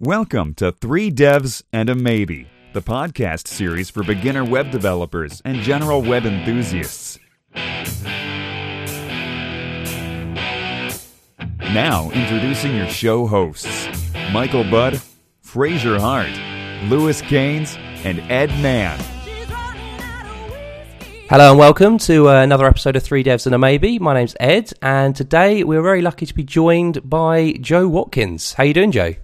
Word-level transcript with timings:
Welcome 0.00 0.52
to 0.56 0.72
Three 0.72 1.10
Devs 1.10 1.62
and 1.72 1.88
a 1.88 1.94
Maybe, 1.94 2.46
the 2.74 2.82
podcast 2.82 3.48
series 3.48 3.88
for 3.88 4.02
beginner 4.02 4.44
web 4.44 4.70
developers 4.70 5.40
and 5.46 5.62
general 5.62 6.02
web 6.02 6.26
enthusiasts. 6.26 7.18
Now, 11.72 12.10
introducing 12.10 12.76
your 12.76 12.90
show 12.90 13.26
hosts 13.26 13.88
Michael 14.34 14.64
Budd, 14.64 15.00
Fraser 15.40 15.98
Hart, 15.98 16.28
Lewis 16.90 17.22
Cains, 17.22 17.78
and 18.04 18.20
Edd 18.30 18.50
Mann. 18.60 19.00
Hello 21.30 21.52
and 21.52 21.58
welcome 21.58 21.96
to 22.00 22.28
uh, 22.28 22.42
another 22.42 22.66
episode 22.66 22.96
of 22.96 23.02
Three 23.02 23.24
Devs 23.24 23.46
and 23.46 23.54
a 23.54 23.58
Maybe. 23.58 23.98
My 23.98 24.12
name's 24.12 24.36
Ed, 24.38 24.74
and 24.82 25.16
today 25.16 25.64
we're 25.64 25.80
very 25.80 26.02
lucky 26.02 26.26
to 26.26 26.34
be 26.34 26.44
joined 26.44 27.08
by 27.08 27.52
Joe 27.62 27.88
Watkins. 27.88 28.52
How 28.52 28.64
you 28.64 28.74
doing, 28.74 28.92
Joe? 28.92 29.14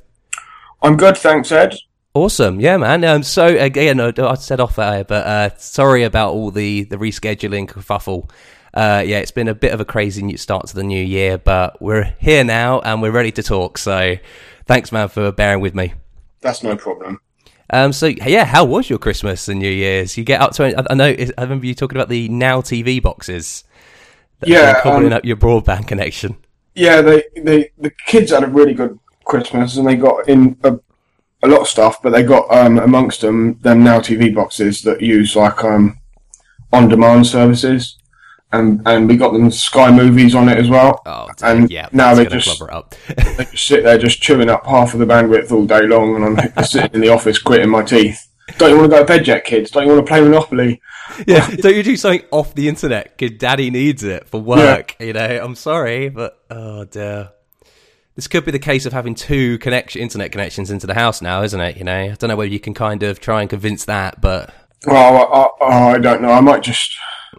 I'm 0.82 0.96
good, 0.96 1.16
thanks, 1.16 1.52
Ed. 1.52 1.76
Awesome, 2.14 2.60
yeah, 2.60 2.76
man. 2.76 3.04
Um, 3.04 3.22
so 3.22 3.46
again, 3.46 4.00
I 4.00 4.12
I 4.18 4.34
said 4.34 4.60
off 4.60 4.78
air, 4.78 5.04
but 5.04 5.26
uh, 5.26 5.56
sorry 5.56 6.02
about 6.02 6.34
all 6.34 6.50
the 6.50 6.84
the 6.84 6.96
rescheduling 6.96 7.68
kerfuffle. 7.68 8.28
Uh, 8.74 9.02
yeah, 9.06 9.18
it's 9.18 9.30
been 9.30 9.48
a 9.48 9.54
bit 9.54 9.72
of 9.72 9.80
a 9.80 9.84
crazy 9.84 10.22
new 10.22 10.36
start 10.36 10.66
to 10.66 10.74
the 10.74 10.82
new 10.82 11.02
year, 11.02 11.38
but 11.38 11.80
we're 11.80 12.14
here 12.18 12.42
now 12.42 12.80
and 12.80 13.02
we're 13.02 13.10
ready 13.10 13.30
to 13.32 13.42
talk. 13.42 13.76
So, 13.76 14.16
thanks, 14.66 14.92
man, 14.92 15.08
for 15.08 15.30
bearing 15.30 15.60
with 15.60 15.74
me. 15.74 15.94
That's 16.40 16.62
no 16.62 16.76
problem. 16.76 17.20
Um, 17.70 17.92
so 17.92 18.06
yeah, 18.06 18.44
how 18.44 18.64
was 18.64 18.90
your 18.90 18.98
Christmas 18.98 19.48
and 19.48 19.58
New 19.58 19.70
Year's? 19.70 20.18
You 20.18 20.24
get 20.24 20.42
up 20.42 20.52
to 20.54 20.64
I 20.64 20.84
I 20.90 20.94
know 20.94 21.06
I 21.06 21.42
remember 21.42 21.64
you 21.64 21.74
talking 21.74 21.96
about 21.96 22.10
the 22.10 22.28
Now 22.28 22.60
TV 22.60 23.02
boxes. 23.02 23.64
Yeah, 24.44 24.82
cobbling 24.82 25.12
um, 25.12 25.18
up 25.18 25.24
your 25.24 25.36
broadband 25.36 25.86
connection. 25.86 26.36
Yeah, 26.74 27.00
they, 27.00 27.24
they 27.36 27.70
the 27.78 27.90
kids 28.06 28.32
had 28.32 28.44
a 28.44 28.48
really 28.48 28.74
good 28.74 28.98
Christmas, 29.24 29.76
and 29.76 29.86
they 29.86 29.96
got 29.96 30.28
in 30.28 30.56
a, 30.62 30.78
a 31.42 31.48
lot 31.48 31.62
of 31.62 31.68
stuff, 31.68 32.02
but 32.02 32.10
they 32.10 32.22
got 32.22 32.50
um, 32.54 32.78
amongst 32.78 33.20
them 33.20 33.58
them 33.60 33.82
now 33.82 34.00
TV 34.00 34.34
boxes 34.34 34.82
that 34.82 35.00
use 35.00 35.36
like 35.36 35.62
um, 35.64 35.98
on 36.72 36.88
demand 36.88 37.26
services, 37.26 37.98
and 38.52 38.82
and 38.86 39.08
we 39.08 39.16
got 39.16 39.32
them 39.32 39.50
Sky 39.50 39.90
Movies 39.90 40.34
on 40.34 40.48
it 40.48 40.58
as 40.58 40.68
well. 40.68 41.02
Oh, 41.06 41.28
and 41.42 41.70
yeah. 41.70 41.88
now 41.92 42.14
they 42.14 42.26
just 42.26 42.58
they 43.08 43.44
just 43.50 43.66
sit 43.66 43.84
there 43.84 43.98
just 43.98 44.22
chewing 44.22 44.50
up 44.50 44.66
half 44.66 44.94
of 44.94 45.00
the 45.00 45.06
bandwidth 45.06 45.52
all 45.52 45.66
day 45.66 45.86
long, 45.86 46.16
and 46.16 46.52
I'm 46.56 46.64
sitting 46.64 46.94
in 46.94 47.00
the 47.00 47.08
office 47.08 47.38
gritting 47.38 47.70
my 47.70 47.82
teeth. 47.82 48.28
Don't 48.58 48.70
you 48.70 48.76
want 48.76 48.90
to 48.90 48.96
go 48.96 49.02
to 49.02 49.06
bed 49.06 49.26
yet, 49.26 49.44
kids? 49.44 49.70
Don't 49.70 49.84
you 49.86 49.92
want 49.94 50.04
to 50.04 50.10
play 50.10 50.20
Monopoly? 50.20 50.80
yeah, 51.26 51.48
don't 51.48 51.74
you 51.74 51.82
do 51.82 51.96
something 51.96 52.26
off 52.30 52.54
the 52.54 52.68
internet? 52.68 53.16
Because 53.16 53.38
daddy 53.38 53.70
needs 53.70 54.02
it 54.02 54.28
for 54.28 54.40
work. 54.40 54.96
Yeah. 54.98 55.06
You 55.06 55.12
know, 55.12 55.40
I'm 55.42 55.54
sorry, 55.54 56.08
but 56.08 56.38
oh 56.50 56.84
dear. 56.84 57.30
This 58.14 58.28
could 58.28 58.44
be 58.44 58.50
the 58.50 58.58
case 58.58 58.84
of 58.84 58.92
having 58.92 59.14
two 59.14 59.58
connection 59.58 60.02
internet 60.02 60.32
connections 60.32 60.70
into 60.70 60.86
the 60.86 60.94
house 60.94 61.22
now, 61.22 61.42
isn't 61.42 61.60
it? 61.60 61.76
You 61.78 61.84
know, 61.84 61.96
I 61.98 62.14
don't 62.18 62.28
know 62.28 62.36
whether 62.36 62.50
you 62.50 62.60
can 62.60 62.74
kind 62.74 63.02
of 63.02 63.20
try 63.20 63.40
and 63.40 63.48
convince 63.48 63.84
that, 63.86 64.20
but 64.20 64.54
Well, 64.86 65.54
I, 65.60 65.64
I, 65.64 65.92
I 65.94 65.98
don't 65.98 66.20
know. 66.20 66.30
I 66.30 66.40
might 66.40 66.62
just 66.62 66.94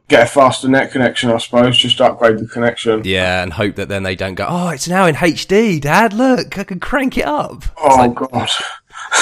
get 0.07 0.23
a 0.23 0.25
faster 0.25 0.67
net 0.67 0.91
connection, 0.91 1.29
I 1.29 1.37
suppose. 1.37 1.77
Just 1.77 2.01
upgrade 2.01 2.39
the 2.39 2.47
connection. 2.47 3.03
yeah, 3.05 3.43
and 3.43 3.53
hope 3.53 3.75
that 3.75 3.87
then 3.87 4.01
they 4.03 4.15
don't 4.15 4.33
go, 4.35 4.47
oh, 4.49 4.69
it's 4.69 4.87
now 4.87 5.05
in 5.05 5.13
HD, 5.15 5.79
Dad. 5.79 6.11
Look, 6.11 6.57
I 6.57 6.63
can 6.63 6.79
crank 6.79 7.17
it 7.19 7.25
up. 7.25 7.63
Oh 7.77 8.09
God. 8.09 8.49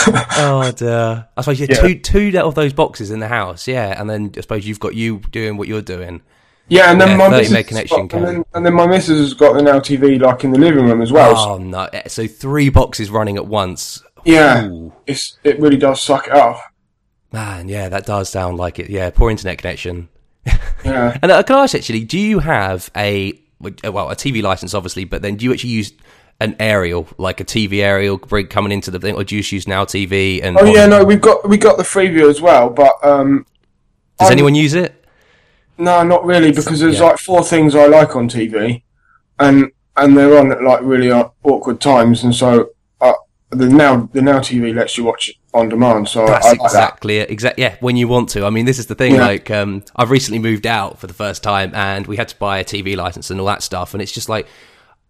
Oh 0.07 0.71
dear. 0.75 1.27
I 1.35 1.41
suppose 1.41 1.59
you 1.59 1.67
have 1.67 1.75
Yeah. 1.77 1.99
two 1.99 1.99
two 2.31 2.39
of 2.39 2.55
those 2.55 2.71
boxes 2.71 3.11
in 3.11 3.19
the 3.19 3.27
house, 3.27 3.67
yeah, 3.67 3.99
and 3.99 4.09
then 4.09 4.31
I 4.37 4.41
suppose 4.41 4.65
you've 4.65 4.79
got 4.79 4.95
you 4.95 5.19
doing 5.31 5.57
what 5.57 5.67
you're 5.67 5.81
doing. 5.81 6.21
Yeah, 6.67 6.89
and 6.91 7.01
then 7.01 7.09
Yeah, 7.09 7.17
my 7.17 7.29
missus 7.29 7.53
has 7.53 7.65
connection 7.65 8.07
got, 8.07 8.17
and, 8.19 8.27
then, 8.27 8.45
and 8.53 8.65
then 8.65 8.73
my 8.73 8.87
missus 8.87 9.19
has 9.19 9.33
got 9.33 9.53
the 9.53 9.61
now 9.61 9.79
TV 9.79 10.19
like 10.21 10.43
in 10.45 10.51
the 10.51 10.59
living 10.59 10.85
room 10.85 11.01
as 11.01 11.11
well. 11.11 11.35
So, 11.35 11.49
Oh 11.51 11.57
no! 11.57 11.89
So 12.07 12.27
three 12.27 12.69
boxes 12.69 13.09
running 13.09 13.35
at 13.37 13.45
once. 13.45 14.01
yeah, 14.23 14.65
Ooh. 14.67 14.93
it's 15.05 15.37
it 15.43 15.59
really 15.59 15.77
does 15.77 16.01
suck 16.01 16.27
it 16.27 16.33
up. 16.33 16.61
Man, 17.33 17.67
yeah, 17.69 17.89
that 17.89 18.05
does 18.05 18.29
sound 18.29 18.57
like 18.57 18.79
it. 18.79 18.89
Yeah, 18.89 19.09
poor 19.09 19.29
internet 19.31 19.57
connection. 19.57 20.09
Yeah. 20.83 21.15
And 21.21 21.31
uh, 21.31 21.43
can 21.43 21.57
I 21.57 21.63
ask 21.63 21.75
actually, 21.75 22.05
do 22.05 22.17
you 22.17 22.39
have 22.39 22.89
a 22.97 23.39
well 23.59 24.09
a 24.09 24.15
TV 24.15 24.41
license, 24.41 24.73
obviously, 24.73 25.03
but 25.05 25.21
then 25.21 25.35
do 25.35 25.45
you 25.45 25.53
actually 25.53 25.69
use 25.69 25.93
an 26.39 26.55
aerial, 26.59 27.07
like 27.19 27.39
a 27.39 27.45
TV 27.45 27.83
aerial, 27.83 28.17
bring- 28.17 28.47
coming 28.47 28.71
into 28.71 28.89
the 28.89 28.97
thing, 28.99 29.13
or 29.13 29.23
do 29.23 29.35
you 29.35 29.41
just 29.41 29.51
use 29.51 29.67
Now 29.67 29.85
TV? 29.85 30.41
And 30.43 30.57
Oh 30.57 30.65
yeah, 30.65 30.87
no, 30.87 31.03
we've 31.03 31.21
got 31.21 31.47
we 31.47 31.57
got 31.57 31.77
the 31.77 31.83
Freeview 31.83 32.27
as 32.29 32.41
well, 32.41 32.71
but 32.71 32.93
um, 33.03 33.45
does 34.17 34.29
I'm- 34.29 34.31
anyone 34.31 34.55
use 34.55 34.73
it? 34.73 35.00
No, 35.81 36.03
not 36.03 36.25
really, 36.25 36.51
because 36.51 36.79
there's 36.79 36.99
Yeah. 36.99 37.07
like 37.07 37.17
four 37.17 37.43
things 37.43 37.75
I 37.75 37.87
like 37.87 38.15
on 38.15 38.29
TV, 38.29 38.83
and 39.39 39.71
and 39.97 40.15
they're 40.17 40.37
on 40.37 40.51
at 40.51 40.61
like 40.63 40.79
really 40.83 41.11
uh, 41.11 41.25
awkward 41.43 41.79
times, 41.81 42.23
and 42.23 42.33
so 42.33 42.69
uh, 43.01 43.13
the 43.49 43.67
now 43.67 44.09
the 44.13 44.21
now 44.21 44.39
TV 44.39 44.73
lets 44.73 44.97
you 44.97 45.03
watch 45.03 45.29
it 45.29 45.35
on 45.53 45.67
demand. 45.69 46.07
So 46.07 46.25
That's 46.25 46.45
I, 46.45 46.49
I 46.49 46.51
like 46.51 46.59
that. 46.59 46.65
exactly 46.65 47.17
it. 47.17 47.29
Exactly. 47.29 47.63
Yeah, 47.63 47.75
when 47.81 47.97
you 47.97 48.07
want 48.07 48.29
to. 48.29 48.45
I 48.45 48.49
mean, 48.49 48.65
this 48.65 48.79
is 48.79 48.87
the 48.87 48.95
thing. 48.95 49.15
Yeah. 49.15 49.25
Like, 49.25 49.51
um, 49.51 49.83
I've 49.97 50.09
recently 50.11 50.39
moved 50.39 50.65
out 50.65 50.99
for 50.99 51.07
the 51.07 51.13
first 51.13 51.43
time, 51.43 51.71
and 51.75 52.07
we 52.07 52.15
had 52.17 52.29
to 52.29 52.35
buy 52.37 52.59
a 52.59 52.63
TV 52.63 52.95
license 52.95 53.29
and 53.29 53.39
all 53.39 53.47
that 53.47 53.61
stuff. 53.63 53.93
And 53.93 54.01
it's 54.01 54.13
just 54.13 54.29
like, 54.29 54.47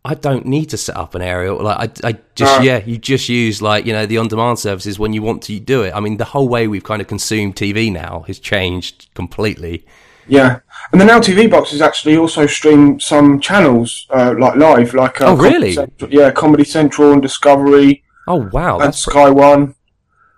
I 0.04 0.16
don't 0.16 0.48
need 0.48 0.66
to 0.72 0.78
set 0.78 0.98
up 0.98 1.14
an 1.14 1.22
aerial. 1.22 1.62
Like, 1.62 2.04
I, 2.04 2.08
I 2.10 2.12
just, 2.34 2.58
No. 2.60 2.64
yeah, 2.64 2.84
you 2.84 2.98
just 2.98 3.30
use 3.30 3.62
like 3.62 3.86
you 3.86 3.94
know 3.94 4.08
the 4.08 4.18
on-demand 4.18 4.58
services 4.58 4.98
when 4.98 5.14
you 5.14 5.22
want 5.22 5.44
to 5.44 5.60
do 5.60 5.84
it. 5.84 5.94
I 5.94 6.00
mean, 6.00 6.18
the 6.18 6.26
whole 6.26 6.48
way 6.50 6.68
we've 6.68 6.84
kind 6.84 7.02
of 7.04 7.08
consumed 7.08 7.56
TV 7.56 7.92
now 7.92 8.24
has 8.26 8.40
changed 8.40 9.10
completely. 9.14 9.86
Yeah, 10.28 10.60
and 10.92 11.02
the 11.02 11.06
Now 11.06 11.20
TV 11.20 11.50
boxes 11.50 11.82
actually 11.82 12.18
also 12.18 12.46
stream 12.46 13.00
some 13.00 13.40
channels 13.40 14.08
uh, 14.12 14.34
like 14.40 14.56
live, 14.56 14.94
like 14.94 15.20
uh, 15.22 15.26
Oh, 15.26 15.36
Comedy 15.36 15.54
really? 15.56 15.72
Central- 15.74 16.12
yeah, 16.14 16.32
Comedy 16.32 16.64
Central 16.64 17.12
and 17.12 17.22
Discovery 17.22 18.04
Oh 18.28 18.48
wow, 18.54 18.76
and 18.76 18.86
that's 18.86 19.00
Sky 19.00 19.30
One. 19.30 19.76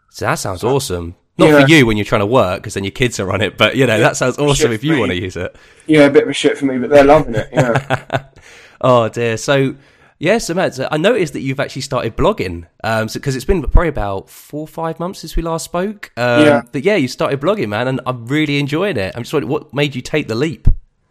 So 0.10 0.26
that 0.26 0.36
sounds 0.36 0.64
awesome. 0.64 1.16
Not 1.38 1.50
Yeah. 1.50 1.62
for 1.66 1.68
you 1.72 1.86
when 1.86 1.98
you're 1.98 2.06
trying 2.06 2.22
to 2.22 2.26
work, 2.28 2.62
because 2.62 2.76
then 2.76 2.84
your 2.84 2.92
kids 2.92 3.20
are 3.20 3.32
on 3.32 3.42
it. 3.42 3.58
But 3.58 3.76
you 3.76 3.86
know 3.88 4.00
that 4.00 4.16
sounds 4.16 4.38
awesome 4.38 4.72
if 4.72 4.84
you 4.84 4.98
want 5.00 5.12
to 5.12 5.20
use 5.20 5.36
it. 5.36 5.56
Yeah, 5.88 6.02
a 6.06 6.10
bit 6.10 6.24
of 6.24 6.30
a 6.30 6.34
shit 6.34 6.58
for 6.58 6.66
me, 6.66 6.78
but 6.78 6.90
they're 6.90 7.04
loving 7.04 7.36
it. 7.36 7.50
Yeah, 7.52 8.26
Oh 8.82 9.10
dear. 9.10 9.38
So 9.38 9.76
yeah, 10.24 10.38
so 10.38 10.54
Matt, 10.54 10.80
I 10.90 10.96
noticed 10.96 11.34
that 11.34 11.42
you've 11.42 11.60
actually 11.60 11.82
started 11.82 12.16
blogging. 12.16 12.66
Um, 12.82 13.08
because 13.14 13.36
it's 13.36 13.44
been 13.44 13.62
probably 13.62 13.90
about 13.90 14.30
four 14.30 14.62
or 14.62 14.68
five 14.70 14.98
months 14.98 15.20
since 15.20 15.36
we 15.36 15.44
last 15.44 15.66
spoke. 15.66 16.14
Um, 16.16 16.46
Yeah. 16.46 16.62
But 16.72 16.86
yeah, 16.86 16.96
you 16.96 17.10
started 17.10 17.42
blogging, 17.42 17.68
man, 17.68 17.90
and 17.90 18.00
I'm 18.06 18.26
really 18.28 18.58
enjoying 18.58 18.96
it. 18.96 19.14
I'm 19.18 19.24
just 19.24 19.34
wondering 19.34 19.52
what 19.52 19.74
made 19.74 19.96
you 19.96 20.02
take 20.02 20.30
the 20.30 20.36
leap. 20.36 20.70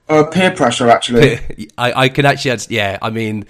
uh, 0.08 0.24
peer 0.24 0.50
pressure 0.50 0.88
actually. 0.88 1.38
I, 1.78 2.04
I 2.04 2.08
can 2.08 2.24
actually, 2.24 2.56
yeah. 2.70 2.98
I 3.02 3.10
mean, 3.10 3.44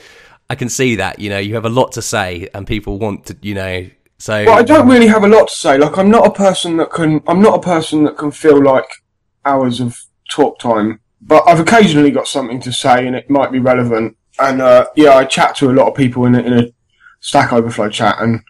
I 0.50 0.56
can 0.56 0.68
see 0.68 0.96
that. 0.96 1.20
You 1.20 1.30
know, 1.30 1.38
you 1.38 1.54
have 1.54 1.64
a 1.64 1.70
lot 1.70 1.92
to 1.92 2.02
say, 2.02 2.48
and 2.52 2.66
people 2.66 2.98
want 2.98 3.26
to, 3.26 3.36
you 3.40 3.54
know. 3.54 3.88
So 4.18 4.44
But 4.44 4.54
I 4.54 4.62
don't 4.64 4.88
really 4.88 5.06
have 5.06 5.22
a 5.22 5.28
lot 5.28 5.46
to 5.46 5.54
say. 5.54 5.78
Like, 5.78 5.96
I'm 5.96 6.10
not 6.10 6.26
a 6.26 6.32
person 6.32 6.76
that 6.78 6.90
can. 6.90 7.22
I'm 7.28 7.40
not 7.40 7.54
a 7.54 7.62
person 7.62 8.02
that 8.04 8.18
can 8.18 8.32
feel 8.32 8.60
like 8.60 8.88
hours 9.44 9.78
of 9.78 9.96
talk 10.28 10.58
time. 10.58 10.98
But 11.20 11.44
I've 11.46 11.60
occasionally 11.60 12.10
got 12.10 12.26
something 12.26 12.60
to 12.62 12.72
say, 12.72 13.06
and 13.06 13.14
it 13.14 13.30
might 13.30 13.52
be 13.52 13.60
relevant. 13.60 14.16
And 14.40 14.60
uh, 14.62 14.86
yeah, 14.96 15.14
I 15.14 15.24
chat 15.24 15.54
to 15.56 15.70
a 15.70 15.72
lot 15.72 15.88
of 15.88 15.94
people 15.94 16.24
in 16.26 16.34
a, 16.34 16.40
in 16.40 16.52
a 16.54 16.66
Stack 17.20 17.52
Overflow 17.52 17.88
chat, 17.90 18.16
and 18.20 18.40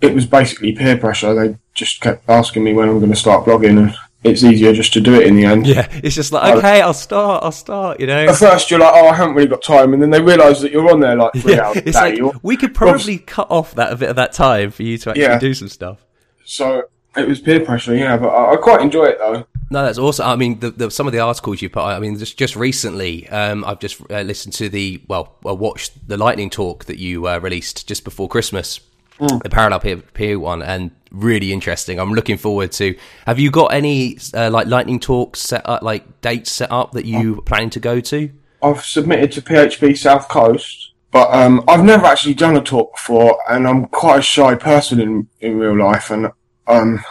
it 0.00 0.14
was 0.14 0.26
basically 0.26 0.72
peer 0.72 0.96
pressure. 0.96 1.34
They 1.34 1.56
just 1.74 2.00
kept 2.00 2.28
asking 2.28 2.64
me 2.64 2.72
when 2.72 2.88
I'm 2.88 2.98
going 2.98 3.10
to 3.12 3.16
start 3.16 3.44
blogging, 3.46 3.78
and 3.78 3.94
it's 4.24 4.42
easier 4.42 4.72
just 4.72 4.92
to 4.94 5.00
do 5.00 5.14
it 5.14 5.26
in 5.26 5.36
the 5.36 5.44
end. 5.44 5.66
yeah, 5.66 5.86
it's 6.02 6.14
just 6.14 6.32
like 6.32 6.56
okay, 6.56 6.80
I'll 6.80 6.94
start. 6.94 7.44
I'll 7.44 7.52
start. 7.52 8.00
You 8.00 8.06
know. 8.06 8.24
At 8.26 8.36
first, 8.36 8.70
you're 8.70 8.80
like, 8.80 8.92
"Oh, 8.94 9.08
I 9.08 9.14
haven't 9.14 9.34
really 9.34 9.48
got 9.48 9.62
time," 9.62 9.92
and 9.92 10.02
then 10.02 10.10
they 10.10 10.20
realise 10.22 10.60
that 10.60 10.72
you're 10.72 10.90
on 10.90 11.00
there 11.00 11.14
like 11.16 11.32
three 11.34 11.54
Yeah, 11.54 11.66
hours 11.66 11.76
a 11.76 11.88
it's 11.88 11.98
day. 12.00 12.16
like 12.16 12.22
or- 12.34 12.40
we 12.42 12.56
could 12.56 12.74
probably 12.74 13.18
cut 13.18 13.50
off 13.50 13.74
that 13.74 13.92
a 13.92 13.96
bit 13.96 14.08
of 14.08 14.16
that 14.16 14.32
time 14.32 14.70
for 14.70 14.82
you 14.82 14.96
to 14.98 15.10
actually 15.10 15.22
Yeah. 15.24 15.38
do 15.38 15.52
some 15.54 15.68
stuff. 15.68 15.98
So 16.44 16.84
it 17.16 17.28
was 17.28 17.40
peer 17.40 17.60
pressure, 17.60 17.94
yeah. 17.94 18.16
But 18.16 18.28
I, 18.28 18.54
I 18.54 18.56
quite 18.56 18.80
enjoy 18.80 19.04
it 19.04 19.18
though. 19.18 19.46
No, 19.72 19.82
that's 19.82 19.96
awesome. 19.96 20.26
I 20.26 20.36
mean, 20.36 20.60
the, 20.60 20.70
the, 20.70 20.90
some 20.90 21.06
of 21.06 21.14
the 21.14 21.20
articles 21.20 21.62
you 21.62 21.70
put. 21.70 21.80
I 21.80 21.98
mean, 21.98 22.18
just 22.18 22.36
just 22.36 22.56
recently, 22.56 23.26
um, 23.30 23.64
I've 23.64 23.78
just 23.78 24.02
uh, 24.10 24.20
listened 24.20 24.52
to 24.54 24.68
the 24.68 25.00
well, 25.08 25.34
uh, 25.46 25.54
watched 25.54 26.06
the 26.06 26.18
lightning 26.18 26.50
talk 26.50 26.84
that 26.84 26.98
you 26.98 27.26
uh, 27.26 27.38
released 27.38 27.88
just 27.88 28.04
before 28.04 28.28
Christmas, 28.28 28.80
the 29.18 29.48
parallel 29.50 29.80
peer, 29.80 29.96
peer 29.96 30.38
one, 30.38 30.62
and 30.62 30.90
really 31.10 31.54
interesting. 31.54 31.98
I'm 31.98 32.12
looking 32.12 32.36
forward 32.36 32.70
to. 32.72 32.94
Have 33.26 33.38
you 33.38 33.50
got 33.50 33.72
any 33.72 34.18
uh, 34.34 34.50
like 34.50 34.66
lightning 34.66 35.00
talks 35.00 35.40
set 35.40 35.66
up, 35.66 35.82
like 35.82 36.20
dates 36.20 36.50
set 36.50 36.70
up 36.70 36.92
that 36.92 37.06
you 37.06 37.40
planning 37.46 37.70
to 37.70 37.80
go 37.80 37.98
to? 38.00 38.30
I've 38.62 38.84
submitted 38.84 39.32
to 39.32 39.40
PHP 39.40 39.96
South 39.96 40.28
Coast, 40.28 40.92
but 41.12 41.32
um, 41.32 41.64
I've 41.66 41.82
never 41.82 42.04
actually 42.04 42.34
done 42.34 42.58
a 42.58 42.62
talk 42.62 42.96
before, 42.96 43.38
and 43.48 43.66
I'm 43.66 43.86
quite 43.86 44.18
a 44.18 44.22
shy 44.22 44.54
person 44.54 45.00
in, 45.00 45.28
in 45.40 45.56
real 45.56 45.78
life, 45.78 46.10
and 46.10 46.30
um, 46.66 47.02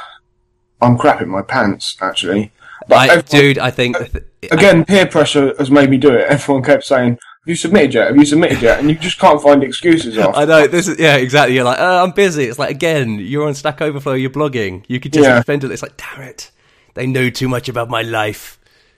I'm 0.80 0.98
crap 1.00 1.22
in 1.22 1.30
my 1.30 1.42
pants 1.42 1.98
actually. 2.02 2.52
But 2.88 2.96
I, 2.98 3.04
everyone- 3.06 3.26
dude, 3.30 3.58
I 3.60 3.72
think 3.72 3.96
uh, 4.00 4.06
again, 4.52 4.86
peer 4.86 5.06
pressure 5.06 5.54
has 5.58 5.70
made 5.72 5.90
me 5.90 5.98
do 5.98 6.10
it. 6.14 6.28
Everyone 6.30 6.64
kept 6.64 6.84
saying, 6.84 7.12
"Have 7.12 7.20
you 7.48 7.56
submitted 7.56 7.94
yet? 7.94 8.08
Have 8.08 8.18
you 8.18 8.26
submitted 8.26 8.62
yet?" 8.62 8.80
And 8.80 8.90
you 8.90 8.96
just 8.96 9.20
can't 9.20 9.42
find 9.42 9.64
excuses 9.64 10.18
off. 10.18 10.36
I 10.36 10.46
know 10.46 10.68
this 10.68 10.88
is 10.88 10.98
yeah 11.00 11.16
exactly. 11.16 11.56
You're 11.56 11.64
like, 11.64 11.78
oh, 11.80 12.04
I'm 12.04 12.12
busy. 12.12 12.46
It's 12.46 12.60
like 12.60 12.72
again, 12.72 13.20
you're 13.20 13.48
on 13.48 13.54
Stack 13.54 13.82
Overflow, 13.82 14.14
you're 14.14 14.30
blogging. 14.32 14.84
You 14.88 15.00
could 15.00 15.14
just 15.14 15.28
Yeah. 15.28 15.38
defend 15.38 15.64
it. 15.64 15.72
It's 15.72 15.82
like, 15.84 15.96
damn 15.98 16.22
it, 16.22 16.52
they 16.96 17.06
know 17.08 17.30
too 17.30 17.48
much 17.48 17.70
about 17.70 17.90
my 17.90 18.02
life. 18.02 18.58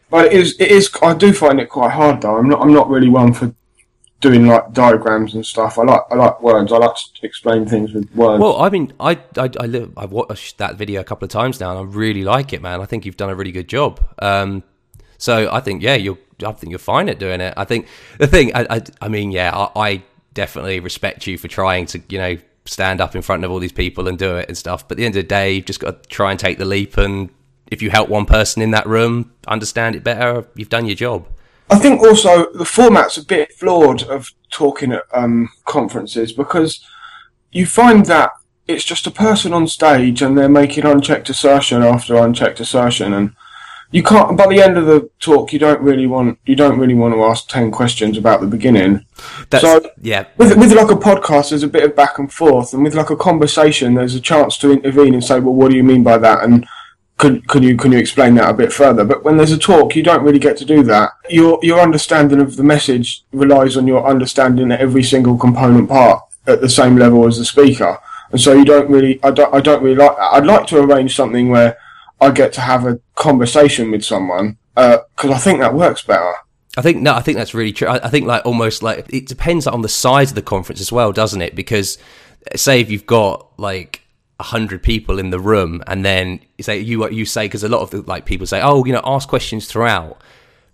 But 0.10 0.28
it 0.28 0.34
is, 0.34 0.56
it 0.60 0.70
is. 0.72 0.90
I 1.02 1.14
do 1.16 1.34
find 1.34 1.60
it 1.60 1.70
quite 1.70 1.92
hard 1.92 2.22
though. 2.22 2.38
I'm 2.38 2.48
not, 2.48 2.62
I'm 2.62 2.74
not 2.74 2.88
really 2.90 3.10
one 3.10 3.34
for 3.34 3.54
doing 4.24 4.48
like 4.48 4.74
diagrams 4.74 5.36
and 5.36 5.46
stuff. 5.46 5.78
I 5.78 5.84
like 5.84 6.02
I 6.10 6.16
like 6.16 6.42
words. 6.42 6.72
I 6.72 6.78
like 6.78 6.96
to 6.96 7.26
explain 7.28 7.68
things 7.68 7.94
with 7.94 8.10
words. 8.16 8.42
Well, 8.42 8.60
I 8.60 8.70
mean, 8.70 8.94
I 9.00 9.20
I, 9.38 9.50
I 9.60 9.66
live, 9.68 9.92
I've 9.98 10.12
watched 10.12 10.58
that 10.58 10.78
video 10.78 11.02
a 11.02 11.04
couple 11.04 11.26
of 11.26 11.32
times 11.32 11.60
now, 11.60 11.70
and 11.72 11.80
I 11.80 11.84
really 11.84 12.24
like 12.24 12.54
it, 12.54 12.62
man. 12.62 12.82
I 12.82 12.86
think 12.86 13.06
you've 13.06 13.18
done 13.18 13.30
a 13.30 13.36
really 13.36 13.52
good 13.52 13.68
job. 13.68 14.00
Um, 14.18 14.64
so 15.18 15.52
I 15.52 15.60
think, 15.60 15.84
yeah, 15.84 15.96
you're. 15.96 16.18
I 16.44 16.52
think 16.52 16.72
you're 16.72 16.80
fine 16.80 17.08
at 17.10 17.20
doing 17.20 17.40
it. 17.40 17.54
I 17.56 17.64
think 17.64 17.88
the 18.18 18.28
thing, 18.28 18.54
I, 18.54 18.66
I, 18.70 18.82
I 19.02 19.08
mean, 19.08 19.32
yeah, 19.32 19.56
I, 19.56 19.90
I 19.90 20.04
definitely 20.34 20.82
respect 20.82 21.26
you 21.28 21.38
for 21.38 21.48
trying 21.48 21.86
to, 21.86 22.02
you 22.10 22.18
know, 22.18 22.38
stand 22.66 23.00
up 23.00 23.16
in 23.16 23.22
front 23.22 23.46
of 23.46 23.52
all 23.52 23.60
these 23.60 23.72
people 23.72 24.10
and 24.10 24.18
do 24.18 24.36
it 24.38 24.50
and 24.50 24.58
stuff. 24.58 24.86
But 24.86 24.96
at 24.96 24.98
the 24.98 25.06
end 25.06 25.16
of 25.16 25.24
the 25.24 25.28
day, 25.28 25.54
you've 25.54 25.66
just 25.66 25.80
got 25.80 26.04
to 26.04 26.10
try 26.10 26.32
and 26.32 26.40
take 26.40 26.58
the 26.58 26.66
leap. 26.66 26.98
And 26.98 27.30
if 27.68 27.82
you 27.82 27.92
help 27.92 28.10
one 28.10 28.26
person 28.26 28.62
in 28.62 28.72
that 28.72 28.88
room 28.88 29.32
understand 29.48 29.96
it 29.96 30.04
better, 30.04 30.46
you've 30.56 30.70
done 30.70 30.86
your 30.86 30.96
job. 30.96 31.28
I 31.70 31.80
think 31.80 32.02
also 32.02 32.52
the 32.54 32.66
format's 32.66 33.18
a 33.18 33.26
bit 33.26 33.54
flawed 33.54 34.04
of 34.04 34.30
talking 34.52 34.92
at 34.92 35.04
um, 35.14 35.50
conferences 35.66 36.32
because 36.32 36.86
you 37.52 37.66
find 37.66 38.06
that 38.06 38.32
it's 38.68 38.84
just 38.84 39.08
a 39.08 39.12
person 39.12 39.54
on 39.54 39.68
stage 39.68 40.22
and 40.22 40.38
they're 40.38 40.50
making 40.50 40.86
unchecked 40.86 41.30
assertion 41.30 41.84
after 41.84 42.16
unchecked 42.16 42.60
assertion 42.60 43.14
and 43.14 43.36
you 43.92 44.02
can't 44.02 44.36
by 44.36 44.48
the 44.48 44.62
end 44.62 44.78
of 44.78 44.88
the 44.88 45.10
talk 45.20 45.54
you 45.54 45.60
don't 45.60 45.82
really 45.82 46.08
want 46.08 46.40
you 46.46 46.56
don't 46.56 46.80
really 46.80 46.96
want 46.96 47.14
to 47.14 47.24
ask 47.24 47.48
10 47.50 47.72
questions 47.72 48.18
about 48.18 48.42
the 48.42 48.48
beginning. 48.48 49.06
That's, 49.50 49.64
so 49.64 49.88
yeah, 50.02 50.26
with, 50.38 50.58
with 50.58 50.74
like 50.74 50.90
a 50.90 50.96
podcast 50.96 51.50
there's 51.50 51.64
a 51.64 51.68
bit 51.68 51.84
of 51.84 51.96
back 51.96 52.18
and 52.18 52.32
forth 52.32 52.74
and 52.74 52.84
with 52.84 52.96
like 52.96 53.12
a 53.12 53.16
conversation 53.16 53.94
there's 53.94 54.16
a 54.16 54.22
chance 54.22 54.58
to 54.60 54.72
intervene 54.72 55.14
and 55.14 55.24
say 55.24 55.40
well 55.40 55.54
what 55.54 55.70
do 55.70 55.78
you 55.78 55.84
mean 55.84 56.04
by 56.04 56.18
that? 56.18 56.44
And 56.44 56.66
could, 57.18 57.48
can 57.48 57.64
you 57.64 57.78
can 57.78 57.92
you 57.92 58.00
explain 58.00 58.36
that 58.36 58.50
a 58.50 58.54
bit 58.54 58.74
further? 58.74 59.06
But 59.06 59.24
when 59.24 59.38
there's 59.38 59.52
a 59.52 59.58
talk, 59.58 59.96
you 59.96 60.04
don't 60.04 60.24
really 60.24 60.40
get 60.40 60.58
to 60.58 60.66
do 60.66 60.84
that. 60.84 61.12
Your 61.30 61.60
your 61.62 61.80
understanding 61.80 62.42
of 62.42 62.56
the 62.56 62.64
message 62.64 63.24
relies 63.32 63.78
on 63.78 63.88
your 63.88 64.06
understanding 64.06 64.72
every 64.72 65.04
single 65.04 65.38
component 65.38 65.90
part 65.90 66.22
at 66.48 66.62
the 66.62 66.70
same 66.70 66.98
level 66.98 67.26
as 67.28 67.38
the 67.38 67.46
speaker, 67.46 67.98
and 68.32 68.42
so 68.42 68.54
you 68.54 68.66
don't 68.66 68.90
really. 68.90 69.24
I 69.24 69.32
don't. 69.32 69.54
I 69.54 69.62
don't 69.62 69.84
really 69.84 69.96
like 69.96 70.18
that. 70.18 70.34
I'd 70.34 70.46
like 70.46 70.68
to 70.68 70.80
arrange 70.80 71.16
something 71.16 71.50
where 71.50 71.78
I 72.20 72.32
get 72.32 72.54
to 72.54 72.62
have 72.62 72.86
a 72.86 73.00
conversation 73.16 73.92
with 73.92 74.04
someone 74.04 74.58
uh, 74.76 75.00
because 75.16 75.32
I 75.32 75.38
think 75.38 75.60
that 75.60 75.74
works 75.74 76.02
better. 76.02 76.34
I 76.76 76.82
think 76.82 77.02
no, 77.02 77.14
I 77.14 77.22
think 77.22 77.38
that's 77.38 77.54
really 77.54 77.74
true. 77.74 77.88
I, 77.88 78.06
I 78.06 78.10
think 78.10 78.26
like 78.26 78.46
almost 78.46 78.82
like 78.82 79.06
it 79.14 79.28
depends 79.28 79.68
on 79.68 79.82
the 79.82 79.90
size 79.90 80.32
of 80.32 80.36
the 80.36 80.42
conference 80.42 80.82
as 80.82 80.92
well, 80.92 81.12
doesn't 81.12 81.42
it? 81.42 81.56
Because 81.56 81.98
say 82.56 82.82
if 82.82 82.90
you've 82.90 83.06
got 83.06 83.48
like 83.60 84.03
hundred 84.40 84.84
people 84.84 85.20
in 85.20 85.30
the 85.30 85.40
room, 85.40 85.84
and 85.88 86.04
then 86.04 86.40
say 86.60 86.80
you 86.80 87.08
you 87.10 87.26
say 87.26 87.46
because 87.46 87.64
a 87.64 87.70
lot 87.70 87.82
of 87.82 87.92
the 87.92 88.02
like 88.02 88.26
people 88.26 88.48
say, 88.48 88.62
oh, 88.62 88.84
you 88.86 88.94
know, 88.94 89.02
ask 89.04 89.28
questions 89.30 89.68
throughout, 89.68 90.22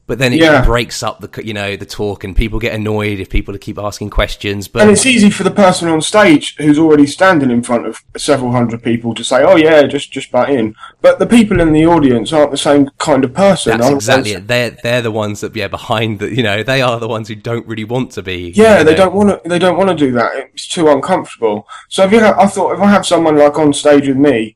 but 0.10 0.18
then 0.18 0.34
it 0.34 0.40
Yeah. 0.40 0.66
breaks 0.66 1.04
up 1.04 1.22
the 1.22 1.46
you 1.46 1.54
know 1.54 1.76
the 1.76 1.86
talk, 1.86 2.24
and 2.24 2.36
people 2.36 2.58
get 2.58 2.74
annoyed 2.74 3.20
if 3.20 3.30
people 3.30 3.56
keep 3.60 3.78
asking 3.78 4.10
questions. 4.10 4.68
But 4.68 4.82
And 4.82 4.92
it's 4.92 5.06
easy 5.06 5.30
for 5.30 5.44
the 5.44 5.52
person 5.52 5.88
on 5.88 6.02
stage 6.02 6.56
who's 6.58 6.80
already 6.80 7.06
standing 7.06 7.52
in 7.52 7.62
front 7.62 7.86
of 7.86 8.02
several 8.18 8.52
hundred 8.52 8.82
people 8.82 9.14
to 9.14 9.24
say, 9.24 9.44
"Oh 9.44 9.56
yeah, 9.56 9.84
just 9.84 10.12
just 10.12 10.32
butt 10.32 10.50
in." 10.50 10.74
But 11.00 11.20
the 11.20 11.28
people 11.28 11.62
in 11.62 11.74
the 11.74 11.86
audience 11.86 12.34
aren't 12.34 12.50
the 12.50 12.58
same 12.58 12.90
kind 12.98 13.24
of 13.24 13.36
person. 13.36 13.78
that's 13.78 13.92
exactly 13.92 14.32
it. 14.32 14.48
They're 14.48 14.72
they're 14.82 15.04
the 15.04 15.12
ones 15.12 15.42
that 15.42 15.56
yeah 15.56 15.68
behind 15.68 16.18
the 16.18 16.36
you 16.36 16.42
know 16.42 16.64
they 16.64 16.82
are 16.82 17.00
the 17.00 17.08
ones 17.08 17.28
who 17.28 17.36
don't 17.36 17.68
really 17.68 17.84
want 17.86 18.10
to 18.14 18.24
be. 18.24 18.52
Yeah, 18.56 18.80
you 18.80 18.86
they 18.86 18.96
don't 18.96 19.14
want 19.14 19.30
to. 19.44 19.48
They 19.48 19.60
don't 19.60 19.78
want 19.78 19.90
to 19.92 19.96
do 19.96 20.12
that. 20.14 20.32
It's 20.56 20.68
too 20.68 20.90
uncomfortable. 20.90 21.68
So 21.88 22.04
if 22.06 22.12
you 22.12 22.20
I 22.20 22.48
thought 22.48 22.74
if 22.74 22.80
I 22.80 22.90
have 22.90 23.06
someone 23.06 23.38
like 23.38 23.60
on 23.60 23.74
stage 23.74 24.08
with 24.08 24.18
me, 24.18 24.56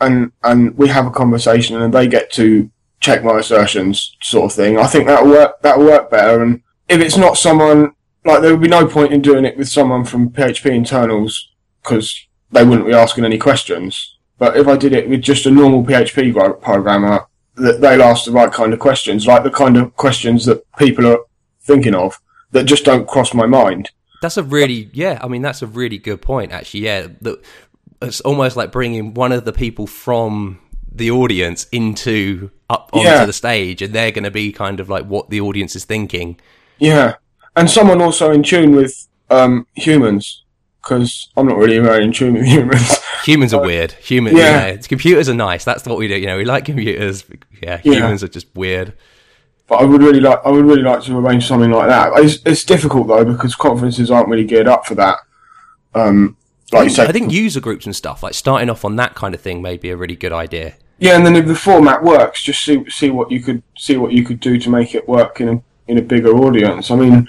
and 0.00 0.32
and 0.42 0.76
we 0.76 0.88
have 0.88 1.06
a 1.06 1.10
conversation, 1.12 1.80
and 1.80 1.94
they 1.94 2.08
get 2.08 2.32
to 2.32 2.68
check 3.00 3.24
my 3.24 3.38
assertions, 3.38 4.16
sort 4.22 4.50
of 4.50 4.56
thing. 4.56 4.78
I 4.78 4.86
think 4.86 5.06
that'll 5.06 5.30
work. 5.30 5.60
That'll 5.62 5.84
work 5.84 6.10
better. 6.10 6.42
And 6.42 6.62
if 6.88 7.00
it's 7.00 7.16
not 7.16 7.38
someone 7.38 7.92
like, 8.24 8.42
there 8.42 8.52
would 8.52 8.62
be 8.62 8.68
no 8.68 8.86
point 8.86 9.12
in 9.12 9.22
doing 9.22 9.44
it 9.44 9.56
with 9.56 9.68
someone 9.68 10.04
from 10.04 10.30
PHP 10.30 10.70
internals 10.70 11.50
because 11.82 12.26
they 12.52 12.64
wouldn't 12.64 12.86
be 12.86 12.94
asking 12.94 13.24
any 13.24 13.38
questions. 13.38 14.18
But 14.38 14.56
if 14.56 14.68
I 14.68 14.76
did 14.76 14.92
it 14.92 15.08
with 15.08 15.22
just 15.22 15.46
a 15.46 15.50
normal 15.50 15.84
PHP 15.84 16.60
programmer, 16.62 17.26
that 17.56 17.80
they'll 17.80 18.02
ask 18.02 18.24
the 18.24 18.32
right 18.32 18.52
kind 18.52 18.72
of 18.72 18.78
questions, 18.78 19.26
like 19.26 19.42
the 19.42 19.50
kind 19.50 19.76
of 19.76 19.94
questions 19.96 20.44
that 20.46 20.64
people 20.78 21.06
are 21.06 21.18
thinking 21.60 21.94
of 21.94 22.18
that 22.52 22.64
just 22.64 22.84
don't 22.84 23.08
cross 23.08 23.34
my 23.34 23.46
mind. 23.46 23.90
That's 24.22 24.36
a 24.36 24.42
really 24.42 24.90
yeah. 24.92 25.18
I 25.22 25.28
mean, 25.28 25.42
that's 25.42 25.62
a 25.62 25.66
really 25.66 25.98
good 25.98 26.20
point. 26.20 26.52
Actually, 26.52 26.80
yeah. 26.80 27.08
The, 27.20 27.40
it's 28.02 28.20
almost 28.22 28.56
like 28.56 28.72
bringing 28.72 29.14
one 29.14 29.32
of 29.32 29.44
the 29.44 29.52
people 29.52 29.86
from 29.86 30.58
the 30.92 31.10
audience 31.10 31.66
into 31.72 32.50
up 32.68 32.90
onto 32.92 33.06
Yeah. 33.06 33.24
the 33.24 33.32
stage, 33.32 33.82
and 33.82 33.92
they're 33.92 34.10
going 34.10 34.24
to 34.24 34.30
be 34.30 34.52
kind 34.52 34.80
of 34.80 34.88
like 34.88 35.06
what 35.06 35.30
the 35.30 35.40
audience 35.40 35.74
is 35.76 35.84
thinking. 35.84 36.38
Yeah, 36.78 37.14
and 37.56 37.68
someone 37.70 38.00
also 38.00 38.30
in 38.32 38.42
tune 38.42 38.74
with 38.74 39.06
um, 39.30 39.66
humans 39.74 40.44
because 40.82 41.28
I'm 41.36 41.46
not 41.46 41.56
really 41.58 41.78
very 41.78 42.02
in 42.04 42.12
tune 42.12 42.34
with 42.34 42.46
humans. 42.46 42.98
Humans 43.24 43.52
are 43.52 43.60
weird. 43.60 43.92
Humans, 43.92 44.38
yeah. 44.38 44.66
yeah. 44.68 44.76
Computers 44.78 45.28
are 45.28 45.34
nice. 45.34 45.62
That's 45.62 45.84
what 45.84 45.98
we 45.98 46.08
do. 46.08 46.16
You 46.16 46.24
know, 46.26 46.38
we 46.38 46.46
like 46.46 46.64
computers. 46.64 47.22
Yeah, 47.62 47.78
Yeah. 47.84 47.96
humans 47.96 48.24
are 48.24 48.28
just 48.28 48.46
weird. 48.54 48.94
but 49.68 49.76
I 49.82 49.84
would 49.84 50.02
really 50.02 50.20
like 50.20 50.40
I 50.42 50.48
would 50.50 50.64
really 50.64 50.80
like 50.82 51.02
to 51.02 51.18
arrange 51.18 51.46
something 51.46 51.70
like 51.70 51.88
that. 51.88 52.12
It's, 52.16 52.38
it's 52.46 52.64
difficult 52.64 53.08
though 53.08 53.26
because 53.26 53.54
conferences 53.54 54.10
aren't 54.10 54.28
really 54.28 54.44
geared 54.46 54.68
up 54.68 54.86
for 54.86 54.94
that. 54.94 55.18
Um, 55.94 56.38
like 56.72 56.84
you 56.84 56.90
say, 56.90 57.04
I 57.06 57.12
think 57.12 57.32
user 57.32 57.60
groups 57.60 57.86
and 57.86 57.94
stuff, 57.94 58.22
like 58.22 58.34
starting 58.34 58.70
off 58.70 58.84
on 58.84 58.96
that 58.96 59.14
kind 59.14 59.34
of 59.34 59.40
thing, 59.40 59.62
may 59.62 59.76
be 59.76 59.90
a 59.90 59.96
really 59.96 60.16
good 60.16 60.32
idea. 60.32 60.74
yeah, 60.98 61.16
and 61.16 61.24
then 61.24 61.36
if 61.36 61.46
the 61.46 61.54
format 61.54 62.02
works, 62.02 62.42
just 62.42 62.62
see 62.64 62.84
see 62.90 63.10
what 63.10 63.30
you 63.30 63.40
could 63.40 63.62
see 63.78 63.96
what 63.96 64.12
you 64.12 64.24
could 64.24 64.40
do 64.40 64.58
to 64.58 64.70
make 64.70 64.94
it 64.94 65.08
work 65.08 65.40
in 65.40 65.48
a 65.48 65.62
in 65.88 65.98
a 65.98 66.02
bigger 66.02 66.30
audience. 66.30 66.90
I 66.90 66.96
mean, 66.96 67.28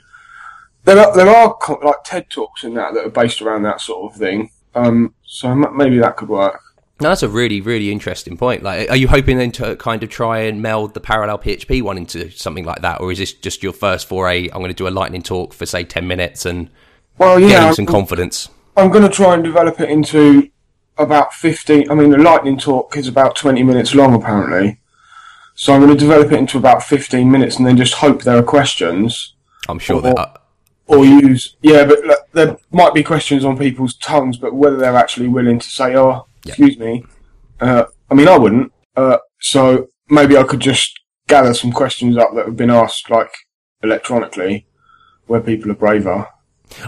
there 0.83 0.99
are 0.99 1.15
there 1.15 1.29
are 1.29 1.57
like 1.83 2.03
TED 2.03 2.29
talks 2.29 2.63
and 2.63 2.75
that 2.77 2.93
that 2.93 3.05
are 3.05 3.09
based 3.09 3.41
around 3.41 3.63
that 3.63 3.81
sort 3.81 4.11
of 4.11 4.17
thing. 4.19 4.51
Um, 4.75 5.13
so 5.25 5.53
maybe 5.55 5.99
that 5.99 6.17
could 6.17 6.29
work. 6.29 6.61
No, 7.01 7.09
that's 7.09 7.23
a 7.23 7.29
really, 7.29 7.61
really 7.61 7.91
interesting 7.91 8.37
point. 8.37 8.61
Like, 8.61 8.87
are 8.91 8.95
you 8.95 9.07
hoping 9.07 9.39
then 9.39 9.51
to 9.53 9.75
kind 9.75 10.03
of 10.03 10.09
try 10.09 10.41
and 10.41 10.61
meld 10.61 10.93
the 10.93 10.99
parallel 10.99 11.39
PHP 11.39 11.81
one 11.81 11.97
into 11.97 12.29
something 12.29 12.63
like 12.63 12.83
that, 12.83 13.01
or 13.01 13.11
is 13.11 13.17
this 13.17 13.33
just 13.33 13.63
your 13.63 13.73
first 13.73 14.07
foray? 14.07 14.43
I'm 14.49 14.59
going 14.59 14.67
to 14.67 14.75
do 14.75 14.87
a 14.87 14.89
lightning 14.93 15.23
talk 15.23 15.53
for 15.53 15.65
say 15.65 15.83
ten 15.83 16.07
minutes 16.07 16.45
and 16.45 16.69
Well, 17.17 17.39
getting 17.39 17.49
yeah, 17.55 17.71
some 17.71 17.87
confidence. 17.87 18.49
I'm 18.77 18.89
going 18.89 19.03
to 19.03 19.09
try 19.09 19.33
and 19.35 19.43
develop 19.43 19.79
it 19.79 19.89
into 19.89 20.49
about 20.97 21.33
15. 21.33 21.89
I 21.89 21.93
mean, 21.95 22.09
the 22.11 22.17
lightning 22.17 22.57
talk 22.57 22.95
is 22.97 23.07
about 23.07 23.35
20 23.35 23.63
minutes 23.63 23.93
long, 23.95 24.13
apparently. 24.13 24.79
So 25.55 25.73
I'm 25.73 25.81
going 25.81 25.93
to 25.93 25.99
develop 25.99 26.31
it 26.31 26.39
into 26.39 26.57
about 26.57 26.83
15 26.83 27.29
minutes 27.29 27.57
and 27.57 27.67
then 27.67 27.77
just 27.77 27.95
hope 27.95 28.23
there 28.23 28.37
are 28.37 28.43
questions. 28.43 29.35
I'm 29.67 29.79
sure 29.79 29.97
Or- 29.97 30.01
that. 30.01 30.17
Uh, 30.17 30.37
Or 30.87 31.05
use. 31.05 31.55
Yeah, 31.61 31.85
but 31.85 32.03
look, 32.03 32.19
there 32.33 32.57
might 32.71 32.93
be 32.93 33.03
questions 33.03 33.45
on 33.45 33.57
people's 33.57 33.95
tongues, 33.95 34.37
but 34.37 34.53
whether 34.53 34.75
they're 34.75 34.97
actually 34.97 35.29
willing 35.29 35.57
to 35.59 35.69
say, 35.69 35.95
oh, 35.95 36.25
excuse 36.45 36.77
me. 36.77 37.05
Uh, 37.61 37.85
I 38.09 38.13
mean, 38.13 38.27
I 38.27 38.37
wouldn't. 38.37 38.73
Uh, 38.97 39.17
so 39.39 39.87
maybe 40.09 40.35
I 40.35 40.43
could 40.43 40.59
just 40.59 40.99
gather 41.27 41.53
some 41.53 41.71
questions 41.71 42.17
up 42.17 42.31
that 42.35 42.45
have 42.45 42.57
been 42.57 42.71
asked, 42.71 43.09
like, 43.09 43.31
electronically, 43.81 44.65
where 45.27 45.39
people 45.39 45.71
are 45.71 45.75
braver. 45.75 46.27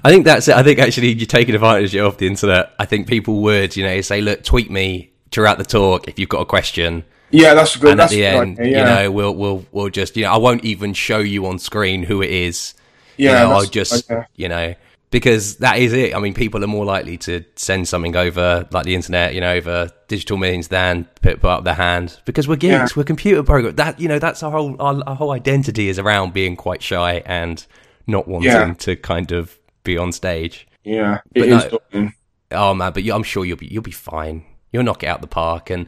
I 0.04 0.10
think 0.10 0.26
that's 0.26 0.48
it. 0.48 0.56
I 0.56 0.64
think 0.64 0.80
actually 0.80 1.14
you're 1.14 1.26
taking 1.26 1.56
advantage 1.56 1.96
of 1.96 2.18
the 2.18 2.28
internet. 2.28 2.74
I 2.80 2.86
think 2.86 3.08
people 3.08 3.42
would, 3.42 3.76
you 3.76 3.84
know, 3.84 4.02
say, 4.02 4.22
look, 4.22 4.44
tweet 4.44 4.72
me 4.72 5.12
throughout 5.32 5.58
the 5.58 5.64
talk 5.66 6.08
if 6.08 6.20
you've 6.20 6.30
got 6.30 6.42
a 6.42 6.46
question. 6.46 7.04
Yeah, 7.32 7.54
that's 7.56 7.76
good. 7.76 7.92
and 7.94 8.02
at 8.02 8.12
the 8.12 8.26
end, 8.26 8.60
idea, 8.60 8.72
yeah. 8.72 8.80
you 8.80 9.04
know, 9.06 9.12
we'll 9.12 9.36
we'll 9.36 9.66
we'll 9.72 9.90
just 9.90 10.16
you 10.16 10.24
know, 10.24 10.32
I 10.34 10.38
won't 10.38 10.64
even 10.64 10.94
show 10.94 11.18
you 11.20 11.48
on 11.48 11.58
screen 11.58 12.04
who 12.04 12.22
it 12.22 12.30
is. 12.30 12.76
yeah, 13.18 13.42
you 13.42 13.48
know, 13.50 13.56
I'll 13.56 13.66
just 13.66 14.10
idea. 14.12 14.28
you 14.36 14.50
know 14.50 14.76
because 15.14 15.58
that 15.58 15.78
is 15.78 15.94
it. 15.94 16.16
I 16.16 16.20
mean, 16.20 16.34
people 16.34 16.64
are 16.64 16.68
more 16.68 16.86
likely 16.86 17.18
to 17.20 17.46
send 17.56 17.88
something 17.88 18.16
over 18.16 18.68
like 18.72 18.84
the 18.84 18.96
internet, 18.96 19.36
you 19.36 19.42
know, 19.42 19.54
over 19.54 19.92
digital 20.08 20.38
means 20.38 20.70
than 20.70 21.06
put, 21.22 21.40
put 21.40 21.50
up 21.50 21.64
their 21.64 21.76
hand 21.76 22.20
because 22.26 22.48
we're 22.48 22.56
geeks, 22.56 22.72
Yeah. 22.72 22.88
we're 22.96 23.04
computer 23.04 23.44
programmers. 23.44 23.76
That 23.76 24.00
you 24.00 24.08
know, 24.08 24.18
that's 24.18 24.42
our 24.42 24.52
whole 24.52 24.76
our, 24.82 25.04
our 25.06 25.16
whole 25.16 25.32
identity 25.32 25.88
is 25.88 26.00
around 26.00 26.34
being 26.34 26.56
quite 26.56 26.82
shy 26.82 27.22
and 27.28 27.64
not 28.08 28.28
wanting 28.28 28.50
Yeah. 28.50 28.74
to 28.74 28.96
kind 28.96 29.32
of 29.32 29.58
be 29.84 29.98
on 29.98 30.12
stage. 30.12 30.68
Yeah, 30.84 31.20
But 31.34 31.50
no- 31.50 31.70
daunting. 31.70 32.14
Oh 32.52 32.74
man, 32.74 32.92
but 32.94 33.04
you, 33.04 33.14
I'm 33.14 33.24
sure 33.24 33.46
you'll 33.46 33.58
be 33.58 33.68
you'll 33.68 33.82
be 33.84 33.92
fine. 33.92 34.46
You'll 34.72 34.84
knock 34.84 35.04
it 35.04 35.08
out 35.08 35.22
the 35.22 35.28
park, 35.28 35.70
and 35.70 35.88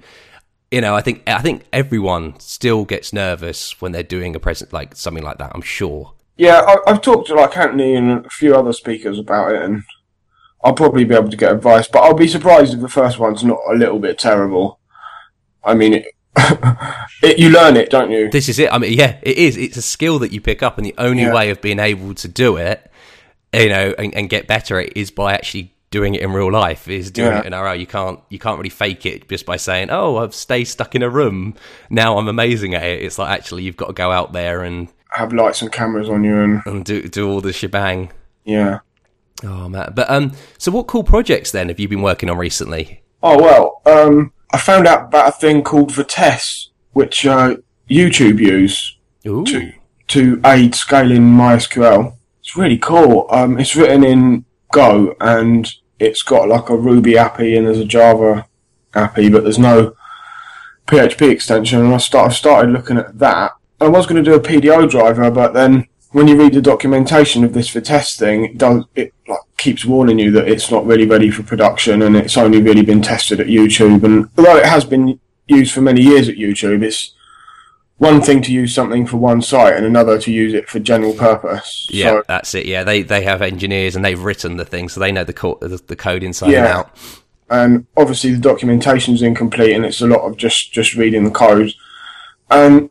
you 0.71 0.81
know 0.81 0.95
I 0.95 1.01
think 1.01 1.21
I 1.27 1.41
think 1.41 1.63
everyone 1.71 2.39
still 2.39 2.85
gets 2.85 3.13
nervous 3.13 3.79
when 3.81 3.91
they're 3.91 4.01
doing 4.03 4.35
a 4.35 4.39
present 4.39 4.73
like 4.73 4.95
something 4.95 5.23
like 5.23 5.37
that. 5.37 5.51
I'm 5.53 5.61
sure. 5.61 6.13
Yeah, 6.37 6.61
I, 6.67 6.91
I've 6.91 7.01
talked 7.01 7.27
to 7.27 7.35
like 7.35 7.55
Anthony 7.55 7.95
and 7.95 8.25
a 8.25 8.29
few 8.29 8.55
other 8.55 8.73
speakers 8.73 9.19
about 9.19 9.53
it, 9.53 9.61
and 9.61 9.83
I'll 10.63 10.73
probably 10.73 11.03
be 11.05 11.13
able 11.15 11.29
to 11.29 11.37
get 11.37 11.51
advice. 11.51 11.87
But 11.87 11.99
I'll 12.03 12.13
be 12.15 12.27
surprised 12.27 12.73
if 12.73 12.81
the 12.81 12.89
first 12.89 13.19
one's 13.19 13.43
not 13.43 13.59
a 13.69 13.75
little 13.75 13.99
bit 13.99 14.17
terrible. 14.17 14.79
I 15.63 15.75
mean, 15.75 15.93
it, 15.93 16.05
it, 17.23 17.39
you 17.39 17.49
learn 17.49 17.75
it, 17.77 17.89
don't 17.89 18.11
you? 18.11 18.29
This 18.29 18.49
is 18.49 18.59
it. 18.59 18.71
I 18.71 18.77
mean, 18.77 18.93
yeah, 18.93 19.17
it 19.21 19.37
is. 19.37 19.55
It's 19.57 19.77
a 19.77 19.81
skill 19.81 20.19
that 20.19 20.31
you 20.31 20.41
pick 20.41 20.61
up, 20.63 20.77
and 20.77 20.85
the 20.85 20.95
only 20.97 21.23
Yeah. 21.23 21.33
way 21.33 21.49
of 21.51 21.61
being 21.61 21.79
able 21.79 22.13
to 22.15 22.27
do 22.27 22.57
it, 22.57 22.91
you 23.63 23.69
know, 23.69 23.93
and, 23.97 24.13
and 24.15 24.29
get 24.29 24.47
better 24.47 24.79
at 24.79 24.87
it 24.87 24.93
is 24.97 25.11
by 25.11 25.33
actually 25.33 25.73
doing 25.91 26.15
it 26.15 26.21
in 26.21 26.33
real 26.33 26.51
life. 26.51 26.87
Is 26.87 27.11
doing 27.11 27.31
Yeah. 27.31 27.39
it 27.39 27.45
in 27.45 27.53
RL. 27.53 27.75
You 27.75 27.87
can't 27.87 28.19
you 28.29 28.39
can't 28.39 28.57
really 28.57 28.69
fake 28.69 29.05
it 29.05 29.29
just 29.29 29.45
by 29.45 29.55
saying, 29.57 29.89
"Oh, 29.91 30.17
I've 30.17 30.35
stayed 30.35 30.65
stuck 30.65 30.95
in 30.95 31.01
a 31.03 31.09
room. 31.09 31.55
Now 31.89 32.17
I'm 32.17 32.27
amazing 32.27 32.73
at 32.75 32.83
it." 32.83 33.01
It's 33.03 33.17
like 33.17 33.29
actually 33.29 33.63
you've 33.63 33.77
got 33.77 33.87
to 33.87 33.93
go 33.93 34.11
out 34.11 34.33
there 34.33 34.63
and 34.63 34.87
have 35.11 35.31
lights 35.33 35.61
and 35.61 35.71
cameras 35.71 36.09
on 36.09 36.23
you, 36.23 36.37
and 36.41 36.61
and 36.65 36.85
do 36.85 37.07
do 37.07 37.29
all 37.29 37.41
the 37.41 37.53
shebang. 37.53 38.11
yeah. 38.43 38.79
Oh 39.43 39.67
man! 39.69 39.91
But 39.93 40.09
um, 40.09 40.31
so 40.57 40.71
what 40.71 40.87
cool 40.87 41.03
projects 41.03 41.51
then 41.51 41.67
have 41.67 41.79
you 41.79 41.87
been 41.89 42.01
working 42.01 42.29
on 42.29 42.37
recently? 42.37 43.03
Oh 43.21 43.37
well, 43.41 43.81
um, 43.85 44.31
I 44.51 44.57
found 44.57 44.87
out 44.87 45.05
about 45.07 45.27
a 45.29 45.31
thing 45.33 45.61
called 45.61 45.91
Vitess, 45.91 46.67
which 46.93 47.25
uh, 47.25 47.57
YouTube 47.89 48.39
use 48.39 48.97
Ooh. 49.27 49.43
to 49.45 49.71
to 50.07 50.41
aid 50.45 50.73
scaling 50.73 51.23
MySQL. 51.23 52.14
It's 52.45 52.55
really 52.55 52.77
cool. 52.77 53.25
Um, 53.31 53.59
it's 53.59 53.75
written 53.75 54.03
in 54.03 54.45
Go 54.71 55.15
and 55.19 55.67
it's 55.97 56.21
got 56.21 56.47
like 56.47 56.69
a 56.69 56.77
Ruby 56.77 57.17
API 57.17 57.57
and 57.57 57.65
there's 57.65 57.79
a 57.79 57.85
Java 57.85 58.47
API, 58.93 59.29
but 59.29 59.41
there's 59.41 59.57
no 59.57 59.95
PHP 60.85 61.31
extension. 61.31 61.83
And 61.83 61.91
I 61.91 61.97
start, 61.97 62.29
I 62.29 62.33
started 62.35 62.71
looking 62.71 62.97
at 62.97 63.17
that. 63.17 63.53
I 63.81 63.87
was 63.87 64.05
going 64.05 64.23
to 64.23 64.29
do 64.29 64.35
a 64.35 64.39
PDO 64.39 64.91
driver, 64.91 65.31
but 65.31 65.55
then 65.55 65.87
when 66.11 66.27
you 66.27 66.39
read 66.39 66.53
the 66.53 66.61
documentation 66.61 67.43
of 67.43 67.53
this 67.53 67.67
for 67.67 67.81
testing, 67.81 68.45
it 68.45 68.59
does 68.59 68.83
it 68.93 69.11
like 69.27 69.39
keeps 69.57 69.83
warning 69.83 70.19
you 70.19 70.29
that 70.29 70.47
it's 70.47 70.69
not 70.69 70.85
really 70.85 71.07
ready 71.07 71.31
for 71.31 71.41
production 71.41 72.03
and 72.03 72.15
it's 72.15 72.37
only 72.37 72.61
really 72.61 72.83
been 72.83 73.01
tested 73.01 73.39
at 73.39 73.47
YouTube. 73.47 74.03
And 74.03 74.29
although 74.37 74.57
it 74.57 74.67
has 74.67 74.85
been 74.85 75.19
used 75.47 75.73
for 75.73 75.81
many 75.81 76.01
years 76.01 76.29
at 76.29 76.35
YouTube, 76.35 76.83
it's 76.83 77.15
one 77.97 78.21
thing 78.21 78.41
to 78.41 78.51
use 78.51 78.75
something 78.75 79.05
for 79.07 79.17
one 79.17 79.41
site 79.41 79.75
and 79.75 79.85
another 79.85 80.19
to 80.19 80.31
use 80.31 80.53
it 80.53 80.67
for 80.69 80.79
general 80.79 81.13
purpose. 81.13 81.87
Yeah, 81.89 82.09
So, 82.09 82.23
that's 82.27 82.53
it. 82.53 82.65
Yeah, 82.65 82.83
they 82.83 83.01
they 83.03 83.23
have 83.23 83.41
engineers 83.41 83.95
and 83.95 84.03
they've 84.03 84.21
written 84.21 84.57
the 84.57 84.65
thing, 84.65 84.89
so 84.89 84.99
they 84.99 85.11
know 85.11 85.23
the 85.23 85.33
co- 85.33 85.57
the, 85.61 85.81
the 85.87 85.95
code 85.95 86.21
inside 86.23 86.53
and 86.53 86.67
out. 86.67 86.91
and 87.49 87.85
obviously 87.95 88.31
the 88.33 88.39
documentation's 88.49 89.21
incomplete 89.21 89.73
and 89.75 89.85
it's 89.85 90.01
a 90.01 90.07
lot 90.07 90.21
of 90.21 90.35
just 90.35 90.73
just 90.73 90.95
reading 90.95 91.23
the 91.23 91.31
code 91.31 91.71
and 92.49 92.89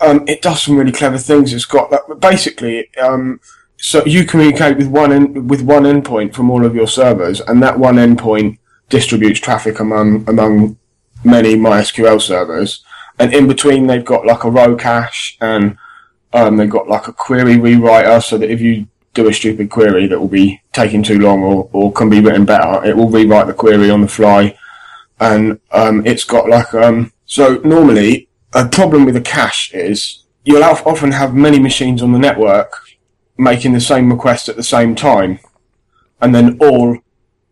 um, 0.00 0.24
it 0.28 0.42
does 0.42 0.62
some 0.62 0.76
really 0.76 0.92
clever 0.92 1.18
things 1.18 1.52
it's 1.52 1.64
got 1.64 1.90
like, 1.90 2.20
basically 2.20 2.88
um, 2.98 3.40
so 3.78 4.04
you 4.06 4.24
communicate 4.24 4.76
with 4.76 4.86
one 4.86 5.10
in, 5.10 5.48
with 5.48 5.60
one 5.62 5.82
endpoint 5.82 6.34
from 6.34 6.50
all 6.50 6.64
of 6.64 6.74
your 6.74 6.86
servers 6.86 7.40
and 7.42 7.60
that 7.62 7.78
one 7.80 7.96
endpoint 7.96 8.58
distributes 8.90 9.40
traffic 9.40 9.80
among 9.80 10.24
among 10.28 10.78
many 11.24 11.56
mysql 11.56 12.20
servers 12.22 12.84
and 13.18 13.32
in 13.34 13.46
between 13.48 13.86
they've 13.86 14.04
got 14.04 14.26
like 14.26 14.44
a 14.44 14.50
row 14.50 14.76
cache 14.76 15.36
and 15.40 15.76
um, 16.32 16.56
they've 16.56 16.70
got 16.70 16.88
like 16.88 17.08
a 17.08 17.12
query 17.12 17.54
rewriter 17.56 18.22
so 18.22 18.36
that 18.38 18.50
if 18.50 18.60
you 18.60 18.86
do 19.14 19.28
a 19.28 19.32
stupid 19.32 19.70
query 19.70 20.06
that 20.06 20.18
will 20.20 20.28
be 20.28 20.60
taking 20.72 21.02
too 21.02 21.18
long 21.18 21.42
or, 21.42 21.68
or 21.72 21.90
can 21.92 22.10
be 22.10 22.20
written 22.20 22.44
better, 22.44 22.84
it 22.84 22.94
will 22.94 23.08
rewrite 23.08 23.46
the 23.46 23.54
query 23.54 23.90
on 23.90 24.02
the 24.02 24.08
fly. 24.08 24.56
And 25.18 25.58
um, 25.72 26.06
it's 26.06 26.24
got 26.24 26.48
like 26.50 26.74
um, 26.74 27.12
so 27.24 27.54
normally 27.64 28.28
a 28.52 28.68
problem 28.68 29.06
with 29.06 29.16
a 29.16 29.22
cache 29.22 29.72
is 29.72 30.24
you'll 30.44 30.62
often 30.62 31.12
have 31.12 31.34
many 31.34 31.58
machines 31.58 32.02
on 32.02 32.12
the 32.12 32.18
network 32.18 32.82
making 33.38 33.72
the 33.72 33.80
same 33.80 34.12
request 34.12 34.48
at 34.50 34.56
the 34.56 34.62
same 34.62 34.94
time, 34.94 35.38
and 36.20 36.34
then 36.34 36.58
all 36.60 36.98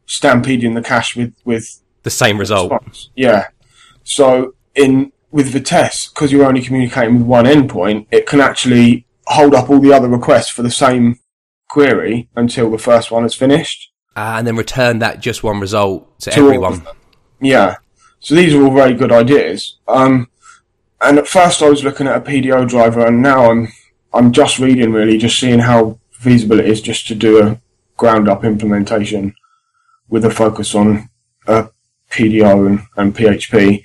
stampeding 0.07 0.75
the 0.75 0.83
cache 0.83 1.17
with 1.17 1.33
with 1.47 1.81
The 2.03 2.11
same 2.11 2.37
result. 2.39 2.71
response. 2.73 3.09
Yeah. 3.17 3.49
So 4.03 4.55
in 4.75 5.13
with 5.35 5.53
Vitess, 5.53 6.15
because 6.15 6.31
you're 6.31 6.47
only 6.47 6.63
communicating 6.63 7.19
with 7.19 7.27
one 7.27 7.45
endpoint, 7.45 8.07
it 8.13 8.25
can 8.25 8.41
actually 8.41 9.05
hold 9.27 9.53
up 9.53 9.69
all 9.69 9.81
the 9.81 9.93
other 9.93 10.09
requests 10.09 10.49
for 10.49 10.63
the 10.63 10.71
same 10.71 11.19
query 11.69 12.29
until 12.37 12.71
the 12.71 12.79
first 12.79 13.11
one 13.11 13.25
is 13.25 13.35
finished. 13.35 13.91
Uh, 14.15 14.37
and 14.39 14.47
then 14.47 14.55
return 14.55 15.01
that 15.01 15.19
just 15.19 15.43
one 15.43 15.59
result 15.59 16.21
to, 16.21 16.31
To 16.31 16.41
everyone. 16.41 16.87
Yeah. 17.41 17.79
So 18.21 18.37
these 18.37 18.55
are 18.55 18.63
all 18.63 18.73
very 18.73 18.95
good 18.95 19.11
ideas. 19.11 19.77
Um, 19.89 20.31
and 21.01 21.19
at 21.19 21.27
first 21.27 21.63
I 21.63 21.69
was 21.69 21.83
looking 21.83 22.07
at 22.07 22.17
a 22.17 22.21
PDO 22.21 22.69
driver, 22.69 23.05
and 23.05 23.21
now 23.21 23.51
I'm 23.51 23.73
I'm 24.13 24.31
just 24.31 24.61
reading 24.61 24.93
really, 24.93 25.19
just 25.19 25.41
seeing 25.41 25.59
how 25.59 25.99
feasible 26.13 26.61
it 26.61 26.69
is 26.69 26.81
just 26.81 27.09
to 27.09 27.17
do 27.17 27.43
a 27.45 27.61
ground 27.97 28.29
up 28.29 28.45
implementation 28.45 29.35
with 30.09 30.25
a 30.25 30.31
focus 30.31 30.77
on 30.77 31.11
uh, 31.49 31.67
PDO 32.13 32.69
and, 32.69 32.81
and 32.97 33.17
PHP. 33.17 33.84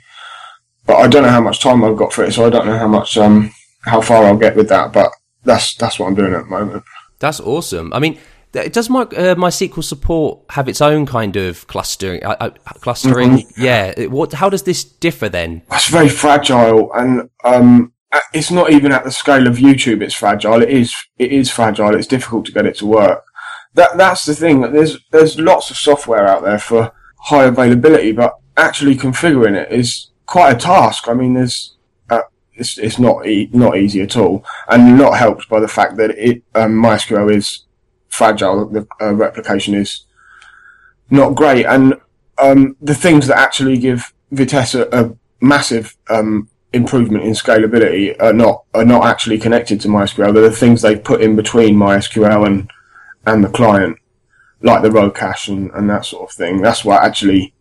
But 0.89 0.98
I 1.01 1.08
don't 1.08 1.22
know 1.22 1.29
how 1.29 1.39
much 1.41 1.60
time 1.62 1.84
I've 1.84 1.96
got 1.98 2.12
for 2.12 2.24
it, 2.24 2.34
so 2.34 2.48
I 2.48 2.50
don't 2.50 2.65
know 2.65 2.75
how 2.79 2.88
much 2.88 3.15
um 3.15 3.51
how 3.81 4.01
far 4.01 4.25
I'll 4.25 4.36
get 4.36 4.55
with 4.55 4.69
that. 4.69 4.91
But 4.91 5.12
that's 5.43 5.75
that's 5.75 6.00
what 6.00 6.08
I'm 6.08 6.15
doing 6.15 6.34
at 6.34 6.46
the 6.46 6.50
moment. 6.50 6.84
That's 7.19 7.39
awesome. 7.39 7.93
I 7.93 8.00
mean, 8.00 8.17
does 8.53 8.89
my 8.89 9.01
uh, 9.01 9.36
MySQL 9.36 9.84
support 9.84 10.39
have 10.50 10.67
its 10.67 10.81
own 10.81 11.05
kind 11.05 11.36
of 11.36 11.67
clustering? 11.67 12.24
Uh, 12.24 12.36
uh, 12.39 12.50
clustering, 12.81 13.43
yeah. 13.55 13.93
It- 13.96 14.10
What? 14.10 14.34
How 14.34 14.50
does 14.50 14.63
this 14.63 14.84
differ 14.84 15.29
then? 15.29 15.62
it's 15.72 15.89
very 15.89 16.10
fragile 16.10 16.91
and 16.93 17.29
um 17.43 17.93
it's 18.34 18.50
not 18.50 18.72
even 18.72 18.91
at 18.91 19.03
the 19.03 19.12
scale 19.12 19.46
of 19.46 19.58
YouTube 19.58 20.01
it's 20.01 20.15
fragile 20.15 20.63
it 20.63 20.69
is 20.69 20.91
it 21.19 21.31
is 21.31 21.51
fragile 21.51 21.93
it's 21.96 22.08
difficult 22.08 22.48
to 22.48 22.51
get 22.51 22.65
it 22.65 22.75
to 22.77 22.88
work 22.88 23.24
that 23.75 23.96
that's 23.96 24.25
the 24.25 24.34
thing 24.34 24.62
there's 24.62 24.98
there's 25.12 25.38
lots 25.38 25.69
of 25.69 25.77
software 25.77 26.27
out 26.27 26.41
there 26.43 26.58
for 26.58 26.91
high 27.29 27.43
availability 27.46 28.12
but 28.12 28.34
actually 28.58 28.96
configuring 28.96 29.55
it 29.55 29.72
is 29.72 30.08
quite 30.29 30.55
a 30.55 30.59
task 30.59 31.07
i 31.07 31.13
mean 31.13 31.33
there's 31.33 31.75
uh, 32.12 32.21
it's, 32.53 32.77
it's 32.77 33.00
not 33.00 33.25
e- 33.25 33.50
not 33.51 33.77
easy 33.77 34.01
at 34.01 34.15
all 34.15 34.45
and 34.69 34.98
not 34.98 35.17
helped 35.17 35.50
by 35.50 35.59
the 35.59 35.67
fact 35.67 35.98
that 35.98 36.12
it 36.12 36.43
um, 36.55 36.74
mysql 36.81 37.33
is 37.33 37.65
fragile 38.09 38.69
the 38.69 38.88
uh, 39.01 39.13
replication 39.13 39.74
is 39.74 40.05
not 41.09 41.36
great 41.36 41.65
and 41.65 41.95
um, 42.38 42.75
the 42.79 42.95
things 42.95 43.27
that 43.27 43.38
actually 43.38 43.77
give 43.77 44.13
Vitess 44.31 44.75
a, 44.75 44.88
a 44.98 45.15
massive 45.41 45.98
um, 46.09 46.48
improvement 46.74 47.24
in 47.24 47.31
scalability 47.31 48.15
are 48.21 48.33
not 48.33 48.63
are 48.74 48.86
not 48.86 49.05
actually 49.05 49.39
connected 49.39 49.81
to 49.81 49.88
MySQL. 49.88 50.33
They're 50.33 50.50
the 50.50 50.55
things 50.55 50.81
they've 50.81 51.03
put 51.03 51.21
in 51.21 51.36
between 51.36 51.75
MySQL 51.75 52.45
and 52.45 52.69
and 53.25 53.43
the 53.43 53.50
client, 53.50 53.98
like 54.62 54.81
the 54.83 54.91
row 54.91 55.09
cache 55.12 55.50
and, 55.50 55.71
and 55.71 55.89
that 55.89 56.05
sort 56.05 56.29
of 56.29 56.36
thing. 56.36 56.62
That's 56.62 56.86
what 56.86 57.03
actually 57.03 57.53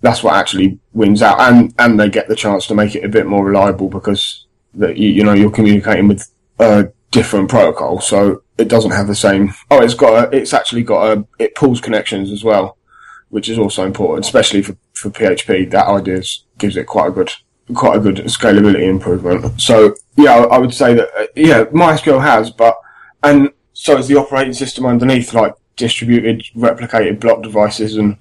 that's 0.00 0.22
what 0.22 0.34
actually 0.34 0.78
wins 0.92 1.22
out, 1.22 1.40
and 1.40 1.74
and 1.78 1.98
they 1.98 2.08
get 2.08 2.28
the 2.28 2.36
chance 2.36 2.66
to 2.66 2.74
make 2.74 2.94
it 2.94 3.04
a 3.04 3.08
bit 3.08 3.26
more 3.26 3.44
reliable 3.44 3.88
because 3.88 4.46
that 4.74 4.96
you, 4.96 5.08
you 5.08 5.24
know 5.24 5.32
you're 5.32 5.50
communicating 5.50 6.08
with 6.08 6.30
a 6.58 6.88
different 7.10 7.48
protocol, 7.48 8.00
so 8.00 8.42
it 8.58 8.68
doesn't 8.68 8.92
have 8.92 9.06
the 9.06 9.14
same. 9.14 9.52
Oh, 9.70 9.82
it's 9.82 9.94
got 9.94 10.32
a, 10.32 10.36
it's 10.36 10.54
actually 10.54 10.82
got 10.82 11.18
a 11.18 11.26
it 11.38 11.54
pulls 11.54 11.80
connections 11.80 12.30
as 12.30 12.44
well 12.44 12.76
which 13.30 13.48
is 13.48 13.58
also 13.58 13.86
important, 13.86 14.26
especially 14.26 14.60
for, 14.60 14.76
for 14.92 15.08
PHP. 15.10 15.70
That 15.70 15.86
idea 15.86 16.22
gives 16.58 16.76
it 16.76 16.86
quite 16.86 17.08
a 17.08 17.12
good, 17.12 17.30
quite 17.74 17.96
a 17.96 18.00
good 18.00 18.16
scalability 18.16 18.88
improvement. 18.88 19.60
So 19.60 19.94
yeah, 20.16 20.34
I, 20.34 20.58
would 20.58 20.74
say 20.74 20.94
that 20.94 21.08
uh, 21.16 21.26
yeah, 21.34 21.64
MySQL 21.64 22.20
has, 22.20 22.50
but 22.50 22.76
and 23.22 23.50
so 23.72 23.96
is 23.96 24.08
the 24.08 24.16
operating 24.16 24.52
system 24.52 24.84
underneath, 24.84 25.32
like 25.32 25.54
distributed, 25.76 26.44
replicated 26.56 27.20
block 27.20 27.42
devices 27.42 27.96
and 27.96 28.16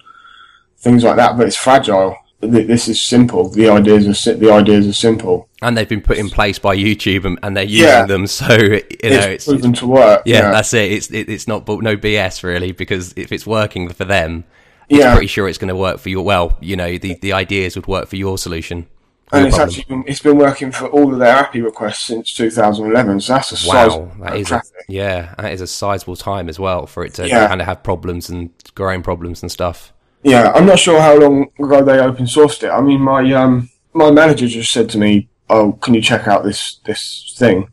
things 0.80 1.04
like 1.04 1.16
that. 1.18 1.38
But 1.38 1.48
it's 1.48 1.56
fragile. 1.56 2.18
This 2.42 2.88
is 2.88 3.02
simple. 3.02 3.50
The 3.50 3.68
ideas 3.70 4.08
are 4.08 4.14
si- 4.14 4.34
the 4.36 4.50
ideas 4.52 4.88
are 4.88 4.94
simple. 4.94 5.50
And 5.62 5.78
they've 5.78 5.90
been 5.90 6.02
put 6.02 6.18
in 6.18 6.30
place 6.30 6.58
by 6.58 6.74
YouTube, 6.78 7.26
and, 7.26 7.38
and 7.44 7.56
they're 7.58 7.66
using 7.66 7.86
Yeah. 7.88 8.06
them. 8.06 8.28
So 8.28 8.54
you 8.54 8.70
know, 8.70 8.80
It's, 9.04 9.26
it's, 9.26 9.46
proven 9.46 9.74
to 9.74 9.88
work. 9.88 10.22
yeah, 10.26 10.52
that's 10.52 10.74
it. 10.74 10.92
It's 10.92 11.12
it, 11.12 11.30
it's 11.30 11.48
not 11.50 11.68
no 11.68 11.98
BS 11.98 12.44
really 12.44 12.72
because 12.72 13.14
if 13.18 13.32
it's 13.34 13.46
working 13.46 13.90
for 13.90 14.06
them, 14.06 14.46
it's 14.88 15.00
Yeah. 15.02 15.12
pretty 15.14 15.28
sure 15.28 15.50
it's 15.50 15.58
going 15.58 15.68
to 15.68 15.76
work 15.76 16.00
for 16.00 16.08
you. 16.08 16.22
Well, 16.22 16.58
you 16.62 16.78
know, 16.78 16.98
the 16.98 17.16
the 17.22 17.34
ideas 17.34 17.76
would 17.76 17.88
work 17.88 18.08
for 18.08 18.16
your 18.16 18.38
solution. 18.38 18.88
and 19.34 19.46
it's 19.46 19.58
problem. 19.58 19.70
actually 19.78 19.96
been, 19.96 20.04
it's 20.08 20.22
been 20.22 20.38
working 20.38 20.72
for 20.72 20.88
all 20.88 21.12
of 21.14 21.20
their 21.20 21.36
API 21.36 21.60
requests 21.62 22.06
since 22.06 22.34
2011. 22.34 23.20
So 23.20 23.34
that's 23.34 23.66
a 23.66 23.68
Wow, 23.68 24.12
that 24.22 24.38
is 24.38 24.50
a, 24.52 24.62
yeah, 24.88 25.36
that 25.38 25.52
is 25.52 25.60
a 25.62 25.68
sizable 25.68 26.16
time 26.16 26.48
as 26.48 26.58
well 26.58 26.88
for 26.88 27.04
it 27.04 27.14
to 27.16 27.28
Yeah. 27.28 27.48
kind 27.50 27.60
of 27.62 27.68
have 27.68 27.84
problems 27.84 28.30
and 28.30 28.50
growing 28.76 29.04
problems 29.04 29.42
and 29.44 29.52
stuff. 29.52 29.92
Yeah, 30.24 30.52
I'm 30.54 30.66
not 30.66 30.80
sure 30.80 31.02
how 31.02 31.18
long 31.18 31.48
ago 31.60 31.84
they 31.84 32.00
open 32.00 32.26
sourced 32.26 32.64
it. 32.64 32.70
I 32.70 32.82
mean, 32.82 33.02
my 33.02 33.32
um, 33.34 33.70
my 33.94 34.12
manager 34.12 34.48
just 34.48 34.72
said 34.72 34.90
to 34.90 34.98
me, 34.98 35.30
"Oh, 35.50 35.74
can 35.74 35.94
you 35.94 36.02
check 36.02 36.28
out 36.28 36.44
this 36.44 36.80
this 36.86 37.36
thing 37.38 37.70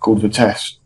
called 0.00 0.22
Vitess?" 0.22 0.78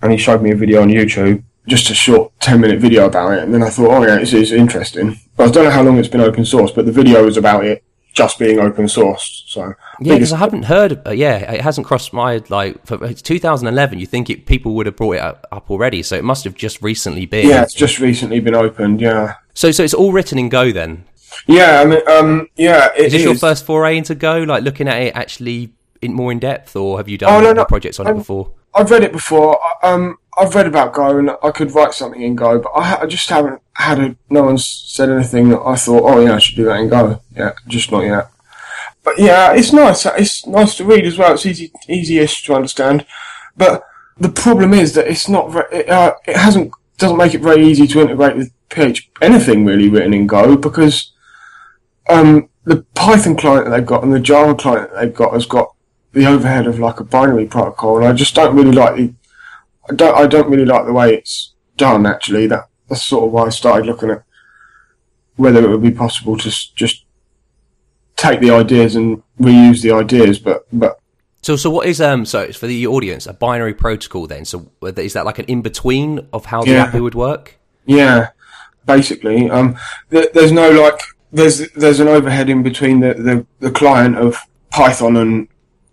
And 0.00 0.12
he 0.12 0.18
showed 0.18 0.42
me 0.42 0.52
a 0.52 0.56
video 0.56 0.82
on 0.82 0.88
YouTube, 0.88 1.42
just 1.66 1.90
a 1.90 1.94
short 1.94 2.32
ten 2.40 2.60
minute 2.60 2.80
video 2.80 3.06
about 3.06 3.32
it. 3.32 3.42
And 3.42 3.52
then 3.52 3.62
I 3.62 3.68
thought, 3.68 3.90
"Oh 3.90 4.06
yeah, 4.06 4.16
this 4.16 4.32
is 4.32 4.52
interesting." 4.52 5.18
But 5.36 5.48
I 5.48 5.50
don't 5.50 5.64
know 5.64 5.70
how 5.70 5.82
long 5.82 5.98
it's 5.98 6.08
been 6.08 6.20
open 6.20 6.44
source, 6.44 6.70
but 6.70 6.86
the 6.86 6.92
video 6.92 7.26
is 7.26 7.36
about 7.36 7.64
it 7.66 7.84
just 8.14 8.38
being 8.38 8.58
open 8.60 8.86
sourced. 8.86 9.42
So 9.46 9.74
Yeah, 10.00 10.14
because 10.14 10.32
I 10.32 10.38
haven't 10.38 10.62
heard. 10.64 11.06
Uh, 11.06 11.10
yeah, 11.10 11.52
it 11.52 11.60
hasn't 11.60 11.86
crossed 11.86 12.12
my 12.12 12.40
like. 12.48 12.84
For, 12.86 13.04
it's 13.04 13.20
2011. 13.20 13.98
You 13.98 14.06
think 14.06 14.30
it, 14.30 14.46
people 14.46 14.74
would 14.76 14.86
have 14.86 14.96
brought 14.96 15.16
it 15.16 15.20
up, 15.20 15.46
up 15.52 15.70
already? 15.70 16.02
So 16.02 16.16
it 16.16 16.24
must 16.24 16.44
have 16.44 16.54
just 16.54 16.80
recently 16.80 17.26
been. 17.26 17.48
yeah, 17.48 17.62
it's 17.62 17.74
just 17.74 17.98
recently 17.98 18.40
been 18.40 18.54
opened. 18.54 19.00
Yeah, 19.00 19.34
So 19.52 19.70
so 19.72 19.82
it's 19.82 19.94
all 19.94 20.12
written 20.12 20.38
in 20.38 20.48
Go 20.48 20.72
then. 20.72 21.04
yeah. 21.46 21.80
I 21.80 21.84
mean, 21.84 22.00
um, 22.08 22.48
yeah. 22.56 22.90
It 22.96 23.06
Is 23.06 23.12
this 23.12 23.20
is. 23.20 23.24
your 23.26 23.34
first 23.34 23.66
foray 23.66 23.98
into 23.98 24.14
Go? 24.14 24.38
Like 24.38 24.62
looking 24.62 24.88
at 24.88 25.02
it 25.02 25.14
actually 25.16 25.72
in 26.00 26.12
more 26.14 26.30
in 26.32 26.38
depth, 26.38 26.76
or 26.76 26.98
have 26.98 27.08
you 27.08 27.18
done 27.18 27.32
Oh, 27.32 27.40
no, 27.44 27.52
no, 27.52 27.64
projects 27.64 27.98
on 28.00 28.06
it 28.06 28.10
I'm- 28.10 28.18
before? 28.18 28.52
I've 28.76 28.90
read 28.90 29.04
it 29.04 29.12
before. 29.12 29.58
I- 29.82 29.92
Um, 29.92 30.18
I've 30.36 30.54
read 30.54 30.66
about 30.66 30.94
Go 30.94 31.18
and 31.18 31.30
I 31.42 31.50
could 31.50 31.74
write 31.74 31.94
something 31.94 32.20
in 32.20 32.36
Go, 32.36 32.58
but 32.60 32.70
I, 32.70 33.02
I 33.02 33.06
just 33.06 33.28
haven't 33.28 33.60
had 33.74 33.98
a. 34.00 34.16
No 34.30 34.44
one's 34.44 34.66
said 34.66 35.10
anything 35.10 35.50
that 35.50 35.60
I 35.60 35.76
thought, 35.76 36.02
oh 36.04 36.20
yeah, 36.20 36.34
I 36.34 36.38
should 36.38 36.56
do 36.56 36.64
that 36.64 36.80
in 36.80 36.88
Go. 36.88 37.20
Yeah, 37.36 37.52
just 37.68 37.90
not 37.92 38.04
yet. 38.04 38.30
But 39.02 39.18
yeah, 39.18 39.52
it's 39.52 39.72
nice. 39.72 40.06
It's 40.06 40.46
nice 40.46 40.76
to 40.76 40.84
read 40.84 41.04
as 41.04 41.18
well. 41.18 41.34
It's 41.34 41.46
easy, 41.46 41.70
easyish 41.88 42.44
to 42.46 42.54
understand. 42.54 43.06
But 43.56 43.84
the 44.18 44.30
problem 44.30 44.72
is 44.72 44.94
that 44.94 45.06
it's 45.06 45.28
not. 45.28 45.52
Very, 45.52 45.66
it, 45.72 45.88
uh, 45.88 46.14
it 46.26 46.36
hasn't 46.36 46.72
doesn't 46.98 47.16
make 47.16 47.34
it 47.34 47.40
very 47.40 47.64
easy 47.66 47.86
to 47.86 48.00
integrate 48.00 48.36
with 48.36 48.52
PHP 48.70 49.02
anything 49.20 49.64
really 49.64 49.88
written 49.88 50.14
in 50.14 50.26
Go 50.26 50.56
because 50.56 51.12
um, 52.08 52.48
the 52.64 52.82
Python 52.94 53.36
client 53.36 53.66
that 53.66 53.70
they've 53.70 53.86
got 53.86 54.02
and 54.02 54.12
the 54.12 54.20
Java 54.20 54.54
client 54.54 54.90
that 54.90 55.00
they've 55.00 55.14
got 55.14 55.32
has 55.32 55.46
got 55.46 55.74
the 56.12 56.26
overhead 56.26 56.66
of 56.66 56.78
like 56.78 57.00
a 57.00 57.04
binary 57.04 57.46
protocol, 57.46 57.98
and 57.98 58.06
I 58.06 58.12
just 58.12 58.34
don't 58.34 58.56
really 58.56 58.72
like 58.72 58.96
the. 58.96 59.12
I 59.90 59.94
don't. 59.94 60.16
I 60.16 60.26
don't 60.26 60.48
really 60.48 60.64
like 60.64 60.86
the 60.86 60.92
way 60.92 61.14
it's 61.14 61.54
done. 61.76 62.06
Actually, 62.06 62.46
that 62.48 62.68
that's 62.88 63.04
sort 63.04 63.24
of 63.26 63.32
why 63.32 63.46
I 63.46 63.50
started 63.50 63.86
looking 63.86 64.10
at 64.10 64.22
whether 65.36 65.64
it 65.64 65.68
would 65.68 65.82
be 65.82 65.90
possible 65.90 66.36
to 66.38 66.50
just 66.74 67.04
take 68.16 68.40
the 68.40 68.50
ideas 68.50 68.94
and 68.96 69.22
reuse 69.40 69.82
the 69.82 69.90
ideas, 69.92 70.38
but 70.38 70.66
but 70.72 70.98
So, 71.42 71.56
so 71.56 71.70
what 71.70 71.86
is 71.86 72.00
um? 72.00 72.24
So 72.24 72.40
it's 72.40 72.56
for 72.56 72.66
the 72.66 72.86
audience, 72.86 73.26
a 73.26 73.32
binary 73.32 73.74
protocol. 73.74 74.26
Then, 74.26 74.44
so 74.44 74.70
is 74.82 75.12
that 75.14 75.24
like 75.24 75.38
an 75.38 75.44
in 75.46 75.62
between 75.62 76.26
of 76.32 76.46
how 76.46 76.62
the 76.64 76.70
Yeah. 76.72 76.84
API 76.84 77.00
would 77.00 77.14
work? 77.14 77.58
Yeah, 77.84 78.28
basically. 78.86 79.50
Um, 79.50 79.76
th- 80.10 80.32
there's 80.32 80.52
no 80.52 80.70
like, 80.70 81.00
there's 81.32 81.68
there's 81.72 82.00
an 82.00 82.08
overhead 82.08 82.48
in 82.48 82.62
between 82.62 83.00
the, 83.00 83.14
the, 83.14 83.46
the 83.60 83.70
client 83.70 84.16
of 84.16 84.38
Python 84.70 85.16
and 85.16 85.48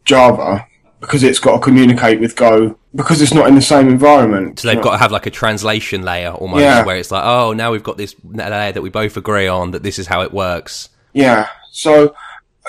Java 0.05 0.65
because 1.01 1.23
it's 1.23 1.39
got 1.39 1.53
to 1.55 1.59
communicate 1.59 2.19
with 2.21 2.35
Go 2.35 2.77
because 2.95 3.21
it's 3.21 3.33
not 3.33 3.47
in 3.47 3.55
the 3.55 3.61
same 3.61 3.89
environment. 3.89 4.59
So 4.59 4.67
they've 4.69 4.81
got 4.81 4.91
to 4.91 4.97
have 4.97 5.11
like 5.11 5.25
a 5.25 5.31
translation 5.31 6.03
layer 6.03 6.31
almost, 6.31 6.61
Yeah. 6.61 6.85
where 6.85 6.95
it's 6.97 7.11
like, 7.11 7.23
oh, 7.25 7.53
now 7.53 7.71
we've 7.71 7.83
got 7.83 7.97
this 7.97 8.15
layer 8.23 8.71
that 8.71 8.81
we 8.81 8.89
both 8.89 9.17
agree 9.17 9.47
on 9.47 9.71
that 9.71 9.83
this 9.83 9.97
is 9.99 10.07
how 10.07 10.21
it 10.21 10.31
works. 10.31 10.89
Yeah. 11.13 11.47
So 11.71 12.15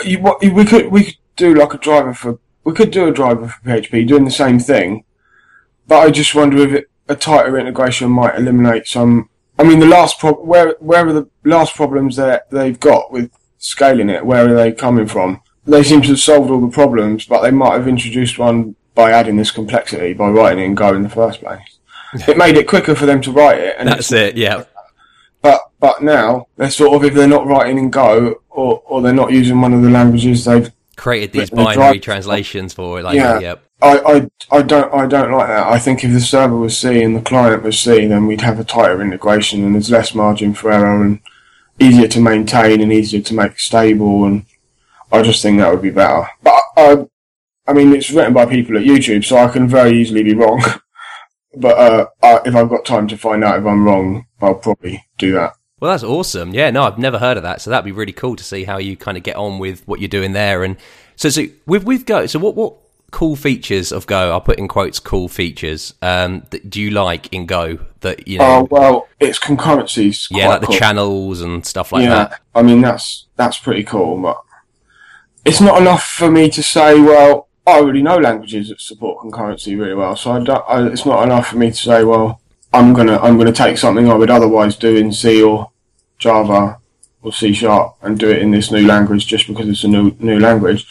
you, 0.04 0.18
what, 0.20 0.40
we 0.42 0.64
could 0.64 0.86
we 0.90 1.04
could 1.04 1.16
do 1.36 1.54
like 1.54 1.74
a 1.74 1.78
driver 1.78 2.14
for 2.14 2.38
we 2.64 2.72
could 2.72 2.90
do 2.90 3.06
a 3.06 3.12
driver 3.12 3.48
for 3.48 3.60
PHP 3.68 4.08
doing 4.08 4.24
the 4.24 4.30
same 4.30 4.58
thing, 4.58 5.04
but 5.86 5.98
I 5.98 6.10
just 6.10 6.34
wonder 6.34 6.58
if 6.58 6.72
it, 6.72 6.90
a 7.08 7.14
tighter 7.16 7.58
integration 7.58 8.10
might 8.10 8.36
eliminate 8.36 8.86
some. 8.86 9.28
I 9.58 9.64
mean, 9.64 9.80
the 9.80 9.86
last 9.86 10.18
pro- 10.18 10.32
where 10.42 10.76
where 10.80 11.06
are 11.06 11.12
the 11.12 11.28
last 11.44 11.74
problems 11.74 12.16
that 12.16 12.48
they've 12.50 12.78
got 12.80 13.12
with 13.12 13.30
scaling 13.58 14.08
it? 14.08 14.24
Where 14.24 14.48
are 14.48 14.54
they 14.54 14.72
coming 14.72 15.06
from? 15.06 15.41
They 15.64 15.82
seem 15.82 16.02
to 16.02 16.08
have 16.08 16.18
solved 16.20 16.50
all 16.50 16.60
the 16.60 16.68
problems, 16.72 17.24
but 17.26 17.42
they 17.42 17.50
might 17.50 17.74
have 17.74 17.86
introduced 17.88 18.38
one 18.38 18.74
by 18.94 19.10
adding 19.12 19.36
this 19.36 19.50
complexity 19.50 20.12
by 20.12 20.28
writing 20.28 20.58
it 20.58 20.66
in 20.66 20.74
Go 20.74 20.94
in 20.94 21.02
the 21.02 21.08
first 21.08 21.40
place. 21.40 21.78
It 22.28 22.36
made 22.36 22.58
it 22.58 22.68
quicker 22.68 22.94
for 22.94 23.06
them 23.06 23.22
to 23.22 23.32
write 23.32 23.58
it, 23.58 23.76
and 23.78 23.88
That's 23.88 24.12
it. 24.12 24.36
Yeah. 24.36 24.64
but 25.40 25.62
but 25.80 26.02
now 26.02 26.46
they're 26.56 26.70
sort 26.70 26.94
of 26.94 27.04
if 27.04 27.14
they're 27.14 27.26
not 27.26 27.46
writing 27.46 27.78
in 27.78 27.90
Go 27.90 28.42
or 28.50 28.82
or 28.84 29.00
they're 29.00 29.14
not 29.14 29.32
using 29.32 29.60
one 29.60 29.72
of 29.72 29.82
the 29.82 29.88
languages 29.88 30.44
they've 30.44 30.70
Created 30.94 31.32
these 31.32 31.48
binary 31.50 31.98
translations 31.98 32.74
for 32.74 33.00
it. 33.00 33.02
Like, 33.02 33.16
Yeah. 33.16 33.38
yep. 33.40 33.64
I, 33.80 33.98
I 33.98 34.58
I 34.58 34.62
don't 34.62 34.92
I 34.92 35.06
don't 35.06 35.32
like 35.32 35.48
that. 35.48 35.66
I 35.66 35.78
think 35.78 36.04
if 36.04 36.12
the 36.12 36.20
server 36.20 36.56
was 36.56 36.76
C 36.78 37.02
and 37.02 37.16
the 37.16 37.22
client 37.22 37.62
was 37.62 37.80
C, 37.80 38.06
then 38.06 38.26
we'd 38.26 38.42
have 38.42 38.60
a 38.60 38.64
tighter 38.64 39.00
integration 39.00 39.64
and 39.64 39.74
there's 39.74 39.90
less 39.90 40.14
margin 40.14 40.52
for 40.52 40.70
error 40.70 41.02
and 41.02 41.18
easier 41.80 42.08
to 42.08 42.20
maintain 42.20 42.82
and 42.82 42.92
easier 42.92 43.22
to 43.22 43.34
make 43.34 43.58
stable. 43.58 44.24
And 44.26 44.44
I 45.12 45.22
just 45.22 45.42
think 45.42 45.58
that 45.58 45.70
would 45.70 45.82
be 45.82 45.90
better. 45.90 46.26
But 46.42 46.62
I, 46.76 47.06
I 47.68 47.72
mean, 47.74 47.92
it's 47.92 48.10
written 48.10 48.32
by 48.32 48.46
people 48.46 48.76
at 48.76 48.84
YouTube, 48.84 49.24
so 49.24 49.36
I 49.36 49.48
can 49.48 49.68
very 49.68 50.00
easily 50.00 50.22
be 50.22 50.34
wrong. 50.34 50.62
but 51.56 51.78
uh, 51.78 52.06
I, 52.22 52.40
if 52.46 52.54
I've 52.54 52.70
got 52.70 52.84
time 52.84 53.06
to 53.08 53.18
find 53.18 53.44
out 53.44 53.58
if 53.58 53.66
I'm 53.66 53.84
wrong, 53.84 54.26
I'll 54.40 54.54
probably 54.54 55.04
do 55.18 55.32
that. 55.32 55.54
Well, 55.80 55.90
that's 55.90 56.04
awesome. 56.04 56.54
Yeah, 56.54 56.70
no, 56.70 56.84
I've 56.84 56.98
never 56.98 57.18
heard 57.18 57.36
of 57.36 57.42
that. 57.42 57.60
So 57.60 57.68
that'd 57.70 57.84
be 57.84 57.92
really 57.92 58.12
cool 58.12 58.36
to 58.36 58.44
see 58.44 58.64
how 58.64 58.78
you 58.78 58.96
kind 58.96 59.16
of 59.16 59.22
get 59.22 59.36
on 59.36 59.58
with 59.58 59.86
what 59.86 60.00
you're 60.00 60.08
doing 60.08 60.32
there. 60.32 60.64
And 60.64 60.76
so, 61.16 61.28
so 61.28 61.46
with 61.66 61.84
with 61.84 62.06
Go, 62.06 62.26
so 62.26 62.38
what 62.38 62.54
what 62.54 62.76
cool 63.10 63.34
features 63.34 63.92
of 63.92 64.06
Go? 64.06 64.30
I'll 64.30 64.40
put 64.40 64.60
in 64.60 64.68
quotes 64.68 65.00
cool 65.00 65.28
features. 65.28 65.92
Um, 66.00 66.46
that 66.50 66.70
do 66.70 66.80
you 66.80 66.90
like 66.90 67.32
in 67.32 67.46
Go 67.46 67.80
that 68.00 68.28
you 68.28 68.38
know? 68.38 68.60
Oh 68.60 68.68
well, 68.70 69.08
it's 69.18 69.40
concurrencies. 69.40 70.28
yeah, 70.30 70.48
like 70.48 70.60
the 70.60 70.68
channels 70.68 71.40
and 71.40 71.66
stuff 71.66 71.92
like 71.92 72.04
yeah, 72.04 72.14
that. 72.14 72.40
I 72.54 72.62
mean 72.62 72.80
that's 72.80 73.26
that's 73.36 73.58
pretty 73.58 73.82
cool, 73.82 74.22
but 74.22 74.40
it's 75.44 75.60
not 75.60 75.80
enough 75.80 76.04
for 76.04 76.30
me 76.30 76.48
to 76.50 76.62
say, 76.62 77.00
well, 77.00 77.48
I 77.66 77.78
already 77.78 78.02
know 78.02 78.18
languages 78.18 78.68
that 78.68 78.80
support 78.80 79.24
concurrency 79.24 79.78
really 79.78 79.94
well, 79.94 80.16
so 80.16 80.32
I 80.32 80.42
don't. 80.42 80.64
I, 80.68 80.86
it's 80.88 81.06
not 81.06 81.22
enough 81.24 81.48
for 81.48 81.56
me 81.56 81.70
to 81.70 81.76
say, 81.76 82.04
well, 82.04 82.40
I'm 82.72 82.92
gonna 82.92 83.18
I'm 83.18 83.38
gonna 83.38 83.52
take 83.52 83.78
something 83.78 84.10
I 84.10 84.14
would 84.14 84.30
otherwise 84.30 84.76
do 84.76 84.96
in 84.96 85.12
C 85.12 85.42
or 85.42 85.70
Java 86.18 86.78
or 87.22 87.32
C 87.32 87.52
sharp 87.52 87.96
and 88.02 88.18
do 88.18 88.30
it 88.30 88.42
in 88.42 88.50
this 88.50 88.72
new 88.72 88.84
language 88.86 89.26
just 89.26 89.46
because 89.46 89.68
it's 89.68 89.84
a 89.84 89.88
new 89.88 90.16
new 90.18 90.40
language. 90.40 90.86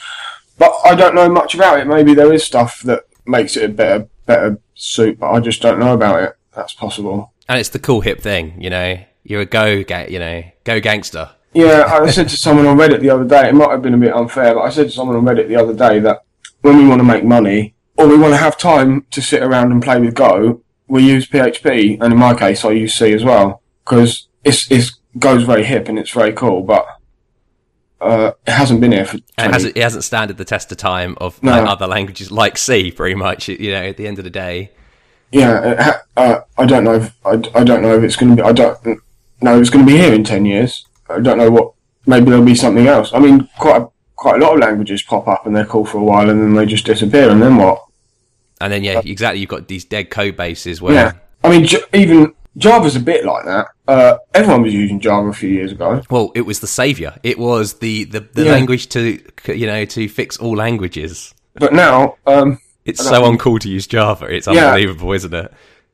But 0.58 0.74
I 0.86 0.96
don't 0.96 1.16
know 1.16 1.28
much 1.30 1.56
about 1.56 1.80
it. 1.80 1.88
Maybe 1.88 2.14
there 2.14 2.32
is 2.32 2.44
stuff 2.44 2.82
that 2.84 3.04
makes 3.26 3.58
it 3.58 3.66
a 3.70 3.74
better 3.74 4.08
better 4.26 4.60
suit, 4.76 5.20
but 5.20 5.32
I 5.32 5.40
just 5.40 5.62
don't 5.62 5.80
know 5.80 5.94
about 5.94 6.24
it. 6.24 6.36
That's 6.56 6.74
possible. 6.74 7.34
And 7.50 7.60
it's 7.60 7.70
the 7.70 7.80
cool 7.80 8.02
hip 8.02 8.22
thing, 8.22 8.62
you 8.62 8.70
know. 8.70 9.00
You're 9.24 9.42
a 9.42 9.46
Go, 9.46 9.84
ga- 9.84 10.08
you 10.10 10.20
know, 10.20 10.44
Go 10.64 10.80
gangster. 10.80 11.32
Yeah, 11.54 11.84
I 11.86 12.10
said 12.10 12.30
to 12.30 12.38
someone 12.38 12.66
on 12.66 12.78
Reddit 12.78 13.02
the 13.02 13.10
other 13.10 13.26
day, 13.26 13.50
it 13.50 13.56
might 13.56 13.72
have 13.72 13.82
been 13.82 13.94
a 13.94 13.98
bit 13.98 14.14
unfair, 14.14 14.54
but 14.56 14.62
I 14.62 14.70
said 14.70 14.88
to 14.88 14.92
someone 14.92 15.18
on 15.18 15.24
Reddit 15.24 15.48
the 15.50 15.58
other 15.58 15.74
day 15.74 16.00
that 16.00 16.24
when 16.62 16.78
we 16.78 16.88
want 16.88 17.00
to 17.00 17.04
make 17.04 17.26
money, 17.26 17.74
or 17.98 18.08
we 18.08 18.18
want 18.18 18.34
to 18.34 18.38
have 18.38 18.58
time 18.58 19.06
to 19.12 19.22
sit 19.22 19.44
around 19.44 19.72
and 19.72 19.84
play 19.84 20.00
with 20.00 20.14
Go, 20.16 20.62
we 20.88 21.04
use 21.04 21.28
PHP, 21.28 22.02
and 22.02 22.14
in 22.14 22.18
my 22.20 22.34
case, 22.34 22.64
I 22.64 22.72
use 22.72 22.94
C 22.96 23.12
as 23.14 23.24
well, 23.26 23.62
because 23.84 24.28
it's, 24.46 24.72
it's, 24.72 24.98
Go's 25.20 25.44
very 25.44 25.66
hip 25.66 25.90
and 25.90 26.00
it's 26.00 26.12
very 26.12 26.32
cool, 26.32 26.62
but, 26.64 26.86
uh, 28.00 28.32
it 28.48 28.52
hasn't 28.52 28.80
been 28.80 28.94
here 28.94 29.06
for 29.06 29.18
20, 29.18 29.24
And 29.38 29.50
it 29.50 29.54
hasn't, 29.54 29.78
it 29.78 29.84
hasn't 29.84 30.04
standed 30.06 30.38
the 30.38 30.46
test 30.46 30.72
of 30.72 30.78
time 30.78 31.18
of 31.20 31.42
No. 31.44 31.52
like, 31.52 31.68
other 31.70 31.86
languages 31.86 32.32
like 32.32 32.58
C, 32.58 32.92
pretty 32.92 33.16
much. 33.16 33.48
You 33.50 33.72
know, 33.72 33.84
at 33.84 33.98
the 33.98 34.08
end 34.08 34.18
of 34.20 34.24
the 34.24 34.30
day. 34.32 34.72
yeah, 35.32 35.72
it 35.72 35.80
ha- 35.80 36.02
uh, 36.18 36.40
I 36.58 36.66
don't 36.66 36.84
know 36.86 36.96
if, 36.96 37.14
I, 37.26 37.32
I 37.54 37.64
don't 37.66 37.82
know 37.82 37.96
if 37.98 38.04
it's 38.04 38.16
going 38.16 38.36
to 38.36 38.42
be, 38.42 38.48
I 38.48 38.54
don't 38.54 38.84
know 39.42 39.56
if 39.56 39.62
it's 39.62 39.70
going 39.70 39.86
to 39.86 39.92
be 39.92 39.98
here 40.00 40.14
in 40.14 40.24
10 40.24 40.46
years. 40.46 40.86
I 41.12 41.20
don't 41.20 41.38
know 41.38 41.52
what, 41.52 41.74
maybe 42.06 42.30
there'll 42.30 42.46
be 42.46 42.56
something 42.56 42.88
else. 42.88 43.12
I 43.14 43.20
mean, 43.20 43.48
quite 43.60 43.82
a, 43.82 43.88
quite 44.16 44.42
a 44.42 44.44
lot 44.46 44.54
of 44.54 44.60
languages 44.60 45.02
pop 45.04 45.28
up 45.28 45.46
and 45.46 45.56
they're 45.56 45.66
cool 45.66 45.86
for 45.86 45.98
a 46.00 46.04
while 46.04 46.30
and 46.30 46.40
then 46.42 46.54
they 46.54 46.66
just 46.66 46.86
disappear 46.86 47.30
and 47.30 47.42
then 47.42 47.58
what? 47.58 47.84
And 48.60 48.72
then, 48.72 48.84
yeah, 48.84 49.02
exactly. 49.04 49.40
You've 49.42 49.50
got 49.50 49.68
these 49.68 49.86
dead 49.86 50.10
code 50.12 50.38
bases 50.38 50.82
where 50.82 50.94
Yeah. 50.94 51.12
I 51.44 51.50
mean, 51.50 51.66
J- 51.66 51.82
even 51.94 52.34
Java's 52.58 52.96
a 52.96 53.00
bit 53.00 53.26
like 53.26 53.46
that. 53.46 53.68
Uh, 53.88 54.18
everyone 54.36 54.62
was 54.62 54.74
using 54.74 55.00
Java 55.00 55.30
a 55.30 55.34
few 55.34 55.50
years 55.50 55.72
ago. 55.72 56.02
Well, 56.12 56.32
it 56.36 56.42
was 56.42 56.60
the 56.60 56.68
savior. 56.68 57.16
It 57.24 57.40
was 57.40 57.76
the, 57.80 58.04
the, 58.06 58.20
the 58.20 58.44
Yeah. 58.46 58.52
language 58.52 58.88
to 58.90 59.20
you 59.48 59.66
know 59.68 59.86
to 59.86 60.08
fix 60.08 60.38
all 60.38 60.56
languages. 60.56 61.34
But 61.56 61.74
now, 61.74 62.18
um, 62.28 62.60
It's 62.86 63.04
so 63.04 63.24
uncool 63.24 63.60
to 63.62 63.70
use 63.70 63.88
Java. 63.88 64.26
It's 64.26 64.48
Yeah. 64.48 64.68
unbelievable, 64.68 65.12
isn't 65.14 65.34
it? 65.34 65.52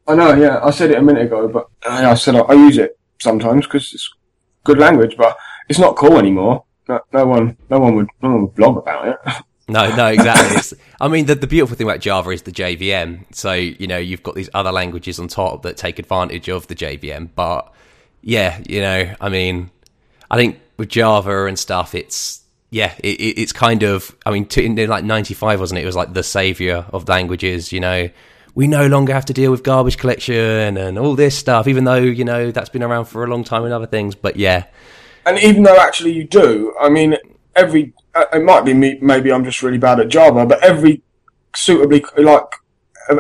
I 0.08 0.15
know, 0.15 0.34
yeah, 0.36 0.60
I 0.63 0.71
said 0.71 0.91
it 0.91 0.97
a 0.97 1.01
minute 1.01 1.23
ago, 1.27 1.47
but 1.47 1.67
I 1.89 2.12
I 2.12 2.13
said 2.15 2.36
I, 2.36 2.39
I 2.39 2.53
use 2.53 2.77
it 2.77 2.97
sometimes 3.19 3.65
because 3.65 3.93
it's 3.93 4.10
good 4.67 4.77
language, 4.77 5.15
but 5.17 5.38
it's 5.69 5.80
not 5.80 5.95
cool 5.95 6.17
anymore. 6.17 6.63
No, 6.88 6.99
no 7.12 7.25
one, 7.25 7.58
no 7.69 7.80
one 7.80 7.95
would, 7.95 8.08
no 8.21 8.30
one 8.30 8.41
would 8.43 8.56
blog 8.56 8.77
about 8.77 9.08
it. 9.08 9.17
No, 9.69 9.93
no, 9.93 10.08
exactly. 10.08 10.56
It's, 10.56 10.73
I 11.01 11.10
mean, 11.10 11.25
the, 11.25 11.36
the 11.36 11.45
beautiful 11.45 11.75
thing 11.75 11.88
about 11.88 11.99
Java 11.99 12.30
is 12.30 12.43
the 12.43 12.53
JVM. 12.53 13.36
So 13.36 13.51
you 13.51 13.86
know 13.86 13.97
you've 13.97 14.23
got 14.23 14.36
these 14.36 14.49
other 14.53 14.71
languages 14.71 15.19
on 15.19 15.27
top 15.27 15.63
that 15.63 15.75
take 15.75 15.99
advantage 15.99 16.47
of 16.47 16.67
the 16.67 16.75
JVM. 16.75 17.32
But 17.36 17.73
yeah, 18.21 18.62
you 18.65 18.80
know, 18.80 19.13
I 19.19 19.27
mean, 19.27 19.69
I 20.32 20.38
think 20.38 20.62
with 20.77 20.88
Java 20.88 21.47
and 21.47 21.60
stuff, 21.60 21.95
it's 21.95 22.43
yeah, 22.69 22.93
it, 22.99 23.19
it, 23.19 23.41
it's 23.41 23.51
kind 23.51 23.84
of. 23.84 24.15
I 24.25 24.32
mean, 24.32 24.47
in 24.56 24.89
like 24.89 25.03
'95, 25.03 25.60
wasn't 25.60 25.80
it? 25.80 25.84
It 25.84 25.86
was 25.86 25.97
like 25.97 26.13
the 26.13 26.23
savior 26.23 26.86
of 26.93 27.10
languages. 27.10 27.73
You 27.73 27.82
know, 27.82 28.10
we 28.58 28.67
no 28.67 28.88
longer 28.88 29.13
have 29.13 29.26
to 29.26 29.34
deal 29.34 29.52
with 29.52 29.62
garbage 29.62 30.00
collection 30.00 30.78
and 30.78 30.98
all 30.98 31.13
this 31.15 31.38
stuff, 31.38 31.67
even 31.67 31.84
though 31.84 31.93
you 31.93 32.26
know 32.26 32.50
that's 32.50 32.70
been 32.70 32.82
around 32.82 33.06
for 33.06 33.24
a 33.24 33.28
long 33.28 33.43
time 33.43 33.63
in 33.65 33.72
other 33.72 33.86
things. 33.86 34.15
But 34.15 34.36
yeah, 34.36 34.65
and 35.28 35.38
even 35.38 35.62
though 35.62 35.78
actually 35.78 36.13
you 36.13 36.24
do, 36.24 36.74
I 36.82 36.89
mean, 36.89 37.17
every, 37.56 37.93
uh, 38.15 38.26
it 38.34 38.43
might 38.43 38.65
be 38.65 38.74
me, 38.74 38.98
maybe 39.00 39.32
I'm 39.32 39.43
just 39.43 39.62
really 39.62 39.78
bad 39.78 40.00
at 40.00 40.08
Java, 40.08 40.43
but 40.48 40.63
every 40.63 41.04
suitably, 41.56 42.04
like, 42.17 42.48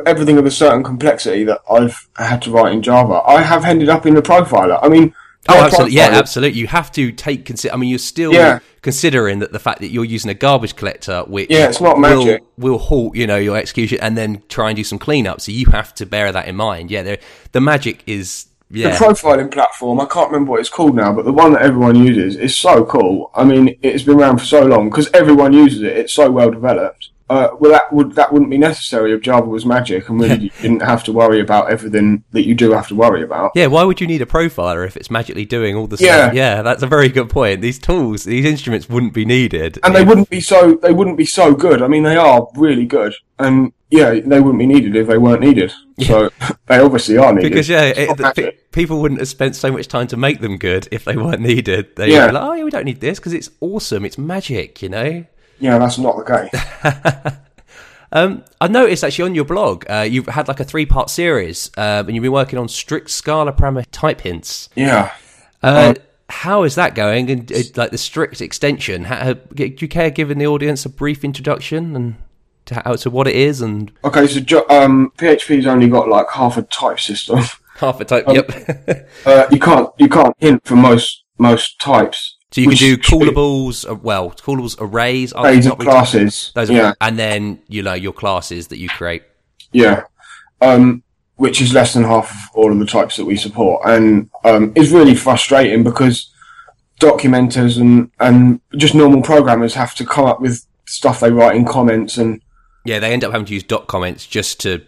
everything 0.07 0.39
of 0.39 0.47
a 0.47 0.51
certain 0.51 0.83
complexity 0.83 1.43
that 1.43 1.61
I've 1.69 2.07
had 2.15 2.41
to 2.41 2.51
write 2.51 2.73
in 2.73 2.81
Java, 2.81 3.21
I 3.23 3.43
have 3.43 3.63
ended 3.63 3.89
up 3.89 4.07
in 4.07 4.15
the 4.15 4.23
profiler. 4.23 4.79
I 4.81 4.89
mean, 4.89 5.13
Oh, 5.49 5.63
absolutely. 5.63 5.95
Yeah, 5.95 6.09
absolutely. 6.13 6.59
You 6.59 6.67
have 6.67 6.91
to 6.93 7.11
take 7.11 7.45
consider. 7.45 7.73
I 7.73 7.77
mean, 7.77 7.89
you're 7.89 7.99
still 7.99 8.33
Yeah. 8.33 8.59
considering 8.81 9.39
that 9.39 9.51
the 9.51 9.59
fact 9.59 9.79
that 9.81 9.89
you're 9.89 10.05
using 10.05 10.29
a 10.29 10.33
garbage 10.33 10.75
collector, 10.75 11.23
which 11.27 11.49
Yeah, 11.49 11.67
it's 11.69 11.81
not 11.81 11.95
will, 11.99 12.01
magic. 12.25 12.43
will 12.57 12.77
halt, 12.77 13.15
you 13.15 13.27
know, 13.27 13.37
your 13.37 13.57
execution, 13.57 13.99
and 14.01 14.17
then 14.17 14.43
try 14.49 14.69
and 14.69 14.75
do 14.77 14.83
some 14.83 14.99
cleanup. 14.99 15.41
So 15.41 15.51
you 15.51 15.67
have 15.67 15.93
to 15.95 16.05
bear 16.05 16.31
that 16.31 16.47
in 16.47 16.55
mind. 16.55 16.91
Yeah, 16.91 17.15
the 17.51 17.61
magic 17.61 18.03
is 18.05 18.45
The 18.69 18.83
profiling 18.89 19.51
platform, 19.51 19.99
I 20.01 20.05
can't 20.05 20.29
remember 20.31 20.51
what 20.51 20.59
it's 20.59 20.69
called 20.69 20.95
now, 20.95 21.13
but 21.13 21.25
the 21.25 21.31
one 21.33 21.53
that 21.53 21.61
everyone 21.61 21.95
uses 21.95 22.35
is 22.35 22.57
so 22.57 22.83
cool. 22.85 23.31
I 23.33 23.43
mean, 23.45 23.77
it's 23.81 24.03
been 24.03 24.19
around 24.19 24.39
for 24.39 24.45
so 24.45 24.65
long 24.65 24.89
because 24.89 25.09
everyone 25.13 25.53
uses 25.53 25.81
it. 25.81 25.95
It's 25.97 26.13
so 26.13 26.29
well 26.29 26.51
developed. 26.51 27.09
Uh, 27.29 27.49
well, 27.59 27.71
that 27.73 27.91
would 27.91 28.13
that 28.15 28.31
wouldn't 28.31 28.49
be 28.49 28.57
necessary 28.57 29.11
if 29.13 29.19
Java 29.21 29.47
was 29.47 29.65
magic 29.65 30.07
and 30.07 30.17
really 30.21 30.37
you 30.45 30.49
didn't 30.61 30.81
have 30.81 31.03
to 31.03 31.11
worry 31.11 31.41
about 31.41 31.69
everything 31.69 32.23
that 32.31 32.45
you 32.47 32.55
do 32.55 32.71
have 32.71 32.87
to 32.87 32.95
worry 32.95 33.21
about. 33.21 33.51
yeah, 33.53 33.67
why 33.67 33.83
would 33.83 33.99
you 33.99 34.07
need 34.07 34.21
a 34.21 34.25
profiler 34.25 34.87
if 34.87 34.95
it's 34.95 35.11
magically 35.11 35.43
doing 35.43 35.75
all 35.75 35.87
the 35.87 35.97
Yeah. 35.99 36.15
stuff? 36.27 36.33
Yeah, 36.35 36.61
that's 36.61 36.83
a 36.83 36.87
very 36.87 37.09
good 37.09 37.29
point. 37.29 37.59
These 37.59 37.79
tools, 37.79 38.23
these 38.23 38.45
instruments 38.45 38.87
wouldn't 38.87 39.13
be 39.13 39.25
needed. 39.25 39.77
And 39.83 39.93
they 39.93 40.05
wouldn't 40.05 40.29
be 40.29 40.39
so 40.39 40.75
they 40.81 40.93
wouldn't 40.93 41.17
be 41.17 41.25
so 41.25 41.53
good. 41.53 41.81
I 41.81 41.87
mean, 41.89 42.03
they 42.03 42.15
are 42.15 42.47
really 42.55 42.85
good, 42.85 43.13
and 43.39 43.73
yeah, 43.89 44.11
they 44.11 44.39
wouldn't 44.39 44.59
be 44.59 44.65
needed 44.65 44.95
if 44.95 45.07
they 45.07 45.17
weren't 45.17 45.41
needed. 45.41 45.71
So 46.05 46.29
they 46.67 46.79
obviously 46.79 47.17
are 47.17 47.33
needed. 47.33 47.49
Because 47.49 47.69
yeah, 47.69 47.83
it, 47.85 48.17
the, 48.17 48.33
pe- 48.35 48.51
people 48.71 49.01
wouldn't 49.01 49.19
have 49.21 49.27
spent 49.29 49.55
so 49.55 49.71
much 49.71 49.87
time 49.87 50.07
to 50.07 50.17
make 50.17 50.41
them 50.41 50.57
good 50.57 50.87
if 50.91 51.05
they 51.05 51.15
weren't 51.17 51.41
needed. 51.41 51.95
They 51.95 52.11
Yeah. 52.11 52.25
like, 52.31 52.43
oh 52.43 52.53
yeah, 52.53 52.63
we 52.63 52.71
don't 52.71 52.85
need 52.85 52.99
this 53.01 53.17
because 53.19 53.33
it's 53.33 53.49
awesome. 53.61 54.05
It's 54.05 54.17
magic, 54.17 54.81
you 54.81 54.89
know. 54.89 55.25
yeah, 55.59 55.77
that's 55.77 55.97
not 55.97 56.17
the 56.17 56.49
case. 56.51 57.33
Um, 58.11 58.45
I 58.61 58.67
noticed 58.69 59.03
actually 59.03 59.25
on 59.25 59.35
your 59.35 59.45
blog, 59.45 59.83
uh, 59.89 60.07
you've 60.09 60.27
had 60.27 60.47
like 60.47 60.61
a 60.61 60.63
three-part 60.63 61.09
series, 61.09 61.69
um, 61.77 62.07
and 62.07 62.15
you've 62.15 62.21
been 62.21 62.31
working 62.31 62.57
on 62.57 62.69
strict 62.69 63.09
scalar 63.09 63.55
parameter 63.55 63.85
type 63.91 64.21
hints. 64.21 64.69
Yeah. 64.75 65.11
Uh, 65.61 65.93
how 66.29 66.63
is 66.63 66.75
that 66.75 66.95
going? 66.95 67.29
And 67.29 67.51
uh, 67.51 67.57
like 67.75 67.91
the 67.91 67.97
strict 67.97 68.41
extension, 68.41 69.03
how, 69.03 69.33
do 69.33 69.65
you 69.77 69.87
care 69.89 70.09
giving 70.09 70.37
the 70.37 70.47
audience 70.47 70.85
a 70.85 70.89
brief 70.89 71.25
introduction 71.25 71.95
and 71.97 72.15
to, 72.67 72.81
how, 72.85 72.95
to 72.95 73.09
what 73.09 73.27
it 73.27 73.35
is 73.35 73.61
and 73.61 73.91
Okay, 74.03 74.27
so 74.27 74.39
jo- 74.39 74.65
um, 74.69 75.11
PHP's 75.17 75.65
only 75.65 75.87
got 75.89 76.07
like 76.07 76.27
half 76.31 76.57
a 76.57 76.61
type 76.63 76.99
system. 76.99 77.39
half 77.77 77.99
a 77.99 78.05
type? 78.05 78.27
Um, 78.27 78.35
yep. 78.35 79.09
Uh, 79.25 79.45
you 79.51 79.59
can't 79.59 79.89
you 79.97 80.07
can't 80.07 80.35
hint 80.39 80.65
for 80.65 80.75
most 80.75 81.23
most 81.37 81.79
types. 81.79 82.37
so 82.51 82.61
you 82.61 82.67
can 82.69 82.77
do 82.77 82.97
callables, 82.97 83.85
uh, 83.85 83.95
well, 83.95 84.29
callables 84.31 84.75
arrays, 84.79 85.33
are 85.33 85.45
Arrays 85.45 85.53
they 85.53 85.57
and 85.57 85.65
not 85.69 85.79
really- 85.79 85.91
classes. 85.91 86.51
Those 86.55 86.69
are, 86.69 86.73
yeah, 86.73 86.93
and 87.01 87.17
then 87.19 87.59
you 87.67 87.81
know 87.83 87.93
your 87.93 88.13
classes 88.13 88.67
that 88.67 88.77
you 88.77 88.89
create. 88.89 89.23
yeah. 89.71 90.03
Um, 90.61 91.03
which 91.35 91.61
is 91.61 91.71
less 91.71 91.93
than 91.93 92.03
half 92.03 92.31
of 92.31 92.37
all 92.55 92.71
of 92.71 92.79
the 92.79 92.85
types 92.87 93.15
that 93.17 93.25
we 93.25 93.37
support, 93.37 93.81
and 93.85 94.27
um, 94.43 94.73
is 94.75 94.91
really 94.91 95.13
frustrating 95.13 95.83
because 95.83 96.33
documenters 96.99 97.79
and 97.79 98.09
and 98.19 98.59
just 98.75 98.95
normal 98.95 99.21
programmers 99.21 99.75
have 99.75 99.93
to 99.95 100.05
come 100.05 100.25
up 100.25 100.41
with 100.41 100.65
stuff 100.87 101.19
they 101.19 101.29
write 101.31 101.55
in 101.55 101.63
comments 101.65 102.17
and 102.17 102.41
Yeah, 102.87 102.99
they 102.99 103.11
end 103.11 103.23
up 103.23 103.31
having 103.31 103.45
to 103.45 103.53
use 103.53 103.63
doc 103.63 103.87
comments 103.87 104.25
just 104.25 104.61
to 104.61 104.81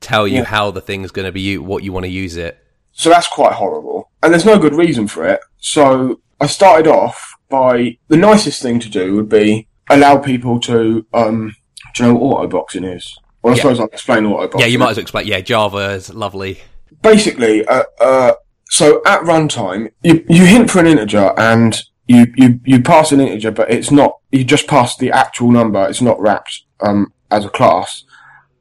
tell 0.00 0.28
you 0.28 0.38
Yeah. 0.38 0.44
how 0.44 0.70
the 0.70 0.80
thing's 0.80 1.10
going 1.10 1.26
to 1.26 1.32
be 1.32 1.56
what 1.58 1.82
you 1.82 1.92
want 1.92 2.04
to 2.04 2.10
use 2.10 2.36
it. 2.36 2.58
So 2.92 3.08
that's 3.08 3.28
quite 3.28 3.52
horrible. 3.54 4.10
And 4.22 4.32
there's 4.32 4.44
no 4.44 4.58
good 4.58 4.74
reason 4.74 5.08
for 5.08 5.26
it. 5.26 5.40
So 5.58 6.20
I 6.40 6.46
started 6.46 6.86
off 6.86 7.34
by 7.48 7.96
the 8.08 8.16
nicest 8.16 8.62
thing 8.62 8.80
to 8.80 8.88
do 8.90 9.14
would 9.16 9.28
be 9.28 9.66
allow 9.88 10.18
people 10.18 10.60
to, 10.60 11.06
um, 11.14 11.54
do 11.94 12.02
you 12.04 12.08
know 12.12 12.18
what 12.18 12.50
autoboxing 12.50 12.94
is? 12.96 13.16
Well, 13.42 13.54
I 13.54 13.56
Yeah. 13.56 13.62
suppose 13.62 13.80
I'll 13.80 13.86
explain 13.86 14.24
autoboxing. 14.24 14.60
Yeah, 14.60 14.66
you 14.66 14.78
might 14.78 14.90
as 14.90 14.96
well 14.96 15.02
explain. 15.02 15.26
Yeah, 15.26 15.40
Java 15.40 15.90
is 15.92 16.12
lovely. 16.12 16.58
Basically, 17.02 17.64
uh, 17.66 17.84
uh, 18.00 18.32
so 18.68 19.00
at 19.06 19.20
runtime, 19.22 19.90
you, 20.02 20.24
you 20.28 20.44
hint 20.44 20.70
for 20.70 20.80
an 20.80 20.86
integer 20.86 21.32
and 21.38 21.80
you, 22.06 22.26
you, 22.36 22.60
you 22.64 22.82
pass 22.82 23.12
an 23.12 23.20
integer, 23.20 23.50
but 23.52 23.70
it's 23.70 23.90
not, 23.90 24.18
you 24.32 24.44
just 24.44 24.66
pass 24.66 24.96
the 24.96 25.10
actual 25.10 25.50
number. 25.50 25.86
It's 25.88 26.02
not 26.02 26.20
wrapped, 26.20 26.62
um, 26.80 27.12
as 27.30 27.44
a 27.44 27.48
class. 27.48 28.04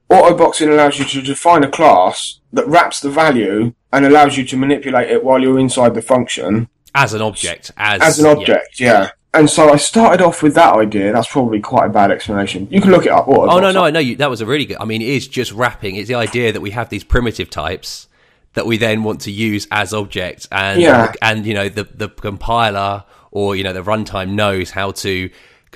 Auto 0.09 0.35
boxing 0.37 0.69
allows 0.69 0.99
you 0.99 1.05
to 1.05 1.21
define 1.21 1.63
a 1.63 1.69
class 1.69 2.39
that 2.53 2.67
wraps 2.67 3.01
the 3.01 3.09
value 3.09 3.73
and 3.91 4.05
allows 4.05 4.37
you 4.37 4.45
to 4.45 4.57
manipulate 4.57 5.09
it 5.09 5.23
while 5.23 5.41
you're 5.41 5.59
inside 5.59 5.93
the 5.95 6.01
function 6.01 6.69
As 6.95 7.13
an 7.13 7.21
object, 7.21 7.71
as, 7.77 8.01
as 8.01 8.19
an 8.19 8.25
object. 8.27 8.79
Yeah. 8.79 9.11
And 9.33 9.49
so 9.49 9.71
I 9.71 9.75
started 9.75 10.23
off 10.23 10.41
with 10.41 10.55
that 10.55 10.73
idea. 10.75 11.11
That's 11.11 11.27
probably 11.27 11.59
quite 11.59 11.87
a 11.87 11.89
bad 11.89 12.09
explanation. 12.09 12.67
You 12.71 12.81
can 12.81 12.91
look 12.91 13.05
it 13.05 13.11
up. 13.11 13.27
Autobox. 13.27 13.53
Oh 13.53 13.59
no, 13.59 13.71
no, 13.71 13.83
I 13.83 13.91
know 13.91 13.99
you. 13.99 14.15
That 14.15 14.29
was 14.29 14.41
a 14.41 14.45
really 14.45 14.65
good. 14.65 14.77
I 14.79 14.85
mean, 14.85 15.01
it 15.01 15.09
is 15.09 15.27
just 15.27 15.51
wrapping. 15.51 15.95
It's 15.97 16.07
the 16.07 16.15
idea 16.15 16.53
that 16.53 16.61
we 16.61 16.71
have 16.71 16.89
these 16.89 17.03
primitive 17.03 17.49
types 17.49 18.07
that 18.53 18.65
we 18.65 18.77
then 18.77 19.03
want 19.03 19.21
to 19.21 19.31
use 19.31 19.67
as 19.69 19.93
objects, 19.93 20.47
and 20.51 20.81
Yeah. 20.81 21.11
and 21.21 21.45
you 21.45 21.53
know 21.53 21.69
the 21.69 21.83
the 21.83 22.09
compiler 22.09 23.03
or 23.29 23.55
you 23.55 23.63
know 23.63 23.73
the 23.73 23.83
runtime 23.83 24.29
knows 24.29 24.71
how 24.71 24.91
to 24.91 25.29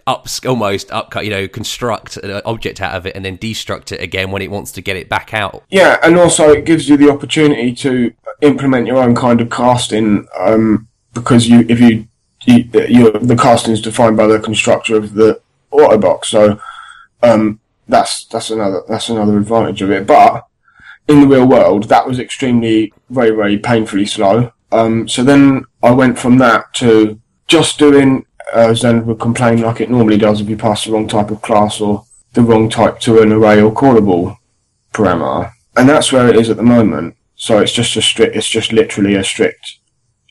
up 0.07 0.27
almost 0.45 0.91
upcut 0.91 1.25
you 1.25 1.31
know 1.31 1.47
construct 1.47 2.17
an 2.17 2.41
object 2.45 2.81
out 2.81 2.95
of 2.95 3.05
it 3.05 3.15
and 3.15 3.23
then 3.23 3.37
destruct 3.37 3.91
it 3.91 4.01
again 4.01 4.31
when 4.31 4.41
it 4.41 4.51
wants 4.51 4.71
to 4.71 4.81
get 4.81 4.95
it 4.95 5.09
back 5.09 5.33
out. 5.33 5.63
Yeah, 5.69 5.97
and 6.03 6.17
also 6.17 6.49
it 6.49 6.65
gives 6.65 6.89
you 6.89 6.97
the 6.97 7.09
opportunity 7.09 7.73
to 7.75 8.13
implement 8.41 8.87
your 8.87 8.97
own 8.97 9.15
kind 9.15 9.41
of 9.41 9.49
casting 9.49 10.27
um, 10.39 10.87
because 11.13 11.47
you 11.47 11.65
if 11.69 11.79
you 11.79 12.07
you 12.45 12.63
the 12.63 13.37
casting 13.39 13.73
is 13.73 13.81
defined 13.81 14.17
by 14.17 14.27
the 14.27 14.39
constructor 14.39 14.95
of 14.95 15.13
the 15.13 15.41
autobox. 15.71 16.25
So 16.25 16.59
um, 17.23 17.59
that's 17.87 18.25
that's 18.25 18.49
another 18.49 18.83
that's 18.87 19.09
another 19.09 19.37
advantage 19.37 19.81
of 19.81 19.91
it. 19.91 20.07
But 20.07 20.45
in 21.07 21.21
the 21.21 21.27
real 21.27 21.47
world, 21.47 21.85
that 21.85 22.07
was 22.07 22.19
extremely 22.19 22.93
very 23.09 23.31
very 23.31 23.57
painfully 23.57 24.05
slow. 24.05 24.51
Um, 24.71 25.07
so 25.07 25.23
then 25.23 25.65
I 25.83 25.91
went 25.91 26.17
from 26.17 26.37
that 26.37 26.73
to 26.75 27.19
just 27.47 27.77
doing 27.77 28.25
uh, 28.53 28.73
Zend 28.73 29.05
would 29.05 29.19
complain 29.19 29.61
like 29.61 29.81
it 29.81 29.89
normally 29.89 30.17
does 30.17 30.41
if 30.41 30.49
you 30.49 30.57
pass 30.57 30.85
the 30.85 30.91
wrong 30.91 31.07
type 31.07 31.31
of 31.31 31.41
class 31.41 31.81
or 31.81 32.05
the 32.33 32.41
wrong 32.41 32.69
type 32.69 32.99
to 33.01 33.21
an 33.21 33.31
array 33.31 33.61
or 33.61 33.73
callable 33.73 34.37
parameter, 34.93 35.51
and 35.75 35.87
that's 35.87 36.11
where 36.11 36.27
it 36.27 36.35
is 36.35 36.49
at 36.49 36.57
the 36.57 36.63
moment. 36.63 37.15
So 37.35 37.59
it's 37.59 37.71
just 37.71 37.95
a 37.95 38.01
strict, 38.01 38.35
it's 38.35 38.49
just 38.49 38.71
literally 38.71 39.15
a 39.15 39.23
strict 39.23 39.79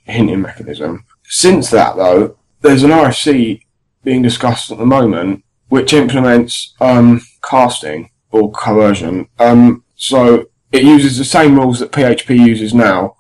hinting 0.05 0.43
mechanism. 0.43 1.05
Since 1.25 1.71
that 1.71 1.97
though, 1.97 2.37
there's 2.61 2.85
an 2.85 2.91
RFC 2.91 3.63
being 4.03 4.23
discussed 4.23 4.71
at 4.71 4.79
the 4.79 4.87
moment 4.87 5.45
which 5.69 5.93
implements 5.93 6.75
um, 6.81 7.21
casting 7.49 8.11
or 8.33 8.51
coercion. 8.51 9.29
Um, 9.39 9.85
so 9.97 10.47
it 10.73 10.83
uses 10.83 11.17
the 11.17 11.25
same 11.25 11.57
rules 11.57 11.79
that 11.81 11.93
PHP 11.93 12.37
uses 12.39 12.75
now. 12.75 13.17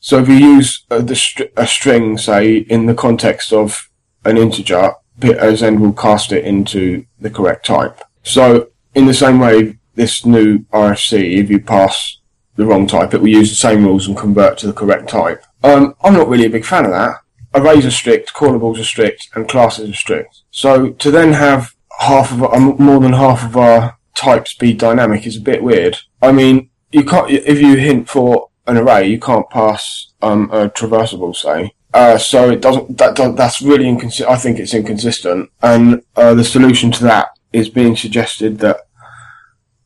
So 0.00 0.18
if 0.18 0.28
you 0.28 0.36
use 0.36 0.84
the 0.88 1.14
str- 1.14 1.44
a 1.56 1.66
string, 1.66 2.16
say 2.16 2.58
in 2.58 2.86
the 2.86 2.94
context 2.94 3.52
of 3.52 3.87
an 4.24 4.36
integer, 4.36 4.92
P- 5.20 5.34
uh, 5.34 5.54
Zend 5.54 5.80
will 5.80 5.92
cast 5.92 6.32
it 6.32 6.44
into 6.44 7.04
the 7.20 7.30
correct 7.30 7.66
type. 7.66 8.00
So 8.22 8.70
in 8.94 9.06
the 9.06 9.14
same 9.14 9.38
way, 9.40 9.78
this 9.94 10.24
new 10.24 10.60
RFC, 10.72 11.38
if 11.38 11.50
you 11.50 11.60
pass 11.60 12.18
the 12.56 12.66
wrong 12.66 12.86
type, 12.86 13.14
it 13.14 13.20
will 13.20 13.28
use 13.28 13.50
the 13.50 13.56
same 13.56 13.84
rules 13.84 14.06
and 14.06 14.16
convert 14.16 14.58
to 14.58 14.66
the 14.66 14.72
correct 14.72 15.08
type. 15.08 15.44
Um, 15.62 15.94
I'm 16.02 16.14
not 16.14 16.28
really 16.28 16.46
a 16.46 16.50
big 16.50 16.64
fan 16.64 16.84
of 16.84 16.92
that. 16.92 17.16
Arrays 17.54 17.86
are 17.86 17.90
strict, 17.90 18.34
callables 18.34 18.78
are 18.78 18.84
strict, 18.84 19.28
and 19.34 19.48
classes 19.48 19.90
are 19.90 19.94
strict. 19.94 20.42
So 20.50 20.90
to 20.90 21.10
then 21.10 21.32
have 21.32 21.74
half 21.98 22.32
of 22.32 22.44
um, 22.44 22.76
more 22.78 23.00
than 23.00 23.12
half 23.12 23.44
of 23.44 23.56
our 23.56 23.98
types 24.14 24.54
be 24.54 24.72
dynamic 24.72 25.26
is 25.26 25.36
a 25.36 25.40
bit 25.40 25.62
weird. 25.62 25.98
I 26.20 26.32
mean, 26.32 26.70
you 26.90 27.04
can't 27.04 27.30
if 27.30 27.60
you 27.60 27.76
hint 27.76 28.08
for 28.08 28.50
an 28.66 28.76
array, 28.76 29.08
you 29.08 29.18
can't 29.18 29.48
pass 29.50 30.12
um, 30.20 30.50
a 30.52 30.68
traversable, 30.68 31.34
say. 31.34 31.72
Uh, 31.98 32.16
so 32.16 32.48
it 32.48 32.60
doesn't. 32.60 32.96
That, 32.96 33.16
that 33.16 33.34
that's 33.34 33.60
really 33.60 33.88
inconsistent. 33.88 34.30
I 34.30 34.36
think 34.36 34.60
it's 34.60 34.72
inconsistent, 34.72 35.50
and 35.62 36.00
uh, 36.14 36.32
the 36.32 36.44
solution 36.44 36.92
to 36.92 37.02
that 37.02 37.30
is 37.52 37.68
being 37.68 37.96
suggested 37.96 38.60
that 38.60 38.76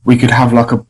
we 0.05 0.19
could 0.19 0.31
have 0.31 0.53
like 0.53 0.73
a 0.73 0.85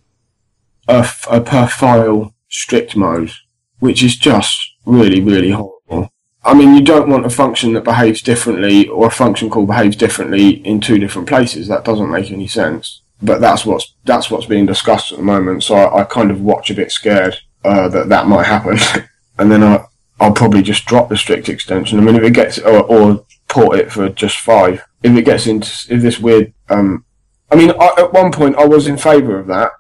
a 0.88 1.40
per 1.40 1.68
file 1.68 2.34
strict 2.48 2.96
mode, 2.96 3.30
which 3.78 4.02
is 4.02 4.16
just 4.16 4.58
really 4.84 5.20
really 5.20 5.52
horrible. 5.52 6.10
I 6.44 6.54
mean, 6.54 6.74
you 6.74 6.82
don't 6.82 7.08
want 7.08 7.24
a 7.24 7.30
function 7.30 7.72
that 7.74 7.84
behaves 7.84 8.20
differently 8.20 8.88
or 8.88 9.06
a 9.06 9.18
function 9.22 9.48
call 9.48 9.64
behaves 9.64 9.94
differently 9.94 10.54
in 10.66 10.80
two 10.80 10.98
different 10.98 11.28
places. 11.28 11.68
That 11.68 11.84
doesn't 11.84 12.10
make 12.10 12.32
any 12.32 12.48
sense. 12.48 13.00
But 13.22 13.40
that's 13.40 13.64
what's 13.64 13.94
that's 14.04 14.28
what's 14.28 14.46
being 14.46 14.66
discussed 14.66 15.12
at 15.12 15.18
the 15.18 15.24
moment. 15.24 15.62
So 15.62 15.76
I, 15.76 16.00
I 16.00 16.04
kind 16.04 16.32
of 16.32 16.40
watch 16.40 16.68
a 16.68 16.74
bit 16.74 16.90
scared 16.90 17.36
uh, 17.64 17.88
that 17.90 18.08
that 18.08 18.26
might 18.26 18.46
happen, 18.46 18.78
and 19.38 19.52
then 19.52 19.62
I 19.62 19.84
I'll 20.22 20.32
probably 20.32 20.62
just 20.62 20.86
drop 20.86 21.08
the 21.08 21.16
strict 21.16 21.48
extension. 21.48 21.98
I 21.98 22.02
mean, 22.02 22.16
if 22.16 22.22
it 22.22 22.32
gets 22.32 22.58
or, 22.58 22.82
or 22.84 23.24
port 23.52 23.78
it 23.78 23.92
for 23.92 24.08
just 24.08 24.38
five. 24.38 24.82
If 25.02 25.16
it 25.16 25.24
gets 25.24 25.46
into 25.46 25.68
if 25.90 26.00
this 26.00 26.18
weird, 26.18 26.52
um, 26.68 27.04
I 27.50 27.56
mean, 27.56 27.72
I, 27.78 27.94
at 27.98 28.12
one 28.12 28.32
point 28.32 28.56
I 28.56 28.64
was 28.64 28.86
in 28.86 28.96
favour 28.96 29.38
of 29.38 29.46
that, 29.48 29.72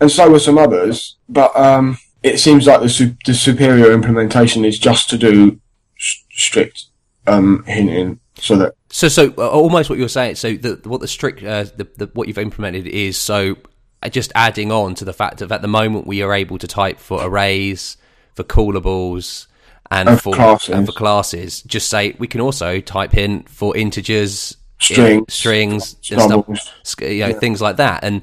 and 0.00 0.10
so 0.10 0.30
were 0.30 0.38
some 0.38 0.58
others. 0.58 1.16
But 1.28 1.54
um, 1.56 1.98
it 2.22 2.38
seems 2.38 2.66
like 2.66 2.80
the 2.80 2.88
su- 2.88 3.16
the 3.26 3.34
superior 3.34 3.92
implementation 3.92 4.64
is 4.64 4.78
just 4.78 5.10
to 5.10 5.18
do 5.18 5.60
strict 5.98 6.84
um, 7.26 7.64
hinting, 7.66 8.20
so 8.36 8.56
that 8.56 8.74
So, 8.90 9.08
so 9.08 9.34
uh, 9.36 9.48
almost 9.48 9.90
what 9.90 9.98
you're 9.98 10.08
saying. 10.08 10.36
So, 10.36 10.54
the, 10.54 10.80
what 10.84 11.00
the 11.00 11.08
strict, 11.08 11.42
uh, 11.42 11.64
the, 11.64 11.88
the 11.96 12.10
what 12.12 12.28
you've 12.28 12.38
implemented 12.38 12.86
is 12.86 13.18
so 13.18 13.56
uh, 14.02 14.08
just 14.08 14.30
adding 14.34 14.70
on 14.70 14.94
to 14.96 15.04
the 15.04 15.12
fact 15.12 15.38
that 15.38 15.50
at 15.50 15.62
the 15.62 15.68
moment 15.68 16.06
we 16.06 16.22
are 16.22 16.32
able 16.32 16.58
to 16.58 16.68
type 16.68 16.98
for 16.98 17.24
arrays, 17.24 17.96
for 18.34 18.44
callables, 18.44 19.48
and 19.90 20.08
And 20.08 20.20
for 20.20 20.32
classes. 20.34 20.68
and 20.70 20.86
for 20.86 20.92
classes. 20.92 21.62
Just 21.62 21.88
say 21.88 22.14
we 22.18 22.26
can 22.28 22.40
also 22.40 22.80
type 22.80 23.16
in 23.16 23.42
for 23.42 23.76
integers, 23.76 24.56
Strings, 24.80 25.18
in- 25.18 25.28
strings, 25.28 25.96
and 26.10 26.20
stuff, 26.22 27.00
you 27.02 27.20
know, 27.26 27.32
things 27.34 27.60
like 27.60 27.76
that, 27.76 28.02
and. 28.04 28.22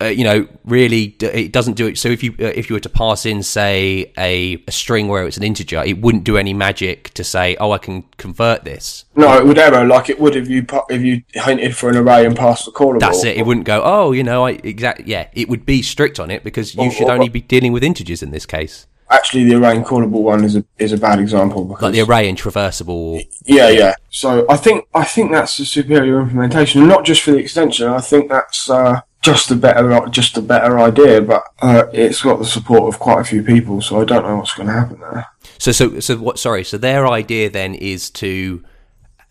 Uh, 0.00 0.06
you 0.06 0.24
know, 0.24 0.48
really, 0.64 1.14
it 1.20 1.52
doesn't 1.52 1.74
do 1.74 1.86
it. 1.86 1.96
So 1.96 2.08
if 2.08 2.24
you 2.24 2.32
uh, 2.40 2.46
if 2.56 2.68
you 2.68 2.74
were 2.74 2.80
to 2.80 2.88
pass 2.88 3.24
in, 3.24 3.44
say, 3.44 4.12
a, 4.18 4.60
a 4.66 4.72
string 4.72 5.06
where 5.06 5.24
it's 5.28 5.36
an 5.36 5.44
integer, 5.44 5.80
it 5.84 6.00
wouldn't 6.00 6.24
do 6.24 6.36
any 6.36 6.52
magic 6.54 7.10
to 7.10 7.22
say, 7.22 7.56
"Oh, 7.60 7.70
I 7.70 7.78
can 7.78 8.02
convert 8.16 8.64
this." 8.64 9.04
no, 9.14 9.36
it 9.38 9.46
would 9.46 9.58
error 9.58 9.84
like 9.84 10.08
it 10.10 10.18
would 10.18 10.34
if 10.34 10.48
you 10.48 10.66
if 10.88 11.02
you 11.02 11.22
hinted 11.34 11.76
for 11.76 11.88
an 11.88 11.96
array 11.98 12.26
and 12.26 12.34
passed 12.36 12.64
the 12.64 12.72
callable. 12.72 12.98
That's 12.98 13.22
it. 13.22 13.36
It 13.36 13.46
wouldn't 13.46 13.64
go, 13.66 13.80
oh, 13.84 14.10
you 14.10 14.24
know, 14.24 14.44
I 14.44 14.52
exactly. 14.64 15.04
Yeah, 15.06 15.28
it 15.34 15.48
would 15.48 15.64
be 15.64 15.82
strict 15.82 16.18
on 16.18 16.32
it 16.32 16.42
because 16.42 16.74
you 16.74 16.80
Or- 16.82 16.90
should 16.90 17.06
or- 17.08 17.12
only 17.12 17.28
be 17.28 17.40
dealing 17.40 17.70
with 17.72 17.84
integers 17.84 18.24
in 18.24 18.32
this 18.32 18.46
case, 18.46 18.88
Actually, 19.12 19.44
the 19.44 19.54
array 19.54 19.76
and 19.76 19.84
callable 19.84 20.22
one 20.22 20.42
is 20.42 20.56
a 20.56 20.64
is 20.78 20.92
a 20.92 20.98
bad 20.98 21.20
example 21.20 21.64
because 21.64 21.82
like 21.82 21.92
the 21.92 22.00
array 22.00 22.28
and 22.28 22.38
traversable. 22.38 23.22
Yeah, 23.44 23.68
yeah. 23.68 23.94
So 24.10 24.46
I 24.48 24.56
think 24.56 24.88
I 24.94 25.04
think 25.04 25.30
that's 25.30 25.58
the 25.58 25.66
superior 25.66 26.20
implementation, 26.20 26.80
and 26.80 26.88
not 26.88 27.04
just 27.04 27.22
for 27.22 27.32
the 27.32 27.38
extension. 27.38 27.88
I 27.88 28.00
think 28.00 28.30
that's 28.30 28.70
uh, 28.70 29.02
just 29.22 29.50
a 29.50 29.56
better 29.56 30.06
just 30.08 30.36
a 30.36 30.42
better 30.42 30.78
idea, 30.78 31.22
but 31.22 31.44
uh, 31.62 31.84
it's 31.92 32.22
got 32.22 32.38
the 32.38 32.44
support 32.44 32.92
of 32.92 32.98
quite 32.98 33.20
a 33.20 33.24
few 33.24 33.42
people, 33.42 33.80
so 33.80 34.00
I 34.00 34.04
don't 34.04 34.24
know 34.24 34.36
what's 34.36 34.54
going 34.54 34.66
to 34.66 34.72
happen 34.74 35.00
there. 35.00 35.26
So, 35.58 35.70
so, 35.70 36.00
so 36.00 36.16
what? 36.16 36.38
Sorry. 36.38 36.64
So 36.64 36.76
their 36.76 37.06
idea 37.06 37.48
then 37.48 37.74
is 37.74 38.10
to 38.10 38.64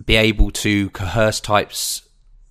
be 0.05 0.15
able 0.15 0.51
to 0.51 0.89
coerce 0.91 1.41
types. 1.41 2.03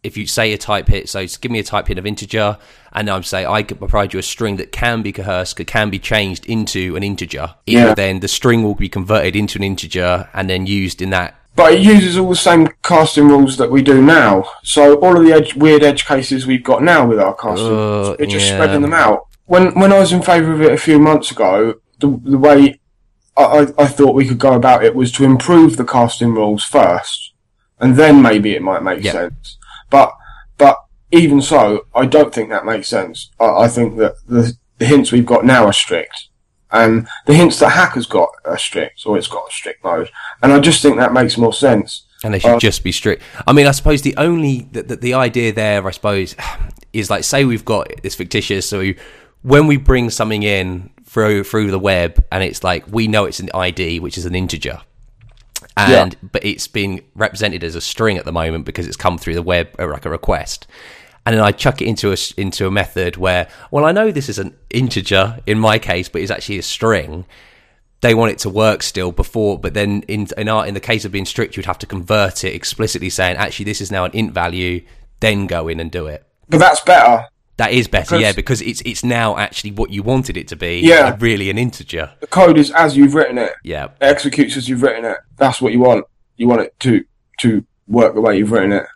If 0.03 0.17
you 0.17 0.27
say 0.27 0.53
a 0.55 0.59
type 0.59 0.89
hit, 0.89 1.09
so 1.11 1.27
give 1.27 1.51
me 1.53 1.59
a 1.59 1.63
type 1.63 1.87
hit 1.87 1.99
of 1.99 2.07
integer, 2.07 2.57
and 2.93 3.11
I'm 3.11 3.23
say 3.23 3.45
I 3.45 3.63
could 3.63 3.79
provide 3.79 4.15
you 4.15 4.19
a 4.19 4.23
string 4.23 4.57
that 4.57 4.73
can 4.73 5.03
be 5.03 5.13
coerced, 5.13 5.57
can 5.67 5.91
be 5.91 5.99
changed 5.99 6.47
into 6.47 6.97
an 6.97 7.03
integer. 7.03 7.55
Yeah. 7.67 7.93
Then 7.95 8.21
the 8.21 8.29
string 8.29 8.63
will 8.63 8.75
be 8.75 8.89
converted 8.89 9.37
into 9.37 9.59
an 9.59 9.65
integer 9.65 10.29
and 10.33 10.49
then 10.49 10.67
used 10.67 11.03
in 11.03 11.11
that 11.11 11.35
But 11.55 11.75
it 11.75 11.81
uses 11.81 12.17
all 12.17 12.31
the 12.31 12.37
same 12.37 12.69
casting 12.83 13.29
rules 13.29 13.59
that 13.59 13.71
we 13.71 13.83
do 13.83 14.01
now. 14.01 14.45
So 14.63 14.95
all 15.01 15.17
of 15.19 15.23
the 15.25 15.33
edge, 15.35 15.55
weird 15.55 15.83
edge 15.83 16.07
cases 16.07 16.47
we've 16.47 16.65
got 16.65 16.83
now 16.83 17.07
with 17.07 17.21
our 17.21 17.35
casting, 17.35 17.67
Uh, 17.67 18.17
we're 18.19 18.27
just 18.27 18.47
yeah. 18.49 18.55
spreading 18.57 18.81
them 18.81 18.95
out. 18.95 19.27
When 19.45 19.75
when 19.79 19.93
I 19.93 19.99
was 19.99 20.13
in 20.13 20.23
favour 20.23 20.53
of 20.53 20.63
it 20.63 20.73
a 20.73 20.79
few 20.79 20.99
months 20.99 21.31
ago, 21.31 21.75
the 21.99 22.09
the 22.25 22.39
way 22.39 22.81
I, 23.37 23.43
I, 23.43 23.61
I 23.85 23.87
thought 23.87 24.15
we 24.15 24.27
could 24.27 24.39
go 24.39 24.55
about 24.55 24.83
it 24.83 24.95
was 24.95 25.13
to 25.13 25.25
improve 25.25 25.77
the 25.77 25.85
casting 25.85 26.33
rules 26.33 26.65
first, 26.65 27.35
and 27.79 27.97
then 27.97 28.23
maybe 28.23 28.55
it 28.55 28.63
might 28.63 28.83
make 28.83 29.05
Yeah. 29.05 29.13
sense. 29.13 29.59
But 29.91 30.15
but 30.59 30.77
even 31.13 31.41
so, 31.43 31.87
I 31.95 32.07
don't 32.07 32.33
think 32.33 32.51
that 32.51 32.65
makes 32.65 32.89
sense. 32.89 33.31
I, 33.41 33.65
I 33.65 33.69
think 33.69 33.97
that 33.99 34.15
the, 34.27 34.55
the 34.79 34.87
hints 34.87 35.11
we've 35.13 35.27
got 35.27 35.45
now 35.45 35.65
are 35.67 35.73
strict. 35.73 36.29
And 36.73 37.09
the 37.27 37.35
hints 37.35 37.59
that 37.59 37.71
Hacker's 37.71 38.07
got 38.07 38.29
are 38.45 38.57
strict, 38.57 39.03
or 39.05 39.19
it's 39.19 39.27
got 39.27 39.49
a 39.49 39.53
strict 39.53 39.83
mode. 39.83 40.09
And 40.41 40.53
I 40.53 40.61
just 40.61 40.81
think 40.83 40.99
that 40.99 41.13
makes 41.13 41.37
more 41.37 41.53
sense. 41.53 42.07
and 42.23 42.33
they 42.33 42.39
should 42.39 42.53
Uh, 42.57 42.59
just 42.61 42.85
be 42.85 42.93
strict. 42.93 43.23
I 43.47 43.53
mean, 43.53 43.67
I 43.67 43.73
suppose 43.73 44.03
the 44.03 44.15
only 44.17 44.69
the, 44.71 44.83
the, 44.85 44.97
the 44.97 45.15
idea 45.15 45.53
there, 45.53 45.85
I 45.85 45.91
suppose, 45.91 46.37
is 46.93 47.11
like 47.11 47.25
say 47.25 47.45
we've 47.45 47.65
got 47.65 47.89
this 48.03 48.15
fictitious. 48.15 48.69
So 48.69 48.79
we, 48.79 48.97
when 49.43 49.67
we 49.67 49.79
bring 49.79 50.11
something 50.11 50.43
in 50.45 50.91
through 51.05 51.43
through 51.43 51.73
the 51.73 51.79
web, 51.81 52.25
and 52.31 52.45
it's 52.45 52.63
like 52.63 52.85
we 52.89 53.09
know 53.09 53.25
it's 53.25 53.41
an 53.41 53.51
ID, 53.53 53.99
which 53.99 54.17
is 54.17 54.25
an 54.27 54.37
integer, 54.37 54.81
and 55.77 56.17
but 56.33 56.45
it's 56.45 56.67
being 56.69 57.03
represented 57.15 57.65
as 57.65 57.75
a 57.75 57.81
string 57.81 58.19
at 58.19 58.25
the 58.25 58.33
moment 58.33 58.65
because 58.65 58.87
it's 58.87 58.97
come 58.97 59.19
through 59.19 59.35
the 59.35 59.43
web 59.43 59.69
or 59.79 59.91
like 59.93 60.05
a 60.05 60.11
request. 60.11 60.67
And 61.27 61.37
then 61.37 61.43
I 61.45 61.53
chuck 61.53 61.81
it 61.83 61.87
into 61.87 62.09
a 62.11 62.15
s- 62.15 62.33
into 62.33 62.67
a 62.67 62.71
method 62.71 63.17
where, 63.17 63.49
well, 63.71 63.85
I 63.85 63.93
know 63.93 64.11
this 64.11 64.29
is 64.29 64.39
an 64.39 64.57
integer 64.71 65.39
in 65.47 65.59
my 65.59 65.79
case, 65.79 66.09
but 66.09 66.23
it's 66.23 66.31
actually 66.31 66.59
a 66.59 66.63
string 66.63 67.27
they 68.03 68.15
want 68.15 68.33
it 68.33 68.39
to 68.39 68.49
work 68.49 68.83
still 68.83 69.13
before, 69.13 69.59
but 69.59 69.75
then 69.75 70.03
in 70.09 70.27
in 70.39 70.49
our 70.49 70.67
in 70.67 70.75
the 70.75 70.81
case 70.81 71.05
of 71.05 71.13
being 71.13 71.27
strict, 71.27 71.57
you'd 71.57 71.67
have 71.67 71.79
to 71.79 71.87
convert 71.87 72.45
it 72.45 72.55
explicitly 72.55 73.11
saying 73.11 73.37
actually 73.37 73.67
this 73.67 73.81
is 73.81 73.93
now 73.93 74.05
an 74.05 74.11
int 74.15 74.33
value, 74.33 74.83
then 75.21 75.47
go 75.47 75.69
in 75.69 75.81
and 75.81 75.91
do 75.91 76.07
it. 76.07 76.25
But 76.49 76.61
that's 76.61 76.81
better. 76.81 77.27
That 77.61 77.73
is 77.73 77.89
better, 77.89 78.17
Because- 78.17 78.23
yeah, 78.23 78.33
because 78.33 78.63
it's 78.63 78.81
it's 78.87 79.05
now 79.05 79.37
actually 79.37 79.73
what 79.73 79.91
you 79.91 80.03
wanted 80.03 80.39
it 80.39 80.49
to 80.49 80.57
be, 80.57 80.81
Yeah. 80.83 81.09
uh, 81.09 81.17
really 81.21 81.51
an 81.51 81.59
integer. 81.59 82.11
The 82.21 82.27
code 82.27 82.57
is 82.57 82.71
as 82.71 82.97
you've 82.97 83.15
written 83.15 83.37
it. 83.37 83.53
Yeah, 83.63 83.85
It 83.85 83.91
executes 84.01 84.57
as 84.57 84.67
you've 84.67 84.83
written 84.83 85.05
it. 85.05 85.19
That's 85.37 85.61
what 85.61 85.73
you 85.75 85.81
want. 85.81 86.07
You 86.39 86.49
want 86.49 86.63
it 86.63 86.73
to 86.81 87.05
to 87.41 87.63
work 87.87 88.15
the 88.15 88.23
way 88.23 88.39
you've 88.39 88.51
written 88.51 88.73
it. 88.73 88.87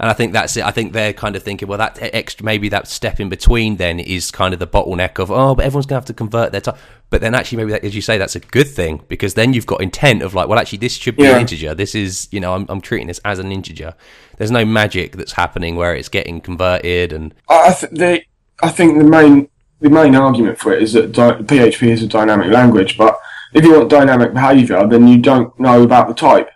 And 0.00 0.08
I 0.08 0.12
think 0.12 0.32
that's 0.32 0.56
it. 0.56 0.64
I 0.64 0.70
think 0.70 0.92
they're 0.92 1.12
kind 1.12 1.34
of 1.36 1.42
thinking, 1.42 1.68
well, 1.68 1.78
that 1.78 1.98
extra 2.00 2.44
maybe 2.44 2.68
that 2.70 2.86
step 2.88 3.20
in 3.20 3.28
between 3.28 3.76
then 3.76 3.98
is 4.00 4.30
kind 4.30 4.52
of 4.54 4.60
the 4.60 4.66
bottleneck 4.66 5.18
of 5.18 5.30
oh, 5.30 5.54
but 5.54 5.64
everyone's 5.64 5.86
gonna 5.86 5.98
have 5.98 6.04
to 6.06 6.14
convert 6.14 6.52
their 6.52 6.60
time. 6.60 6.76
But 7.10 7.20
then 7.22 7.34
actually, 7.34 7.58
maybe 7.58 7.72
that, 7.72 7.84
as 7.84 7.94
you 7.96 8.02
say, 8.02 8.18
that's 8.18 8.36
a 8.36 8.40
good 8.40 8.68
thing 8.68 9.02
because 9.08 9.34
then 9.34 9.54
you've 9.54 9.64
got 9.66 9.80
intent 9.80 10.22
of 10.22 10.34
like, 10.34 10.46
well, 10.48 10.58
actually, 10.58 10.78
this 10.78 10.94
should 10.94 11.16
be 11.16 11.22
Yeah. 11.22 11.36
an 11.36 11.40
integer. 11.40 11.74
This 11.74 11.94
is 11.94 12.28
you 12.30 12.40
know, 12.40 12.54
I'm 12.54 12.66
I'm 12.68 12.80
treating 12.80 13.06
this 13.06 13.20
as 13.24 13.38
an 13.38 13.50
integer. 13.50 13.94
There's 14.36 14.50
no 14.50 14.64
magic 14.64 15.16
that's 15.16 15.32
happening 15.32 15.74
where 15.76 15.94
it's 15.94 16.08
getting 16.08 16.40
converted 16.40 17.12
and 17.12 17.34
I, 17.48 17.68
I, 17.68 17.72
th- 17.72 17.92
the, 17.92 18.22
I 18.62 18.68
think 18.70 18.98
the 18.98 19.04
main 19.04 19.48
the 19.80 19.90
main 19.90 20.14
argument 20.14 20.58
for 20.58 20.72
it 20.72 20.82
is 20.82 20.92
that 20.94 21.12
di- 21.12 21.40
PHP 21.42 21.88
is 21.88 22.02
a 22.02 22.06
dynamic 22.08 22.50
language, 22.52 22.96
but 22.98 23.16
if 23.54 23.64
you 23.64 23.76
want 23.78 23.88
dynamic 23.90 24.34
behaviour, 24.34 24.86
then 24.86 25.06
you 25.08 25.18
don't 25.18 25.58
know 25.58 25.82
about 25.82 26.08
the 26.08 26.14
type. 26.14 26.50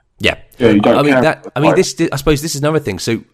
Yeah, 0.59 0.71
you 0.71 0.81
don't 0.81 0.99
I 0.99 1.03
mean 1.03 1.21
that. 1.21 1.47
I 1.57 1.61
mean 1.61 1.75
this. 1.75 1.95
I 2.13 2.17
suppose 2.17 2.43
this 2.43 2.55
is 2.55 2.61
another 2.61 2.79
thing. 2.79 2.99
So, 2.99 3.25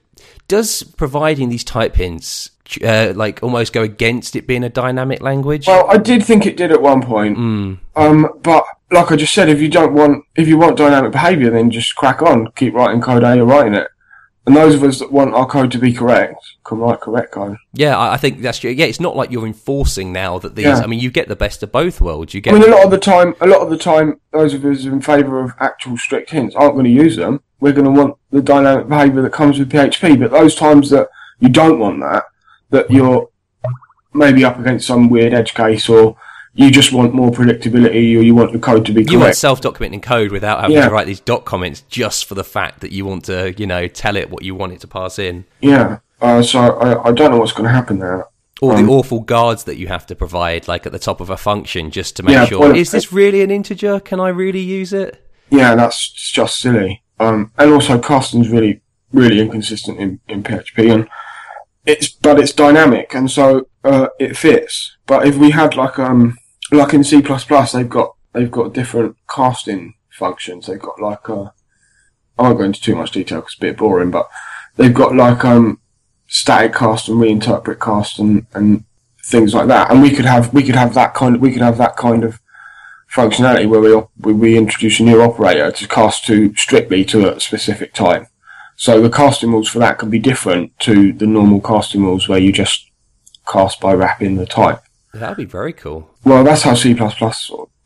does 0.47 0.83
providing 0.83 1.49
these 1.49 1.65
type 1.65 1.97
hints 1.97 2.51
uh, 2.83 3.13
like 3.15 3.43
almost 3.43 3.73
go 3.73 3.83
against 3.83 4.37
it 4.37 4.47
being 4.47 4.65
a 4.65 4.69
dynamic 4.69 5.21
language? 5.21 5.67
Well, 5.67 5.87
I 5.91 5.99
did 5.99 6.25
think 6.25 6.47
it 6.47 6.57
did 6.57 6.71
at 6.71 6.83
one 6.83 7.03
point, 7.03 7.37
um, 7.97 8.29
but 8.43 8.65
like 8.91 9.13
I 9.13 9.17
just 9.17 9.35
said, 9.35 9.49
if 9.49 9.61
you 9.61 9.69
don't 9.69 9.95
want 9.95 10.25
if 10.37 10.49
you 10.49 10.59
want 10.59 10.77
dynamic 10.77 11.13
behaviour, 11.13 11.51
then 11.51 11.71
just 11.71 11.95
crack 11.97 12.23
on, 12.23 12.51
keep 12.53 12.75
writing 12.75 13.01
code 13.01 13.23
how 13.23 13.33
you're 13.33 13.47
writing 13.47 13.75
it. 13.75 13.89
And 14.49 14.57
those 14.57 14.75
of 14.75 14.83
us 14.83 14.99
that 15.01 15.13
want 15.13 15.35
our 15.35 15.45
code 15.45 15.71
to 15.73 15.79
be 15.79 15.93
correct 15.93 16.43
can 16.65 16.79
write 16.79 17.03
correct 17.03 17.33
code. 17.33 17.59
yeah, 17.75 18.01
I, 18.01 18.17
think 18.17 18.41
that's 18.41 18.59
true. 18.59 18.71
Yeah, 18.71 18.87
it's 18.87 18.99
not 18.99 19.15
like 19.15 19.31
you're 19.31 19.45
enforcing 19.45 20.11
now 20.11 20.39
that 20.39 20.55
these. 20.55 20.65
Yeah. 20.65 20.79
I 20.79 20.87
mean, 20.87 21.01
you 21.01 21.11
get 21.11 21.29
the 21.29 21.37
best 21.37 21.63
of 21.63 21.71
both 21.71 22.01
worlds. 22.01 22.33
You 22.33 22.41
get. 22.41 22.55
I 22.55 22.59
mean, 22.59 22.67
a 22.67 22.75
lot 22.75 22.83
of 22.83 22.91
the 22.91 22.97
time, 22.97 23.35
a 23.43 23.47
lot 23.47 23.61
of 23.61 23.69
the 23.69 23.77
time, 23.77 24.23
those 24.33 24.55
of 24.55 24.65
us 24.65 24.87
in 24.87 25.03
favour 25.03 25.45
of 25.45 25.53
actual 25.61 25.99
strict 25.99 26.31
hints 26.31 26.55
aren't 26.55 26.73
going 26.73 26.87
to 26.87 26.91
use 26.91 27.15
them. 27.15 27.43
We're 27.61 27.75
going 27.75 27.85
to 27.85 27.91
want 27.91 28.17
the 28.31 28.41
dynamic 28.41 28.89
behaviour 28.89 29.21
that 29.21 29.35
comes 29.35 29.59
with 29.59 29.71
PHP. 29.71 30.19
But 30.19 30.31
those 30.31 30.55
times 30.55 30.89
that 30.89 31.11
you 31.41 31.51
don't 31.51 31.79
want 31.79 32.01
that, 32.01 32.25
that 32.71 32.91
you're 32.91 33.29
maybe 34.15 34.47
up 34.47 34.59
against 34.59 34.87
some 34.87 35.11
weird 35.11 35.35
edge 35.35 35.53
case, 35.53 35.91
or 35.91 36.17
you 36.61 36.73
just 36.73 36.93
want 36.93 37.15
more 37.15 37.31
predictability, 37.31 38.19
or 38.19 38.23
you 38.23 38.35
want 38.35 38.53
the 38.53 38.59
code 38.59 38.85
to 38.87 38.93
be 38.93 39.03
correct. 39.03 39.13
you 39.13 39.21
want 39.21 39.37
self-documenting 39.37 40.03
code 40.03 40.33
without 40.33 40.61
having 40.61 40.75
Yeah. 40.77 40.87
to 40.89 40.91
write 40.91 41.07
these 41.07 41.21
doc 41.21 41.45
comments 41.45 41.83
just 41.89 42.25
for 42.27 42.35
the 42.35 42.43
fact 42.43 42.81
that 42.81 42.91
you 42.91 43.05
want 43.07 43.25
to, 43.27 43.55
you 43.57 43.65
know, 43.67 43.87
tell 43.87 44.17
it 44.17 44.29
what 44.29 44.43
you 44.45 44.57
want 44.57 44.73
it 44.73 44.81
to 44.81 44.89
pass 44.89 45.21
in. 45.21 45.45
Yeah. 45.61 45.99
Uh, 46.21 46.43
so 46.43 46.59
I, 46.59 47.09
I 47.11 47.13
don't 47.13 47.31
know 47.31 47.39
what's 47.39 47.53
going 47.53 47.69
to 47.69 47.73
happen 47.73 48.01
there. 48.01 48.27
Or 48.61 48.75
Um, 48.75 48.87
the 48.87 48.93
awful 48.93 49.21
guards 49.21 49.63
that 49.65 49.77
you 49.77 49.87
have 49.87 50.05
to 50.09 50.17
provide, 50.17 50.67
like 50.67 50.85
at 50.85 50.91
the 50.91 50.99
top 50.99 51.21
of 51.21 51.31
a 51.31 51.37
function, 51.37 51.93
just 51.93 52.17
to 52.17 52.25
make 52.25 52.33
Yeah, 52.35 52.47
sure 52.47 52.59
well, 52.59 52.75
is 52.75 52.91
this 52.91 53.13
really 53.13 53.41
an 53.43 53.53
integer? 53.53 54.01
Can 54.01 54.19
I 54.19 54.31
really 54.31 54.59
use 54.61 54.93
it? 54.93 55.25
Yeah, 55.51 55.77
that's 55.77 56.11
just 56.11 56.59
silly. 56.59 57.05
Um, 57.21 57.53
and 57.57 57.71
also 57.73 58.01
casting's 58.01 58.49
really, 58.49 58.81
really 59.13 59.41
inconsistent 59.41 60.01
in, 60.01 60.19
in 60.29 60.43
PHP 60.43 60.93
and 60.93 61.09
it's, 61.87 62.09
but 62.09 62.41
it's 62.41 62.53
dynamic 62.53 63.15
and 63.15 63.31
so, 63.31 63.69
uh, 63.85 64.09
it 64.19 64.37
fits. 64.37 64.97
But 65.07 65.25
if 65.29 65.37
we 65.37 65.53
had 65.53 65.77
like, 65.77 66.01
um, 66.01 66.37
like 66.71 66.95
in 66.95 67.05
C++, 67.05 67.21
they've 67.21 67.89
got, 67.89 68.17
they've 68.33 68.51
got 68.51 68.75
different 68.75 69.17
casting 69.29 69.95
functions. 70.11 70.67
They've 70.67 70.79
got 70.79 71.01
like, 71.01 71.29
uh, 71.29 71.51
I 72.39 72.43
won't 72.43 72.59
go 72.59 72.65
into 72.65 72.81
too 72.81 72.95
much 72.95 73.13
detail 73.13 73.39
because 73.39 73.55
it's 73.55 73.63
a 73.63 73.67
bit 73.67 73.77
boring, 73.77 74.11
but 74.11 74.29
they've 74.77 74.95
got 74.95 75.15
like, 75.15 75.45
um, 75.45 75.81
static 76.27 76.75
cast 76.75 77.09
and 77.09 77.19
reinterpret 77.19 77.81
cast 77.81 78.19
and, 78.19 78.47
and 78.55 78.85
things 79.25 79.55
like 79.55 79.69
that. 79.69 79.91
And 79.91 80.03
we 80.03 80.11
could 80.11 80.27
have, 80.27 80.53
we 80.53 80.63
could 80.63 80.77
have 80.77 80.95
that 80.95 81.15
kind 81.15 81.37
of, 81.37 81.41
we 81.41 81.53
could 81.53 81.63
have 81.63 81.79
that 81.79 81.97
kind 81.97 82.25
of, 82.25 82.41
functionality 83.13 83.69
where 83.69 83.81
we, 83.81 83.95
we 84.21 84.33
we 84.33 84.59
introduce 84.59 85.01
a 85.01 85.03
new 85.03 85.23
operator 85.23 85.71
to 85.73 85.89
cast 85.89 86.27
to 86.27 86.55
strictly 86.57 87.05
to 87.07 87.35
a 87.35 87.41
specific 87.41 87.95
type. 87.95 88.27
So 88.77 89.01
the 89.01 89.11
casting 89.11 89.51
rules 89.51 89.69
for 89.69 89.79
that 89.81 89.99
can 89.99 90.11
be 90.11 90.19
different 90.19 90.79
to 90.81 91.13
the 91.13 91.27
normal 91.27 91.61
casting 91.61 92.03
rules 92.03 92.29
where 92.29 92.39
you 92.39 92.53
just 92.53 92.91
cast 93.47 93.81
by 93.81 93.95
wrapping 93.95 94.37
the 94.37 94.47
type. 94.47 94.83
That'd 95.15 95.37
be 95.37 95.45
very 95.45 95.73
cool. 95.73 96.11
Well, 96.25 96.45
that's 96.45 96.63
how 96.63 96.75
C++ 96.75 96.97
sort 96.97 97.23
of, 97.23 97.35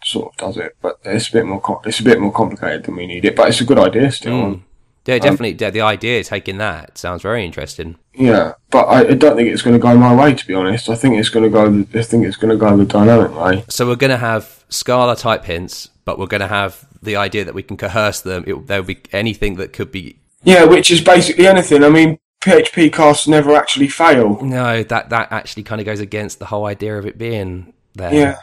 sort 0.04 0.32
of 0.32 0.37
does 0.37 0.56
it, 0.56 0.76
but 0.82 0.98
it's 1.04 1.28
a 1.28 1.32
bit 1.32 1.46
more 1.46 1.61
com- 1.61 1.80
it's 1.85 2.00
a 2.00 2.04
bit 2.04 2.20
more 2.20 2.32
complicated 2.32 2.85
than 2.85 2.96
we 2.96 3.06
need 3.06 3.24
it. 3.24 3.37
But 3.37 3.48
it's 3.48 3.61
a 3.61 3.64
good 3.64 3.78
idea 3.78 4.11
still. 4.11 4.32
Mm. 4.32 4.62
Yeah, 5.04 5.18
definitely. 5.18 5.56
yeah, 5.58 5.70
the 5.70 5.80
idea 5.80 6.22
taking 6.22 6.58
that 6.58 6.96
sounds 6.96 7.22
very 7.22 7.44
interesting. 7.44 7.96
Yeah, 8.14 8.52
but 8.70 8.85
I, 8.85 9.00
I 9.08 9.14
don't 9.14 9.35
think 9.37 9.48
it's 9.48 9.62
going 9.62 9.74
to 9.74 9.82
go 9.82 9.96
my 9.96 10.14
way 10.14 10.32
to 10.35 10.46
be 10.46 10.54
honest. 10.54 10.88
I 10.88 10.94
think 10.94 11.16
it's 11.16 11.28
going 11.28 11.42
to 11.42 11.50
go. 11.50 11.85
I 11.98 12.02
think 12.02 12.24
it's 12.24 12.37
going 12.37 12.50
to 12.52 12.56
go 12.56 12.76
the 12.76 12.85
dynamic 12.85 13.37
way. 13.37 13.64
So 13.68 13.87
we're 13.87 13.96
going 13.96 14.11
to 14.11 14.16
have 14.16 14.64
scalar 14.70 15.18
type 15.18 15.44
hints, 15.44 15.90
but 16.04 16.18
we're 16.18 16.26
going 16.26 16.40
to 16.40 16.46
have 16.46 16.87
the 17.02 17.16
idea 17.16 17.44
that 17.44 17.54
we 17.54 17.64
can 17.64 17.76
coerce 17.76 18.20
them. 18.20 18.44
It, 18.46 18.66
there'll 18.68 18.85
be 18.85 19.00
anything 19.12 19.56
that 19.56 19.72
could 19.72 19.90
be. 19.90 20.18
Yeah, 20.44 20.64
which 20.64 20.90
is 20.90 21.00
basically 21.00 21.48
anything. 21.48 21.82
I 21.82 21.88
mean, 21.88 22.18
PHP 22.42 22.92
casts 22.92 23.28
never 23.28 23.55
actually 23.55 23.88
fail. 23.88 24.40
No, 24.42 24.83
that 24.83 25.11
that 25.11 25.31
actually 25.33 25.62
kind 25.62 25.81
of 25.81 25.85
goes 25.87 26.00
against 26.00 26.38
the 26.38 26.46
whole 26.46 26.66
idea 26.66 26.98
of 26.98 27.07
it 27.07 27.16
being 27.18 27.72
there. 27.94 28.12
Yeah. 28.12 28.37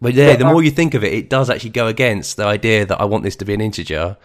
But 0.00 0.12
yeah, 0.14 0.32
But 0.32 0.38
the 0.40 0.44
I- 0.46 0.52
more 0.52 0.62
you 0.62 0.70
think 0.70 0.94
of 0.94 1.02
it, 1.02 1.12
it 1.14 1.30
does 1.30 1.48
actually 1.48 1.70
go 1.70 1.86
against 1.86 2.36
the 2.36 2.44
idea 2.44 2.84
that 2.84 3.00
I 3.00 3.04
want 3.04 3.24
this 3.24 3.36
to 3.36 3.44
be 3.46 3.54
an 3.54 3.60
integer. 3.62 4.16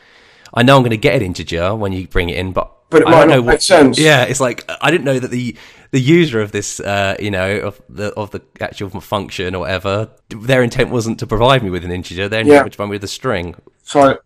I 0.53 0.63
know 0.63 0.75
I'm 0.75 0.81
going 0.81 0.89
to 0.91 0.97
get 0.97 1.15
an 1.15 1.21
integer 1.21 1.73
when 1.73 1.93
you 1.93 2.07
bring 2.09 2.27
it 2.29 2.35
in, 2.37 2.51
but 2.51 2.69
But 2.89 3.03
it 3.03 3.07
I 3.07 3.11
might 3.11 3.27
know 3.29 3.37
make 3.41 3.45
what. 3.45 3.63
sense. 3.63 3.97
Yeah, 3.97 4.23
it's 4.23 4.41
like 4.41 4.69
I 4.81 4.91
didn't 4.91 5.05
know 5.05 5.17
that 5.19 5.31
the 5.31 5.55
the 5.91 6.01
user 6.01 6.41
of 6.41 6.51
this, 6.51 6.79
uh, 6.81 7.15
you 7.19 7.31
know, 7.31 7.57
of 7.59 7.81
the 7.87 8.11
of 8.15 8.31
the 8.31 8.41
actual 8.59 8.89
function 8.99 9.55
or 9.55 9.59
whatever, 9.59 10.09
their 10.29 10.61
intent 10.63 10.89
wasn't 10.89 11.19
to 11.19 11.27
provide 11.27 11.63
me 11.63 11.69
with 11.69 11.85
an 11.85 11.91
integer. 11.91 12.27
Their 12.27 12.41
intent 12.41 12.53
Yeah. 12.53 12.63
was 12.63 12.71
to 12.71 12.77
provide 12.77 12.89
me 12.91 12.95
with 12.95 13.03
a 13.05 13.07
string. 13.07 13.55
So 13.83 14.17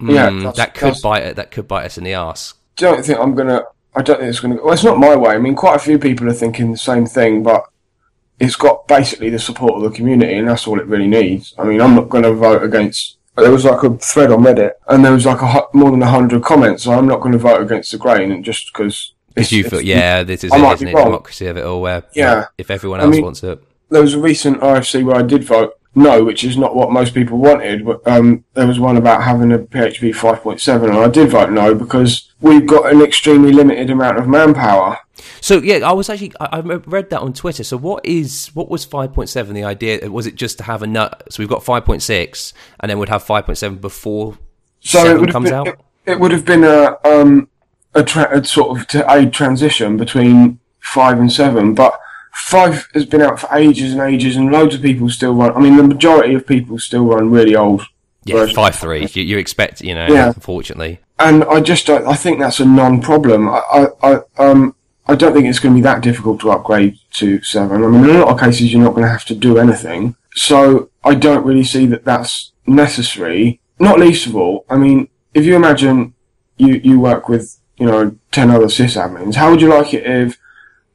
yeah, 0.00 0.30
Mm, 0.30 0.38
that's- 0.38 0.56
that 0.56 0.74
could 0.74 0.94
bite 1.02 1.22
it. 1.24 1.36
That 1.36 1.50
could 1.50 1.68
bite 1.68 1.84
us 1.84 1.98
in 1.98 2.04
the 2.04 2.14
ass. 2.14 2.54
don't 2.76 3.04
think 3.04 3.18
I'm 3.20 3.34
gonna. 3.34 3.62
I 3.96 4.02
don't 4.02 4.18
think 4.18 4.28
it's 4.30 4.40
gonna. 4.40 4.56
Well, 4.56 4.72
it's 4.72 4.84
not 4.84 4.98
my 4.98 5.14
way. 5.16 5.34
I 5.34 5.38
mean, 5.38 5.54
quite 5.54 5.76
a 5.76 5.78
few 5.78 5.98
people 5.98 6.28
are 6.28 6.32
thinking 6.34 6.72
the 6.72 6.78
same 6.78 7.06
thing, 7.06 7.42
but 7.42 7.64
it's 8.40 8.56
got 8.56 8.88
basically 8.88 9.30
the 9.30 9.38
support 9.38 9.74
of 9.74 9.82
the 9.82 9.96
community, 9.96 10.34
and 10.34 10.48
that's 10.48 10.66
all 10.66 10.80
it 10.80 10.86
really 10.86 11.06
needs. 11.06 11.54
I 11.58 11.64
mean, 11.64 11.80
I'm 11.80 11.94
not 11.94 12.08
going 12.08 12.24
to 12.24 12.32
vote 12.32 12.62
against. 12.62 13.18
There 13.36 13.50
was 13.50 13.64
like 13.64 13.82
a 13.82 13.96
thread 13.98 14.30
on 14.32 14.40
Reddit, 14.42 14.72
and 14.88 15.04
there 15.04 15.12
was 15.12 15.26
like 15.26 15.40
a 15.42 15.62
more 15.72 15.90
than 15.90 16.02
a 16.02 16.06
hundred 16.08 16.42
comments. 16.42 16.84
So 16.84 16.92
I'm 16.92 17.06
not 17.06 17.20
going 17.20 17.32
to 17.32 17.38
vote 17.38 17.62
against 17.62 17.92
the 17.92 17.98
grain, 17.98 18.32
and 18.32 18.44
just 18.44 18.72
because 18.72 19.14
Because 19.34 19.52
you 19.52 19.64
feel, 19.64 19.80
yeah, 19.80 20.22
this 20.24 20.44
is 20.44 20.52
I 20.52 20.58
it, 20.70 20.74
isn't 20.74 20.88
it? 20.88 20.94
wrong. 20.94 21.06
Democracy 21.06 21.46
of 21.46 21.56
it 21.56 21.64
all. 21.64 21.80
Where 21.80 22.02
Yeah. 22.14 22.46
if 22.58 22.70
everyone 22.70 23.00
I 23.00 23.04
else 23.04 23.12
mean- 23.14 23.24
wants 23.24 23.42
it, 23.44 23.60
there 23.90 24.02
was 24.02 24.14
a 24.14 24.20
recent 24.20 24.60
RFC 24.60 25.04
where 25.04 25.16
I 25.16 25.22
did 25.22 25.44
vote 25.44 25.74
no, 25.94 26.24
which 26.24 26.44
is 26.44 26.56
not 26.56 26.74
what 26.74 26.90
most 26.90 27.14
people 27.14 27.38
wanted. 27.38 27.84
But 27.84 28.06
um, 28.06 28.44
there 28.54 28.66
was 28.66 28.80
one 28.80 28.96
about 28.96 29.22
having 29.22 29.52
a 29.52 29.58
PHP 29.58 30.14
5.7, 30.14 30.84
and 30.84 30.98
I 30.98 31.08
did 31.08 31.30
vote 31.30 31.50
no 31.50 31.74
because 31.74 32.32
we've 32.40 32.66
got 32.66 32.92
an 32.92 33.02
extremely 33.02 33.52
limited 33.52 33.90
amount 33.90 34.18
of 34.18 34.26
manpower. 34.28 34.98
So 35.40 35.60
yeah, 35.62 35.88
I 35.88 35.92
was 35.92 36.08
actually 36.08 36.32
I, 36.40 36.46
I 36.52 36.60
read 36.60 37.10
that 37.10 37.20
on 37.20 37.32
Twitter. 37.32 37.64
So 37.64 37.76
what 37.76 38.04
is 38.04 38.50
what 38.54 38.68
was 38.68 38.84
five 38.84 39.12
point 39.12 39.28
seven? 39.28 39.54
The 39.54 39.64
idea 39.64 40.10
was 40.10 40.26
it 40.26 40.34
just 40.34 40.58
to 40.58 40.64
have 40.64 40.82
a 40.82 40.86
nut? 40.86 41.22
So 41.30 41.42
we've 41.42 41.48
got 41.48 41.62
five 41.64 41.84
point 41.84 42.02
six, 42.02 42.52
and 42.80 42.90
then 42.90 42.98
we'd 42.98 43.08
have 43.08 43.22
five 43.22 43.46
point 43.46 43.58
seven 43.58 43.78
before 43.78 44.38
So 44.80 45.04
it 45.04 45.20
would 45.20 45.28
have 45.28 45.32
comes 45.32 45.50
been, 45.50 45.58
out. 45.58 45.66
It, 45.68 45.78
it 46.06 46.20
would 46.20 46.32
have 46.32 46.44
been 46.44 46.64
a 46.64 46.96
um 47.04 47.48
a, 47.94 48.02
tra- 48.02 48.38
a 48.38 48.44
sort 48.44 48.78
of 48.78 48.86
to 48.88 49.04
aid 49.10 49.32
transition 49.32 49.96
between 49.96 50.58
five 50.80 51.18
and 51.18 51.32
seven, 51.32 51.74
but 51.74 51.98
five 52.34 52.88
has 52.94 53.06
been 53.06 53.22
out 53.22 53.40
for 53.40 53.48
ages 53.56 53.92
and 53.92 54.00
ages, 54.02 54.36
and 54.36 54.50
loads 54.50 54.74
of 54.74 54.82
people 54.82 55.08
still 55.08 55.34
run. 55.34 55.52
I 55.52 55.60
mean, 55.60 55.76
the 55.76 55.82
majority 55.82 56.34
of 56.34 56.46
people 56.46 56.78
still 56.78 57.04
run 57.06 57.30
really 57.30 57.54
old 57.56 57.82
yeah, 58.24 58.36
versions. 58.36 58.56
five 58.56 58.74
three. 58.74 59.06
You, 59.12 59.22
you 59.22 59.38
expect, 59.38 59.80
you 59.80 59.94
know, 59.94 60.06
Yeah. 60.08 60.28
unfortunately. 60.28 61.00
and 61.18 61.44
I 61.44 61.60
just 61.60 61.86
don't. 61.86 62.06
I 62.06 62.14
think 62.14 62.40
that's 62.40 62.60
a 62.60 62.64
non-problem. 62.64 63.48
I, 63.48 63.60
I, 63.72 63.86
I 64.02 64.20
um. 64.38 64.74
I 65.06 65.14
don't 65.14 65.34
think 65.34 65.46
it's 65.46 65.58
going 65.58 65.74
to 65.74 65.78
be 65.78 65.82
that 65.82 66.00
difficult 66.02 66.40
to 66.40 66.50
upgrade 66.50 66.96
to 67.12 67.42
seven. 67.42 67.84
I 67.84 67.88
mean, 67.88 68.08
in 68.08 68.16
a 68.16 68.20
lot 68.20 68.28
of 68.32 68.40
cases, 68.40 68.72
you're 68.72 68.82
not 68.82 68.92
going 68.94 69.02
to 69.04 69.10
have 69.12 69.26
to 69.26 69.34
do 69.34 69.58
anything. 69.58 70.16
So 70.34 70.88
I 71.04 71.14
don't 71.14 71.44
really 71.44 71.62
see 71.62 71.84
that 71.88 72.06
that's 72.06 72.52
necessary. 72.66 73.60
Not 73.78 73.98
least 74.00 74.26
of 74.26 74.34
all, 74.34 74.64
I 74.70 74.76
mean, 74.76 75.08
if 75.34 75.44
you 75.44 75.56
imagine 75.56 76.14
you 76.56 76.80
you 76.82 76.98
work 77.00 77.28
with 77.28 77.58
you 77.76 77.84
know 77.86 78.16
ten 78.32 78.50
other 78.50 78.66
sysadmins, 78.66 79.34
how 79.34 79.50
would 79.50 79.60
you 79.60 79.68
like 79.68 79.92
it 79.92 80.04
if 80.06 80.38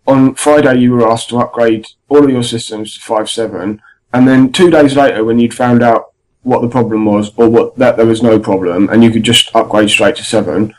on 0.10 0.36
Friday 0.36 0.76
you 0.80 0.91
were 0.93 1.08
asked 1.10 1.30
to 1.30 1.38
upgrade 1.38 1.86
all 2.10 2.24
of 2.24 2.30
your 2.30 2.43
systems 2.43 2.95
to 2.95 3.00
five 3.02 3.30
seven, 3.30 3.82
and 4.13 4.28
then 4.28 4.52
two 4.52 4.69
days 4.72 4.95
later, 4.95 5.24
when 5.24 5.39
you'd 5.39 5.54
found 5.54 5.84
out 5.84 6.12
what 6.43 6.62
the 6.62 6.67
problem 6.69 7.06
was 7.06 7.32
or 7.38 7.48
what 7.50 7.76
that 7.78 7.95
there 7.98 8.06
was 8.06 8.24
no 8.24 8.39
problem, 8.39 8.89
and 8.89 9.04
you 9.04 9.12
could 9.12 9.24
just 9.24 9.56
upgrade 9.56 9.89
straight 9.89 10.15
to 10.15 10.24
seven, 10.24 10.74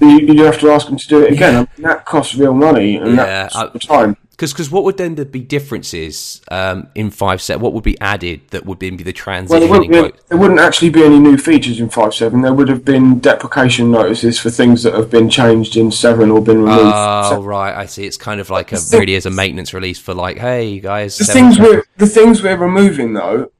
you, 0.00 0.18
you'd 0.20 0.38
have 0.38 0.60
to 0.60 0.70
ask 0.70 0.86
them 0.86 0.96
to 0.98 1.08
do 1.08 1.22
it 1.24 1.32
again. 1.32 1.54
I 1.56 1.58
mean, 1.58 1.68
that 1.78 2.04
costs 2.06 2.36
real 2.36 2.54
money 2.54 2.96
and 2.96 3.16
Yeah, 3.16 3.24
that's 3.26 3.56
I- 3.56 3.66
the 3.66 3.78
time. 3.80 4.16
Because 4.38 4.52
because 4.52 4.70
what 4.70 4.84
would 4.84 4.98
then 4.98 5.16
there 5.16 5.24
be 5.24 5.40
differences 5.40 6.40
um, 6.48 6.86
in 6.94 7.10
five 7.10 7.42
set? 7.42 7.58
What 7.58 7.72
would 7.72 7.82
be 7.82 8.00
added 8.00 8.42
that 8.50 8.64
would 8.64 8.78
then 8.78 8.96
be 8.96 9.02
the 9.02 9.12
transition? 9.12 9.50
Well, 9.50 9.68
there 9.68 9.80
wouldn't, 9.80 10.14
be, 10.14 10.20
there 10.28 10.38
wouldn't 10.38 10.60
actually 10.60 10.90
be 10.90 11.02
any 11.02 11.18
new 11.18 11.36
features 11.36 11.80
in 11.80 11.88
five 11.88 12.14
seven. 12.14 12.42
There 12.42 12.54
would 12.54 12.68
have 12.68 12.84
been 12.84 13.18
deprecation 13.18 13.90
notices 13.90 14.38
for 14.38 14.48
things 14.48 14.84
that 14.84 14.94
have 14.94 15.10
been 15.10 15.28
changed 15.28 15.76
in 15.76 15.90
7 15.90 16.30
or 16.30 16.40
been 16.40 16.62
removed. 16.62 16.92
Oh 16.94 17.30
So 17.30 17.42
right, 17.42 17.74
I 17.74 17.86
see. 17.86 18.06
It's 18.06 18.16
kind 18.16 18.38
of 18.40 18.48
like 18.48 18.70
a 18.70 18.76
thing- 18.76 19.00
really 19.00 19.16
as 19.16 19.26
a 19.26 19.30
maintenance 19.30 19.74
release 19.74 19.98
for 19.98 20.14
like, 20.14 20.38
hey 20.38 20.68
you 20.68 20.80
guys, 20.82 21.18
the 21.18 21.24
seven- 21.24 21.42
things 21.42 21.58
we're 21.58 21.82
the 21.96 22.06
things 22.06 22.40
we're 22.40 22.56
removing 22.56 23.14
though, 23.14 23.50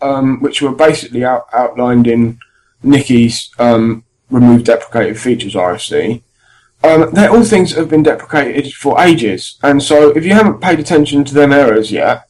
um, 0.00 0.38
which 0.40 0.62
were 0.62 0.70
basically 0.70 1.24
out, 1.24 1.46
outlined 1.52 2.06
in 2.06 2.38
Nicky's 2.84 3.50
um, 3.58 4.04
remove 4.30 4.62
deprecated 4.62 5.18
features 5.18 5.54
RFC. 5.54 6.22
Um, 6.84 7.12
they're 7.12 7.30
all 7.30 7.44
things 7.44 7.70
that 7.74 7.80
have 7.80 7.88
been 7.90 8.04
deprecated 8.04 8.72
for 8.72 9.00
ages, 9.00 9.58
and 9.62 9.82
so 9.82 10.10
if 10.10 10.24
you 10.24 10.32
haven't 10.32 10.60
paid 10.60 10.78
attention 10.78 11.24
to 11.24 11.34
them 11.34 11.52
errors 11.52 11.90
yet, 11.90 12.24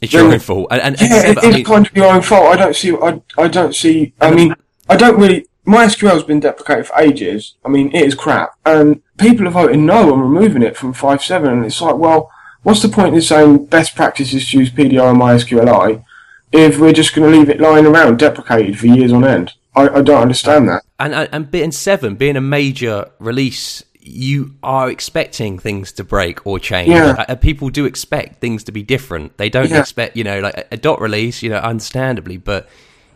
it's 0.00 0.12
your 0.12 0.32
own 0.32 0.38
fault. 0.38 0.68
And, 0.70 0.80
and, 0.82 0.96
Yeah, 1.00 1.22
and 1.28 1.38
it 1.38 1.44
I 1.44 1.48
is 1.48 1.54
mean- 1.56 1.64
kind 1.64 1.86
of 1.86 1.96
your 1.96 2.06
own 2.12 2.22
fault. 2.22 2.46
I 2.46 2.56
don't 2.56 2.74
see. 2.76 2.94
I, 2.96 3.20
I 3.38 3.48
don't 3.48 3.74
see. 3.74 4.14
I 4.20 4.30
mean, 4.30 4.54
I 4.88 4.96
don't 4.96 5.18
really. 5.20 5.46
MySQL's 5.66 6.22
been 6.22 6.38
deprecated 6.40 6.86
for 6.86 6.98
ages. 7.00 7.54
I 7.64 7.68
mean, 7.68 7.88
it 7.94 8.04
is 8.04 8.14
crap, 8.14 8.50
and 8.64 9.02
people 9.18 9.46
are 9.48 9.50
voting 9.50 9.84
no 9.84 10.12
on 10.12 10.20
removing 10.20 10.62
it 10.62 10.76
from 10.76 10.92
five 10.92 11.22
seven. 11.22 11.52
And 11.52 11.64
it's 11.66 11.80
like, 11.82 11.96
well, 11.96 12.30
what's 12.62 12.82
the 12.82 12.88
point 12.88 13.14
in 13.14 13.20
saying 13.20 13.66
best 13.66 13.94
practices 13.94 14.48
to 14.50 14.58
use 14.58 14.70
PDO 14.70 15.10
and 15.10 15.18
MySQLi 15.20 16.04
if 16.52 16.78
we're 16.78 16.92
just 16.92 17.14
going 17.14 17.30
to 17.30 17.36
leave 17.36 17.50
it 17.50 17.60
lying 17.60 17.84
around 17.84 18.18
deprecated 18.18 18.78
for 18.78 18.86
years 18.86 19.12
on 19.12 19.24
end? 19.24 19.52
I, 19.76 19.88
I 19.98 20.02
don't 20.02 20.22
understand 20.22 20.68
that. 20.68 20.82
and 20.98 21.14
and, 21.14 21.28
and 21.32 21.50
being 21.50 21.72
seven 21.72 22.14
being 22.16 22.36
a 22.36 22.40
major 22.40 23.10
release 23.18 23.82
you 24.00 24.54
are 24.62 24.88
expecting 24.88 25.58
things 25.58 25.90
to 25.92 26.04
break 26.04 26.46
or 26.46 26.58
change 26.60 26.88
Yeah. 26.90 27.24
Uh, 27.28 27.34
people 27.34 27.70
do 27.70 27.84
expect 27.86 28.40
things 28.40 28.62
to 28.64 28.72
be 28.72 28.82
different 28.82 29.36
they 29.36 29.48
don't 29.50 29.68
Yeah. 29.70 29.80
expect 29.80 30.16
you 30.16 30.24
know 30.24 30.38
like 30.40 30.68
a 30.70 30.76
dot 30.76 31.00
release 31.00 31.42
you 31.42 31.50
know 31.50 31.56
understandably 31.58 32.36
but 32.36 32.68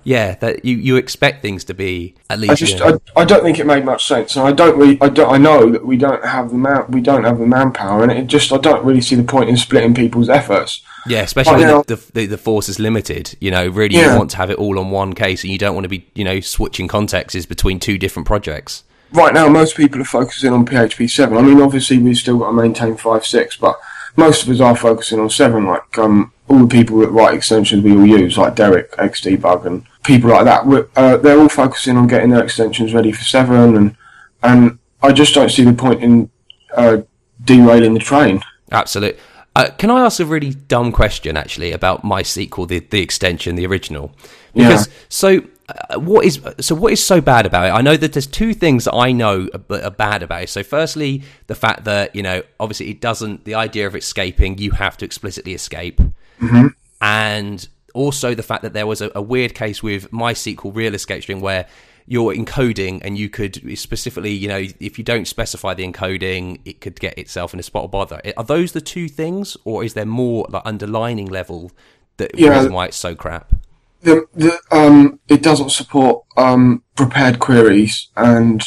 yeah 0.05 0.35
that 0.37 0.65
you 0.65 0.77
you 0.77 0.97
expect 0.97 1.43
things 1.43 1.65
to 1.65 1.75
be 1.75 2.15
at 2.31 2.39
least 2.39 2.53
I 2.53 2.55
just, 2.55 2.73
you 2.75 2.79
know, 2.81 3.01
I, 3.17 3.21
I 3.23 3.25
don't 3.25 3.43
think 3.43 3.59
it 3.59 3.67
made 3.67 3.85
much 3.85 4.07
sense, 4.07 4.37
and 4.37 4.47
I 4.47 4.53
don't 4.53 4.79
really, 4.79 4.99
I 5.01 5.09
don't, 5.09 5.31
I 5.33 5.39
know 5.39 5.71
that 5.71 5.85
we 5.85 5.97
don't 5.97 6.25
have 6.25 6.51
the 6.51 6.57
man, 6.57 6.85
we 6.89 7.01
don't 7.01 7.25
have 7.25 7.39
the 7.39 7.47
manpower, 7.47 8.03
and 8.03 8.13
it 8.13 8.27
just, 8.27 8.53
I 8.53 8.59
don't 8.59 8.85
really 8.85 9.01
see 9.01 9.15
the 9.17 9.25
point 9.25 9.49
in 9.51 9.57
splitting 9.57 9.95
people's 9.95 10.29
efforts. 10.29 10.83
yeah 11.07 11.23
especially 11.23 11.65
when 11.65 11.83
the, 11.87 12.11
the 12.15 12.27
the 12.27 12.39
force 12.39 12.69
is 12.69 12.79
limited 12.79 13.35
you 13.41 13.51
know 13.51 13.67
really 13.69 13.97
Yeah. 13.97 14.13
you 14.13 14.19
want 14.19 14.31
to 14.33 14.37
have 14.37 14.51
it 14.51 14.59
all 14.59 14.79
on 14.79 14.91
one 14.91 15.15
case 15.15 15.43
and 15.45 15.51
you 15.53 15.59
don't 15.59 15.75
want 15.75 15.85
to 15.85 15.89
be 15.89 16.07
you 16.15 16.25
know 16.25 16.41
switching 16.41 16.89
contexts 16.89 17.47
between 17.47 17.81
two 17.81 17.97
different 17.97 18.27
projects 18.27 18.85
right 19.13 19.33
now 19.33 19.49
most 19.49 19.77
people 19.77 20.01
are 20.01 20.05
focusing 20.05 20.53
on 20.53 20.65
PHP 20.67 21.09
7. 21.11 21.37
I 21.37 21.43
mean, 21.43 21.61
obviously 21.61 21.99
we've 21.99 22.17
still 22.17 22.39
got 22.39 22.49
to 22.49 22.53
maintain 22.53 22.97
five 22.97 23.25
six, 23.27 23.57
but 23.57 23.77
most 24.17 24.43
of 24.43 24.51
us 24.51 24.61
are 24.61 24.77
focusing 24.77 25.19
on 25.21 25.31
7, 25.31 25.65
like 25.67 25.99
um, 25.99 26.33
all 26.51 26.59
the 26.59 26.67
people 26.67 26.99
that 26.99 27.11
write 27.11 27.33
extensions 27.33 27.83
we 27.85 27.93
all 27.93 28.05
use, 28.05 28.37
like 28.37 28.57
Derick, 28.57 28.91
XDebug, 28.93 29.67
and 29.67 29.87
people 30.03 30.31
like 30.31 30.45
that, 30.45 30.91
uh, 30.97 31.17
they're 31.17 31.39
all 31.39 31.49
focusing 31.49 31.97
on 31.97 32.09
getting 32.09 32.31
their 32.31 32.43
extensions 32.43 32.93
ready 32.93 33.13
for 33.13 33.23
7, 33.23 33.77
and, 33.77 33.97
and 34.43 34.79
I 35.01 35.13
just 35.13 35.33
don't 35.33 35.49
see 35.49 35.63
the 35.63 35.73
point 35.73 36.03
in 36.03 36.29
uh, 36.77 36.99
derailing 37.45 37.95
the 37.95 38.01
train. 38.01 38.43
Absolutely. 38.73 39.21
Uh, 39.55 39.71
can 39.79 39.91
I 39.91 40.05
ask 40.05 40.19
a 40.19 40.25
really 40.25 40.55
dumb 40.55 40.91
question, 40.91 41.37
actually, 41.37 41.71
about 41.71 42.03
MySQL, 42.03 42.67
the, 42.67 42.81
the 42.81 43.01
extension, 43.01 43.55
the 43.55 43.67
original? 43.67 44.13
Because 44.53 44.89
so, 45.09 45.43
uh, 45.69 46.01
what 46.01 46.25
is 46.25 46.41
so 46.61 46.75
what 46.75 46.93
is 46.93 47.05
so 47.05 47.21
bad 47.21 47.47
about 47.47 47.67
it? 47.67 47.71
I 47.71 47.81
know 47.81 47.97
that 47.97 48.13
there's 48.13 48.27
two 48.27 48.55
things 48.55 48.85
that 48.85 48.95
I 48.95 49.13
know 49.13 49.49
are 49.71 49.91
bad 49.91 50.23
about 50.23 50.43
it. 50.45 50.49
So, 50.49 50.63
firstly, 50.63 51.23
the 51.47 51.55
fact 51.55 51.85
that 51.85 52.15
you 52.15 52.23
know, 52.23 52.43
obviously, 52.59 52.91
it 52.91 53.01
doesn't. 53.01 53.45
The 53.45 53.55
idea 53.55 53.87
of 53.87 53.95
escaping, 53.95 54.59
you 54.59 54.73
have 54.73 54.97
to 54.99 55.05
explicitly 55.05 55.53
escape, 55.53 56.01
and 57.01 57.69
also 57.95 58.35
the 58.35 58.43
fact 58.43 58.63
that 58.63 58.73
there 58.73 58.87
was 58.87 59.01
a, 59.01 59.11
a 59.15 59.23
weird 59.23 59.55
case 59.55 59.83
with 59.83 60.11
MySQL 60.11 60.75
real 60.75 60.95
escape 60.95 61.23
string 61.23 61.41
where 61.41 61.67
you're 62.07 62.35
encoding 62.35 63.01
and 63.05 63.17
you 63.19 63.29
could 63.29 63.79
specifically, 63.79 64.31
you 64.33 64.49
know, 64.49 64.65
if 64.81 64.99
you 64.99 65.05
don't 65.05 65.27
specify 65.27 65.75
the 65.75 65.85
encoding, 65.85 66.61
it 66.65 66.81
could 66.81 66.99
get 66.99 67.17
itself 67.19 67.55
in 67.55 67.61
a 67.61 67.63
spot 67.63 67.85
of 67.85 67.91
bother. 67.91 68.21
Are 68.37 68.45
those 68.45 68.73
the 68.73 68.81
two 68.81 69.09
things, 69.09 69.57
or 69.65 69.85
is 69.85 69.95
there 69.95 70.07
more 70.07 70.47
like 70.49 70.63
underlining 70.65 71.27
level 71.29 71.71
that 72.17 72.37
Yeah. 72.39 72.57
reason 72.57 72.73
why 72.73 72.87
it's 72.87 72.97
so 72.97 73.15
crap? 73.15 73.53
the, 74.03 74.25
the 74.35 74.59
um 74.73 75.21
it 75.29 75.43
doesn't 75.43 75.71
support 75.71 76.25
um 76.39 76.83
prepared 76.97 77.39
queries 77.39 78.09
and 78.17 78.65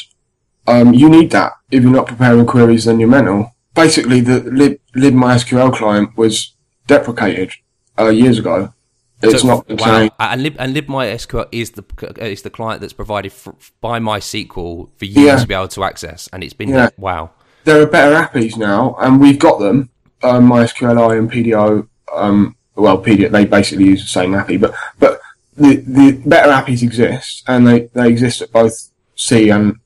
um 0.67 0.93
you 0.93 1.09
need 1.09 1.31
that 1.31 1.53
if 1.71 1.81
you're 1.81 1.91
not 1.91 2.05
preparing 2.05 2.45
queries 2.45 2.85
then 2.85 2.99
you're 2.99 3.09
mental 3.09 3.51
basically 3.73 4.19
the 4.21 4.41
lib, 4.41 4.77
libmysql 4.95 5.73
client 5.73 6.15
was 6.15 6.55
deprecated 6.85 7.51
uh, 7.99 8.09
years 8.09 8.39
ago 8.39 8.73
it's 9.21 9.41
So- 9.41 9.47
not 9.47 9.69
wow. 9.69 9.77
saying 9.85 10.11
And 10.19 10.43
lib 10.43 10.55
and 10.59 10.75
libmysql 10.75 11.47
is 11.51 11.71
the 11.71 11.83
is 12.17 12.41
the 12.41 12.49
client 12.49 12.81
that's 12.81 12.93
provided 12.93 13.31
f 13.31 13.71
by 13.79 13.99
MySQL 13.99 14.89
for 14.97 15.05
you 15.05 15.25
Yeah. 15.27 15.37
to 15.37 15.47
be 15.47 15.53
able 15.53 15.69
to 15.69 15.83
access, 15.85 16.27
and 16.33 16.43
it's 16.43 16.53
been 16.53 16.69
Yeah. 16.69 16.89
wow. 16.97 17.29
there 17.63 17.81
are 17.81 17.85
better 17.85 18.13
APIs 18.15 18.57
now 18.57 18.95
and 18.99 19.21
we've 19.21 19.39
got 19.39 19.59
them 19.59 19.89
um, 20.23 20.49
mysqli 20.49 21.17
and 21.17 21.31
pdo 21.31 21.87
um 22.13 22.55
well 22.75 22.97
pdo 23.01 23.31
they 23.31 23.45
basically 23.45 23.85
use 23.85 24.01
the 24.01 24.07
same 24.19 24.33
API 24.35 24.57
but 24.57 24.73
but 24.99 25.21
the 25.55 25.75
the 25.97 26.11
better 26.25 26.51
APIs 26.51 26.81
exist 26.83 27.43
and 27.47 27.65
they 27.67 27.79
they 27.93 28.09
exist 28.09 28.41
at 28.41 28.51
both 28.51 28.89
c 29.15 29.49
and 29.49 29.77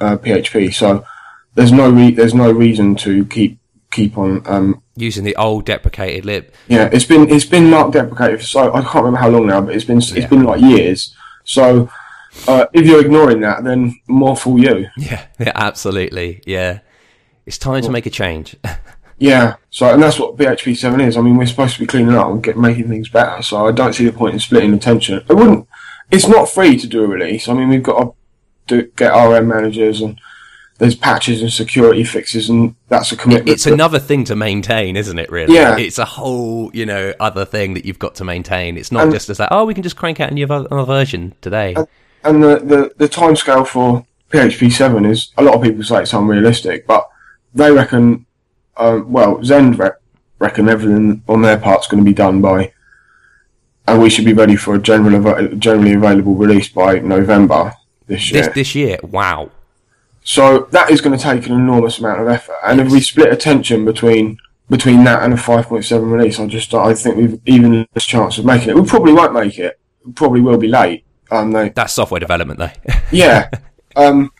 uh, 0.00 0.16
php 0.16 0.72
so 0.74 1.04
there's 1.54 1.70
no 1.72 1.88
re- 1.90 2.10
there's 2.18 2.34
no 2.34 2.50
reason 2.50 2.96
to 2.96 3.24
keep 3.26 3.58
keep 3.92 4.16
on 4.18 4.42
um 4.46 4.82
Using 5.00 5.24
the 5.24 5.34
old 5.36 5.64
deprecated 5.64 6.24
lib. 6.24 6.52
yeah 6.68 6.88
it's 6.92 7.04
been 7.06 7.28
it's 7.30 7.44
been 7.46 7.70
marked 7.70 7.92
deprecated 7.94 8.40
for 8.40 8.46
so 8.46 8.72
i 8.74 8.80
can't 8.82 8.96
remember 8.96 9.18
how 9.18 9.28
long 9.30 9.46
now 9.46 9.60
but 9.60 9.74
it's 9.74 9.84
been 9.84 9.98
it's 9.98 10.12
Yeah. 10.12 10.26
been 10.28 10.44
like 10.44 10.60
years 10.60 11.14
so 11.44 11.90
uh, 12.46 12.66
if 12.72 12.86
you're 12.86 13.00
ignoring 13.00 13.40
that 13.40 13.64
then 13.64 13.94
more 14.08 14.36
for 14.36 14.58
you 14.58 14.86
Yeah, 14.96 15.24
yeah, 15.38 15.52
absolutely. 15.54 16.42
Yeah, 16.46 16.80
it's 17.46 17.58
time 17.58 17.82
to 17.82 17.90
make 17.90 18.06
a 18.06 18.10
change. 18.10 18.56
Yeah, 19.22 19.56
so 19.68 19.92
and 19.92 20.02
that's 20.02 20.18
what 20.18 20.38
PHP 20.38 20.74
seven 20.78 20.98
is. 21.02 21.14
I 21.18 21.20
mean, 21.20 21.36
we're 21.36 21.44
supposed 21.44 21.74
to 21.74 21.80
be 21.80 21.86
cleaning 21.86 22.14
up 22.14 22.28
and 22.30 22.42
get 22.42 22.56
making 22.56 22.88
things 22.88 23.10
better. 23.10 23.42
So 23.42 23.66
I 23.66 23.70
don't 23.70 23.92
see 23.92 24.06
the 24.06 24.12
point 24.14 24.32
in 24.32 24.40
splitting 24.40 24.72
attention. 24.72 25.16
It 25.28 25.34
wouldn't. 25.34 25.68
It's 26.10 26.26
not 26.26 26.48
free 26.48 26.78
to 26.78 26.86
do 26.86 27.04
a 27.04 27.06
release. 27.06 27.46
I 27.46 27.52
mean, 27.52 27.68
we've 27.68 27.82
got 27.82 28.00
to 28.00 28.14
do, 28.66 28.90
get 28.96 29.10
RM 29.12 29.46
managers 29.46 30.00
and 30.00 30.18
there's 30.80 30.94
patches 30.96 31.42
and 31.42 31.52
security 31.52 32.02
fixes, 32.02 32.48
and 32.48 32.74
that's 32.88 33.12
a 33.12 33.16
commitment. 33.16 33.50
it's 33.50 33.64
But- 33.64 33.74
another 33.74 33.98
thing 33.98 34.24
to 34.24 34.34
maintain, 34.34 34.96
isn't 34.96 35.18
it? 35.18 35.30
Really, 35.30 35.54
Yeah. 35.54 35.76
It's 35.76 35.98
a 35.98 36.04
whole, 36.06 36.70
you 36.72 36.86
know, 36.86 37.12
other 37.20 37.44
thing 37.44 37.74
that 37.74 37.84
you've 37.84 37.98
got 37.98 38.14
to 38.16 38.24
maintain. 38.24 38.76
It's 38.78 38.90
not 38.90 39.04
And- 39.04 39.12
just 39.12 39.28
as 39.30 39.38
like, 39.38 39.50
oh, 39.52 39.64
we 39.66 39.74
can 39.74 39.82
just 39.82 39.96
crank 39.96 40.18
out 40.20 40.30
a 40.30 40.34
new 40.34 40.46
another 40.46 40.84
version 40.84 41.34
today. 41.42 41.76
and 42.24 42.42
the 42.42 42.56
the 42.72 42.90
the 42.98 43.08
timescale 43.08 43.66
for 43.66 44.04
PHP 44.32 44.70
seven 44.70 45.04
is 45.04 45.28
a 45.38 45.42
lot 45.42 45.54
of 45.54 45.62
people 45.62 45.82
say 45.84 46.00
it's 46.02 46.12
unrealistic, 46.14 46.86
but 46.86 47.06
they 47.54 47.70
reckon, 47.70 48.24
um, 48.78 49.12
well, 49.12 49.42
Zend 49.44 49.78
re- 49.78 49.90
reckon 50.38 50.68
everything 50.68 51.22
on 51.28 51.42
their 51.42 51.58
part's 51.58 51.86
going 51.88 52.02
to 52.02 52.08
be 52.10 52.14
done 52.14 52.40
by, 52.40 52.72
and 53.86 54.00
we 54.00 54.08
should 54.08 54.24
be 54.24 54.32
ready 54.32 54.56
for 54.56 54.74
a 54.74 54.78
general 54.78 55.14
av- 55.28 55.58
generally 55.58 55.92
available 55.94 56.34
release 56.34 56.68
by 56.68 56.98
November 57.00 57.74
this 58.06 58.30
year. 58.30 58.42
This 58.44 58.54
this 58.54 58.74
year, 58.74 58.98
wow. 59.02 59.50
So 60.30 60.68
that 60.70 60.92
is 60.92 61.00
going 61.00 61.18
to 61.18 61.20
take 61.20 61.46
an 61.46 61.54
enormous 61.54 61.98
amount 61.98 62.20
of 62.20 62.28
effort. 62.28 62.54
And 62.64 62.80
if 62.80 62.92
we 62.92 63.00
split 63.00 63.32
attention 63.32 63.84
between 63.84 64.38
between 64.68 65.02
that 65.02 65.24
and 65.24 65.34
a 65.34 65.36
5.7 65.36 66.08
release, 66.08 66.38
I 66.38 66.46
just 66.46 66.72
I 66.72 66.94
think 66.94 67.16
we've 67.16 67.40
even 67.46 67.84
less 67.96 68.06
chance 68.06 68.38
of 68.38 68.44
making 68.44 68.68
it. 68.68 68.76
We 68.76 68.86
probably 68.86 69.12
won't 69.12 69.32
make 69.32 69.58
it. 69.58 69.80
We 70.04 70.12
probably 70.12 70.40
will 70.40 70.56
be 70.56 70.68
late. 70.68 71.04
Um, 71.32 71.50
they, 71.50 71.70
That's 71.70 71.94
software 71.94 72.20
development, 72.20 72.60
though. 72.60 72.70
yeah. 73.10 73.50
um, 73.96 74.30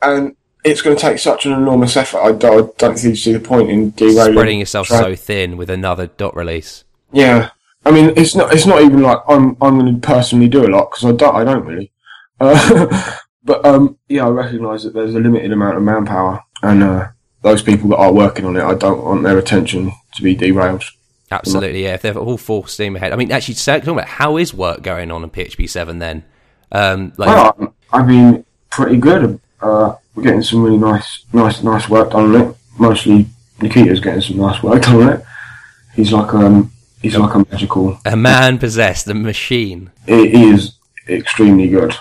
and 0.00 0.36
it's 0.62 0.82
going 0.82 0.94
to 0.94 1.02
take 1.02 1.18
such 1.18 1.46
an 1.46 1.52
enormous 1.52 1.96
effort. 1.96 2.18
I 2.18 2.30
don't, 2.30 2.70
I 2.70 2.72
don't 2.78 2.96
think 2.96 3.02
you 3.02 3.16
see 3.16 3.32
the 3.32 3.40
point 3.40 3.70
in 3.70 3.90
derailing. 3.90 4.34
Spreading 4.34 4.58
yourself 4.60 4.86
tra- 4.86 4.98
so 4.98 5.16
thin 5.16 5.56
with 5.56 5.68
another 5.68 6.06
dot 6.06 6.36
release. 6.36 6.84
Yeah. 7.10 7.50
I 7.84 7.90
mean, 7.90 8.12
it's 8.16 8.36
not. 8.36 8.54
It's 8.54 8.66
not 8.66 8.82
even 8.82 9.02
like 9.02 9.18
I'm. 9.26 9.56
I'm 9.60 9.80
going 9.80 10.00
to 10.00 10.06
personally 10.06 10.48
do 10.48 10.64
a 10.64 10.70
lot 10.70 10.92
because 10.92 11.06
I 11.06 11.12
don't. 11.16 11.34
I 11.34 11.42
don't 11.42 11.66
really. 11.66 11.90
Uh, 12.38 13.16
but 13.42 13.64
um, 13.64 13.98
yeah, 14.08 14.26
I 14.26 14.30
recognise 14.30 14.84
that 14.84 14.94
there's 14.94 15.14
a 15.14 15.20
limited 15.20 15.52
amount 15.52 15.76
of 15.76 15.82
manpower, 15.82 16.42
and 16.62 16.82
uh, 16.82 17.08
those 17.42 17.62
people 17.62 17.90
that 17.90 17.96
are 17.96 18.12
working 18.12 18.44
on 18.44 18.56
it, 18.56 18.62
I 18.62 18.74
don't 18.74 19.04
want 19.04 19.22
their 19.22 19.38
attention 19.38 19.92
to 20.14 20.22
be 20.22 20.34
derailed. 20.34 20.84
Absolutely, 21.30 21.84
yeah. 21.84 21.94
If 21.94 22.02
they're 22.02 22.16
all 22.16 22.36
full 22.36 22.66
steam 22.66 22.96
ahead. 22.96 23.12
I 23.12 23.16
mean, 23.16 23.30
actually, 23.30 23.54
talking 23.54 23.88
about 23.88 24.08
how 24.08 24.36
is 24.36 24.52
work 24.52 24.82
going 24.82 25.10
on 25.10 25.22
in 25.22 25.30
PHP 25.30 25.68
seven 25.68 25.98
then? 26.00 26.24
Um, 26.72 27.12
like, 27.16 27.28
Well, 27.28 27.74
I've 27.92 28.06
been 28.06 28.44
pretty 28.70 28.96
good. 28.96 29.40
Uh, 29.60 29.94
we're 30.14 30.24
getting 30.24 30.42
some 30.42 30.62
really 30.62 30.78
nice, 30.78 31.24
nice, 31.32 31.62
nice 31.62 31.88
work 31.88 32.10
done 32.10 32.34
on 32.34 32.42
it. 32.42 32.56
Mostly 32.78 33.26
Nikita's 33.60 34.00
getting 34.00 34.20
some 34.20 34.38
nice 34.38 34.62
work 34.62 34.82
done 34.82 35.02
on 35.02 35.12
it. 35.14 35.24
He's 35.94 36.12
like 36.12 36.32
um, 36.34 36.72
he's 37.00 37.16
like 37.16 37.34
a 37.34 37.46
magical. 37.50 37.98
a 38.04 38.16
man 38.16 38.58
possessed, 38.58 39.06
a 39.06 39.14
machine. 39.14 39.90
He 40.06 40.50
is 40.50 40.72
extremely 41.08 41.68
good. 41.68 41.94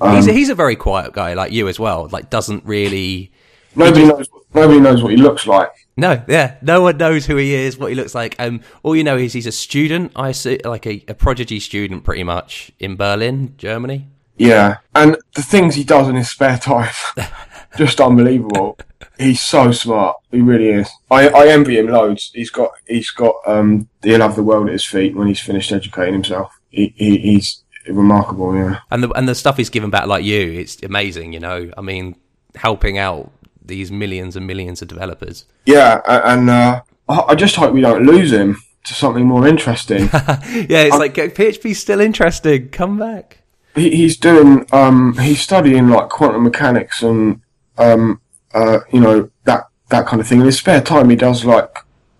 Um, 0.00 0.14
He's 0.16 0.26
a, 0.26 0.32
he's 0.32 0.48
a 0.50 0.54
very 0.54 0.76
quiet 0.76 1.12
guy, 1.12 1.34
like 1.34 1.52
you 1.52 1.68
as 1.68 1.78
well. 1.78 2.08
Like, 2.10 2.28
doesn't 2.30 2.64
really. 2.64 3.32
nobody 3.74 4.06
knows. 4.06 4.28
Nobody 4.54 4.80
knows 4.80 5.02
what 5.02 5.12
he 5.12 5.18
looks 5.18 5.46
like. 5.46 5.70
No, 5.96 6.22
yeah, 6.28 6.56
no 6.62 6.82
one 6.82 6.96
knows 6.98 7.26
who 7.26 7.36
he 7.36 7.54
is, 7.54 7.78
what 7.78 7.88
he 7.90 7.94
looks 7.94 8.14
like. 8.14 8.36
Um, 8.38 8.60
all 8.82 8.94
you 8.94 9.04
know 9.04 9.16
is 9.16 9.32
he's 9.32 9.46
a 9.46 9.52
student. 9.52 10.12
I 10.16 10.32
see, 10.32 10.58
like 10.64 10.86
a, 10.86 11.02
a 11.08 11.14
prodigy 11.14 11.60
student, 11.60 12.04
pretty 12.04 12.22
much 12.22 12.70
in 12.78 12.96
Berlin, 12.96 13.54
Germany. 13.56 14.06
Yeah, 14.38 14.78
and 14.94 15.16
the 15.34 15.42
things 15.42 15.74
he 15.74 15.84
does 15.84 16.08
in 16.08 16.14
his 16.16 16.28
spare 16.30 16.58
time, 16.58 16.92
just 17.78 18.00
unbelievable. 18.00 18.78
He's 19.18 19.40
so 19.40 19.72
smart. 19.72 20.16
He 20.30 20.42
really 20.42 20.68
is. 20.68 20.90
I, 21.10 21.28
I 21.28 21.48
envy 21.48 21.78
him 21.78 21.86
loads. 21.88 22.30
He's 22.34 22.50
got 22.50 22.72
he's 22.86 23.10
got 23.10 23.34
um 23.46 23.88
he'll 24.02 24.20
have 24.20 24.36
the 24.36 24.42
world 24.42 24.66
at 24.66 24.72
his 24.72 24.84
feet 24.84 25.16
when 25.16 25.28
he's 25.28 25.40
finished 25.40 25.72
educating 25.72 26.12
himself. 26.14 26.52
He, 26.68 26.92
he 26.96 27.16
he's 27.18 27.62
remarkable. 27.88 28.54
Yeah. 28.56 28.80
And 28.90 29.02
the 29.02 29.10
and 29.10 29.28
the 29.28 29.34
stuff 29.34 29.56
he's 29.56 29.70
given 29.70 29.90
back, 29.90 30.06
like 30.06 30.24
you, 30.24 30.52
it's 30.60 30.82
amazing. 30.82 31.32
You 31.32 31.40
know, 31.40 31.70
I 31.76 31.80
mean, 31.80 32.16
helping 32.54 32.98
out 32.98 33.30
these 33.64 33.90
millions 33.90 34.36
and 34.36 34.46
millions 34.46 34.82
of 34.82 34.88
developers. 34.88 35.44
Yeah, 35.64 36.00
and 36.06 36.48
uh, 36.50 36.82
I 37.08 37.20
I 37.28 37.34
just 37.34 37.56
hope 37.56 37.72
we 37.72 37.80
don't 37.80 38.04
lose 38.06 38.32
him 38.32 38.60
to 38.84 38.94
something 38.94 39.26
more 39.26 39.46
interesting. 39.46 40.08
yeah, 40.12 40.82
it's 40.84 40.98
like 40.98 41.14
PHP's 41.14 41.78
still 41.78 42.00
interesting. 42.00 42.68
Come 42.68 42.98
back. 42.98 43.38
he, 43.74 43.90
he's 43.96 44.16
doing 44.16 44.66
um 44.72 45.16
he's 45.18 45.40
studying 45.40 45.88
like 45.88 46.08
quantum 46.08 46.44
mechanics 46.44 47.02
and 47.02 47.40
um 47.78 48.20
uh 48.54 48.78
you 48.92 49.00
know 49.00 49.28
that 49.44 49.64
that 49.88 50.06
kind 50.06 50.20
of 50.20 50.26
thing. 50.28 50.40
In 50.40 50.46
his 50.46 50.58
spare 50.58 50.80
time, 50.80 51.10
he 51.10 51.16
does 51.16 51.44
like 51.44 51.78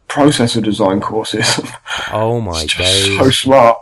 processor 0.09 0.63
design 0.63 1.01
courses. 1.01 1.61
Oh 2.13 2.41
my 2.41 2.67
god! 2.67 3.19
so 3.19 3.31
smart. 3.31 3.79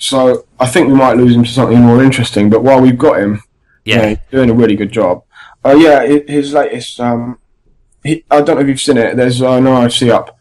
So 0.00 0.46
I 0.58 0.66
think 0.66 0.88
we 0.88 0.94
might 0.94 1.18
lose 1.18 1.36
him 1.36 1.44
to 1.44 1.50
something 1.50 1.78
more 1.78 2.02
interesting. 2.02 2.48
But 2.48 2.64
while 2.64 2.80
we've 2.80 2.96
got 2.98 3.20
him, 3.20 3.42
Yeah. 3.84 4.08
he's 4.08 4.18
doing 4.30 4.48
a 4.50 4.54
really 4.54 4.74
good 4.74 4.90
job. 4.90 5.22
Uh, 5.64 5.76
yeah, 5.78 6.00
hi- 6.06 6.24
his 6.26 6.54
latest. 6.54 6.98
Um, 6.98 7.38
he, 8.02 8.24
I 8.30 8.40
don't 8.40 8.56
know 8.56 8.62
if 8.62 8.68
you've 8.68 8.80
seen 8.80 8.96
it. 8.96 9.16
There's 9.16 9.42
an 9.42 9.64
RFC 9.66 10.10
up 10.10 10.38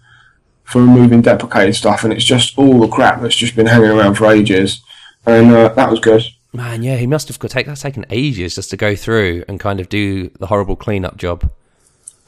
for 0.63 0.81
removing 0.81 1.21
deprecated 1.21 1.75
stuff, 1.75 2.05
and 2.05 2.13
it's 2.13 2.23
just 2.23 2.57
all 2.57 2.79
the 2.79 2.87
crap 2.87 3.21
that's 3.21 3.35
just 3.35 3.53
been 3.55 3.65
hanging 3.65 3.89
around 3.91 4.15
for 4.15 4.27
ages. 4.31 4.81
And 5.25 5.51
uh, 5.51 5.67
that 5.73 5.89
was 5.91 5.99
good. 5.99 6.23
Man, 6.53 6.81
yeah, 6.81 6.95
he 6.95 7.05
must 7.05 7.27
have 7.27 7.37
got 7.37 7.51
take 7.51 7.65
that's 7.67 7.81
taken 7.81 8.05
ages 8.09 8.55
just 8.55 8.69
to 8.69 8.77
go 8.77 8.95
through 8.95 9.43
and 9.49 9.59
kind 9.59 9.81
of 9.81 9.89
do 9.89 10.29
the 10.39 10.47
horrible 10.47 10.77
cleanup 10.77 11.17
job. 11.17 11.51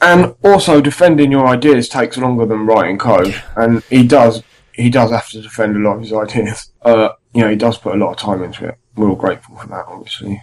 And 0.01 0.35
also, 0.43 0.81
defending 0.81 1.31
your 1.31 1.47
ideas 1.47 1.87
takes 1.87 2.17
longer 2.17 2.45
than 2.45 2.65
writing 2.65 2.97
code, 2.97 3.41
and 3.55 3.83
he 3.89 4.05
does. 4.05 4.43
He 4.73 4.89
does 4.89 5.11
have 5.11 5.29
to 5.29 5.41
defend 5.41 5.75
a 5.75 5.79
lot 5.79 5.95
of 5.95 6.01
his 6.01 6.13
ideas. 6.13 6.67
Uh, 6.83 7.09
you 7.31 7.41
know, 7.41 7.49
he 7.49 7.55
does 7.55 7.77
put 7.77 7.93
a 7.93 7.97
lot 7.97 8.09
of 8.09 8.17
time 8.17 8.41
into 8.41 8.65
it. 8.67 8.75
We're 8.95 9.07
all 9.07 9.15
grateful 9.15 9.55
for 9.55 9.67
that, 9.67 9.85
obviously. 9.87 10.41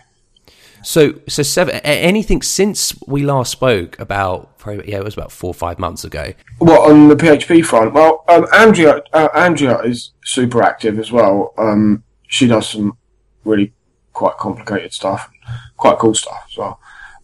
So, 0.84 1.14
so 1.28 1.42
seven. 1.42 1.74
Anything 1.76 2.42
since 2.42 2.94
we 3.06 3.24
last 3.24 3.50
spoke 3.50 3.98
about? 3.98 4.56
Probably, 4.58 4.90
yeah, 4.90 4.98
it 4.98 5.04
was 5.04 5.14
about 5.14 5.32
four 5.32 5.50
or 5.50 5.54
five 5.54 5.78
months 5.78 6.04
ago. 6.04 6.32
What 6.58 6.90
on 6.90 7.08
the 7.08 7.16
PHP 7.16 7.64
front? 7.64 7.92
Well, 7.92 8.24
um, 8.28 8.46
Andrea, 8.54 9.02
uh, 9.12 9.28
Andrea 9.34 9.80
is 9.80 10.12
super 10.24 10.62
active 10.62 10.98
as 10.98 11.10
well. 11.10 11.54
Um, 11.58 12.04
she 12.28 12.46
does 12.46 12.68
some 12.68 12.96
really 13.44 13.72
quite 14.12 14.36
complicated 14.36 14.92
stuff, 14.92 15.30
quite 15.76 15.98
cool 15.98 16.14
stuff 16.14 16.44
as 16.50 16.56
well. 16.56 16.80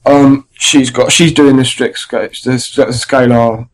Um, 0.06 0.46
she's 0.52 0.90
got 0.90 1.10
she's 1.10 1.32
doing 1.32 1.56
the 1.56 1.64
strict 1.64 1.98
sca- 1.98 2.30
the, 2.44 2.50
the 2.50 2.92
scalar 2.92 3.68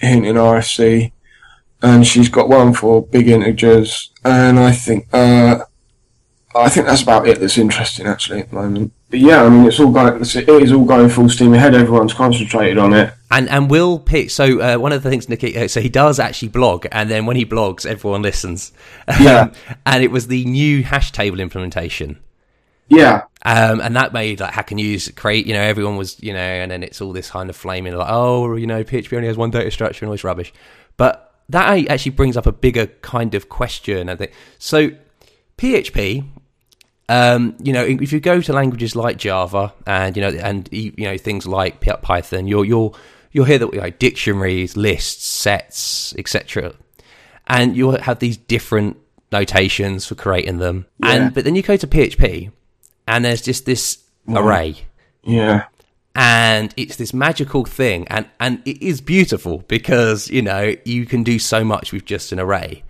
hint 0.00 0.26
in 0.26 0.36
RFC, 0.36 1.12
and 1.82 2.06
she's 2.06 2.28
got 2.28 2.48
one 2.48 2.72
for 2.72 3.02
big 3.06 3.28
integers, 3.28 4.10
and 4.24 4.58
I 4.58 4.72
think 4.72 5.06
uh, 5.12 5.60
I 6.54 6.68
think 6.68 6.86
that's 6.86 7.02
about 7.02 7.28
it. 7.28 7.40
That's 7.40 7.58
interesting 7.58 8.06
actually 8.06 8.40
at 8.40 8.50
the 8.50 8.56
moment. 8.56 8.92
But 9.08 9.20
yeah, 9.20 9.42
I 9.42 9.48
mean, 9.48 9.66
it's 9.66 9.80
all 9.80 9.92
going. 9.92 10.20
It 10.20 10.48
is 10.48 10.72
all 10.72 10.84
going 10.84 11.08
full 11.08 11.28
steam 11.28 11.54
ahead. 11.54 11.74
Everyone's 11.74 12.14
concentrated 12.14 12.78
on 12.78 12.92
it. 12.92 13.12
And 13.30 13.48
and 13.48 13.70
will 13.70 13.98
pick. 13.98 14.30
So 14.30 14.60
uh, 14.60 14.76
one 14.76 14.92
of 14.92 15.02
the 15.02 15.10
things 15.10 15.28
Nicky, 15.28 15.56
uh, 15.56 15.68
so 15.68 15.80
he 15.80 15.88
does 15.88 16.18
actually 16.18 16.48
blog, 16.48 16.86
and 16.92 17.10
then 17.10 17.26
when 17.26 17.36
he 17.36 17.44
blogs, 17.46 17.86
everyone 17.86 18.22
listens. 18.22 18.72
Yeah. 19.20 19.52
And 19.84 20.02
it 20.02 20.10
was 20.10 20.28
the 20.28 20.44
new 20.44 20.82
hash 20.82 21.12
table 21.12 21.40
implementation. 21.40 22.18
Yeah, 22.88 23.22
Um, 23.44 23.80
and 23.80 23.94
that 23.94 24.12
made 24.12 24.40
like 24.40 24.52
Hacker 24.52 24.74
News 24.74 25.08
create, 25.14 25.46
you 25.46 25.54
know, 25.54 25.60
everyone 25.60 25.96
was, 25.96 26.20
you 26.20 26.32
know, 26.32 26.40
and 26.40 26.72
then 26.72 26.82
it's 26.82 27.00
all 27.00 27.12
this 27.12 27.30
kind 27.30 27.48
of 27.48 27.54
flaming 27.54 27.94
like, 27.94 28.08
oh, 28.10 28.56
you 28.56 28.66
know, 28.66 28.82
PHP 28.82 29.12
only 29.16 29.28
has 29.28 29.36
one 29.36 29.50
data 29.50 29.70
structure 29.70 30.04
and 30.04 30.08
all 30.08 30.14
this 30.14 30.24
rubbish. 30.24 30.52
But 30.96 31.29
that 31.50 31.88
actually 31.88 32.12
brings 32.12 32.36
up 32.36 32.46
a 32.46 32.52
bigger 32.52 32.86
kind 32.86 33.34
of 33.34 33.48
question, 33.48 34.08
I 34.08 34.16
think. 34.16 34.32
So 34.58 34.90
PHP, 35.58 36.24
um, 37.08 37.56
you 37.62 37.72
know, 37.72 37.84
if 37.84 38.12
you 38.12 38.20
go 38.20 38.40
to 38.40 38.52
languages 38.52 38.94
like 38.94 39.16
Java 39.16 39.72
and 39.86 40.16
you 40.16 40.22
know, 40.22 40.28
and 40.28 40.68
you 40.72 40.92
know 40.98 41.18
things 41.18 41.46
like 41.46 41.80
Python, 41.80 42.46
you'll 42.46 42.64
you'll 42.64 42.96
you'll 43.32 43.46
hear 43.46 43.58
that 43.58 43.68
we 43.68 43.78
like 43.78 43.98
dictionaries, 43.98 44.76
lists, 44.76 45.24
sets, 45.24 46.14
etc. 46.16 46.74
And 47.46 47.76
you'll 47.76 48.00
have 48.00 48.20
these 48.20 48.36
different 48.36 48.96
notations 49.32 50.06
for 50.06 50.14
creating 50.14 50.58
them. 50.58 50.86
Yeah. 51.02 51.12
And 51.12 51.34
but 51.34 51.44
then 51.44 51.56
you 51.56 51.62
go 51.62 51.76
to 51.76 51.86
PHP, 51.86 52.52
and 53.08 53.24
there's 53.24 53.42
just 53.42 53.66
this 53.66 53.98
array 54.28 54.86
yeah. 55.22 55.64
And 56.14 56.74
it's 56.76 56.96
this 56.96 57.14
magical 57.14 57.64
thing 57.64 58.06
and 58.08 58.26
and 58.40 58.60
it 58.64 58.82
is 58.82 59.00
beautiful 59.00 59.58
because 59.68 60.28
you 60.28 60.42
know 60.42 60.74
you 60.84 61.06
can 61.06 61.22
do 61.22 61.38
so 61.38 61.62
much 61.64 61.92
with 61.92 62.04
just 62.04 62.32
an 62.32 62.40
array 62.40 62.82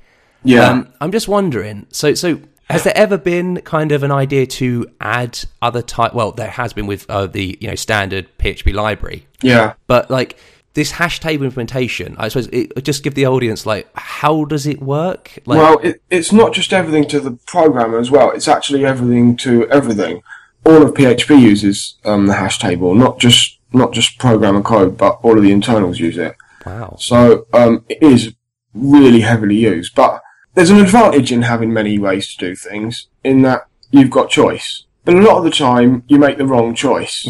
Yeah. 0.43 0.69
um, 0.71 0.89
i'm 1.01 1.13
just 1.13 1.29
wondering 1.29 1.87
so 1.91 2.15
so 2.15 2.41
has 2.71 2.85
there 2.85 2.97
ever 2.97 3.19
been 3.19 3.61
kind 3.63 3.91
of 3.93 4.03
an 4.05 4.13
idea 4.13 4.47
to 4.47 4.87
add 5.01 5.39
other 5.61 5.83
type 5.83 6.15
well 6.15 6.33
there 6.33 6.51
has 6.51 6.73
been 6.73 6.87
with 6.87 7.09
uh, 7.11 7.27
the 7.27 7.59
you 7.61 7.69
know 7.69 7.75
standard 7.75 8.27
php 8.39 8.73
library 8.73 9.27
yeah. 9.43 9.75
but 9.87 10.11
like 10.11 10.39
this 10.75 10.93
hash 10.93 11.21
table 11.21 11.45
implementation 11.45 12.15
i 12.19 12.29
suppose 12.29 12.47
it 12.53 12.85
just 12.85 13.03
give 13.03 13.15
the 13.15 13.27
audience 13.27 13.67
like 13.67 13.89
how 13.95 14.45
does 14.45 14.67
it 14.67 14.81
work 14.81 15.39
like 15.45 15.59
well, 15.59 15.79
it, 15.81 16.01
it's 16.11 16.33
not 16.33 16.55
just 16.55 16.73
everything 16.73 17.07
to 17.09 17.21
the 17.21 17.33
programmer 17.47 17.99
as 17.99 18.11
well. 18.11 18.31
It's 18.31 18.49
actually 18.49 18.87
everything 18.87 19.37
to 19.39 19.69
everything. 19.69 20.23
All 20.65 20.83
of 20.83 20.95
PHP 20.95 21.41
uses 21.41 21.97
um, 22.05 22.27
the 22.27 22.35
hash 22.35 22.59
table, 22.59 22.95
not 22.95 23.19
just 23.19 23.59
not 23.73 23.93
just 23.93 24.19
programmer 24.19 24.63
code, 24.63 24.97
but 24.97 25.19
all 25.23 25.37
of 25.37 25.43
the 25.43 25.53
internals 25.53 26.01
use 26.01 26.19
it. 26.19 26.37
wow 26.67 26.97
So 26.99 27.47
um, 27.53 27.85
it 27.89 28.03
is 28.03 28.35
really 28.75 29.21
heavily 29.21 29.57
used. 29.57 29.95
But 29.95 30.21
there's 30.55 30.71
an 30.71 30.81
advantage 30.81 31.33
in 31.33 31.43
having 31.43 31.73
many 31.73 31.99
ways 31.99 32.35
to 32.35 32.49
do 32.49 32.57
things 32.57 33.09
in 33.23 33.43
that 33.43 33.67
you've 33.91 34.11
got 34.11 34.31
choice. 34.31 34.85
But 35.05 35.15
a 35.15 35.21
lot 35.21 35.39
of 35.39 35.45
the 35.45 35.51
time, 35.51 36.05
you 36.09 36.19
make 36.19 36.39
the 36.39 36.47
wrong 36.47 36.75
choice. 36.75 37.27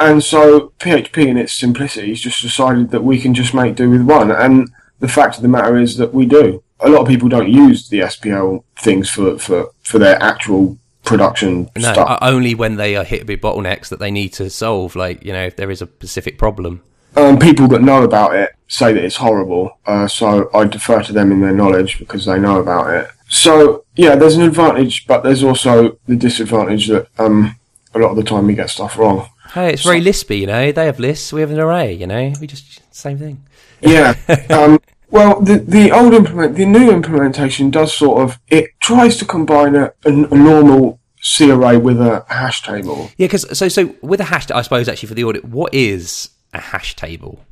And 0.00 0.22
so 0.22 0.72
PHP 0.78 1.26
in 1.26 1.36
its 1.36 1.52
simplicity 1.52 2.10
has 2.10 2.20
just 2.20 2.40
decided 2.40 2.90
that 2.90 3.02
we 3.02 3.20
can 3.20 3.34
just 3.34 3.52
make 3.52 3.74
do 3.74 3.90
with 3.90 4.02
one. 4.02 4.30
And 4.30 4.70
the 5.00 5.08
fact 5.08 5.36
of 5.36 5.42
the 5.42 5.48
matter 5.48 5.76
is 5.76 5.96
that 5.96 6.14
we 6.14 6.24
do. 6.24 6.62
A 6.80 6.88
lot 6.88 7.02
of 7.02 7.08
people 7.08 7.28
don't 7.28 7.48
use 7.48 7.88
the 7.88 8.00
SPL 8.00 8.62
things 8.78 9.10
for, 9.10 9.38
for, 9.38 9.70
for 9.82 9.98
their 9.98 10.22
actual 10.22 10.78
production 11.08 11.68
no 11.76 11.92
stuff. 11.92 12.18
only 12.22 12.54
when 12.54 12.76
they 12.76 12.96
are 12.96 13.04
hit 13.04 13.26
with 13.26 13.40
bottlenecks 13.40 13.88
that 13.88 13.98
they 13.98 14.10
need 14.10 14.32
to 14.32 14.48
solve 14.48 14.94
like 14.94 15.24
you 15.24 15.32
know 15.32 15.44
if 15.44 15.56
there 15.56 15.70
is 15.70 15.82
a 15.82 15.86
specific 15.86 16.38
problem 16.38 16.82
um, 17.16 17.38
people 17.38 17.66
that 17.68 17.82
know 17.82 18.04
about 18.04 18.34
it 18.36 18.50
say 18.68 18.92
that 18.92 19.02
it's 19.02 19.16
horrible. 19.16 19.78
Uh, 19.86 20.06
so 20.06 20.50
I 20.54 20.64
defer 20.64 21.02
to 21.02 21.12
them 21.12 21.32
in 21.32 21.40
their 21.40 21.52
knowledge 21.52 21.98
because 21.98 22.26
they 22.26 22.38
know 22.38 22.60
about 22.60 22.90
it. 22.90 23.10
So 23.28 23.84
yeah, 23.96 24.14
there's 24.14 24.36
an 24.36 24.42
advantage, 24.42 25.06
but 25.06 25.22
there's 25.22 25.42
also 25.42 25.98
the 26.06 26.16
disadvantage 26.16 26.88
that 26.88 27.08
um, 27.18 27.56
a 27.94 27.98
lot 27.98 28.10
of 28.10 28.16
the 28.16 28.22
time 28.22 28.46
we 28.46 28.54
get 28.54 28.70
stuff 28.70 28.96
wrong. 28.98 29.28
Hey, 29.52 29.72
it's 29.72 29.82
very 29.82 30.02
lispy, 30.02 30.40
you 30.40 30.46
know. 30.46 30.70
They 30.70 30.86
have 30.86 31.00
lists, 31.00 31.32
we 31.32 31.40
have 31.40 31.50
an 31.50 31.58
array, 31.58 31.92
you 31.92 32.06
know. 32.06 32.32
We 32.40 32.46
just 32.46 32.80
same 32.94 33.18
thing. 33.18 33.42
Yeah. 33.80 34.14
um, 34.50 34.78
well, 35.10 35.40
the 35.40 35.58
the 35.58 35.90
old 35.90 36.14
implement, 36.14 36.56
the 36.56 36.66
new 36.66 36.90
implementation 36.90 37.70
does 37.70 37.94
sort 37.94 38.22
of 38.22 38.38
it 38.48 38.70
tries 38.80 39.16
to 39.18 39.24
combine 39.24 39.74
a, 39.74 39.92
a, 40.04 40.10
a 40.10 40.36
normal 40.36 41.00
C 41.20 41.50
array 41.50 41.76
with 41.76 42.00
a 42.00 42.24
hash 42.28 42.62
table. 42.62 43.10
Yeah, 43.16 43.26
because 43.26 43.56
so 43.56 43.68
so 43.68 43.94
with 44.02 44.20
a 44.20 44.24
hash, 44.24 44.50
I 44.50 44.62
suppose 44.62 44.88
actually 44.88 45.08
for 45.08 45.14
the 45.14 45.24
audit, 45.24 45.44
what 45.44 45.72
is 45.74 46.30
a 46.52 46.60
hash 46.60 46.94
table? 46.96 47.44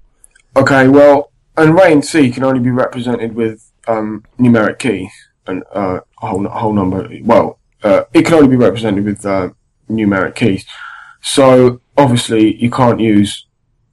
Okay, 0.54 0.88
well, 0.88 1.32
an 1.56 1.70
array 1.70 1.92
in 1.92 2.02
C 2.02 2.30
can 2.30 2.44
only 2.44 2.60
be 2.60 2.70
represented 2.70 3.34
with 3.34 3.70
um, 3.88 4.24
numeric 4.38 4.78
keys 4.78 5.10
and 5.46 5.62
uh, 5.74 6.00
a 6.22 6.26
whole 6.26 6.46
a 6.46 6.50
whole 6.50 6.72
number. 6.72 7.08
Well, 7.22 7.58
uh, 7.82 8.04
it 8.12 8.24
can 8.24 8.34
only 8.34 8.48
be 8.48 8.56
represented 8.56 9.04
with 9.04 9.24
uh, 9.24 9.50
numeric 9.88 10.34
keys. 10.34 10.66
So 11.22 11.80
obviously, 11.96 12.54
you 12.56 12.70
can't 12.70 13.00
use 13.00 13.45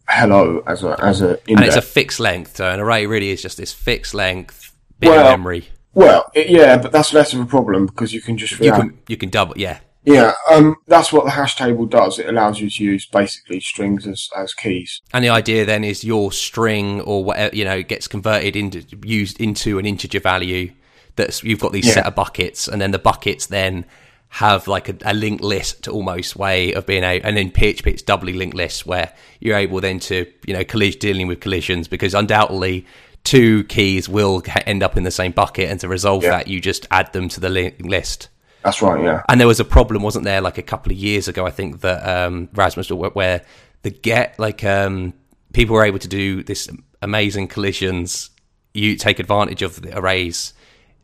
hello 0.08 0.64
as 0.68 0.84
a 0.84 0.96
as 1.04 1.22
a 1.22 1.40
index. 1.48 1.50
And 1.50 1.64
it's 1.64 1.76
a 1.76 1.82
fixed 1.82 2.20
length, 2.20 2.58
so 2.58 2.70
an 2.70 2.80
array 2.80 3.06
really 3.06 3.30
is 3.30 3.42
just 3.42 3.58
this 3.58 3.74
fixed 3.74 4.14
length 4.14 4.76
bit 5.00 5.10
Well, 5.10 5.26
of 5.26 5.40
memory. 5.40 5.68
well, 5.94 6.30
it, 6.34 6.50
yeah, 6.50 6.78
but 6.78 6.92
that's 6.92 7.14
less 7.14 7.34
of 7.34 7.40
a 7.40 7.46
problem 7.46 7.86
because 7.88 8.14
you 8.14 8.22
can 8.22 8.38
just 8.38 8.60
You 8.60 8.72
can 8.72 8.98
you 9.08 9.18
can 9.18 9.30
double, 9.30 9.56
yeah. 9.58 9.80
yeah. 10.04 10.34
Um, 10.52 10.76
that's 10.88 11.12
what 11.14 11.26
the 11.26 11.32
hash 11.32 11.56
table 11.56 11.86
does. 11.86 12.20
It 12.20 12.28
allows 12.28 12.60
you 12.60 12.70
to 12.70 12.84
use 12.84 13.06
basically 13.06 13.60
strings 13.60 14.06
as 14.08 14.30
as 14.36 14.54
keys. 14.54 15.02
And 15.14 15.24
the 15.24 15.30
idea 15.30 15.66
then 15.66 15.84
is 15.84 16.04
your 16.04 16.32
string 16.32 17.02
or 17.02 17.24
whatever 17.24 17.56
you 17.56 17.66
know 17.66 17.82
gets 17.84 18.08
converted 18.08 18.56
into 18.56 18.84
used 19.04 19.40
into 19.42 19.80
an 19.80 19.86
integer 19.86 20.20
value. 20.20 20.72
That's 21.16 21.44
you've 21.44 21.60
got 21.60 21.72
these 21.74 21.86
Yeah. 21.88 21.94
set 21.94 22.06
of 22.08 22.16
buckets, 22.16 22.68
and 22.68 22.82
then 22.82 22.92
the 22.92 23.00
buckets 23.00 23.46
then 23.46 23.86
have 24.34 24.68
like 24.68 24.90
a, 24.90 24.96
a 25.06 25.14
linked 25.14 25.44
list 25.44 25.88
almost 25.88 26.36
way 26.36 26.74
of 26.74 26.88
being 26.88 27.04
able. 27.04 27.28
And 27.28 27.38
in 27.38 27.52
PHP, 27.52 27.86
it's 27.86 28.02
doubly 28.02 28.34
linked 28.34 28.56
lists 28.56 28.84
where 28.84 29.14
you're 29.40 29.56
able 29.58 29.80
then 29.80 30.00
to 30.00 30.26
you 30.48 30.54
know 30.56 30.64
collision 30.64 31.00
dealing 31.00 31.28
with 31.28 31.40
collisions 31.40 31.88
because 31.88 32.16
undoubtedly 32.16 32.88
two 33.24 33.64
keys 33.66 34.10
will 34.10 34.42
end 34.66 34.82
up 34.82 34.98
in 34.98 35.04
the 35.04 35.12
same 35.12 35.32
bucket, 35.34 35.70
and 35.70 35.80
to 35.82 35.88
resolve 35.88 36.24
Yeah. 36.24 36.32
that, 36.32 36.48
you 36.48 36.60
just 36.60 36.88
add 36.90 37.14
them 37.14 37.30
to 37.30 37.40
the 37.40 37.50
linked 37.50 37.86
list. 37.86 38.30
That's 38.64 38.82
right. 38.82 39.04
Yeah. 39.04 39.22
And 39.30 39.40
there 39.40 39.48
was 39.48 39.60
a 39.60 39.66
problem, 39.66 40.02
wasn't 40.02 40.26
there, 40.26 40.42
like 40.42 40.58
a 40.58 40.64
couple 40.64 40.92
of 40.92 40.98
years 40.98 41.28
ago, 41.28 41.46
I 41.46 41.52
think 41.52 41.82
that 41.82 42.00
um, 42.08 42.50
Rasmus 42.54 42.92
where, 42.92 43.12
where 43.12 43.46
the 43.84 43.92
get 43.92 44.40
like 44.40 44.64
um, 44.64 45.14
people 45.54 45.76
were 45.76 45.86
able 45.86 46.00
to 46.00 46.08
do 46.08 46.42
this 46.44 46.70
amazing 47.04 47.50
collisions. 47.50 48.32
You 48.74 48.96
take 48.96 49.20
advantage 49.20 49.62
of 49.62 49.80
the 49.82 49.96
arrays, 49.96 50.54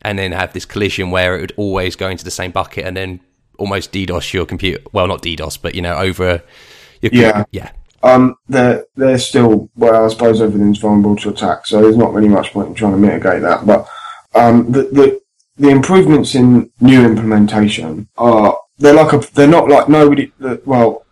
and 0.02 0.18
then 0.18 0.32
have 0.32 0.52
this 0.52 0.64
collision 0.64 1.10
where 1.10 1.36
it 1.36 1.40
would 1.40 1.52
always 1.56 1.96
go 1.96 2.08
into 2.08 2.24
the 2.24 2.30
same 2.30 2.50
bucket, 2.50 2.84
and 2.84 2.96
then 2.96 3.20
almost 3.58 3.92
DDoS 3.92 4.32
your 4.32 4.46
computer. 4.46 4.82
Well, 4.92 5.06
not 5.06 5.22
DDoS, 5.22 5.58
but 5.60 5.74
you 5.74 5.82
know, 5.82 5.96
over 5.96 6.42
your 7.02 7.12
Yeah. 7.12 7.44
yeah. 7.52 7.70
Um, 8.02 8.36
they're 8.48 8.86
they're 8.96 9.18
still 9.18 9.68
well. 9.76 10.06
I 10.06 10.08
suppose 10.08 10.40
everything's 10.40 10.78
vulnerable 10.78 11.16
to 11.16 11.28
attack, 11.28 11.66
so 11.66 11.82
there's 11.82 11.98
not 11.98 12.14
really 12.14 12.28
much 12.28 12.52
point 12.52 12.68
in 12.68 12.74
trying 12.74 12.92
to 12.92 12.98
mitigate 12.98 13.42
that. 13.42 13.66
But 13.66 13.86
um, 14.34 14.72
the 14.72 14.84
the 14.84 15.20
the 15.58 15.68
improvements 15.68 16.34
in 16.34 16.70
new 16.80 17.04
implementation 17.04 18.08
are 18.16 18.58
they're 18.78 18.94
like 18.94 19.12
a 19.12 19.18
they're 19.34 19.46
not 19.46 19.68
like 19.68 19.90
nobody. 19.90 20.32
Well, 20.64 21.04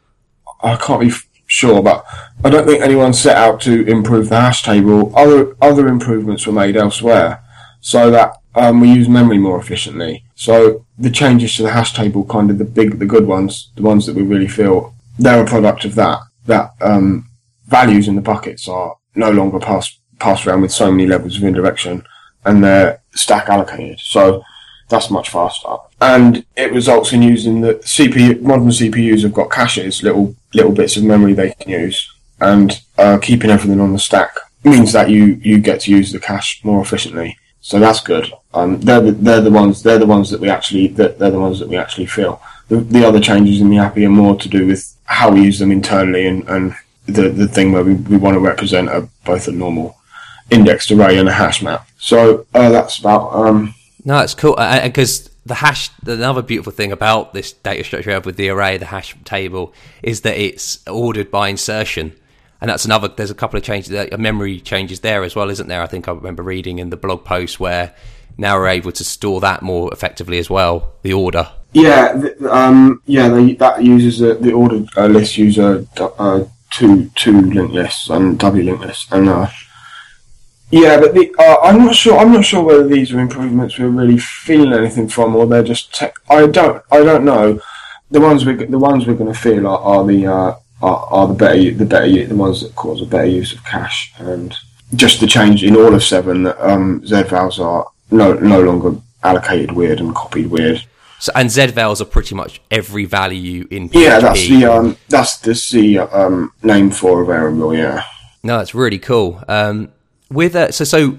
I 0.62 0.76
can't 0.76 1.02
be 1.02 1.12
sure, 1.46 1.82
but 1.82 2.06
I 2.42 2.48
don't 2.48 2.66
think 2.66 2.82
anyone 2.82 3.12
set 3.12 3.36
out 3.36 3.60
to 3.62 3.86
improve 3.86 4.30
the 4.30 4.40
hash 4.40 4.62
table. 4.62 5.12
Other 5.14 5.54
other 5.60 5.88
improvements 5.88 6.46
were 6.46 6.54
made 6.54 6.74
elsewhere, 6.74 7.44
so 7.80 8.10
that 8.10 8.32
um, 8.58 8.80
we 8.80 8.92
use 8.92 9.08
memory 9.08 9.38
more 9.38 9.60
efficiently. 9.60 10.24
So 10.34 10.84
the 10.98 11.10
changes 11.10 11.56
to 11.56 11.62
the 11.62 11.70
hash 11.70 11.94
table, 11.94 12.24
kind 12.24 12.50
of 12.50 12.58
the 12.58 12.64
big, 12.64 12.98
the 12.98 13.06
good 13.06 13.26
ones, 13.26 13.70
the 13.76 13.82
ones 13.82 14.06
that 14.06 14.16
we 14.16 14.22
really 14.22 14.48
feel 14.48 14.94
they're 15.18 15.42
a 15.42 15.46
product 15.46 15.84
of 15.84 15.94
that. 15.96 16.20
That 16.46 16.72
um, 16.80 17.28
values 17.66 18.08
in 18.08 18.16
the 18.16 18.22
buckets 18.22 18.68
are 18.68 18.96
no 19.14 19.30
longer 19.30 19.58
passed 19.58 19.98
passed 20.18 20.46
around 20.46 20.62
with 20.62 20.72
so 20.72 20.90
many 20.90 21.06
levels 21.06 21.36
of 21.36 21.44
indirection, 21.44 22.04
and 22.44 22.64
they're 22.64 23.00
stack 23.14 23.48
allocated. 23.48 24.00
So 24.00 24.42
that's 24.88 25.10
much 25.10 25.28
faster, 25.28 25.76
and 26.00 26.44
it 26.56 26.72
results 26.72 27.12
in 27.12 27.22
using 27.22 27.60
the 27.60 27.74
CPU. 27.74 28.40
Modern 28.40 28.68
CPUs 28.68 29.22
have 29.22 29.34
got 29.34 29.50
caches, 29.50 30.02
little 30.02 30.34
little 30.54 30.72
bits 30.72 30.96
of 30.96 31.04
memory 31.04 31.34
they 31.34 31.52
can 31.52 31.70
use, 31.70 32.10
and 32.40 32.80
uh, 32.96 33.18
keeping 33.18 33.50
everything 33.50 33.80
on 33.80 33.92
the 33.92 33.98
stack 33.98 34.34
means 34.64 34.92
that 34.92 35.10
you 35.10 35.38
you 35.42 35.58
get 35.58 35.80
to 35.82 35.90
use 35.90 36.12
the 36.12 36.20
cache 36.20 36.60
more 36.64 36.80
efficiently. 36.80 37.36
So 37.60 37.78
that's 37.78 38.00
good. 38.00 38.32
Um, 38.54 38.80
they're 38.80 39.00
the, 39.00 39.12
they're 39.12 39.40
the 39.40 39.50
ones 39.50 39.82
they're 39.82 39.98
the 39.98 40.06
ones 40.06 40.30
that 40.30 40.40
we 40.40 40.48
actually 40.48 40.88
that 40.88 41.18
they're 41.18 41.30
the 41.30 41.40
ones 41.40 41.58
that 41.58 41.68
we 41.68 41.76
actually 41.76 42.06
feel. 42.06 42.40
The, 42.68 42.76
the 42.76 43.06
other 43.06 43.20
changes 43.20 43.60
in 43.60 43.70
the 43.70 43.78
API 43.78 44.06
are 44.06 44.10
more 44.10 44.36
to 44.36 44.48
do 44.48 44.66
with 44.66 44.94
how 45.04 45.30
we 45.30 45.42
use 45.42 45.58
them 45.58 45.72
internally 45.72 46.26
and, 46.26 46.48
and 46.48 46.74
the 47.06 47.28
the 47.28 47.48
thing 47.48 47.72
where 47.72 47.84
we, 47.84 47.94
we 47.94 48.16
want 48.16 48.34
to 48.34 48.40
represent 48.40 48.88
a, 48.88 49.08
both 49.24 49.48
a 49.48 49.52
normal 49.52 49.96
indexed 50.50 50.90
array 50.90 51.18
and 51.18 51.28
a 51.28 51.32
hash 51.32 51.62
map. 51.62 51.86
So 51.98 52.46
uh, 52.54 52.70
that's 52.70 52.98
about 52.98 53.32
um, 53.34 53.74
No, 54.04 54.20
it's 54.20 54.34
cool 54.34 54.56
because 54.56 55.28
the 55.44 55.56
hash. 55.56 55.90
Another 56.06 56.42
beautiful 56.42 56.72
thing 56.72 56.92
about 56.92 57.34
this 57.34 57.52
data 57.52 57.82
structure 57.82 58.10
we 58.10 58.14
have 58.14 58.26
with 58.26 58.36
the 58.36 58.48
array, 58.50 58.78
the 58.78 58.86
hash 58.86 59.16
table, 59.24 59.72
is 60.02 60.20
that 60.22 60.36
it's 60.36 60.86
ordered 60.86 61.30
by 61.30 61.48
insertion, 61.48 62.12
and 62.60 62.70
that's 62.70 62.84
another. 62.84 63.08
There's 63.08 63.30
a 63.30 63.34
couple 63.34 63.56
of 63.56 63.64
changes, 63.64 63.92
uh, 63.92 64.16
memory 64.18 64.60
changes 64.60 65.00
there 65.00 65.22
as 65.22 65.36
well, 65.36 65.50
isn't 65.50 65.68
there? 65.68 65.82
I 65.82 65.86
think 65.86 66.08
I 66.08 66.12
remember 66.12 66.42
reading 66.42 66.78
in 66.78 66.90
the 66.90 66.96
blog 66.96 67.24
post 67.24 67.60
where 67.60 67.94
now 68.36 68.56
we're 68.56 68.68
able 68.68 68.92
to 68.92 69.04
store 69.04 69.40
that 69.40 69.62
more 69.62 69.92
effectively 69.92 70.38
as 70.38 70.48
well. 70.48 70.94
The 71.02 71.12
order. 71.12 71.50
Yeah, 71.72 72.20
th- 72.20 72.40
um, 72.42 73.02
yeah, 73.06 73.28
that 73.58 73.84
uses 73.84 74.20
a, 74.22 74.34
the 74.34 74.52
ordered 74.52 74.88
uh, 74.96 75.06
list 75.06 75.36
use 75.36 75.58
a, 75.58 75.86
uh, 76.00 76.44
two 76.72 77.10
two 77.14 77.40
linked 77.40 77.74
lists 77.74 78.08
and 78.08 78.38
W 78.38 78.64
linked 78.64 78.84
lists, 78.84 79.06
and 79.12 79.28
uh, 79.28 79.48
yeah, 80.70 81.00
but 81.00 81.14
the, 81.14 81.34
uh, 81.38 81.56
I'm 81.62 81.78
not 81.78 81.94
sure. 81.94 82.18
I'm 82.18 82.32
not 82.32 82.44
sure 82.44 82.62
whether 82.62 82.86
these 82.86 83.12
are 83.12 83.20
improvements 83.20 83.78
we're 83.78 83.88
really 83.88 84.18
feeling 84.18 84.72
anything 84.72 85.08
from, 85.08 85.34
or 85.36 85.46
they're 85.46 85.62
just. 85.62 85.94
Tech 85.94 86.14
I 86.28 86.46
don't. 86.46 86.82
I 86.90 87.02
don't 87.02 87.24
know. 87.24 87.60
The 88.10 88.20
ones 88.20 88.44
we 88.44 88.54
the 88.54 88.78
ones 88.78 89.06
we're 89.06 89.14
going 89.14 89.32
to 89.32 89.38
feel 89.38 89.66
are, 89.66 89.78
are 89.78 90.06
the 90.06 90.26
uh, 90.26 90.54
are, 90.82 91.06
are 91.10 91.28
the 91.28 91.34
better 91.34 91.70
the 91.72 91.84
better 91.84 92.26
the 92.26 92.34
ones 92.34 92.62
that 92.62 92.74
cause 92.74 93.02
a 93.02 93.06
better 93.06 93.26
use 93.26 93.52
of 93.52 93.64
cache 93.64 94.12
and 94.18 94.54
just 94.94 95.20
the 95.20 95.26
change 95.26 95.64
in 95.64 95.76
all 95.76 95.94
of 95.94 96.02
seven 96.02 96.44
that 96.44 96.58
um, 96.60 97.00
zvals 97.02 97.58
are 97.58 97.86
no 98.10 98.32
no 98.34 98.60
longer 98.60 98.94
allocated 99.22 99.72
weird 99.72 100.00
and 100.00 100.14
copied 100.14 100.46
weird. 100.46 100.84
So, 101.20 101.32
and 101.34 101.48
zvals 101.48 102.00
are 102.00 102.04
pretty 102.04 102.34
much 102.34 102.60
every 102.70 103.04
value 103.04 103.66
in 103.70 103.88
PHP. 103.88 104.02
Yeah, 104.02 104.20
that's 104.20 104.48
the 104.48 104.64
um, 104.66 104.96
that's 105.08 105.38
the 105.38 105.54
C 105.54 105.98
um, 105.98 106.52
name 106.62 106.90
for 106.90 107.22
a 107.22 107.26
variable. 107.26 107.74
Yeah, 107.74 108.04
No, 108.42 108.58
that's 108.58 108.74
really 108.74 108.98
cool. 108.98 109.42
Um, 109.48 109.90
with 110.30 110.54
uh, 110.54 110.70
so 110.70 110.84
so 110.84 111.18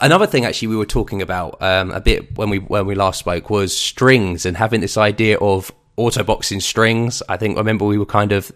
another 0.00 0.26
thing 0.26 0.44
actually 0.44 0.68
we 0.68 0.76
were 0.76 0.86
talking 0.86 1.22
about 1.22 1.60
um, 1.60 1.90
a 1.90 2.00
bit 2.00 2.36
when 2.36 2.50
we 2.50 2.58
when 2.58 2.86
we 2.86 2.94
last 2.94 3.18
spoke 3.18 3.50
was 3.50 3.76
strings 3.76 4.46
and 4.46 4.56
having 4.56 4.80
this 4.80 4.96
idea 4.96 5.38
of 5.38 5.72
auto 5.96 6.22
boxing 6.24 6.60
strings. 6.60 7.22
I 7.28 7.36
think 7.36 7.56
I 7.56 7.60
remember 7.60 7.84
we 7.84 7.98
were 7.98 8.06
kind 8.06 8.32
of 8.32 8.52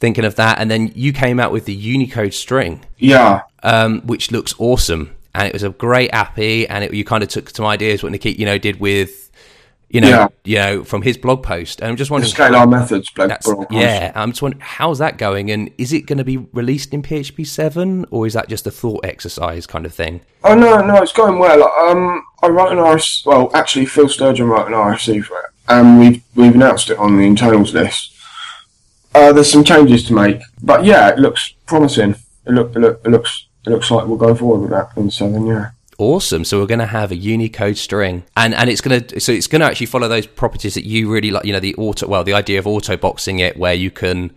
thinking 0.00 0.24
of 0.24 0.34
that, 0.36 0.58
and 0.58 0.70
then 0.70 0.90
you 0.94 1.12
came 1.12 1.38
out 1.40 1.52
with 1.52 1.64
the 1.64 1.74
Unicode 1.74 2.34
string, 2.34 2.84
yeah, 2.98 3.42
um, 3.62 4.00
which 4.02 4.30
looks 4.32 4.54
awesome, 4.58 5.14
and 5.34 5.46
it 5.46 5.52
was 5.52 5.62
a 5.62 5.70
great 5.70 6.10
API, 6.12 6.66
and 6.68 6.84
it, 6.84 6.92
you 6.94 7.04
kind 7.04 7.22
of 7.22 7.28
took 7.28 7.50
some 7.50 7.66
ideas 7.66 8.02
what 8.02 8.12
Nikita 8.12 8.38
you 8.38 8.46
know 8.46 8.58
did 8.58 8.80
with. 8.80 9.18
You 9.88 10.00
know, 10.00 10.08
Yeah. 10.08 10.28
you 10.44 10.56
know, 10.56 10.84
from 10.84 11.02
his 11.02 11.18
blog 11.18 11.42
post, 11.42 11.80
and 11.82 11.90
I'm 11.90 11.96
just 11.96 12.08
the 12.08 12.14
wondering, 12.14 12.32
scalar 12.32 12.66
methods. 12.66 13.10
Blog, 13.10 13.28
post. 13.42 13.66
yeah, 13.70 14.10
I'm 14.14 14.30
just 14.30 14.40
wondering 14.40 14.62
how's 14.64 14.98
that 15.00 15.18
going, 15.18 15.50
and 15.50 15.70
is 15.76 15.92
it 15.92 16.06
going 16.06 16.16
to 16.16 16.24
be 16.24 16.38
released 16.38 16.94
in 16.94 17.02
PHP 17.02 17.46
seven, 17.46 18.06
or 18.10 18.26
is 18.26 18.32
that 18.32 18.48
just 18.48 18.66
a 18.66 18.70
thought 18.70 19.04
exercise 19.04 19.66
kind 19.66 19.84
of 19.84 19.92
thing? 19.92 20.22
Oh 20.44 20.54
no, 20.54 20.80
no, 20.80 20.96
it's 21.02 21.12
going 21.12 21.38
well. 21.38 21.70
Um, 21.86 22.22
I 22.42 22.48
wrote 22.48 22.72
an 22.72 22.78
RFC. 22.78 23.26
Well, 23.26 23.50
actually, 23.54 23.84
Phil 23.84 24.08
Sturgeon 24.08 24.46
wrote 24.48 24.66
an 24.66 24.72
RFC 24.72 25.22
for 25.22 25.38
it, 25.40 25.50
and 25.68 25.98
we've 25.98 26.22
we've 26.34 26.54
announced 26.54 26.90
it 26.90 26.98
on 26.98 27.16
the 27.16 27.24
internals 27.24 27.74
list. 27.74 28.14
Uh, 29.14 29.32
there's 29.32 29.50
some 29.50 29.64
changes 29.64 30.04
to 30.04 30.14
make, 30.14 30.40
but 30.62 30.84
yeah, 30.84 31.10
it 31.10 31.18
looks 31.18 31.54
promising. 31.66 32.14
It 32.46 32.52
look, 32.52 32.74
it, 32.74 32.78
look, 32.78 33.00
it 33.04 33.10
looks 33.10 33.46
it 33.66 33.70
looks 33.70 33.90
like 33.90 34.06
we'll 34.06 34.16
go 34.16 34.34
forward 34.34 34.62
with 34.62 34.70
that 34.70 34.96
in 34.96 35.10
seven. 35.10 35.46
Yeah. 35.46 35.70
Awesome. 35.98 36.44
So 36.44 36.58
we're 36.58 36.66
going 36.66 36.80
to 36.80 36.86
have 36.86 37.12
a 37.12 37.16
Unicode 37.16 37.76
string, 37.76 38.24
and 38.36 38.54
and 38.54 38.68
it's 38.68 38.80
going 38.80 39.04
to 39.04 39.20
so 39.20 39.32
it's 39.32 39.46
going 39.46 39.60
to 39.60 39.66
actually 39.66 39.86
follow 39.86 40.08
those 40.08 40.26
properties 40.26 40.74
that 40.74 40.84
you 40.84 41.12
really 41.12 41.30
like. 41.30 41.44
You 41.44 41.52
know, 41.52 41.60
the 41.60 41.74
auto 41.76 42.08
well, 42.08 42.24
the 42.24 42.32
idea 42.32 42.58
of 42.58 42.66
auto 42.66 42.96
boxing 42.96 43.38
it, 43.38 43.56
where 43.56 43.74
you 43.74 43.90
can, 43.90 44.32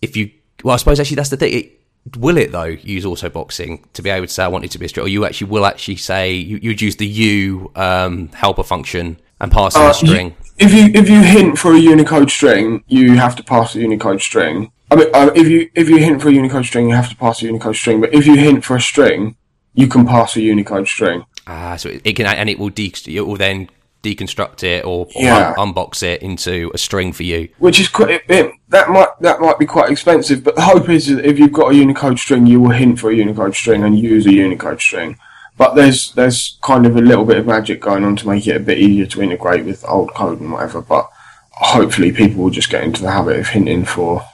if 0.00 0.16
you 0.16 0.30
well, 0.62 0.74
I 0.74 0.76
suppose 0.78 1.00
actually 1.00 1.16
that's 1.16 1.30
the 1.30 1.36
thing. 1.36 1.52
It, 1.52 1.78
will 2.16 2.36
it 2.36 2.50
though 2.52 2.64
use 2.64 3.04
auto 3.04 3.28
boxing 3.28 3.84
to 3.92 4.02
be 4.02 4.10
able 4.10 4.26
to 4.26 4.32
say 4.32 4.44
I 4.44 4.48
want 4.48 4.64
it 4.64 4.70
to 4.72 4.78
be 4.78 4.86
a 4.86 4.88
string, 4.88 5.04
or 5.04 5.08
you 5.08 5.24
actually 5.24 5.50
will 5.50 5.66
actually 5.66 5.96
say 5.96 6.32
you, 6.32 6.58
you'd 6.62 6.80
use 6.80 6.96
the 6.96 7.06
U 7.06 7.70
um, 7.76 8.28
helper 8.28 8.64
function 8.64 9.20
and 9.42 9.52
pass 9.52 9.76
Uh, 9.76 9.90
a 9.90 9.94
string? 9.94 10.34
If 10.58 10.72
you 10.72 10.84
if 10.94 11.10
you 11.10 11.20
hint 11.22 11.58
for 11.58 11.72
a 11.74 11.78
Unicode 11.78 12.30
string, 12.30 12.84
you 12.86 13.16
have 13.16 13.34
to 13.36 13.42
pass 13.42 13.74
a 13.74 13.80
Unicode 13.80 14.20
string. 14.22 14.70
I 14.90 14.96
mean, 14.96 15.08
uh, 15.12 15.30
if 15.34 15.48
you 15.48 15.68
if 15.74 15.88
you 15.90 15.98
hint 15.98 16.22
for 16.22 16.28
a 16.28 16.32
Unicode 16.32 16.64
string, 16.64 16.88
you 16.88 16.94
have 16.94 17.08
to 17.10 17.16
pass 17.16 17.42
a 17.42 17.46
Unicode 17.46 17.76
string. 17.76 18.00
But 18.00 18.14
if 18.14 18.26
you 18.26 18.36
hint 18.36 18.64
for 18.64 18.76
a 18.76 18.80
string, 18.80 19.36
you 19.74 19.86
can 19.88 20.06
pass 20.06 20.36
a 20.36 20.40
Unicode 20.40 20.86
string. 20.86 21.24
Ah, 21.46 21.76
so 21.76 21.88
it, 21.88 22.02
it 22.04 22.12
can 22.14 22.26
and 22.26 22.48
it 22.48 22.58
will 22.58 22.68
de- 22.70 22.92
it 23.08 23.22
will 23.26 23.36
then 23.36 23.68
deconstruct 24.04 24.62
it 24.64 24.84
or, 24.84 25.06
or 25.14 25.22
Yeah. 25.22 25.54
un- 25.56 25.72
unbox 25.74 26.02
it 26.02 26.22
into 26.22 26.70
a 26.74 26.78
string 26.78 27.12
for 27.12 27.22
you. 27.22 27.48
which 27.58 27.78
is 27.80 27.88
quite 27.88 28.10
it, 28.10 28.22
it- 28.28 28.52
that 28.68 28.90
might 28.90 29.08
that 29.20 29.40
might 29.40 29.58
be 29.58 29.66
quite 29.66 29.90
expensive. 29.90 30.44
But 30.44 30.54
the 30.56 30.62
hope 30.62 30.88
is 30.88 31.06
that 31.06 31.24
if 31.24 31.38
you've 31.38 31.52
got 31.52 31.72
a 31.72 31.74
Unicode 31.74 32.18
string, 32.18 32.46
you 32.46 32.60
will 32.60 32.70
hint 32.70 32.98
for 33.00 33.10
a 33.10 33.14
Unicode 33.14 33.54
string 33.56 33.82
and 33.84 33.98
use 33.98 34.26
a 34.26 34.32
Unicode 34.32 34.80
string. 34.80 35.16
But 35.62 35.76
there's 35.76 36.10
there's 36.14 36.58
kind 36.60 36.86
of 36.86 36.96
a 36.96 37.00
little 37.00 37.24
bit 37.24 37.36
of 37.36 37.46
magic 37.46 37.80
going 37.80 38.02
on 38.02 38.16
to 38.16 38.26
make 38.26 38.48
it 38.48 38.56
a 38.56 38.58
bit 38.58 38.78
easier 38.78 39.06
to 39.06 39.22
integrate 39.22 39.64
with 39.64 39.84
old 39.86 40.12
code 40.12 40.40
and 40.40 40.50
whatever. 40.50 40.82
But 40.82 41.08
hopefully, 41.52 42.10
people 42.10 42.42
will 42.42 42.50
just 42.50 42.68
get 42.68 42.82
into 42.82 43.00
the 43.00 43.12
habit 43.12 43.38
of 43.38 43.46
hinting 43.46 43.84
for 43.84 44.24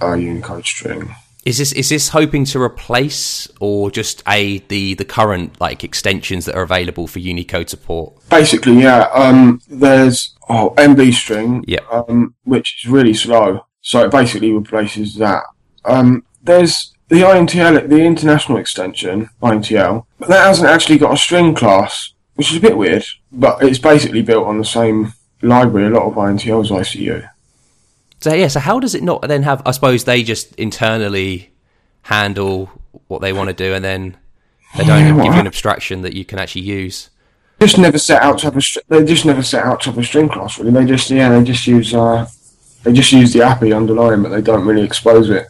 a 0.00 0.16
Unicode 0.16 0.64
string. 0.64 1.14
Is 1.44 1.58
this 1.58 1.70
is 1.70 1.88
this 1.88 2.08
hoping 2.08 2.44
to 2.46 2.60
replace 2.60 3.46
or 3.60 3.92
just 3.92 4.24
a 4.26 4.58
the 4.58 4.94
the 4.94 5.04
current 5.04 5.60
like 5.60 5.84
extensions 5.84 6.46
that 6.46 6.56
are 6.56 6.62
available 6.62 7.06
for 7.06 7.20
Unicode 7.20 7.70
support? 7.70 8.14
Basically, 8.28 8.82
yeah. 8.82 9.02
Um, 9.14 9.60
there's 9.68 10.34
oh 10.48 10.74
mbstring, 10.76 11.62
Yep. 11.68 11.92
um, 11.92 12.34
which 12.42 12.82
is 12.84 12.90
really 12.90 13.14
slow. 13.14 13.66
So 13.82 14.04
it 14.04 14.10
basically 14.10 14.50
replaces 14.50 15.14
that. 15.18 15.44
Um, 15.84 16.24
there's 16.42 16.91
the 17.12 17.20
INTL, 17.20 17.90
the 17.90 18.02
international 18.02 18.56
extension 18.56 19.28
INTL, 19.42 20.06
but 20.18 20.30
that 20.30 20.46
hasn't 20.46 20.66
actually 20.66 20.96
got 20.96 21.12
a 21.12 21.16
string 21.18 21.54
class, 21.54 22.14
which 22.36 22.50
is 22.50 22.56
a 22.56 22.60
bit 22.60 22.74
weird. 22.74 23.04
But 23.30 23.62
it's 23.62 23.78
basically 23.78 24.22
built 24.22 24.46
on 24.46 24.56
the 24.56 24.64
same 24.64 25.12
library. 25.42 25.88
A 25.88 25.90
lot 25.90 26.06
of 26.06 26.14
INTL's 26.14 26.70
ICU. 26.70 27.28
So 28.20 28.32
yeah, 28.32 28.48
so 28.48 28.60
how 28.60 28.80
does 28.80 28.94
it 28.94 29.02
not 29.02 29.20
then 29.28 29.42
have? 29.42 29.60
I 29.66 29.72
suppose 29.72 30.04
they 30.04 30.22
just 30.22 30.54
internally 30.54 31.50
handle 32.02 32.70
what 33.08 33.20
they 33.20 33.34
want 33.34 33.48
to 33.48 33.54
do, 33.54 33.74
and 33.74 33.84
then 33.84 34.16
they 34.78 34.84
don't 34.84 35.00
Yeah, 35.00 35.22
give 35.22 35.34
you 35.34 35.40
an 35.40 35.46
abstraction 35.46 36.00
that 36.02 36.14
you 36.14 36.24
can 36.24 36.38
actually 36.38 36.62
use. 36.62 37.10
Just 37.60 37.76
never 37.76 37.98
set 37.98 38.22
out 38.22 38.38
to 38.38 38.46
have 38.46 38.56
a. 38.56 38.62
They 38.88 39.04
just 39.04 39.26
never 39.26 39.42
set 39.42 39.66
out 39.66 39.82
to 39.82 39.90
have 39.90 39.98
a 39.98 40.04
string 40.04 40.30
class. 40.30 40.58
Really, 40.58 40.70
they 40.70 40.86
just 40.86 41.10
yeah, 41.10 41.28
they 41.28 41.44
just 41.44 41.66
use 41.66 41.92
uh, 41.92 42.26
they 42.84 42.94
just 42.94 43.12
use 43.12 43.34
the 43.34 43.42
API 43.42 43.74
underlying, 43.74 44.22
but 44.22 44.30
they 44.30 44.40
don't 44.40 44.64
really 44.66 44.82
expose 44.82 45.28
it. 45.28 45.46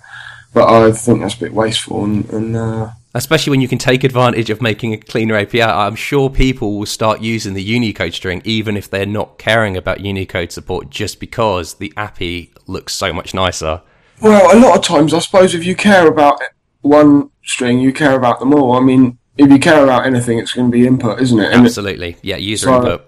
But 0.54 0.68
I 0.68 0.92
think 0.92 1.20
that's 1.20 1.34
a 1.34 1.40
bit 1.40 1.54
wasteful 1.54 2.04
and. 2.04 2.28
and 2.30 2.56
uh, 2.56 2.90
Especially 3.14 3.50
when 3.50 3.60
you 3.60 3.68
can 3.68 3.76
take 3.78 4.04
advantage 4.04 4.48
of 4.48 4.62
making 4.62 4.94
a 4.94 4.96
cleaner 4.96 5.36
API, 5.36 5.60
I'm 5.62 5.94
sure 5.96 6.30
people 6.30 6.78
will 6.78 6.86
start 6.86 7.20
using 7.20 7.52
the 7.52 7.62
Unicode 7.62 8.14
string 8.14 8.40
even 8.44 8.74
if 8.74 8.88
they're 8.88 9.04
not 9.04 9.36
caring 9.38 9.76
about 9.76 10.00
Unicode 10.00 10.50
support, 10.50 10.88
just 10.88 11.20
because 11.20 11.74
the 11.74 11.92
API 11.98 12.52
looks 12.66 12.94
so 12.94 13.12
much 13.12 13.34
nicer. 13.34 13.82
Well, 14.22 14.56
a 14.56 14.58
lot 14.58 14.78
of 14.78 14.82
times, 14.82 15.12
I 15.12 15.18
suppose, 15.18 15.54
if 15.54 15.66
you 15.66 15.76
care 15.76 16.06
about 16.06 16.40
one 16.80 17.28
string, 17.44 17.80
you 17.80 17.92
care 17.92 18.16
about 18.16 18.40
them 18.40 18.54
all. 18.54 18.72
I 18.72 18.80
mean, 18.80 19.18
if 19.36 19.50
you 19.50 19.58
care 19.58 19.84
about 19.84 20.06
anything, 20.06 20.38
it's 20.38 20.54
going 20.54 20.70
to 20.70 20.72
be 20.72 20.86
input, 20.86 21.20
isn't 21.20 21.38
it? 21.38 21.52
And 21.52 21.66
Absolutely, 21.66 22.16
yeah. 22.22 22.36
User 22.36 22.66
So- 22.68 22.76
input. 22.76 23.04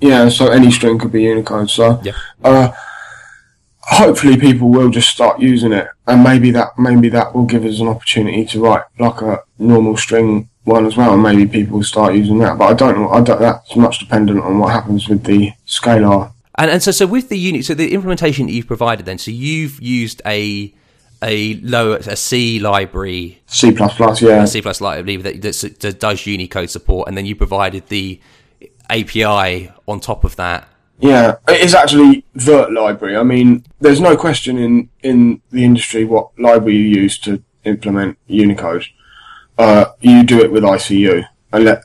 yeah, 0.00 0.28
so 0.28 0.48
any 0.52 0.70
string 0.70 0.98
could 1.00 1.10
be 1.10 1.24
Unicode. 1.24 1.68
So, 1.68 2.00
Yeah. 2.04 2.12
uh, 2.44 2.70
hopefully, 3.80 4.36
people 4.36 4.68
will 4.68 4.90
just 4.90 5.08
start 5.08 5.40
using 5.40 5.72
it, 5.72 5.88
and 6.08 6.24
maybe 6.24 6.50
that 6.52 6.78
maybe 6.78 7.08
that 7.10 7.34
will 7.34 7.44
give 7.44 7.64
us 7.64 7.80
an 7.80 7.88
opportunity 7.88 8.44
to 8.46 8.60
write 8.60 8.84
like 8.98 9.20
a 9.20 9.42
normal 9.58 9.96
string 9.96 10.48
one 10.64 10.86
as 10.86 10.96
well, 10.96 11.14
and 11.14 11.22
maybe 11.22 11.46
people 11.46 11.78
will 11.78 11.84
start 11.84 12.14
using 12.14 12.38
that. 12.38 12.58
But 12.58 12.66
I 12.66 12.74
don't 12.74 12.98
know. 12.98 13.08
I 13.10 13.20
don't. 13.20 13.40
That's 13.40 13.76
much 13.76 13.98
dependent 13.98 14.40
on 14.40 14.58
what 14.58 14.72
happens 14.72 15.08
with 15.08 15.24
the 15.24 15.52
scalar. 15.66 16.32
And 16.56 16.70
and 16.70 16.82
so 16.82 16.90
so 16.90 17.06
with 17.06 17.28
the 17.28 17.38
unit, 17.38 17.64
so 17.64 17.74
the 17.74 17.92
implementation 17.92 18.46
that 18.46 18.52
you've 18.52 18.66
provided, 18.66 19.06
then, 19.06 19.18
so 19.18 19.30
you've 19.30 19.80
used 19.80 20.22
a 20.26 20.74
a 21.22 21.54
low 21.60 21.92
a 21.92 22.16
C 22.16 22.58
library, 22.58 23.40
C 23.46 23.72
plus 23.72 23.94
plus, 23.96 24.22
yeah. 24.22 24.44
C 24.44 24.62
plus 24.62 24.80
library 24.80 25.16
that, 25.16 25.42
that, 25.42 25.80
that 25.80 26.00
does 26.00 26.26
Unicode 26.26 26.70
support, 26.70 27.08
and 27.08 27.16
then 27.16 27.26
you 27.26 27.36
provided 27.36 27.88
the 27.88 28.20
API 28.90 29.70
on 29.86 30.00
top 30.00 30.24
of 30.24 30.36
that. 30.36 30.68
Yeah, 31.00 31.36
it 31.48 31.60
is 31.60 31.74
actually 31.74 32.24
the 32.34 32.68
library. 32.68 33.16
I 33.16 33.22
mean, 33.22 33.64
there's 33.80 34.00
no 34.00 34.16
question 34.16 34.58
in, 34.58 34.90
in 35.02 35.40
the 35.50 35.64
industry 35.64 36.04
what 36.04 36.36
library 36.38 36.76
you 36.76 37.02
use 37.02 37.18
to 37.20 37.42
implement 37.64 38.18
Unicode. 38.26 38.86
Uh, 39.56 39.86
you 40.00 40.24
do 40.24 40.40
it 40.40 40.50
with 40.50 40.64
ICU. 40.64 41.24
And 41.52 41.64
let, 41.64 41.84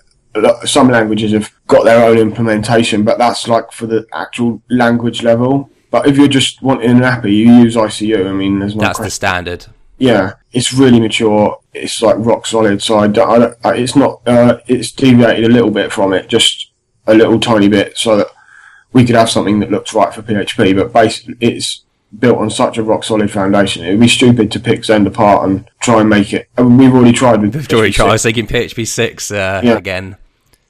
some 0.68 0.89
languages 0.89 1.32
have 1.32 1.51
got 1.68 1.84
their 1.84 2.03
own 2.03 2.18
implementation, 2.18 3.03
but 3.03 3.18
that's 3.18 3.47
like 3.47 3.72
for 3.72 3.86
the 3.86 4.05
actual 4.14 4.61
language 4.70 5.22
level. 5.22 5.70
But 5.91 6.07
if 6.07 6.18
you're 6.18 6.28
just 6.28 6.61
wanting 6.64 6.89
an 6.89 7.03
API, 7.03 7.36
you 7.36 7.53
use 7.53 7.76
ICU. 7.76 8.28
I 8.28 8.34
mean, 8.34 8.59
there's 8.59 8.76
no 8.76 8.82
That's 8.82 8.99
the 8.99 9.11
standard. 9.11 9.68
Yeah, 9.99 10.34
it's 10.51 10.74
really 10.74 10.99
mature. 10.99 11.59
It's 11.72 12.01
like 12.01 12.16
rock 12.18 12.47
solid. 12.47 12.82
So 12.82 12.97
I 12.97 13.07
don't, 13.07 13.30
I 13.30 13.38
don't 13.38 13.80
it's 13.80 13.95
not, 13.95 14.22
uh, 14.28 14.57
it's 14.66 14.91
deviated 14.91 15.45
a 15.45 15.53
little 15.53 15.70
bit 15.70 15.91
from 15.91 16.14
it, 16.14 16.28
just 16.28 16.72
a 17.05 17.14
little 17.14 17.39
tiny 17.39 17.68
bit 17.68 17.97
so 17.97 18.18
that 18.18 18.28
we 18.93 19.05
could 19.05 19.15
have 19.15 19.29
something 19.29 19.59
that 19.59 19.71
looks 19.71 19.93
right 19.93 20.13
for 20.13 20.21
PHP, 20.21 20.75
but 20.75 20.93
basically 20.93 21.35
it's 21.41 21.83
built 22.19 22.37
on 22.37 22.49
such 22.49 22.77
a 22.77 22.83
rock 22.83 23.03
solid 23.03 23.31
foundation. 23.31 23.83
It 23.83 23.91
would 23.91 23.99
be 23.99 24.07
stupid 24.07 24.51
to 24.51 24.59
pick 24.59 24.85
Zend 24.85 25.07
apart 25.07 25.49
and 25.49 25.67
try 25.79 25.99
and 26.01 26.09
make 26.09 26.31
it. 26.31 26.47
I 26.57 26.61
mean, 26.61 26.77
we've 26.77 26.93
already 26.93 27.11
tried 27.11 27.41
with 27.41 27.53
Victoria 27.53 27.91
PHP 27.91 27.99
I 28.07 28.11
was 28.11 28.23
thinking 28.23 28.47
PHP 28.47 28.87
six 28.87 29.31
uh, 29.31 29.61
Yeah. 29.63 29.77
again. 29.77 30.17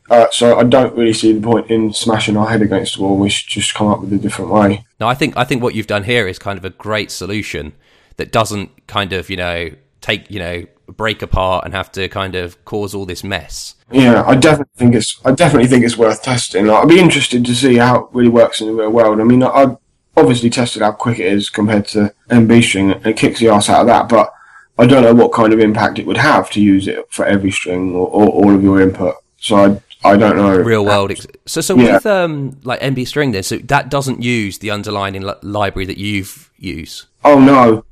uh, 0.10 0.28
so 0.32 0.58
I 0.58 0.64
don't 0.64 0.96
really 0.96 1.14
see 1.14 1.34
the 1.34 1.42
point 1.42 1.70
in 1.70 1.92
smashing 1.94 2.38
our 2.38 2.48
head 2.48 2.62
against 2.62 2.96
the 2.96 3.02
wall. 3.04 3.18
We 3.18 3.30
should 3.30 3.50
just 3.50 3.74
come 3.74 3.88
up 3.88 4.00
with 4.02 4.14
a 4.14 4.18
different 4.18 4.52
way. 4.52 4.86
No, 5.00 5.08
I 5.08 5.16
think 5.16 5.36
I 5.36 5.44
think 5.44 5.62
what 5.62 5.76
you've 5.76 5.88
done 5.88 6.04
here 6.04 6.28
is 6.28 6.40
kind 6.40 6.58
of 6.58 6.64
a 6.66 6.70
great 6.70 7.12
solution 7.12 7.74
that 8.18 8.32
doesn't 8.32 8.88
kind 8.88 9.12
of 9.12 9.30
you 9.30 9.36
know 9.38 9.70
take 10.00 10.30
you 10.32 10.40
know 10.40 10.66
break 10.98 11.22
apart 11.22 11.66
and 11.66 11.74
have 11.74 11.92
to 11.94 12.08
kind 12.10 12.36
of 12.36 12.64
cause 12.66 12.94
all 12.96 13.06
this 13.06 13.24
mess. 13.24 13.76
Yeah, 13.92 14.24
I 14.26 14.36
definitely 14.36 14.74
think 14.78 14.96
it's. 14.96 15.20
I 15.26 15.32
definitely 15.32 15.68
think 15.68 15.86
it's 15.86 15.98
worth 15.98 16.24
testing. 16.24 16.66
Like, 16.68 16.84
I'd 16.84 16.90
be 16.90 17.00
interested 17.00 17.46
to 17.46 17.56
see 17.56 17.78
how 17.78 18.02
it 18.02 18.08
really 18.14 18.30
works 18.30 18.62
in 18.62 18.68
the 18.68 18.74
real 18.74 18.92
world. 18.92 19.20
I 19.20 19.24
mean, 19.24 19.44
I- 19.44 19.50
I've 19.50 19.78
obviously 20.18 20.50
tested 20.50 20.82
how 20.82 20.92
quick 20.92 21.20
it 21.20 21.26
is 21.28 21.50
compared 21.50 21.88
to 21.90 22.14
mbstring, 22.30 22.96
and 22.96 23.06
it 23.08 23.18
kicks 23.18 23.40
the 23.40 23.50
ass 23.50 23.70
out 23.70 23.82
of 23.82 23.88
that. 23.88 24.10
But 24.10 24.32
I 24.80 24.86
don't 24.88 25.04
know 25.04 25.14
what 25.14 25.32
kind 25.34 25.54
of 25.54 25.60
impact 25.60 26.00
it 26.00 26.06
would 26.08 26.18
have 26.18 26.50
to 26.52 26.62
use 26.62 26.88
it 26.88 27.06
for 27.12 27.26
every 27.26 27.52
string 27.52 27.94
or, 27.94 28.08
or 28.08 28.28
all 28.30 28.54
of 28.56 28.64
your 28.64 28.82
input. 28.82 29.16
So 29.40 29.56
I, 30.04 30.12
I 30.12 30.18
don't 30.18 30.36
know. 30.36 30.56
Real 30.58 30.84
world. 30.86 31.12
Ex- 31.12 31.28
so 31.46 31.62
so 31.62 31.76
Yeah. 31.78 31.94
with 31.96 32.06
um 32.08 32.58
like 32.64 32.80
mbstring 32.82 33.34
then, 33.34 33.44
so 33.44 33.58
that 33.58 33.90
doesn't 33.90 34.22
use 34.24 34.58
the 34.60 34.72
underlying 34.72 35.22
li- 35.22 35.34
library 35.44 35.86
that 35.86 35.98
you've 35.98 36.50
used. 36.58 37.06
Oh 37.24 37.40
no. 37.40 37.86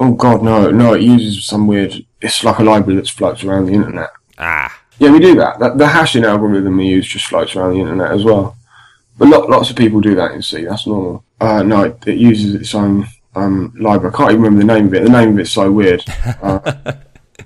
Oh 0.00 0.12
god, 0.12 0.42
no, 0.42 0.70
no. 0.70 0.94
It 0.94 1.02
uses 1.02 1.46
some 1.46 1.66
weird. 1.66 1.94
It's 2.20 2.42
like 2.44 2.58
a 2.58 2.64
library 2.64 2.96
that 3.00 3.08
floats 3.08 3.44
around 3.44 3.66
the 3.66 3.72
internet. 3.74 4.10
Ah, 4.38 4.76
Yeah, 4.98 5.12
we 5.12 5.20
do 5.20 5.34
that. 5.36 5.58
that 5.60 5.78
the 5.78 5.86
hashing 5.86 6.24
algorithm 6.24 6.76
we 6.76 6.86
use 6.86 7.06
just 7.06 7.26
floats 7.26 7.54
around 7.54 7.74
the 7.74 7.80
internet 7.80 8.10
as 8.10 8.24
well. 8.24 8.56
But 9.16 9.28
lot, 9.28 9.48
lots 9.48 9.70
of 9.70 9.76
people 9.76 10.00
do 10.00 10.14
that 10.16 10.32
in 10.32 10.42
C. 10.42 10.64
That's 10.64 10.86
normal. 10.86 11.24
Uh, 11.40 11.62
no, 11.62 11.84
it, 11.84 11.98
it 12.06 12.16
uses 12.18 12.54
its 12.56 12.74
own 12.74 13.06
um, 13.36 13.72
library. 13.78 14.12
I 14.12 14.16
can't 14.16 14.30
even 14.32 14.42
remember 14.42 14.66
the 14.66 14.74
name 14.74 14.86
of 14.88 14.94
it. 14.94 15.04
The 15.04 15.10
name 15.10 15.30
of 15.30 15.38
it's 15.38 15.52
so 15.52 15.70
weird. 15.70 16.02
Uh, 16.42 16.92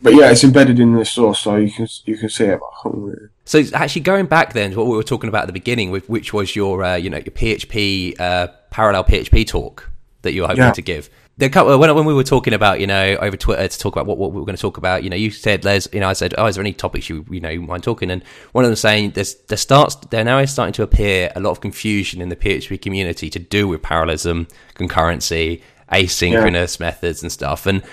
but 0.03 0.15
yeah, 0.15 0.31
it's 0.31 0.45
embedded 0.45 0.79
in 0.79 0.95
the 0.95 1.05
source, 1.05 1.41
so 1.41 1.57
you 1.57 1.71
can 1.73 1.87
you 2.05 2.17
can 2.17 2.29
see 2.29 2.45
it. 2.45 2.61
But 2.61 2.67
I 2.67 2.83
can't 2.83 2.95
remember. 2.95 3.31
So 3.47 3.63
actually 3.75 4.03
going 4.03 4.27
back 4.27 4.53
then 4.53 4.71
to 4.73 4.77
what 4.79 4.87
we 4.87 4.97
were 4.97 5.03
talking 5.03 5.29
about 5.29 5.43
at 5.43 5.47
the 5.47 5.53
beginning, 5.53 5.91
which 5.91 6.33
was 6.33 6.55
your 6.55 6.85
uh, 6.85 6.95
you 6.97 7.11
know 7.11 7.17
your 7.17 7.33
PHP 7.33 8.19
uh, 8.21 8.49
parallel 8.71 9.05
PHP 9.05 9.47
talk 9.47 9.91
that 10.23 10.33
you 10.35 10.43
were 10.43 10.49
hoping 10.49 10.63
Yeah. 10.65 10.73
to 10.73 10.83
give. 10.83 11.09
There, 11.39 11.49
co- 11.49 11.73
uh, 11.73 11.79
when 11.79 11.95
when 11.95 12.05
we 12.05 12.15
were 12.15 12.25
talking 12.25 12.53
about 12.53 12.81
you 12.81 12.87
know 12.87 13.17
over 13.21 13.37
Twitter 13.37 13.67
to 13.67 13.79
talk 13.79 13.95
about 13.95 14.07
what, 14.07 14.19
what 14.19 14.33
we 14.33 14.41
were 14.41 14.45
going 14.45 14.57
to 14.57 14.61
talk 14.61 14.77
about, 14.77 15.05
you 15.05 15.11
know, 15.11 15.17
you 15.17 15.31
said 15.31 15.65
Les, 15.65 15.89
you 15.93 16.01
know, 16.01 16.09
I 16.09 16.13
said, 16.13 16.35
oh, 16.37 16.47
is 16.47 16.57
there 16.57 16.63
any 16.63 16.73
topics 16.73 17.09
you 17.09 17.25
you 17.31 17.41
know 17.41 17.49
you 17.49 17.63
mind 17.63 17.85
talking? 17.85 18.11
And 18.11 18.25
one 18.53 18.65
of 18.65 18.69
them 18.69 18.77
saying 18.77 19.13
there's 19.13 19.37
there 19.47 19.57
starts 19.57 19.95
there 20.11 20.25
now 20.25 20.39
is 20.39 20.51
starting 20.51 20.73
to 20.75 20.83
appear 20.83 21.31
a 21.37 21.41
lot 21.41 21.51
of 21.51 21.61
confusion 21.61 22.21
in 22.21 22.29
the 22.29 22.37
PHP 22.37 22.83
community 22.83 23.31
to 23.31 23.39
do 23.39 23.69
with 23.69 23.83
parallelism, 23.83 24.49
concurrency, 24.75 25.63
asynchronous 25.93 26.81
methods 26.81 27.23
and 27.23 27.31
stuff. 27.31 27.67
And 27.67 27.85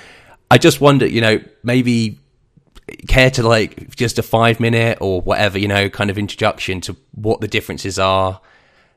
I 0.50 0.58
just 0.58 0.82
wonder, 0.82 1.06
you 1.06 1.22
know, 1.22 1.40
maybe 1.64 2.20
care 3.08 3.30
to 3.32 3.44
like 3.44 3.96
just 3.96 4.18
a 4.18 4.24
five 4.24 4.60
minute 4.60 4.98
or 5.02 5.22
whatever 5.22 5.58
you 5.58 5.68
know 5.68 5.90
kind 5.90 6.10
of 6.10 6.18
introduction 6.18 6.82
to 6.82 6.96
what 7.14 7.42
the 7.42 7.48
differences 7.48 7.98
are 7.98 8.40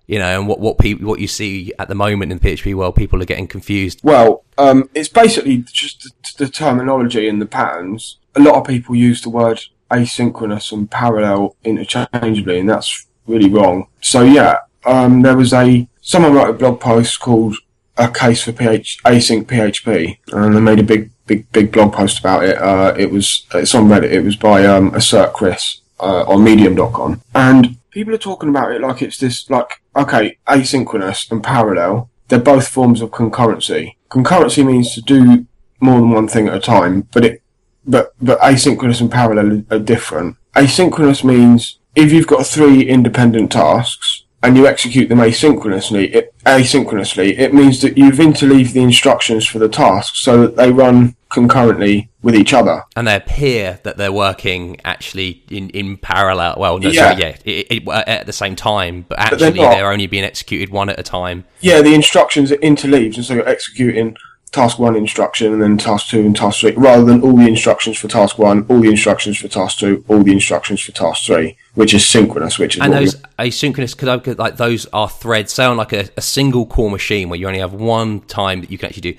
you 0.09 0.19
know 0.19 0.41
and 0.41 0.49
what 0.49 0.59
what 0.59 0.79
people 0.79 1.07
what 1.07 1.21
you 1.21 1.29
see 1.29 1.73
at 1.79 1.87
the 1.87 1.95
moment 1.95 2.33
in 2.33 2.39
the 2.39 2.49
php 2.49 2.75
world 2.75 2.97
people 2.97 3.23
are 3.23 3.27
getting 3.27 3.47
confused 3.47 4.01
Well, 4.03 4.45
um, 4.57 4.91
it's 4.95 5.09
basically 5.09 5.59
just 5.59 6.03
the, 6.03 6.45
the 6.45 6.51
terminology 6.51 7.29
and 7.29 7.41
the 7.41 7.47
patterns. 7.47 8.19
A 8.35 8.41
lot 8.41 8.57
of 8.57 8.67
people 8.67 8.97
use 8.97 9.23
the 9.23 9.31
word 9.31 9.61
asynchronous 9.91 10.73
and 10.73 10.91
parallel 10.91 11.57
interchangeably, 11.65 12.59
and 12.59 12.69
that's 12.69 13.07
really 13.27 13.49
wrong. 13.49 13.87
So 14.01 14.23
yeah, 14.23 14.59
um, 14.85 15.23
there 15.23 15.37
was 15.37 15.53
a 15.53 15.89
someone 16.01 16.35
wrote 16.35 16.51
a 16.51 16.55
blog 16.55 16.81
post 16.81 17.21
called 17.21 17.57
"A 17.97 18.11
Case 18.11 18.43
for 18.43 18.53
PH 18.53 19.03
Async 19.05 19.47
PHP," 19.47 20.19
and 20.33 20.57
they 20.57 20.61
made 20.61 20.81
a 20.81 20.85
big, 20.85 21.11
big, 21.27 21.51
big 21.53 21.73
blog 21.73 21.93
post 21.93 22.19
about 22.19 22.45
it. 22.45 22.59
Uh, 22.59 22.95
it 22.99 23.11
was 23.11 23.47
it's 23.55 23.75
on 23.75 23.89
Reddit. 23.89 24.13
It 24.13 24.25
was 24.25 24.37
by 24.37 24.67
um, 24.67 24.91
assertchris 24.93 25.81
uh, 26.01 26.25
on 26.25 26.45
Medium.com, 26.45 27.23
and 27.35 27.77
people 27.99 28.15
are 28.15 28.19
talking 28.19 28.49
about 28.49 28.71
it 28.71 28.81
like 28.81 29.03
it's 29.03 29.19
this 29.19 29.51
like 29.51 29.83
okay, 29.97 30.39
asynchronous 30.47 31.29
and 31.33 31.43
parallel 31.43 32.09
they're 32.29 32.39
both 32.39 32.69
forms 32.69 33.01
of 33.01 33.11
concurrency. 33.11 33.97
Concurrency 34.09 34.65
means 34.65 34.95
to 34.95 35.01
do 35.01 35.47
more 35.81 35.99
than 36.01 36.11
one 36.11 36.29
thing 36.29 36.47
at 36.47 36.55
a 36.55 36.61
time, 36.61 37.09
but 37.13 37.25
it, 37.25 37.43
but, 37.87 38.15
but 38.21 38.39
asynchronous 38.41 39.01
and 39.01 39.11
parallel 39.11 39.65
are 39.71 39.79
different. 39.79 40.37
Asynchronous 40.55 41.25
means 41.25 41.79
if 41.97 42.13
you've 42.13 42.27
got 42.27 42.47
three 42.47 42.83
independent 42.83 43.51
tasks 43.51 44.25
and 44.43 44.57
you 44.57 44.67
execute 44.67 45.09
them 45.09 45.19
asynchronously, 45.19 46.15
it, 46.15 46.35
asynchronously, 46.45 47.39
it 47.39 47.53
means 47.53 47.81
that 47.83 47.99
you've 47.99 48.21
interleaved 48.21 48.73
the 48.73 48.83
instructions 48.83 49.47
for 49.47 49.59
the 49.59 49.69
tasks 49.69 50.21
so 50.21 50.43
that 50.43 50.57
they 50.57 50.71
run 50.71 51.17
concurrently 51.31 52.09
with 52.23 52.35
each 52.35 52.55
other. 52.55 52.83
And 52.97 53.07
they 53.07 53.17
appear 53.17 53.81
that 53.83 53.97
they're 53.97 54.13
working 54.13 54.81
actually 54.85 55.45
in, 55.51 55.71
in 55.71 55.97
parallel. 55.97 56.57
Well, 56.59 56.79
no, 56.79 56.89
Yeah. 56.89 57.11
sorry, 57.11 57.21
yeah, 57.21 57.37
it, 57.45 57.67
it, 57.71 57.89
at 57.89 58.27
the 58.27 58.33
same 58.33 58.57
time, 58.57 59.05
but 59.09 59.17
they're 59.19 59.49
actually 59.49 59.59
they're 59.59 59.91
only 59.91 60.07
being 60.07 60.25
executed 60.25 60.71
one 60.71 60.89
at 60.89 60.99
a 60.99 61.03
time. 61.03 61.45
Yeah, 61.61 61.83
the 61.83 61.95
instructions 61.95 62.51
are 62.53 62.57
interleaved, 62.57 63.17
and 63.17 63.25
so 63.25 63.35
you're 63.35 63.49
executing 63.49 64.17
task 64.51 64.79
one 64.79 64.97
instruction 64.97 65.53
and 65.53 65.63
then 65.63 65.77
task 65.77 66.09
two 66.09 66.21
and 66.21 66.35
task 66.35 66.61
three, 66.61 66.73
rather 66.73 67.05
than 67.05 67.23
all 67.23 67.37
the 67.37 67.47
instructions 67.47 67.99
for 67.99 68.09
task 68.09 68.39
one, 68.39 68.65
all 68.69 68.81
the 68.81 68.91
instructions 68.91 69.39
for 69.39 69.49
task 69.49 69.79
two, 69.79 70.05
all 70.09 70.23
the 70.23 70.33
instructions 70.33 70.81
for 70.81 70.93
task 70.93 71.27
three, 71.27 71.57
which 71.75 71.95
is 71.95 72.07
synchronous, 72.07 72.59
which 72.59 72.77
is 72.77 72.83
And 72.83 72.93
those 72.93 73.17
asynchronous, 73.39 73.97
could, 74.23 74.39
like 74.39 74.57
those 74.57 74.87
are 74.93 75.09
threads. 75.09 75.53
Say 75.53 75.65
on 75.65 75.77
like 75.77 75.93
a, 75.93 76.09
a 76.17 76.23
single 76.23 76.67
core 76.67 76.91
machine 76.91 77.29
where 77.29 77.39
you 77.39 77.47
only 77.47 77.61
have 77.61 77.73
one 77.73 78.21
time 78.21 78.61
that 78.61 78.71
you 78.71 78.79
can 78.79 78.87
actually 78.87 79.13
do. 79.13 79.19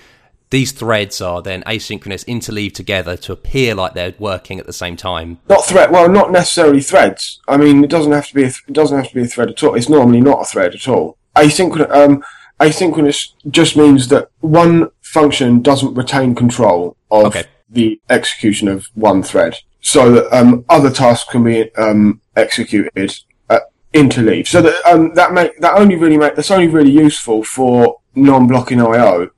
These 0.52 0.72
threads 0.72 1.22
are 1.22 1.44
then 1.44 1.62
asynchronous, 1.64 2.26
interleaved 2.26 2.76
together 2.76 3.16
to 3.18 3.32
appear 3.32 3.76
like 3.76 3.94
they're 3.94 4.16
working 4.18 4.60
at 4.60 4.66
the 4.66 4.74
same 4.74 4.98
time. 4.98 5.38
not 5.48 5.64
thread. 5.64 5.92
Well, 5.92 6.10
not 6.10 6.32
necessarily 6.32 6.82
threads. 6.82 7.40
I 7.48 7.56
mean, 7.58 7.84
it 7.84 7.90
doesn't 7.92 8.12
have 8.12 8.28
to 8.30 8.34
be. 8.34 8.42
A 8.42 8.46
th- 8.46 8.64
it 8.68 8.74
doesn't 8.74 8.98
have 8.98 9.10
to 9.10 9.14
be 9.14 9.22
a 9.22 9.28
thread 9.28 9.50
at 9.50 9.62
all. 9.62 9.76
It's 9.76 9.90
normally 9.90 10.22
not 10.22 10.42
a 10.42 10.46
thread 10.46 10.74
at 10.74 10.88
all. 10.88 11.18
Asynchronous. 11.36 11.92
Um, 11.92 12.24
asynchronous 12.60 13.34
just 13.50 13.78
means 13.78 14.08
that 14.10 14.30
one 14.40 14.90
function 15.14 15.62
doesn't 15.62 15.94
retain 15.96 16.36
control 16.36 16.96
of 17.10 17.28
Okay. 17.28 17.44
the 17.70 18.00
execution 18.10 18.68
of 18.68 18.86
one 18.94 19.24
thread, 19.24 19.56
so 19.82 20.12
that 20.12 20.26
um, 20.38 20.64
other 20.70 20.90
tasks 20.92 21.30
can 21.32 21.44
be 21.44 21.74
um, 21.76 22.22
executed 22.36 23.16
uh, 23.50 23.60
interleaved. 23.94 24.48
So 24.48 24.62
that 24.62 24.76
um, 24.86 25.14
that 25.16 25.34
make 25.34 25.60
that 25.62 25.74
only 25.74 25.96
really 25.96 26.18
make 26.18 26.36
that's 26.36 26.52
only 26.52 26.68
really 26.68 26.92
useful 26.92 27.44
for 27.44 28.00
non-blocking 28.16 28.82
I/O 28.82 29.30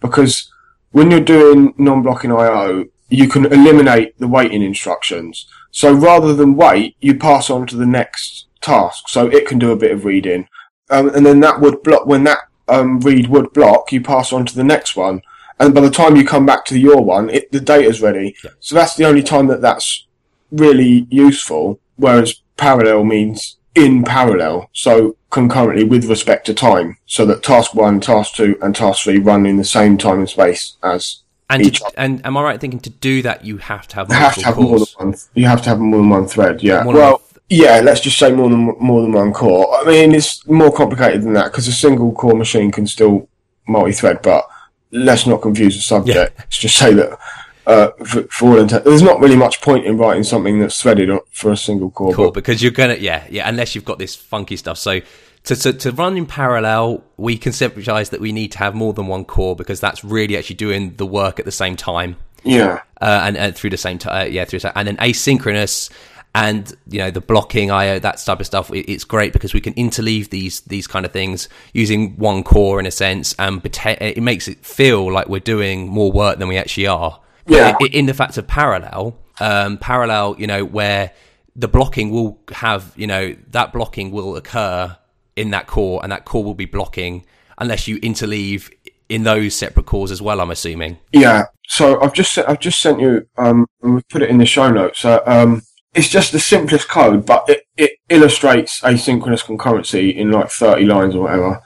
because 0.00 0.50
when 0.92 1.10
you're 1.10 1.20
doing 1.20 1.74
non-blocking 1.78 2.32
I/O, 2.32 2.86
you 3.08 3.28
can 3.28 3.46
eliminate 3.46 4.18
the 4.18 4.28
waiting 4.28 4.62
instructions. 4.62 5.46
So 5.70 5.92
rather 5.92 6.34
than 6.34 6.56
wait, 6.56 6.96
you 7.00 7.14
pass 7.16 7.50
on 7.50 7.66
to 7.68 7.76
the 7.76 7.86
next 7.86 8.46
task, 8.60 9.08
so 9.08 9.28
it 9.28 9.46
can 9.46 9.58
do 9.58 9.70
a 9.70 9.76
bit 9.76 9.92
of 9.92 10.04
reading, 10.04 10.48
um, 10.90 11.08
and 11.14 11.24
then 11.24 11.38
that 11.40 11.60
would 11.60 11.82
block 11.82 12.06
when 12.06 12.24
that 12.24 12.38
um, 12.70 13.00
read 13.00 13.28
would 13.28 13.52
block. 13.52 13.92
You 13.92 14.00
pass 14.00 14.32
on 14.32 14.46
to 14.46 14.54
the 14.54 14.64
next 14.64 14.96
one, 14.96 15.22
and 15.58 15.74
by 15.74 15.80
the 15.80 15.90
time 15.90 16.16
you 16.16 16.24
come 16.24 16.46
back 16.46 16.64
to 16.66 16.78
your 16.78 17.02
one, 17.02 17.28
it, 17.30 17.52
the 17.52 17.60
data's 17.60 18.00
ready. 18.00 18.36
So 18.60 18.74
that's 18.74 18.96
the 18.96 19.04
only 19.04 19.22
time 19.22 19.48
that 19.48 19.60
that's 19.60 20.06
really 20.50 21.06
useful. 21.10 21.80
Whereas 21.96 22.40
parallel 22.56 23.04
means 23.04 23.58
in 23.74 24.04
parallel, 24.04 24.70
so 24.72 25.16
concurrently 25.30 25.84
with 25.84 26.04
respect 26.06 26.46
to 26.46 26.54
time, 26.54 26.96
so 27.06 27.24
that 27.26 27.42
task 27.42 27.74
one, 27.74 28.00
task 28.00 28.34
two, 28.34 28.58
and 28.62 28.74
task 28.74 29.04
three 29.04 29.18
run 29.18 29.46
in 29.46 29.56
the 29.56 29.64
same 29.64 29.96
time 29.98 30.20
and 30.20 30.28
space 30.28 30.76
as 30.82 31.22
And 31.48 31.62
each. 31.62 31.80
to, 31.80 31.92
and 31.96 32.24
am 32.24 32.36
I 32.36 32.42
right 32.42 32.60
thinking 32.60 32.80
to 32.80 32.90
do 32.90 33.22
that 33.22 33.44
you 33.44 33.58
have 33.58 33.86
to 33.88 33.96
have 33.96 34.08
You 34.08 34.14
have 34.14 34.34
to 34.36 34.44
have 34.44 34.56
more 34.56 34.78
than 34.78 34.86
one. 34.96 35.14
You 35.34 35.46
have 35.46 35.62
to 35.62 35.68
have 35.68 35.78
more 35.78 36.00
than 36.00 36.08
one 36.08 36.26
thread. 36.26 36.62
Yeah. 36.62 36.84
Well, 36.84 37.22
yeah. 37.50 37.80
Let's 37.80 38.00
just 38.00 38.18
say 38.18 38.32
more 38.32 38.48
than 38.48 38.74
more 38.80 39.02
than 39.02 39.12
one 39.12 39.32
core. 39.32 39.66
I 39.78 39.84
mean, 39.84 40.14
it's 40.14 40.46
more 40.46 40.72
complicated 40.72 41.22
than 41.22 41.34
that 41.34 41.46
because 41.52 41.68
a 41.68 41.72
single 41.72 42.12
core 42.12 42.34
machine 42.34 42.70
can 42.70 42.86
still 42.86 43.28
multi-thread. 43.68 44.22
But 44.22 44.48
let's 44.90 45.26
not 45.26 45.42
confuse 45.42 45.76
the 45.76 45.82
subject. 45.82 46.38
Let's 46.38 46.58
just 46.58 46.76
say 46.76 46.94
that. 46.94 47.18
Uh, 47.66 47.90
for, 48.04 48.22
for 48.24 48.48
all 48.48 48.58
intent, 48.58 48.84
there's 48.84 49.02
not 49.02 49.20
really 49.20 49.36
much 49.36 49.60
point 49.60 49.84
in 49.86 49.96
writing 49.96 50.24
something 50.24 50.58
that's 50.58 50.80
threaded 50.80 51.10
for 51.30 51.52
a 51.52 51.56
single 51.56 51.90
core. 51.90 52.12
Cool, 52.14 52.24
but- 52.26 52.34
because 52.34 52.62
you're 52.62 52.72
gonna 52.72 52.94
yeah 52.94 53.26
yeah 53.30 53.48
unless 53.48 53.74
you've 53.74 53.84
got 53.84 53.98
this 53.98 54.16
funky 54.16 54.56
stuff. 54.56 54.78
So 54.78 55.00
to 55.44 55.56
to, 55.56 55.72
to 55.74 55.92
run 55.92 56.16
in 56.16 56.26
parallel, 56.26 57.04
we 57.16 57.38
conceptualize 57.38 58.10
that 58.10 58.20
we 58.20 58.32
need 58.32 58.52
to 58.52 58.58
have 58.58 58.74
more 58.74 58.92
than 58.92 59.06
one 59.06 59.24
core 59.24 59.54
because 59.54 59.78
that's 59.78 60.02
really 60.02 60.36
actually 60.36 60.56
doing 60.56 60.94
the 60.96 61.06
work 61.06 61.38
at 61.38 61.44
the 61.44 61.52
same 61.52 61.76
time. 61.76 62.16
yeah. 62.42 62.80
uh, 63.00 63.20
and, 63.24 63.36
and 63.36 63.54
through 63.54 63.70
the 63.70 63.76
same 63.76 63.98
time, 63.98 64.22
uh, 64.22 64.24
yeah, 64.24 64.44
through 64.46 64.60
and 64.74 64.88
then 64.88 64.96
asynchronous 64.96 65.90
and 66.34 66.72
you 66.88 66.98
know 66.98 67.10
the 67.10 67.20
blocking 67.20 67.70
IO 67.70 67.98
that 67.98 68.18
type 68.18 68.40
of 68.40 68.46
stuff. 68.46 68.70
It's 68.72 69.04
great 69.04 69.32
because 69.32 69.52
we 69.52 69.60
can 69.60 69.74
interleave 69.74 70.30
these 70.30 70.60
these 70.60 70.86
kind 70.86 71.04
of 71.04 71.12
things 71.12 71.48
using 71.72 72.16
one 72.16 72.42
core 72.42 72.78
in 72.78 72.86
a 72.86 72.90
sense, 72.90 73.34
and 73.38 73.60
it 73.64 74.22
makes 74.22 74.48
it 74.48 74.64
feel 74.64 75.12
like 75.12 75.28
we're 75.28 75.40
doing 75.40 75.88
more 75.88 76.12
work 76.12 76.38
than 76.38 76.48
we 76.48 76.56
actually 76.56 76.86
are. 76.86 77.20
Yeah. 77.46 77.76
in 77.90 78.06
the 78.06 78.14
fact 78.14 78.38
of 78.38 78.46
parallel, 78.46 79.18
um, 79.40 79.76
parallel, 79.78 80.36
you 80.38 80.46
know, 80.46 80.64
where 80.64 81.12
the 81.56 81.66
blocking 81.66 82.10
will 82.10 82.38
have, 82.52 82.92
you 82.96 83.08
know, 83.08 83.34
that 83.48 83.72
blocking 83.72 84.12
will 84.12 84.36
occur 84.36 84.96
in 85.34 85.50
that 85.50 85.66
core, 85.66 86.00
and 86.02 86.12
that 86.12 86.24
core 86.24 86.44
will 86.44 86.54
be 86.54 86.66
blocking 86.66 87.24
unless 87.58 87.88
you 87.88 87.98
interleave 88.00 88.70
in 89.08 89.24
those 89.24 89.54
separate 89.54 89.86
cores 89.86 90.12
as 90.12 90.22
well. 90.22 90.40
I'm 90.40 90.50
assuming. 90.50 90.98
Yeah. 91.12 91.46
So 91.66 92.00
I've 92.00 92.14
just 92.14 92.32
sent, 92.32 92.48
I've 92.48 92.60
just 92.60 92.80
sent 92.80 93.00
you 93.00 93.26
um 93.36 93.66
and 93.82 93.94
we've 93.94 94.08
put 94.08 94.22
it 94.22 94.30
in 94.30 94.38
the 94.38 94.46
show 94.46 94.70
notes. 94.70 95.04
Uh, 95.04 95.20
um, 95.26 95.62
it's 95.94 96.08
just 96.08 96.32
the 96.32 96.38
simplest 96.38 96.88
code, 96.88 97.26
but 97.26 97.48
it, 97.48 97.66
it 97.76 97.92
illustrates 98.08 98.80
asynchronous 98.80 99.44
concurrency 99.44 100.14
in 100.14 100.30
like 100.30 100.50
30 100.50 100.84
lines 100.84 101.14
or 101.14 101.24
whatever. 101.24 101.60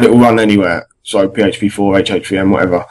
It 0.00 0.10
will 0.10 0.18
run 0.18 0.40
anywhere. 0.40 0.88
So 1.02 1.28
PHP4, 1.28 2.04
HHVM, 2.04 2.50
whatever. 2.50 2.84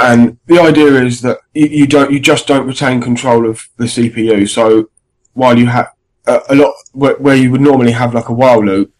And 0.00 0.38
the 0.46 0.60
idea 0.60 1.02
is 1.02 1.20
that 1.22 1.38
you, 1.52 1.66
you 1.66 1.86
don't, 1.86 2.10
you 2.10 2.20
just 2.20 2.46
don't 2.46 2.66
retain 2.66 3.00
control 3.00 3.48
of 3.48 3.68
the 3.76 3.84
CPU. 3.84 4.48
So 4.48 4.90
while 5.34 5.58
you 5.58 5.66
have 5.66 5.92
a, 6.26 6.40
a 6.48 6.54
lot 6.54 6.74
where, 6.92 7.16
where 7.16 7.36
you 7.36 7.50
would 7.50 7.60
normally 7.60 7.92
have 7.92 8.14
like 8.14 8.28
a 8.28 8.34
while 8.34 8.64
loop, 8.64 8.92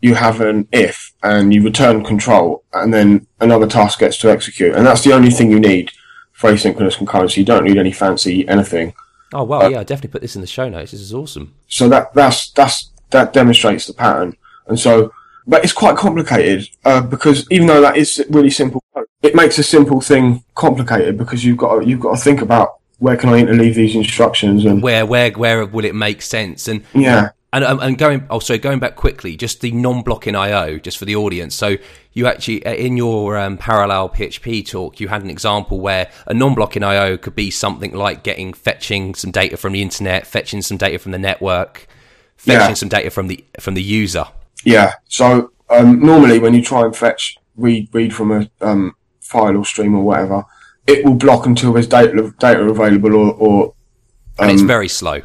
you 0.00 0.14
have 0.14 0.40
an 0.40 0.68
if 0.72 1.12
and 1.22 1.52
you 1.52 1.62
return 1.64 2.04
control 2.04 2.62
and 2.72 2.92
then 2.92 3.26
another 3.40 3.66
task 3.66 3.98
gets 3.98 4.18
to 4.18 4.30
execute. 4.30 4.74
And 4.74 4.86
that's 4.86 5.02
the 5.02 5.12
only 5.12 5.30
thing 5.30 5.50
you 5.50 5.58
need 5.58 5.90
for 6.32 6.52
asynchronous 6.52 6.96
concurrency. 6.96 7.38
You 7.38 7.44
don't 7.44 7.64
need 7.64 7.78
any 7.78 7.92
fancy 7.92 8.46
anything. 8.46 8.94
Oh 9.36 9.44
wow, 9.44 9.68
yeah, 9.68 9.80
I 9.80 9.84
definitely 9.84 10.12
put 10.12 10.22
this 10.22 10.34
in 10.34 10.40
the 10.40 10.46
show 10.46 10.66
notes. 10.70 10.92
This 10.92 11.02
is 11.02 11.12
awesome. 11.12 11.54
So 11.68 11.90
that, 11.90 12.14
that's, 12.14 12.50
that's, 12.52 12.90
that 13.10 13.34
demonstrates 13.34 13.86
the 13.86 13.92
pattern. 13.92 14.34
And 14.66 14.80
so, 14.80 15.12
but 15.46 15.62
it's 15.62 15.74
quite 15.74 15.96
complicated, 15.96 16.68
uh, 16.86 17.02
because 17.02 17.46
even 17.50 17.66
though 17.66 17.82
that 17.82 17.98
is 17.98 18.24
really 18.30 18.50
simple, 18.50 18.82
it 19.20 19.34
makes 19.34 19.58
a 19.58 19.62
simple 19.62 20.00
thing 20.00 20.42
complicated 20.54 21.18
because 21.18 21.44
you've 21.44 21.58
got 21.58 21.80
to, 21.80 21.86
you've 21.86 22.00
got 22.00 22.16
to 22.16 22.22
think 22.22 22.40
about 22.40 22.78
where 22.98 23.16
can 23.18 23.28
I 23.28 23.42
interleave 23.42 23.74
these 23.74 23.94
instructions 23.94 24.64
and 24.64 24.82
Where 24.82 25.04
where 25.04 25.30
where 25.32 25.66
will 25.66 25.84
it 25.84 25.94
make 25.94 26.22
sense? 26.22 26.66
And 26.66 26.82
yeah. 26.94 27.30
And 27.52 27.64
um, 27.64 27.80
and 27.80 27.96
going 27.96 28.26
also 28.28 28.58
going 28.58 28.78
back 28.80 28.96
quickly, 28.96 29.36
just 29.36 29.60
the 29.60 29.70
non-blocking 29.72 30.34
I/O, 30.34 30.78
just 30.78 30.98
for 30.98 31.04
the 31.04 31.16
audience. 31.16 31.54
So 31.54 31.76
you 32.12 32.26
actually 32.26 32.64
uh, 32.66 32.74
in 32.74 32.96
your 32.96 33.36
um, 33.38 33.56
parallel 33.56 34.08
PHP 34.08 34.68
talk, 34.68 35.00
you 35.00 35.08
had 35.08 35.22
an 35.22 35.30
example 35.30 35.80
where 35.80 36.10
a 36.26 36.34
non-blocking 36.34 36.82
I/O 36.82 37.16
could 37.16 37.34
be 37.36 37.50
something 37.50 37.92
like 37.94 38.22
getting 38.22 38.52
fetching 38.52 39.14
some 39.14 39.30
data 39.30 39.56
from 39.56 39.72
the 39.72 39.82
internet, 39.82 40.26
fetching 40.26 40.60
some 40.62 40.76
data 40.76 40.98
from 40.98 41.12
the 41.12 41.18
network, 41.18 41.86
fetching 42.36 42.70
Yeah. 42.70 42.74
some 42.74 42.88
data 42.88 43.10
from 43.10 43.28
the 43.28 43.44
from 43.60 43.74
the 43.74 43.82
user. 43.82 44.26
Yeah. 44.64 44.94
So 45.08 45.52
um, 45.70 46.00
normally, 46.00 46.38
when 46.38 46.52
you 46.52 46.62
try 46.62 46.82
and 46.84 46.94
fetch 46.94 47.36
read 47.56 47.88
read 47.92 48.12
from 48.14 48.32
a 48.32 48.50
um, 48.60 48.94
file 49.20 49.56
or 49.56 49.64
stream 49.64 49.94
or 49.94 50.02
whatever, 50.02 50.44
it 50.86 51.04
will 51.04 51.14
block 51.14 51.46
until 51.46 51.72
there's 51.72 51.86
data 51.86 52.34
data 52.38 52.60
available, 52.62 53.14
or, 53.14 53.32
or 53.34 53.74
And 54.38 54.50
it's 54.50 54.62
very 54.62 54.88
slow. 54.88 55.22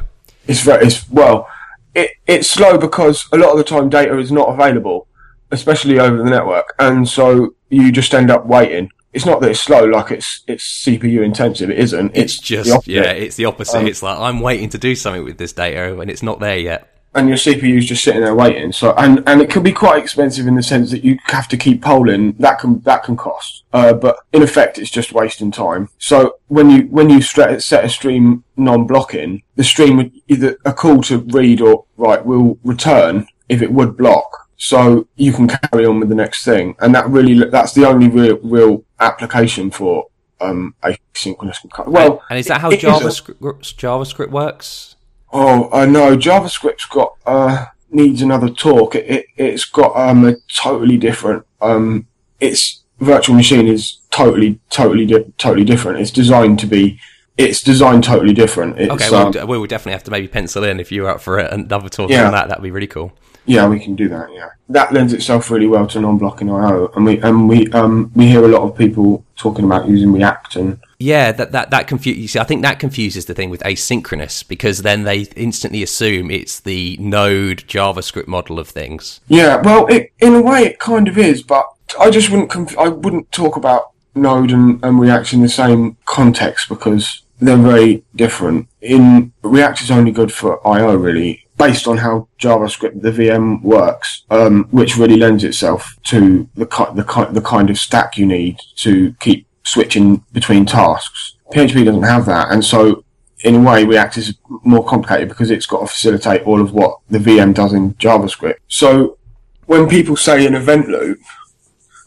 it's 0.47 0.61
very 0.61 0.85
it's 0.85 1.09
well, 1.09 1.47
it 1.95 2.11
it's 2.27 2.49
slow 2.49 2.77
because 2.77 3.27
a 3.31 3.37
lot 3.37 3.51
of 3.51 3.57
the 3.57 3.63
time 3.63 3.89
data 3.89 4.17
is 4.17 4.31
not 4.31 4.49
available, 4.49 5.07
especially 5.51 5.99
over 5.99 6.17
the 6.17 6.29
network, 6.29 6.73
and 6.79 7.07
so 7.07 7.55
you 7.69 7.91
just 7.91 8.13
end 8.13 8.31
up 8.31 8.45
waiting. 8.45 8.89
It's 9.13 9.25
not 9.25 9.41
that 9.41 9.51
it's 9.51 9.59
slow, 9.59 9.85
like 9.85 10.11
it's 10.11 10.43
it's 10.47 10.85
CPU 10.85 11.23
intensive. 11.23 11.69
It 11.69 11.79
isn't. 11.79 12.15
It's 12.15 12.37
the 12.37 12.43
just 12.43 12.87
yeah, 12.87 13.11
it's 13.11 13.35
the 13.35 13.45
opposite. 13.45 13.79
Um, 13.79 13.87
it's 13.87 14.01
like 14.01 14.17
I'm 14.17 14.39
waiting 14.39 14.69
to 14.69 14.77
do 14.77 14.95
something 14.95 15.23
with 15.23 15.37
this 15.37 15.53
data, 15.53 15.99
and 15.99 16.09
it's 16.09 16.23
not 16.23 16.39
there 16.39 16.57
yet. 16.57 16.90
And 17.13 17.27
your 17.27 17.37
CPU's 17.37 17.85
just 17.85 18.03
sitting 18.03 18.21
there 18.21 18.33
waiting. 18.35 18.71
So, 18.71 18.93
and, 18.97 19.21
and 19.27 19.41
it 19.41 19.49
can 19.49 19.63
be 19.63 19.73
quite 19.73 20.01
expensive 20.01 20.47
in 20.47 20.55
the 20.55 20.63
sense 20.63 20.91
that 20.91 21.03
you 21.03 21.17
have 21.25 21.47
to 21.49 21.57
keep 21.57 21.81
polling. 21.81 22.33
That 22.39 22.59
can, 22.59 22.79
that 22.81 23.03
can 23.03 23.17
cost. 23.17 23.63
Uh, 23.73 23.93
but 23.93 24.17
in 24.31 24.41
effect, 24.43 24.77
it's 24.77 24.89
just 24.89 25.11
wasting 25.11 25.51
time. 25.51 25.89
So 25.97 26.37
when 26.47 26.69
you, 26.69 26.83
when 26.83 27.09
you 27.09 27.21
set 27.21 27.51
a 27.83 27.89
stream 27.89 28.43
non-blocking, 28.55 29.43
the 29.55 29.63
stream 29.63 29.97
would 29.97 30.11
either 30.27 30.57
a 30.63 30.71
call 30.73 31.01
to 31.03 31.17
read 31.19 31.59
or 31.59 31.85
write 31.97 32.25
will 32.25 32.57
return 32.63 33.27
if 33.49 33.61
it 33.61 33.73
would 33.73 33.97
block. 33.97 34.47
So 34.55 35.07
you 35.15 35.33
can 35.33 35.47
carry 35.47 35.85
on 35.85 35.99
with 35.99 36.09
the 36.09 36.15
next 36.15 36.45
thing. 36.45 36.75
And 36.79 36.93
that 36.95 37.09
really, 37.09 37.49
that's 37.49 37.73
the 37.73 37.85
only 37.87 38.07
real, 38.07 38.37
real 38.43 38.83
application 38.99 39.69
for, 39.71 40.05
um, 40.39 40.75
asynchronous. 40.83 41.57
Well, 41.87 42.23
and 42.29 42.39
is 42.39 42.47
that 42.47 42.61
how 42.61 42.69
it- 42.69 42.75
it 42.75 42.83
isn't. 42.87 43.01
JavaScript 43.01 43.73
JavaScript 43.75 44.29
works? 44.29 44.95
Oh, 45.33 45.69
I 45.71 45.85
know. 45.85 46.15
JavaScript's 46.17 46.85
got 46.85 47.15
uh, 47.25 47.65
needs 47.89 48.21
another 48.21 48.49
talk. 48.49 48.95
It, 48.95 49.05
it 49.09 49.25
it's 49.37 49.65
got 49.65 49.95
um 49.95 50.25
a 50.25 50.35
totally 50.53 50.97
different 50.97 51.45
um. 51.61 52.07
It's 52.39 52.83
virtual 52.99 53.35
machine 53.35 53.67
is 53.67 53.97
totally, 54.09 54.59
totally, 54.69 55.05
di- 55.05 55.31
totally 55.37 55.63
different. 55.65 55.99
It's 55.99 56.11
designed 56.11 56.59
to 56.59 56.67
be. 56.67 56.99
It's 57.37 57.61
designed 57.61 58.03
totally 58.03 58.33
different. 58.33 58.79
It's, 58.79 58.91
Okay, 58.91 59.09
well, 59.09 59.35
um, 59.37 59.47
we 59.47 59.57
will 59.57 59.65
definitely 59.67 59.93
have 59.93 60.03
to 60.03 60.11
maybe 60.11 60.27
pencil 60.27 60.63
in 60.63 60.79
if 60.79 60.91
you're 60.91 61.09
up 61.09 61.21
for 61.21 61.39
it. 61.39 61.51
And 61.51 61.65
another 61.65 61.89
talk 61.89 62.09
Yeah. 62.09 62.25
on 62.25 62.33
that. 62.33 62.49
That'd 62.49 62.63
be 62.63 62.71
really 62.71 62.87
cool. 62.87 63.13
Yeah, 63.45 63.67
we 63.67 63.79
can 63.79 63.95
do 63.95 64.07
that. 64.09 64.27
Yeah, 64.33 64.49
that 64.69 64.93
lends 64.93 65.13
itself 65.13 65.49
really 65.49 65.65
well 65.65 65.87
to 65.87 65.99
non-blocking 66.01 66.49
I/O, 66.51 66.91
and 66.95 67.05
we 67.05 67.19
and 67.21 67.49
we 67.49 67.67
um 67.71 68.11
we 68.15 68.27
hear 68.27 68.43
a 68.43 68.47
lot 68.47 68.61
of 68.61 68.77
people 68.77 69.25
talking 69.35 69.65
about 69.65 69.87
using 69.87 70.11
React 70.11 70.55
and 70.57 70.79
Yeah, 71.01 71.31
that 71.31 71.51
that 71.51 71.69
that 71.71 71.87
confuses. 71.87 72.35
I 72.35 72.43
think 72.43 72.61
that 72.61 72.79
confuses 72.79 73.25
the 73.25 73.33
thing 73.33 73.49
with 73.49 73.61
asynchronous 73.61 74.47
because 74.47 74.83
then 74.83 75.03
they 75.03 75.21
instantly 75.35 75.81
assume 75.83 76.29
it's 76.29 76.59
the 76.59 76.97
Node 76.99 77.63
JavaScript 77.67 78.27
model 78.27 78.59
of 78.59 78.67
things. 78.69 79.19
yeah. 79.27 79.61
Well, 79.61 79.87
it, 79.87 80.11
in 80.19 80.33
a 80.35 80.41
way, 80.41 80.63
it 80.65 80.79
kind 80.79 81.07
of 81.07 81.17
is, 81.17 81.41
but 81.43 81.65
I 81.99 82.09
just 82.09 82.29
wouldn't 82.29 82.49
conf- 82.49 82.77
I 82.77 82.87
wouldn't 82.87 83.31
talk 83.31 83.55
about 83.55 83.91
Node 84.15 84.51
and, 84.51 84.83
and 84.83 84.99
React 84.99 85.33
in 85.33 85.41
the 85.41 85.49
same 85.49 85.97
context 86.05 86.69
because 86.69 87.23
they're 87.39 87.57
very 87.57 88.03
different. 88.15 88.67
In 88.81 89.33
React 89.41 89.81
is 89.81 89.91
only 89.91 90.11
good 90.11 90.31
for 90.31 90.65
I/O 90.67 90.95
really, 90.95 91.45
based 91.57 91.87
on 91.87 91.97
how 91.97 92.27
JavaScript 92.39 93.01
the 93.01 93.11
VM 93.11 93.61
works, 93.63 94.23
um, 94.29 94.67
which 94.71 94.97
really 94.97 95.15
lends 95.17 95.43
itself 95.43 95.97
to 96.03 96.47
the 96.55 96.65
ki- 96.65 96.93
the 96.93 97.03
ki- 97.03 97.31
the 97.33 97.41
kind 97.41 97.69
of 97.69 97.77
stack 97.79 98.17
you 98.17 98.25
need 98.25 98.59
to 98.77 99.13
keep 99.19 99.47
switching 99.63 100.23
between 100.31 100.65
tasks. 100.65 101.35
PHP 101.53 101.85
doesn't 101.85 102.03
have 102.03 102.25
that, 102.25 102.51
and 102.51 102.63
so 102.63 103.03
in 103.43 103.55
a 103.55 103.59
way, 103.59 103.83
React 103.83 104.17
is 104.17 104.35
more 104.63 104.85
complicated 104.85 105.29
because 105.29 105.51
it's 105.51 105.65
got 105.65 105.81
to 105.81 105.87
facilitate 105.87 106.43
all 106.43 106.61
of 106.61 106.73
what 106.73 106.99
the 107.09 107.17
VM 107.17 107.53
does 107.53 107.73
in 107.73 107.93
JavaScript. 107.95 108.57
So 108.67 109.17
when 109.65 109.89
people 109.89 110.15
say 110.15 110.45
an 110.45 110.55
event 110.55 110.87
loop, 110.87 111.19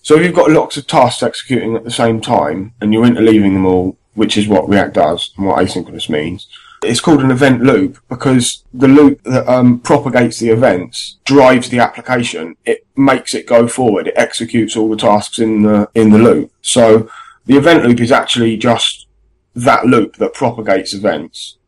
so 0.03 0.17
if 0.17 0.23
you've 0.23 0.35
got 0.35 0.51
lots 0.51 0.77
of 0.77 0.87
tasks 0.87 1.23
executing 1.23 1.77
at 1.77 1.85
the 1.85 1.91
same 1.91 2.21
time 2.21 2.75
and 2.81 2.93
you're 2.93 3.07
interleaving 3.07 3.55
them 3.55 3.67
all, 3.67 3.97
which 4.15 4.37
is 4.37 4.47
what 4.47 4.69
React 4.69 4.95
does 4.95 5.33
and 5.37 5.47
what 5.47 5.65
asynchronous 5.65 6.09
means, 6.09 6.47
it's 6.83 7.01
called 7.01 7.23
an 7.23 7.31
event 7.31 7.63
loop 7.63 7.99
because 8.09 8.63
the 8.75 8.87
loop 8.87 9.23
that 9.23 9.49
um, 9.49 9.81
propagates 9.81 10.39
the 10.39 10.51
events 10.51 11.17
drives 11.25 11.71
the 11.71 11.79
application. 11.79 12.57
It 12.67 12.87
makes 12.97 13.35
it 13.35 13.47
go 13.47 13.67
forward. 13.67 14.09
It 14.09 14.15
executes 14.17 14.77
all 14.77 14.91
the 14.91 14.97
tasks 14.97 15.39
in 15.39 15.63
the 15.63 15.89
in 15.95 16.11
the 16.11 16.19
loop. 16.19 16.53
So 16.61 17.09
the 17.47 17.57
event 17.57 17.85
loop 17.85 18.01
is 18.01 18.13
actually 18.13 18.57
just 18.57 19.07
that 19.55 19.87
loop 19.87 20.17
that 20.17 20.35
propagates 20.35 20.95
events, 20.95 21.59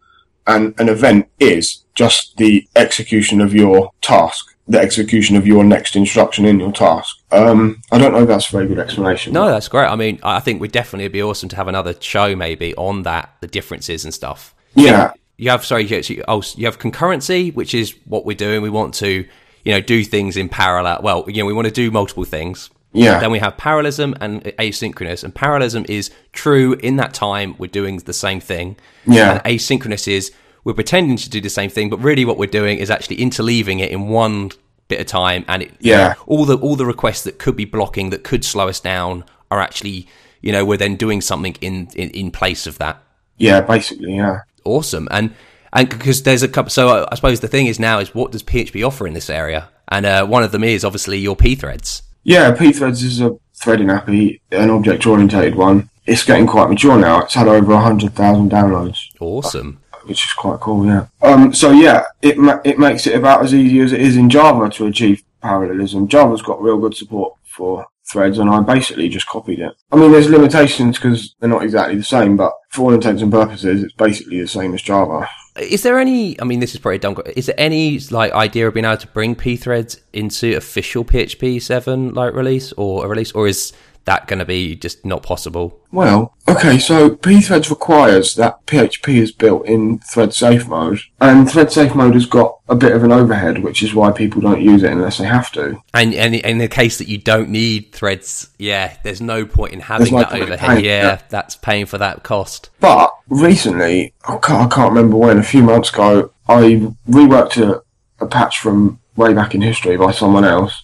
and 0.47 0.75
an 0.79 0.89
event 0.89 1.29
is 1.39 1.85
just 1.95 2.37
the 2.37 2.69
execution 2.77 3.41
of 3.41 3.55
your 3.55 3.91
task, 4.01 4.57
the 4.69 4.79
execution 4.79 5.37
of 5.37 5.47
your 5.47 5.65
next 5.65 5.97
instruction 5.97 6.45
in 6.45 6.61
your 6.61 6.73
task. 6.73 7.17
Um, 7.33 7.83
I 7.91 7.99
don't 7.99 8.13
know 8.13 8.23
if 8.23 8.29
that's 8.29 8.49
a 8.49 8.53
very 8.53 8.67
good 8.67 8.79
explanation. 8.79 9.33
No, 9.33 9.47
that's 9.47 9.69
great. 9.69 9.87
I 9.87 9.97
mean, 9.97 10.21
I 10.23 10.41
think 10.41 10.61
would 10.61 10.73
definitely 10.73 11.09
be 11.09 11.23
awesome 11.23 11.49
to 11.51 11.57
have 11.57 11.69
another 11.69 11.95
show 12.01 12.37
maybe 12.37 12.75
on 12.77 13.03
that, 13.05 13.35
the 13.41 13.47
differences 13.47 14.05
and 14.05 14.13
stuff. 14.13 14.55
Yeah. 14.75 15.13
You 15.39 15.51
have 15.51 15.65
sorry, 15.65 15.85
you 15.85 16.25
oh, 16.29 16.43
you 16.55 16.65
have 16.67 16.79
concurrency, 16.79 17.55
which 17.55 17.75
is 17.75 17.95
what 18.07 18.25
we're 18.25 18.37
doing. 18.37 18.63
We 18.63 18.71
want 18.71 18.95
to, 18.95 19.27
you 19.65 19.73
know, 19.73 19.81
do 19.81 20.03
things 20.03 20.37
in 20.37 20.49
parallel. 20.49 21.01
Well, 21.03 21.25
you 21.29 21.43
know, 21.43 21.47
we 21.47 21.53
want 21.53 21.67
to 21.67 21.73
do 21.73 21.91
multiple 21.91 22.25
things. 22.25 22.71
Yeah. 23.05 23.19
Then 23.21 23.31
we 23.31 23.39
have 23.39 23.57
parallelism 23.57 24.15
and 24.21 24.43
asynchronous. 24.59 25.23
And 25.25 25.35
parallelism 25.35 25.85
is 25.89 26.11
true 26.33 26.75
in 26.75 26.97
that 26.97 27.15
time 27.15 27.55
we're 27.59 27.67
doing 27.69 27.99
the 27.99 28.13
same 28.13 28.41
thing. 28.41 28.77
Yeah. 29.07 29.33
And 29.33 29.45
asynchronous 29.45 30.09
is 30.09 30.33
we're 30.65 30.75
pretending 30.75 31.17
to 31.19 31.31
do 31.31 31.41
the 31.41 31.51
same 31.51 31.71
thing, 31.71 31.91
but 31.91 31.99
really 31.99 32.25
what 32.25 32.39
we're 32.39 32.47
doing 32.51 32.79
is 32.79 32.91
actually 32.91 33.17
interleaving 33.19 33.81
it 33.81 33.91
in 33.91 34.09
one 34.09 34.51
bit 34.89 35.01
of 35.01 35.07
time. 35.07 35.45
And 35.49 35.63
it, 35.63 35.73
Yeah. 35.81 36.15
all 36.27 36.45
the 36.45 36.57
all 36.59 36.77
the 36.77 36.87
requests 36.87 37.23
that 37.25 37.39
could 37.39 37.57
be 37.57 37.65
blocking, 37.65 38.11
that 38.11 38.25
could 38.25 38.45
slow 38.45 38.69
us 38.69 38.81
down, 38.81 39.25
are 39.51 39.61
actually, 39.61 40.07
you 40.41 40.53
know, 40.53 40.65
we're 40.65 40.77
then 40.79 40.97
doing 40.97 41.21
something 41.21 41.57
in 41.61 41.89
in, 41.95 42.11
in 42.11 42.31
place 42.31 42.67
of 42.67 42.79
that 42.79 43.03
Yeah, 43.39 43.61
basically, 43.61 44.17
yeah. 44.17 44.41
awesome 44.65 45.07
and 45.11 45.35
and 45.73 45.89
because 45.89 46.23
there's 46.23 46.43
a 46.43 46.49
couple 46.49 46.71
so 46.71 46.89
I, 46.89 47.09
I 47.13 47.15
suppose 47.17 47.41
the 47.41 47.49
thing 47.49 47.67
is 47.67 47.79
now 47.79 47.99
is 47.99 48.15
what 48.15 48.33
does 48.33 48.43
php 48.43 48.87
offer 48.87 49.07
in 49.07 49.15
this 49.15 49.29
area 49.29 49.69
and 49.89 50.07
uh, 50.07 50.25
one 50.27 50.43
of 50.45 50.51
them 50.53 50.65
is 50.65 50.85
obviously 50.85 51.19
your 51.19 51.37
pthreads 51.37 52.03
Yeah, 52.27 52.53
pthreads 52.53 53.05
is 53.05 53.21
a 53.21 53.37
threading 53.55 53.89
API, 53.89 54.41
an 54.51 54.71
object 54.71 55.07
orientated 55.07 55.55
one. 55.55 55.89
It's 56.07 56.25
getting 56.25 56.47
quite 56.47 56.69
mature 56.69 56.99
now. 56.99 57.23
It's 57.23 57.35
had 57.35 57.47
over 57.47 57.75
100,000 57.75 58.51
downloads, 58.51 58.99
awesome 59.21 59.81
which 60.07 60.25
is 60.25 60.33
quite 60.33 60.61
cool, 60.61 60.87
yeah. 60.87 61.07
Um, 61.23 61.53
so 61.53 61.73
yeah, 61.73 62.05
it 62.23 62.39
ma- 62.39 62.61
it 62.65 62.79
makes 62.79 63.07
it 63.07 63.17
about 63.17 63.45
as 63.45 63.53
easy 63.55 63.81
as 63.81 63.93
it 63.93 64.01
is 64.01 64.17
in 64.17 64.31
Java 64.31 64.71
to 64.71 64.87
achieve 64.87 65.23
parallelism. 65.43 66.09
Java's 66.09 66.43
got 66.43 66.63
real 66.63 66.79
good 66.79 66.95
support 66.95 67.35
for 67.45 67.87
threads, 68.11 68.39
and 68.39 68.49
I 68.49 68.61
basically 68.61 69.09
just 69.09 69.27
copied 69.27 69.59
it. 69.59 69.75
I 69.91 69.97
mean, 69.97 70.13
there's 70.13 70.29
limitations 70.29 70.97
because 70.97 71.35
they're 71.41 71.51
not 71.51 71.65
exactly 71.65 71.97
the 71.97 72.05
same, 72.05 72.37
but 72.37 72.53
for 72.71 72.83
all 72.83 72.95
intents 72.95 73.23
and 73.23 73.33
purposes, 73.33 73.83
it's 73.83 73.95
basically 73.95 74.41
the 74.41 74.49
same 74.49 74.75
as 74.75 74.83
Java. 74.83 75.29
Is 75.59 75.83
there 75.83 75.99
any 75.99 76.41
i 76.41 76.45
mean 76.45 76.61
this 76.61 76.75
is 76.75 76.81
probably 76.81 76.99
dumb 76.99 77.17
is 77.35 77.47
there 77.47 77.55
any 77.59 77.99
like 78.11 78.33
idea 78.33 78.69
of 78.69 78.75
being 78.75 78.85
able 78.85 78.99
to 78.99 79.07
bring 79.09 79.35
pthreads 79.35 79.99
into 80.13 80.57
official 80.57 81.05
php 81.05 81.63
7 81.63 82.15
like 82.15 82.35
release 82.35 82.73
or 82.77 83.05
a 83.05 83.09
release? 83.09 83.33
Or 83.33 83.47
is 83.47 83.73
that 84.07 84.27
going 84.27 84.39
to 84.39 84.45
be 84.45 84.75
just 84.75 85.05
not 85.05 85.23
possible 85.23 85.81
Well, 85.93 86.35
okay, 86.49 86.79
so 86.79 87.11
pthreads 87.11 87.71
requires 87.71 88.35
that 88.37 88.65
PHP 88.67 89.17
is 89.17 89.33
built 89.33 89.67
in 89.67 89.99
thread 89.99 90.33
safe 90.33 90.67
mode, 90.67 91.01
and 91.21 91.51
thread 91.51 91.71
safe 91.71 91.95
mode 91.95 92.15
has 92.15 92.27
got 92.27 92.59
a 92.69 92.75
bit 92.75 92.93
of 92.93 93.05
an 93.05 93.13
overhead, 93.13 93.63
which 93.63 93.83
is 93.83 93.95
why 93.95 94.13
people 94.13 94.41
don't 94.41 94.61
use 94.63 94.83
it 94.83 94.93
unless 94.93 95.19
they 95.19 95.25
have 95.27 95.53
to. 95.53 95.81
and, 95.95 96.15
and 96.15 96.35
in 96.35 96.59
the 96.59 96.69
case 96.69 96.99
that 96.99 97.09
you 97.09 97.19
don't 97.19 97.51
need 97.51 97.93
threads 97.93 98.51
yeah 98.59 98.97
there's 99.03 99.21
no 99.21 99.45
point 99.45 99.73
in 99.73 99.81
having 99.81 100.13
no 100.13 100.21
that 100.21 100.33
overhead 100.33 100.83
yeah, 100.83 101.03
yeah. 101.03 101.21
that's 101.29 101.57
paying 101.57 101.87
for 101.87 101.99
that 101.99 102.23
cost 102.23 102.71
But 102.81 103.13
recently, 103.29 104.15
I 104.25 104.37
can't, 104.39 104.73
I 104.73 104.75
can't 104.75 104.93
remember 104.95 105.17
when, 105.17 105.39
a 105.39 105.43
few 105.43 105.63
months 105.63 105.93
ago, 105.93 106.33
I 106.49 106.93
reworked 107.09 107.57
a, 107.63 107.83
a 108.25 108.27
patch 108.27 108.61
from 108.61 109.01
way 109.17 109.33
back 109.35 109.55
in 109.55 109.63
history 109.63 109.97
by 109.97 110.13
someone 110.13 110.45
else 110.45 110.83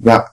that 0.00 0.26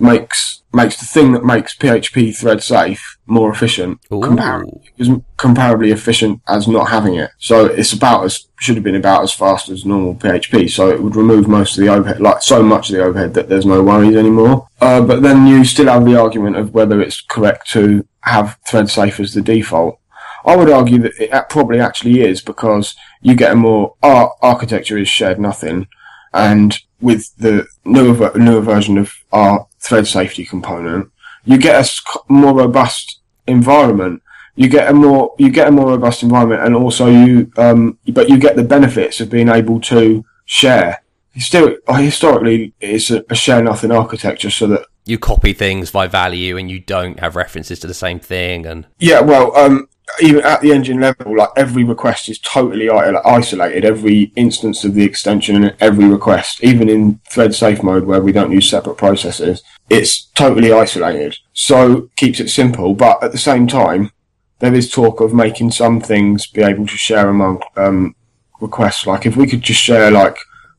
makes 0.00 0.62
makes 0.72 0.98
the 0.98 1.06
thing 1.06 1.32
that 1.32 1.44
makes 1.44 1.74
PHP 1.74 2.36
thread 2.36 2.62
safe 2.62 3.18
more 3.26 3.50
efficient, 3.50 4.00
compar- 4.10 4.64
is 4.98 5.08
comparably 5.38 5.90
efficient 5.92 6.42
as 6.46 6.68
not 6.68 6.90
having 6.90 7.14
it. 7.14 7.30
So 7.38 7.66
it's 7.66 7.92
about 7.92 8.24
as 8.24 8.46
should 8.60 8.74
have 8.76 8.84
been 8.84 8.94
about 8.94 9.22
as 9.22 9.32
fast 9.32 9.68
as 9.70 9.84
normal 9.84 10.14
PHP. 10.14 10.70
So 10.70 10.90
it 10.90 11.02
would 11.02 11.16
remove 11.16 11.48
most 11.48 11.78
of 11.78 11.84
the 11.84 11.90
overhead, 11.90 12.20
like 12.20 12.42
so 12.42 12.62
much 12.62 12.90
of 12.90 12.96
the 12.96 13.02
overhead 13.02 13.34
that 13.34 13.48
there's 13.48 13.66
no 13.66 13.82
worries 13.82 14.16
anymore. 14.16 14.68
Uh, 14.80 15.00
but 15.00 15.22
then 15.22 15.46
you 15.46 15.64
still 15.64 15.86
have 15.86 16.04
the 16.04 16.20
argument 16.20 16.56
of 16.56 16.74
whether 16.74 17.00
it's 17.00 17.20
correct 17.20 17.70
to 17.70 18.06
have 18.22 18.58
thread 18.66 18.90
safe 18.90 19.18
as 19.20 19.32
the 19.32 19.40
default. 19.40 19.98
I 20.44 20.56
would 20.56 20.70
argue 20.70 20.98
that 21.00 21.12
it 21.18 21.48
probably 21.48 21.80
actually 21.80 22.20
is 22.20 22.40
because 22.40 22.94
you 23.20 23.34
get 23.34 23.52
a 23.52 23.56
more 23.56 23.94
our 24.02 24.34
architecture 24.40 24.96
is 24.96 25.08
shared 25.08 25.40
nothing, 25.40 25.88
and 26.32 26.78
with 27.00 27.34
the 27.36 27.66
newer 27.84 28.32
newer 28.36 28.60
version 28.60 28.98
of 28.98 29.12
our 29.32 29.67
thread 29.80 30.06
safety 30.06 30.44
component, 30.44 31.10
you 31.44 31.58
get 31.58 31.84
a 31.84 32.08
more 32.28 32.54
robust 32.54 33.20
environment. 33.46 34.22
You 34.56 34.68
get 34.68 34.90
a 34.90 34.92
more 34.92 35.34
you 35.38 35.50
get 35.50 35.68
a 35.68 35.70
more 35.70 35.90
robust 35.90 36.22
environment, 36.22 36.62
and 36.62 36.74
also 36.74 37.06
you 37.06 37.50
um 37.56 37.98
but 38.08 38.28
you 38.28 38.38
get 38.38 38.56
the 38.56 38.64
benefits 38.64 39.20
of 39.20 39.30
being 39.30 39.48
able 39.48 39.80
to 39.82 40.24
share. 40.46 41.02
Still, 41.36 41.76
historically, 41.88 42.72
it's 42.80 43.12
a, 43.12 43.24
a 43.30 43.34
share 43.36 43.62
nothing 43.62 43.92
architecture, 43.92 44.50
so 44.50 44.66
that 44.66 44.86
you 45.04 45.18
copy 45.18 45.52
things 45.52 45.90
by 45.90 46.06
value 46.06 46.56
and 46.56 46.70
you 46.70 46.80
don't 46.80 47.20
have 47.20 47.34
references 47.36 47.78
to 47.80 47.86
the 47.86 47.94
same 47.94 48.18
thing 48.18 48.66
and 48.66 48.86
Yeah, 48.98 49.20
well, 49.20 49.56
um, 49.56 49.88
even 50.20 50.44
at 50.44 50.60
the 50.60 50.72
engine 50.72 51.00
level, 51.00 51.36
like 51.36 51.50
every 51.56 51.84
request 51.84 52.28
is 52.28 52.38
totally 52.38 52.88
isolated. 52.90 53.84
Every 53.84 54.32
instance 54.36 54.84
of 54.84 54.94
the 54.94 55.04
extension 55.04 55.56
and 55.56 55.76
every 55.80 56.06
request, 56.06 56.62
even 56.62 56.88
in 56.88 57.20
thread 57.30 57.54
safe 57.54 57.82
mode 57.82 58.04
where 58.04 58.22
we 58.22 58.32
don't 58.32 58.52
use 58.52 58.68
separate 58.68 58.96
processes, 58.96 59.62
it's 59.90 60.26
totally 60.34 60.72
isolated. 60.72 61.36
So 61.52 62.10
keeps 62.16 62.40
it 62.40 62.50
simple, 62.50 62.94
but 62.94 63.22
at 63.22 63.32
the 63.32 63.38
same 63.38 63.66
time, 63.66 64.10
there 64.58 64.74
is 64.74 64.90
talk 64.90 65.20
of 65.20 65.32
making 65.32 65.70
some 65.70 66.00
things 66.00 66.46
be 66.46 66.62
able 66.62 66.86
to 66.86 66.96
share 66.96 67.28
among 67.28 67.62
um, 67.76 68.14
requests. 68.60 69.06
Like 69.06 69.26
if 69.26 69.36
we 69.36 69.46
could 69.46 69.62
just 69.62 69.80
share 69.80 70.10
like 70.10 70.36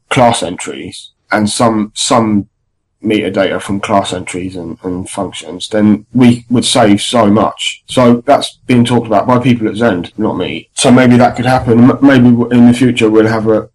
class 0.09 0.43
entries 0.43 1.11
and 1.31 1.49
some 1.49 1.91
some 1.95 2.49
metadata 3.03 3.61
from 3.61 3.79
class 3.79 4.11
entries 4.13 4.55
and, 4.55 4.77
and 4.83 5.09
functions, 5.09 5.69
then 5.69 6.05
we 6.13 6.45
would 6.49 6.65
save 6.65 7.01
so 7.01 7.27
much. 7.27 7.83
So 7.87 8.21
that's 8.21 8.57
being 8.67 8.83
talked 8.85 9.07
about 9.07 9.25
by 9.27 9.39
people 9.39 9.67
at 9.69 9.75
Zend, 9.75 10.11
not 10.17 10.37
me. 10.37 10.69
So 10.73 10.91
maybe 10.91 11.15
that 11.17 11.35
could 11.35 11.45
happen. 11.45 11.87
Maybe 12.01 12.27
in 12.27 12.67
the 12.67 12.73
future 12.77 13.09
we'll 13.09 13.27
have 13.27 13.47
a, 13.47 13.69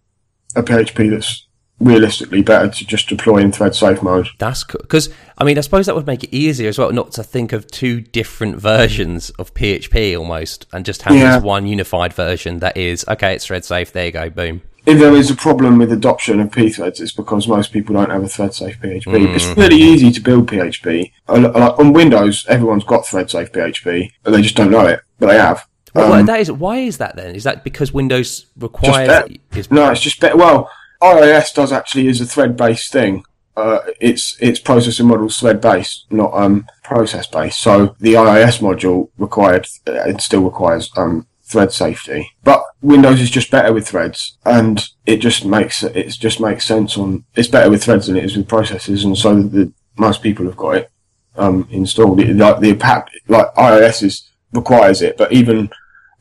a 0.55 0.61
PHP 0.63 1.09
that's 1.09 1.47
realistically 1.79 2.41
better 2.41 2.69
to 2.69 2.85
just 2.85 3.09
deploy 3.09 3.39
in 3.39 3.51
thread 3.51 3.75
safe 3.75 4.01
mode. 4.01 4.29
that's 4.37 4.63
cool 4.63 4.79
because 4.79 5.09
i 5.37 5.43
mean 5.43 5.57
i 5.57 5.61
suppose 5.61 5.85
that 5.87 5.93
would 5.93 6.07
make 6.07 6.23
it 6.23 6.33
easier 6.33 6.69
as 6.69 6.79
well 6.79 6.89
not 6.93 7.11
to 7.11 7.21
think 7.21 7.51
of 7.51 7.67
two 7.67 7.99
different 7.99 8.55
versions 8.55 9.29
of 9.31 9.53
php 9.53 10.17
almost 10.17 10.65
and 10.71 10.85
just 10.85 11.01
have 11.01 11.13
Yeah. 11.13 11.35
this 11.35 11.43
one 11.43 11.67
unified 11.67 12.13
version 12.13 12.59
that 12.59 12.77
is 12.77 13.03
okay 13.09 13.35
it's 13.35 13.45
thread 13.47 13.65
safe 13.65 13.91
there 13.91 14.05
you 14.05 14.11
go 14.13 14.29
boom 14.29 14.61
if 14.85 14.99
there 14.99 15.15
is 15.15 15.31
a 15.31 15.35
problem 15.35 15.77
with 15.77 15.91
adoption 15.91 16.39
of 16.39 16.49
pthreads, 16.51 16.99
it's 16.99 17.11
because 17.11 17.47
most 17.47 17.71
people 17.71 17.95
don't 17.95 18.11
have 18.11 18.23
a 18.23 18.27
thread 18.27 18.53
safe 18.53 18.79
PHP. 18.79 19.05
Mm. 19.05 19.35
It's 19.35 19.57
really 19.57 19.77
easy 19.77 20.11
to 20.11 20.21
build 20.21 20.47
PHP. 20.47 21.11
Like 21.27 21.79
on 21.79 21.93
Windows, 21.93 22.45
everyone's 22.47 22.83
got 22.83 23.05
thread 23.05 23.29
safe 23.29 23.51
PHP, 23.51 24.11
but 24.23 24.31
they 24.31 24.41
just 24.41 24.55
don't 24.55 24.71
know 24.71 24.85
it, 24.85 25.01
but 25.19 25.27
they 25.27 25.37
have. 25.37 25.67
Well, 25.93 26.11
Um, 26.13 26.25
that 26.25 26.41
is 26.41 26.51
why 26.51 26.79
is 26.79 26.97
that 26.97 27.15
then? 27.15 27.35
Is 27.35 27.45
that 27.45 27.63
because 27.63 27.93
Windows 27.93 28.47
requires 28.57 29.29
is 29.55 29.71
No, 29.71 29.89
it's 29.91 30.01
just 30.01 30.19
better. 30.19 30.35
Well, 30.35 30.69
IIS 31.01 31.53
does 31.53 31.71
actually 31.71 32.07
is 32.07 32.19
a 32.21 32.25
thread 32.25 32.57
based 32.57 32.91
thing. 32.91 33.23
Uh, 33.55 33.79
it's 34.01 34.35
it's 34.41 34.59
processing 34.59 35.07
models 35.07 35.39
thread 35.39 35.61
based, 35.61 36.05
not 36.09 36.33
um 36.33 36.67
process 36.83 37.27
based. 37.27 37.61
So 37.61 37.95
the 37.99 38.15
IIS 38.15 38.57
module 38.57 39.09
required 39.17 39.65
uh, 39.87 39.93
it 39.93 40.19
still 40.19 40.41
requires 40.43 40.91
um 40.97 41.25
thread 41.43 41.71
safety, 41.71 42.29
but 42.43 42.61
Windows 42.85 43.19
is 43.19 43.31
just 43.31 43.49
better 43.49 43.73
with 43.73 43.87
threads, 43.87 44.37
and 44.45 44.87
it 45.05 45.17
just 45.17 45.43
makes 45.43 45.83
it 45.83 46.09
just 46.09 46.39
makes 46.39 46.65
sense 46.65 46.97
on 46.97 47.25
it's 47.35 47.47
better 47.47 47.69
with 47.69 47.83
threads 47.83 48.07
than 48.07 48.15
it 48.15 48.23
is 48.23 48.37
with 48.37 48.47
processes, 48.47 49.03
and 49.03 49.17
so 49.17 49.41
the 49.41 49.71
most 49.97 50.21
people 50.21 50.45
have 50.45 50.57
got 50.57 50.75
it 50.77 50.91
um 51.35 51.67
installed. 51.71 52.19
It, 52.19 52.35
like 52.35 52.59
the 52.59 53.03
like 53.27 53.47
IIS 53.57 54.03
is 54.03 54.29
requires 54.53 55.01
it, 55.01 55.17
but 55.17 55.33
even 55.33 55.69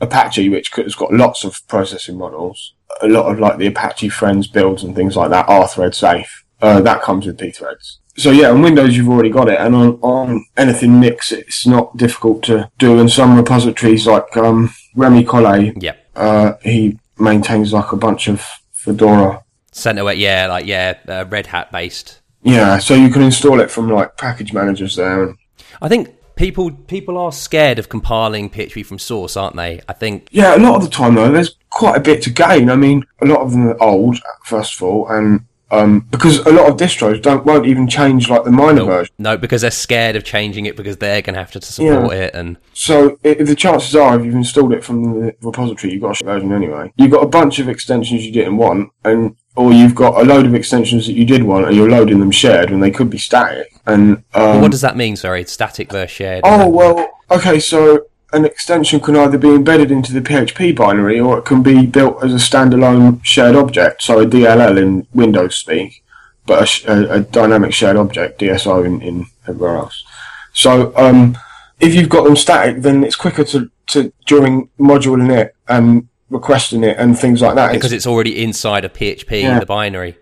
Apache, 0.01 0.49
which 0.49 0.71
has 0.77 0.95
got 0.95 1.13
lots 1.13 1.45
of 1.45 1.61
processing 1.69 2.17
models, 2.17 2.75
a 3.03 3.09
lot 3.09 3.31
of 3.31 3.39
like 3.39 3.59
the 3.59 3.67
Apache 3.67 4.09
Friends 4.09 4.47
builds 4.47 4.83
and 4.83 4.95
things 4.95 5.17
like 5.17 5.31
that 5.31 5.49
are 5.49 5.69
thread 5.69 5.95
safe. 5.95 6.45
Uh, 6.63 6.81
that 6.81 7.03
comes 7.03 7.27
with 7.27 7.37
pthreads. 7.37 7.99
So 8.17 8.31
yeah, 8.31 8.49
on 8.51 8.63
Windows 8.63 8.97
you've 8.97 9.09
already 9.09 9.29
got 9.31 9.49
it, 9.49 9.61
and 9.61 9.75
on, 9.75 9.89
on 10.01 10.47
anything 10.57 10.99
Nix 10.99 11.31
it's 11.31 11.67
not 11.67 11.97
difficult 11.97 12.43
to 12.45 12.71
do. 12.79 12.99
And 12.99 13.11
some 13.11 13.37
repositories 13.37 14.07
like 14.07 14.35
um, 14.37 14.71
Remi 14.95 15.25
Collet. 15.25 15.83
Uh, 16.17 16.55
he 16.63 16.99
maintains 17.19 17.73
like 17.73 17.93
a 17.93 17.97
bunch 17.97 18.29
of 18.29 18.45
Fedora. 18.73 19.43
CentOS, 19.73 20.19
yeah, 20.19 20.47
like 20.49 20.67
yeah, 20.67 20.99
uh, 21.09 21.25
Red 21.29 21.47
Hat 21.47 21.73
based. 21.73 22.21
Yeah, 22.43 22.79
so 22.79 22.95
you 22.95 23.11
can 23.11 23.23
install 23.23 23.61
it 23.61 23.71
from 23.71 23.89
like 23.89 24.17
package 24.17 24.53
managers 24.53 24.97
there. 24.97 25.25
And, 25.25 25.39
I 25.81 25.89
think 25.89 26.15
people 26.37 26.71
people 26.71 27.19
are 27.19 27.33
scared 27.33 27.79
of 27.79 27.89
compiling 27.89 28.51
PHP 28.51 28.85
from 28.85 28.99
source, 28.99 29.37
aren't 29.37 29.57
they? 29.57 29.81
I 29.89 29.93
think 29.93 30.29
yeah, 30.31 30.57
a 30.57 30.59
lot 30.59 30.77
of 30.77 30.83
the 30.83 30.91
time 30.91 31.15
though, 31.15 31.31
there's 31.31 31.57
quite 31.71 31.97
a 31.97 32.01
bit 32.01 32.23
to 32.23 32.31
gain. 32.31 32.71
I 32.71 32.77
mean, 32.77 33.05
a 33.21 33.27
lot 33.27 33.41
of 33.41 33.53
them 33.53 33.69
are 33.69 33.83
old, 33.83 34.19
first 34.45 34.77
of 34.77 34.83
all, 34.83 35.09
and 35.09 35.45
um, 35.71 36.01
because 36.11 36.39
a 36.41 36.53
lot 36.53 36.69
of 36.71 36.77
distros 36.77 37.21
don't 37.21 37.45
won't 37.45 37.67
even 37.67 37.89
change 37.89 38.29
like 38.29 38.45
the 38.45 38.51
minor 38.51 38.81
no, 38.81 38.87
version. 38.87 39.15
no, 39.19 39.37
because 39.37 39.63
they're 39.63 39.71
scared 39.71 40.17
of 40.17 40.25
changing 40.25 40.67
it 40.67 40.77
because 40.77 40.99
they're 40.99 41.23
going 41.23 41.35
to 41.35 41.41
have 41.41 41.51
to 41.53 41.61
support 41.61 42.13
it, 42.15 42.35
and 42.35 42.57
So 42.75 43.19
the 43.23 43.55
chances 43.57 43.97
are, 43.97 44.19
if 44.19 44.25
you've 44.25 44.35
installed 44.35 44.73
it 44.73 44.85
from 44.85 45.21
the 45.21 45.37
repository, 45.43 45.93
you've 45.93 46.03
got 46.03 46.13
a 46.13 46.15
shit 46.15 46.27
version 46.27 46.53
anyway. 46.53 46.93
You've 46.97 47.11
got 47.11 47.23
a 47.23 47.29
bunch 47.29 47.59
of 47.59 47.69
extensions 47.69 48.25
you 48.25 48.33
didn't 48.33 48.57
want, 48.57 48.91
and 49.05 49.37
or 49.57 49.73
you've 49.73 49.95
got 49.95 50.21
a 50.21 50.25
load 50.25 50.47
of 50.47 50.55
extensions 50.55 51.07
that 51.07 51.15
you 51.15 51.25
did 51.25 51.43
want, 51.43 51.67
and 51.67 51.77
you're 51.77 51.91
loading 51.91 52.21
them 52.21 52.31
shared 52.31 52.71
when 52.71 52.81
they 52.81 52.91
could 52.91 53.11
be 53.11 53.19
static. 53.19 53.75
And 53.87 54.23
um, 54.35 54.61
what 54.61 54.71
does 54.71 54.81
that 54.83 54.97
mean? 54.97 55.17
Sorry, 55.17 55.45
static 55.45 55.91
versus 55.91 56.11
shared. 56.11 56.43
oh 56.45 56.69
well, 56.69 57.09
okay. 57.31 57.59
So 57.59 58.07
an 58.35 58.45
extension 58.45 59.01
can 59.01 59.17
either 59.17 59.39
be 59.39 59.49
embedded 59.51 59.91
into 59.91 60.13
the 60.13 60.21
PHP 60.21 60.75
binary, 60.77 61.21
or 61.21 61.39
it 61.39 61.45
can 61.45 61.63
be 61.63 61.87
built 61.87 62.23
as 62.25 62.33
a 62.33 62.37
standalone 62.37 63.25
shared 63.25 63.55
object. 63.55 64.03
So 64.03 64.21
a 64.21 64.27
DLL 64.27 64.77
in 64.77 65.07
Windows 65.15 65.57
speak, 65.57 66.03
but 66.47 66.85
a, 66.85 66.93
a, 66.93 67.17
a 67.17 67.21
dynamic 67.21 67.73
shared 67.73 67.97
object 67.97 68.41
DSO 68.41 68.85
in, 68.85 69.01
in 69.03 69.27
everywhere 69.49 69.77
else. 69.77 70.05
So 70.53 70.93
um, 70.97 71.37
if 71.81 71.95
you've 71.95 72.09
got 72.09 72.25
them 72.25 72.37
static, 72.37 72.83
then 72.83 73.05
it's 73.05 73.17
quicker 73.17 73.45
to, 73.45 73.71
to 73.89 74.13
during 74.27 74.69
moduling 74.79 75.31
it 75.37 75.55
and 75.69 76.09
requesting 76.31 76.83
it 76.85 76.97
and 76.99 77.19
things 77.19 77.41
like 77.41 77.55
that. 77.55 77.73
because 77.73 77.93
It's, 77.93 78.05
it's 78.05 78.07
already 78.07 78.43
inside 78.43 78.85
of 78.85 78.93
PHP, 78.93 79.43
Yeah. 79.43 79.61
the 79.61 79.67
binary. 79.67 80.17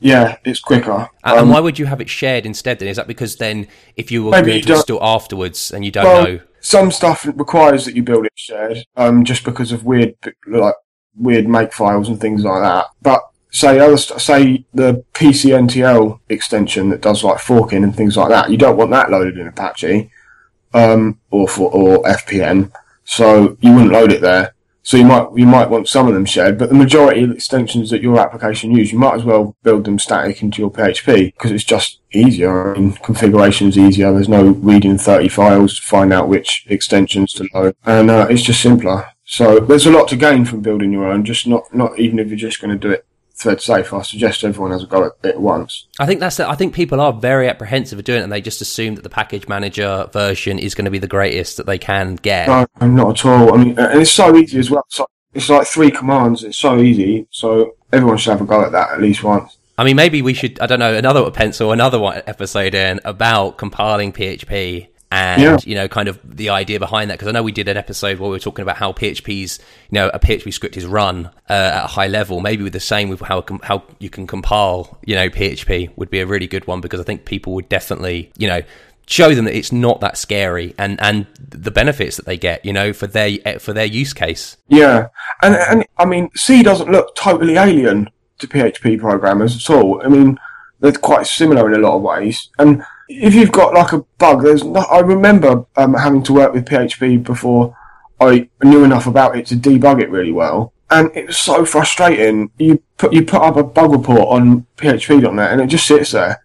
yeah, 0.00 0.36
it's 0.44 0.60
quicker. 0.60 1.08
And 1.24 1.38
Um, 1.40 1.50
why 1.50 1.60
would 1.60 1.78
you 1.78 1.86
have 1.86 2.00
it 2.00 2.08
shared 2.08 2.46
instead? 2.46 2.78
Then 2.78 2.88
is 2.88 2.96
that 2.96 3.06
because 3.06 3.36
then 3.36 3.66
if 3.96 4.10
you 4.10 4.24
were 4.24 4.30
going 4.30 4.62
to 4.62 4.72
install 4.72 5.02
afterwards 5.02 5.70
and 5.72 5.84
you 5.84 5.90
don't 5.90 6.04
well, 6.04 6.24
know, 6.24 6.40
some 6.60 6.90
stuff 6.90 7.26
requires 7.26 7.84
that 7.84 7.94
you 7.94 8.02
build 8.02 8.26
it 8.26 8.32
shared, 8.34 8.84
um, 8.96 9.24
just 9.24 9.44
because 9.44 9.72
of 9.72 9.84
weird, 9.84 10.14
like 10.46 10.74
weird 11.16 11.48
make 11.48 11.72
files 11.72 12.08
and 12.08 12.20
things 12.20 12.44
like 12.44 12.62
that. 12.62 12.86
But 13.02 13.22
say 13.50 13.78
other 13.78 13.96
st- 13.96 14.20
say 14.20 14.64
the 14.74 15.04
PCNTL 15.14 16.20
extension 16.28 16.90
that 16.90 17.00
does 17.00 17.24
like 17.24 17.38
forking 17.38 17.84
and 17.84 17.94
things 17.94 18.16
like 18.16 18.28
that, 18.28 18.50
you 18.50 18.56
don't 18.56 18.76
want 18.76 18.90
that 18.90 19.10
loaded 19.10 19.38
in 19.38 19.48
Apache, 19.48 20.10
um, 20.74 21.18
or 21.30 21.48
for 21.48 21.70
or 21.70 22.02
FPM, 22.04 22.72
so 23.04 23.56
you 23.60 23.72
wouldn't 23.72 23.92
load 23.92 24.12
it 24.12 24.20
there. 24.20 24.54
So 24.88 24.96
you 24.96 25.04
might 25.04 25.28
you 25.36 25.44
might 25.44 25.68
want 25.68 25.86
some 25.86 26.08
of 26.08 26.14
them 26.14 26.24
shared, 26.24 26.56
but 26.56 26.70
the 26.70 26.74
majority 26.74 27.22
of 27.22 27.30
extensions 27.30 27.90
that 27.90 28.00
your 28.00 28.18
application 28.18 28.74
use, 28.74 28.90
you 28.90 28.98
might 28.98 29.16
as 29.16 29.22
well 29.22 29.54
build 29.62 29.84
them 29.84 29.98
static 29.98 30.42
into 30.42 30.62
your 30.62 30.70
PHP 30.70 31.34
because 31.34 31.50
it's 31.50 31.62
just 31.62 32.00
easier. 32.14 32.74
I 32.74 32.78
mean, 32.78 32.92
configuration 32.92 33.68
is 33.68 33.76
easier. 33.76 34.10
There's 34.14 34.30
no 34.30 34.44
reading 34.46 34.96
30 34.96 35.28
files 35.28 35.76
to 35.76 35.82
find 35.82 36.10
out 36.10 36.30
which 36.30 36.64
extensions 36.70 37.34
to 37.34 37.46
load, 37.52 37.76
and 37.84 38.10
uh, 38.10 38.28
it's 38.30 38.40
just 38.40 38.62
simpler. 38.62 39.04
So 39.26 39.60
there's 39.60 39.84
a 39.84 39.90
lot 39.90 40.08
to 40.08 40.16
gain 40.16 40.46
from 40.46 40.62
building 40.62 40.90
your 40.90 41.04
own. 41.04 41.22
Just 41.22 41.46
not 41.46 41.64
not 41.74 41.98
even 41.98 42.18
if 42.18 42.28
you're 42.28 42.38
just 42.38 42.62
going 42.62 42.70
to 42.70 42.88
do 42.88 42.90
it 42.90 43.04
thread 43.38 43.60
safe. 43.60 43.92
I 43.92 44.02
suggest 44.02 44.44
everyone 44.44 44.72
has 44.72 44.82
a 44.82 44.86
go 44.86 45.04
at 45.04 45.12
it 45.22 45.40
once. 45.40 45.86
I 45.98 46.06
think 46.06 46.20
that's 46.20 46.36
the, 46.36 46.48
I 46.48 46.56
think 46.56 46.74
people 46.74 47.00
are 47.00 47.12
very 47.12 47.48
apprehensive 47.48 47.98
of 47.98 48.04
doing 48.04 48.20
it, 48.20 48.24
and 48.24 48.32
they 48.32 48.40
just 48.40 48.60
assume 48.60 48.96
that 48.96 49.02
the 49.02 49.10
package 49.10 49.48
manager 49.48 50.08
version 50.12 50.58
is 50.58 50.74
going 50.74 50.84
to 50.84 50.90
be 50.90 50.98
the 50.98 51.06
greatest 51.06 51.56
that 51.56 51.66
they 51.66 51.78
can 51.78 52.16
get. 52.16 52.48
No, 52.48 52.86
not 52.86 53.24
at 53.24 53.26
all. 53.26 53.54
I 53.54 53.64
mean, 53.64 53.78
and 53.78 54.00
it's 54.00 54.10
so 54.10 54.36
easy 54.36 54.58
as 54.58 54.70
well. 54.70 54.84
It's 54.88 54.98
like, 54.98 55.08
it's 55.34 55.48
like 55.48 55.66
three 55.66 55.90
commands. 55.90 56.42
It's 56.42 56.58
so 56.58 56.78
easy. 56.80 57.26
So 57.30 57.76
everyone 57.92 58.18
should 58.18 58.32
have 58.32 58.40
a 58.40 58.44
go 58.44 58.62
at 58.62 58.72
that 58.72 58.90
at 58.90 59.00
least 59.00 59.22
once. 59.22 59.58
I 59.76 59.84
mean, 59.84 59.94
maybe 59.94 60.22
we 60.22 60.34
should 60.34 60.58
I 60.58 60.66
don't 60.66 60.80
know 60.80 60.94
another 60.94 61.30
pencil 61.30 61.70
another 61.70 62.00
one 62.00 62.20
episode 62.26 62.74
in 62.74 63.00
about 63.04 63.58
compiling 63.58 64.12
PHP. 64.12 64.88
And 65.10 65.42
Yeah. 65.42 65.56
you 65.64 65.74
know, 65.74 65.88
kind 65.88 66.08
of 66.08 66.18
the 66.22 66.50
idea 66.50 66.78
behind 66.78 67.10
that, 67.10 67.14
because 67.14 67.28
I 67.28 67.32
know 67.32 67.42
we 67.42 67.52
did 67.52 67.66
an 67.68 67.76
episode 67.78 68.18
where 68.18 68.28
we 68.28 68.36
were 68.36 68.40
talking 68.40 68.62
about 68.62 68.76
how 68.76 68.92
PHP's, 68.92 69.58
you 69.90 69.94
know, 69.94 70.10
a 70.12 70.18
PHP 70.18 70.52
script 70.52 70.76
is 70.76 70.84
run 70.84 71.30
uh, 71.48 71.52
at 71.52 71.84
a 71.84 71.86
high 71.88 72.08
level. 72.08 72.40
Maybe 72.40 72.62
with 72.62 72.74
the 72.74 72.80
same 72.80 73.08
with 73.08 73.20
how 73.20 73.44
how 73.62 73.84
you 73.98 74.10
can 74.10 74.26
compile, 74.26 74.98
you 75.06 75.14
know, 75.14 75.30
PHP 75.30 75.90
would 75.96 76.10
be 76.10 76.20
a 76.20 76.26
really 76.26 76.46
good 76.46 76.66
one 76.66 76.80
because 76.82 77.00
I 77.00 77.04
think 77.04 77.24
people 77.24 77.54
would 77.54 77.68
definitely, 77.70 78.30
you 78.36 78.48
know, 78.48 78.60
show 79.06 79.34
them 79.34 79.46
that 79.46 79.56
it's 79.56 79.72
not 79.72 80.00
that 80.02 80.18
scary 80.18 80.74
and 80.76 81.00
and 81.00 81.26
the 81.38 81.70
benefits 81.70 82.16
that 82.18 82.26
they 82.26 82.36
get, 82.36 82.62
you 82.62 82.72
know, 82.74 82.92
for 82.92 83.06
their 83.06 83.38
for 83.58 83.72
their 83.72 83.86
use 83.86 84.12
case. 84.12 84.58
Yeah, 84.68 85.08
and 85.42 85.54
and 85.54 85.86
I 85.96 86.04
mean, 86.04 86.28
C 86.36 86.62
doesn't 86.62 86.90
look 86.90 87.16
totally 87.16 87.56
alien 87.56 88.10
to 88.40 88.46
PHP 88.46 89.00
programmers 89.00 89.56
at 89.56 89.74
all. 89.74 90.02
I 90.04 90.08
mean, 90.08 90.38
they're 90.80 90.92
quite 90.92 91.26
similar 91.26 91.66
in 91.72 91.80
a 91.80 91.82
lot 91.82 91.96
of 91.96 92.02
ways. 92.02 92.50
And 92.58 92.84
if 93.08 93.34
you've 93.34 93.52
got 93.52 93.74
like 93.74 93.92
a 93.92 93.98
bug, 94.18 94.42
there's. 94.42 94.62
I 94.62 95.00
remember 95.00 95.64
um, 95.76 95.94
having 95.94 96.22
to 96.24 96.32
work 96.32 96.52
with 96.52 96.66
PHP 96.66 97.22
before 97.24 97.76
I 98.20 98.48
knew 98.62 98.84
enough 98.84 99.06
about 99.06 99.36
it 99.36 99.46
to 99.46 99.54
debug 99.56 100.02
it 100.02 100.10
really 100.10 100.32
well. 100.32 100.72
And 100.90 101.10
it 101.14 101.26
was 101.28 101.38
so 101.38 101.64
frustrating. 101.64 102.50
You 102.58 102.82
put 102.96 103.12
you 103.12 103.22
put 103.24 103.42
up 103.42 103.56
a 103.56 103.62
bug 103.62 103.92
report 103.92 104.22
on 104.28 104.66
PHP.net, 104.76 105.52
and 105.52 105.60
it 105.60 105.66
just 105.66 105.86
sits 105.86 106.12
there 106.12 106.42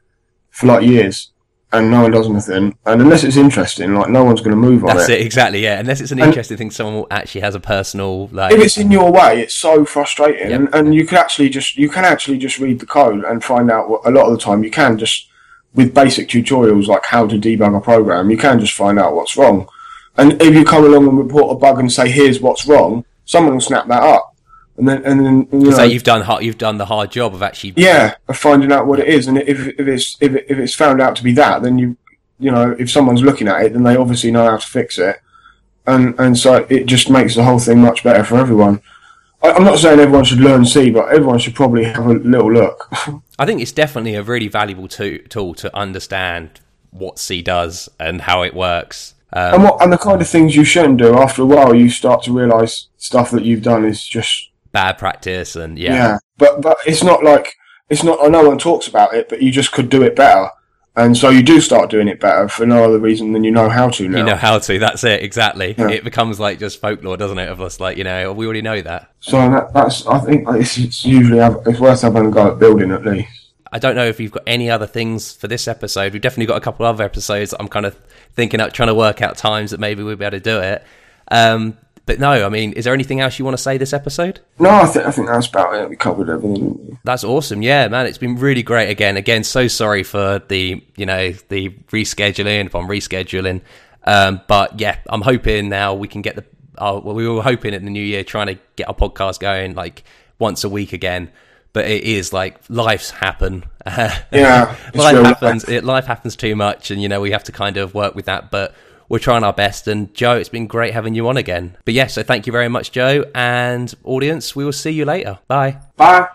for 0.49 0.67
like 0.67 0.85
years, 0.85 1.31
and 1.71 1.89
no 1.89 2.01
one 2.03 2.11
does 2.11 2.29
anything. 2.29 2.77
And 2.85 3.01
unless 3.01 3.23
it's 3.23 3.37
interesting, 3.37 3.93
like 3.95 4.09
no 4.09 4.23
one's 4.25 4.41
going 4.41 4.51
to 4.51 4.57
move 4.57 4.83
on 4.83 4.97
That's 4.97 5.09
it. 5.09 5.21
it, 5.21 5.25
exactly. 5.25 5.63
Yeah, 5.63 5.79
unless 5.79 6.01
it's 6.01 6.11
an 6.11 6.19
And- 6.19 6.27
interesting 6.27 6.57
thing, 6.57 6.71
someone 6.71 7.05
actually 7.09 7.41
has 7.41 7.55
a 7.55 7.59
personal 7.61 8.27
like. 8.33 8.53
if 8.53 8.61
it's 8.61 8.77
in 8.77 8.91
your 8.91 9.11
way, 9.13 9.41
it's 9.41 9.55
so 9.55 9.85
frustrating, 9.85 10.49
Yep. 10.49 10.59
and, 10.59 10.75
and 10.75 10.95
you 10.95 11.05
can 11.07 11.17
actually 11.17 11.47
just 11.49 11.77
you 11.77 11.87
can 11.89 12.03
actually 12.03 12.37
just 12.37 12.59
read 12.59 12.79
the 12.79 12.85
code 12.85 13.23
and 13.23 13.43
find 13.43 13.71
out 13.71 13.89
what 13.89 14.01
a 14.05 14.11
lot 14.11 14.25
of 14.25 14.31
the 14.33 14.37
time 14.39 14.63
you 14.65 14.71
can 14.71 14.97
just 14.97 15.27
with 15.75 15.93
basic 15.93 16.29
tutorials 16.29 16.87
like 16.87 17.05
how 17.05 17.27
to 17.27 17.37
debug 17.37 17.75
a 17.75 17.81
program, 17.81 18.29
you 18.29 18.37
can 18.37 18.59
just 18.59 18.73
find 18.73 18.99
out 18.99 19.15
what's 19.15 19.35
wrong. 19.37 19.67
And 20.17 20.39
if 20.41 20.53
you 20.53 20.63
come 20.63 20.85
along 20.85 21.07
and 21.07 21.17
report 21.17 21.55
a 21.55 21.59
bug 21.59 21.79
and 21.79 21.91
say 21.91 22.09
here's 22.09 22.39
what's 22.39 22.67
wrong, 22.67 23.05
someone 23.25 23.53
will 23.53 23.61
snap 23.61 23.87
that 23.87 24.03
up, 24.03 24.35
and 24.77 24.87
then 24.87 25.03
and 25.05 25.25
then 25.25 25.47
you 25.51 25.69
know, 25.69 25.77
so 25.77 25.83
you've 25.83 26.03
done 26.03 26.21
hard, 26.21 26.43
you've 26.43 26.57
done 26.57 26.77
the 26.77 26.85
hard 26.85 27.11
job 27.11 27.33
of 27.33 27.41
actually 27.41 27.73
yeah, 27.75 28.15
of 28.27 28.37
finding 28.37 28.71
out 28.71 28.85
what 28.85 28.99
it 28.99 29.07
is, 29.07 29.27
and 29.27 29.37
if 29.39 29.67
if 29.67 29.87
it's 29.87 30.17
if, 30.19 30.35
it, 30.35 30.45
if 30.49 30.57
it's 30.59 30.75
found 30.75 31.01
out 31.01 31.15
to 31.15 31.23
be 31.23 31.33
that, 31.33 31.63
then 31.63 31.79
you 31.79 31.97
you 32.39 32.51
know 32.51 32.75
if 32.77 32.91
someone's 32.91 33.23
looking 33.23 33.47
at 33.47 33.65
it, 33.65 33.73
then 33.73 33.83
they 33.83 33.95
obviously 33.95 34.31
know 34.31 34.45
how 34.45 34.57
to 34.57 34.67
fix 34.67 34.99
it, 34.99 35.19
and 35.87 36.19
and 36.19 36.37
so 36.37 36.65
it 36.69 36.85
just 36.85 37.09
makes 37.09 37.35
the 37.35 37.43
whole 37.43 37.59
thing 37.59 37.81
much 37.81 38.03
better 38.03 38.23
for 38.23 38.37
everyone. 38.37 38.81
I'm 39.43 39.65
not 39.65 39.77
saying 39.77 39.99
everyone 39.99 40.23
should 40.23 40.39
learn 40.39 40.65
C, 40.65 40.89
but 40.89 41.09
everyone 41.09 41.37
should 41.37 41.53
probably 41.53 41.83
have 41.83 42.05
a 42.05 42.13
little 42.13 42.51
look. 42.51 42.89
I 43.39 43.45
think 43.45 43.61
it's 43.61 43.73
definitely 43.73 44.15
a 44.15 44.23
really 44.23 44.47
valuable 44.47 44.87
to- 44.89 45.19
tool 45.23 45.53
to 45.55 45.75
understand 45.75 46.61
what 46.91 47.19
C 47.19 47.41
does 47.41 47.89
and 47.99 48.21
how 48.21 48.43
it 48.43 48.53
works. 48.53 49.15
Um, 49.33 49.55
and 49.55 49.63
what 49.63 49.81
and 49.81 49.91
the 49.91 49.97
kind 49.97 50.21
of 50.21 50.29
things 50.29 50.55
you 50.55 50.63
shouldn't 50.63 50.97
do. 50.97 51.15
After 51.17 51.41
a 51.41 51.45
while, 51.45 51.75
you 51.75 51.89
start 51.89 52.23
to 52.23 52.31
realise 52.31 52.87
stuff 52.97 53.31
that 53.31 53.43
you've 53.43 53.63
done 53.63 53.83
is 53.83 54.05
just 54.07 54.51
bad 54.71 54.97
practice 54.97 55.55
and 55.55 55.77
yeah. 55.77 55.93
yeah. 55.93 56.17
But 56.37 56.61
but 56.61 56.77
it's 56.85 57.03
not 57.03 57.23
like 57.23 57.55
it's 57.89 58.03
not. 58.03 58.23
I 58.23 58.27
know 58.27 58.47
one 58.47 58.59
talks 58.59 58.87
about 58.87 59.13
it, 59.15 59.27
but 59.29 59.41
you 59.41 59.51
just 59.51 59.71
could 59.71 59.89
do 59.89 60.03
it 60.03 60.15
better. 60.15 60.49
And 60.95 61.17
so 61.17 61.29
you 61.29 61.41
do 61.41 61.59
start 61.59 61.89
doing 61.89 62.07
it 62.07 62.19
better 62.19 62.47
for 62.47 62.67
no 62.67 62.83
other 62.83 62.99
reason 62.99 63.31
than 63.31 63.43
you 63.43 63.49
know 63.49 63.67
how 63.67 63.89
to 63.89 64.07
now. 64.07 64.19
You 64.19 64.23
know 64.23 64.35
how 64.35 64.59
to. 64.59 64.77
That's 64.77 65.03
it. 65.03 65.23
Exactly. 65.23 65.73
Yeah. 65.75 65.89
It 65.89 66.03
becomes 66.03 66.39
like 66.39 66.59
just 66.59 66.79
folklore, 66.79 67.17
doesn't 67.17 67.39
it? 67.39 67.49
Of 67.49 67.61
us, 67.61 67.79
like 67.79 67.97
you 67.97 68.03
know, 68.03 68.31
we 68.31 68.45
already 68.45 68.61
know 68.61 68.79
that. 68.81 69.11
So 69.19 69.37
that, 69.37 69.73
that's, 69.73 70.05
I 70.05 70.19
think 70.19 70.47
it's, 70.49 70.77
it's 70.77 71.03
usually, 71.03 71.39
it's 71.39 71.79
worth 71.79 72.01
having 72.01 72.27
a 72.27 72.31
go 72.31 72.51
at 72.51 72.59
building 72.59 72.91
at 72.91 73.03
least. 73.03 73.27
I 73.71 73.79
don't 73.79 73.95
know 73.95 74.05
if 74.05 74.19
you've 74.19 74.31
got 74.31 74.43
any 74.45 74.69
other 74.69 74.85
things 74.85 75.33
for 75.33 75.47
this 75.47 75.67
episode. 75.67 76.13
We've 76.13 76.21
definitely 76.21 76.45
got 76.45 76.57
a 76.57 76.61
couple 76.61 76.85
of 76.85 76.93
other 76.93 77.05
episodes. 77.05 77.49
that 77.51 77.59
I'm 77.59 77.69
kind 77.69 77.87
of 77.87 77.95
thinking 78.35 78.61
out, 78.61 78.71
trying 78.71 78.89
to 78.89 78.95
work 78.95 79.19
out 79.23 79.35
times 79.35 79.71
that 79.71 79.79
maybe 79.79 80.03
we'll 80.03 80.15
be 80.15 80.25
able 80.25 80.37
to 80.37 80.43
do 80.43 80.59
it. 80.59 80.83
Um, 81.31 81.75
but 82.05 82.19
no, 82.19 82.45
I 82.45 82.49
mean, 82.49 82.73
is 82.73 82.83
there 82.83 82.93
anything 82.93 83.21
else 83.21 83.39
you 83.39 83.45
want 83.45 83.55
to 83.55 83.63
say 83.63 83.77
this 83.77 83.93
episode? 83.93 84.41
No, 84.59 84.69
I 84.69 84.85
think, 84.85 85.05
I 85.05 85.11
think 85.11 85.27
that's 85.27 85.47
about 85.47 85.73
it. 85.75 85.89
We 85.89 85.95
covered 85.95 86.29
everything. 86.29 86.99
That's 87.05 87.23
awesome. 87.23 87.61
Yeah, 87.61 87.87
man, 87.87 88.07
it's 88.07 88.17
been 88.17 88.35
really 88.35 88.63
great 88.63 88.89
again. 88.89 89.15
Again, 89.15 89.43
so 89.45 89.69
sorry 89.69 90.03
for 90.03 90.39
the, 90.47 90.83
you 90.97 91.05
know, 91.05 91.31
the 91.47 91.69
rescheduling, 91.91 92.65
if 92.65 92.75
I'm 92.75 92.87
rescheduling. 92.87 93.61
Um, 94.03 94.41
but 94.47 94.81
yeah, 94.81 94.97
I'm 95.07 95.21
hoping 95.21 95.69
now 95.69 95.93
we 95.93 96.09
can 96.09 96.21
get 96.21 96.35
the, 96.35 96.43
uh, 96.77 96.99
well, 97.01 97.15
we 97.15 97.27
were 97.27 97.41
hoping 97.41 97.73
in 97.73 97.85
the 97.85 97.91
new 97.91 98.03
year 98.03 98.25
trying 98.25 98.47
to 98.47 98.59
get 98.75 98.89
our 98.89 98.95
podcast 98.95 99.39
going 99.39 99.75
like 99.75 100.03
once 100.39 100.65
a 100.65 100.69
week 100.69 100.91
again. 100.91 101.31
But 101.71 101.85
it 101.85 102.03
is 102.03 102.33
like 102.33 102.59
life's 102.69 103.09
happen. 103.09 103.63
Yeah, 104.31 104.75
life 104.93 105.17
happens. 105.17 105.67
life. 105.67 105.73
It, 105.73 105.83
life 105.83 106.05
happens 106.05 106.35
too 106.37 106.55
much, 106.55 106.89
and 106.89 107.01
you 107.01 107.09
know 107.09 107.19
we 107.19 107.31
have 107.31 107.43
to 107.45 107.51
kind 107.51 107.75
of 107.75 107.93
work 107.93 108.15
with 108.15 108.25
that. 108.25 108.49
But 108.49 108.73
we're 109.13 109.19
trying 109.19 109.43
our 109.43 109.53
best. 109.53 109.87
And 109.87 110.11
Joe, 110.15 110.37
it's 110.37 110.49
been 110.49 110.65
great 110.65 110.91
having 110.91 111.13
you 111.13 111.29
on 111.29 111.37
again. 111.37 111.77
But 111.85 111.93
yeah, 111.93 112.07
so 112.07 112.23
thank 112.23 112.47
you 112.47 112.51
very 112.51 112.67
much, 112.67 112.91
Joe, 112.91 113.25
and 113.35 113.93
audience. 114.03 114.55
We 114.55 114.65
will 114.65 114.71
see 114.71 114.89
you 114.89 115.05
later. 115.05 115.37
Bye. 115.47 115.77
Bye. 115.97 116.29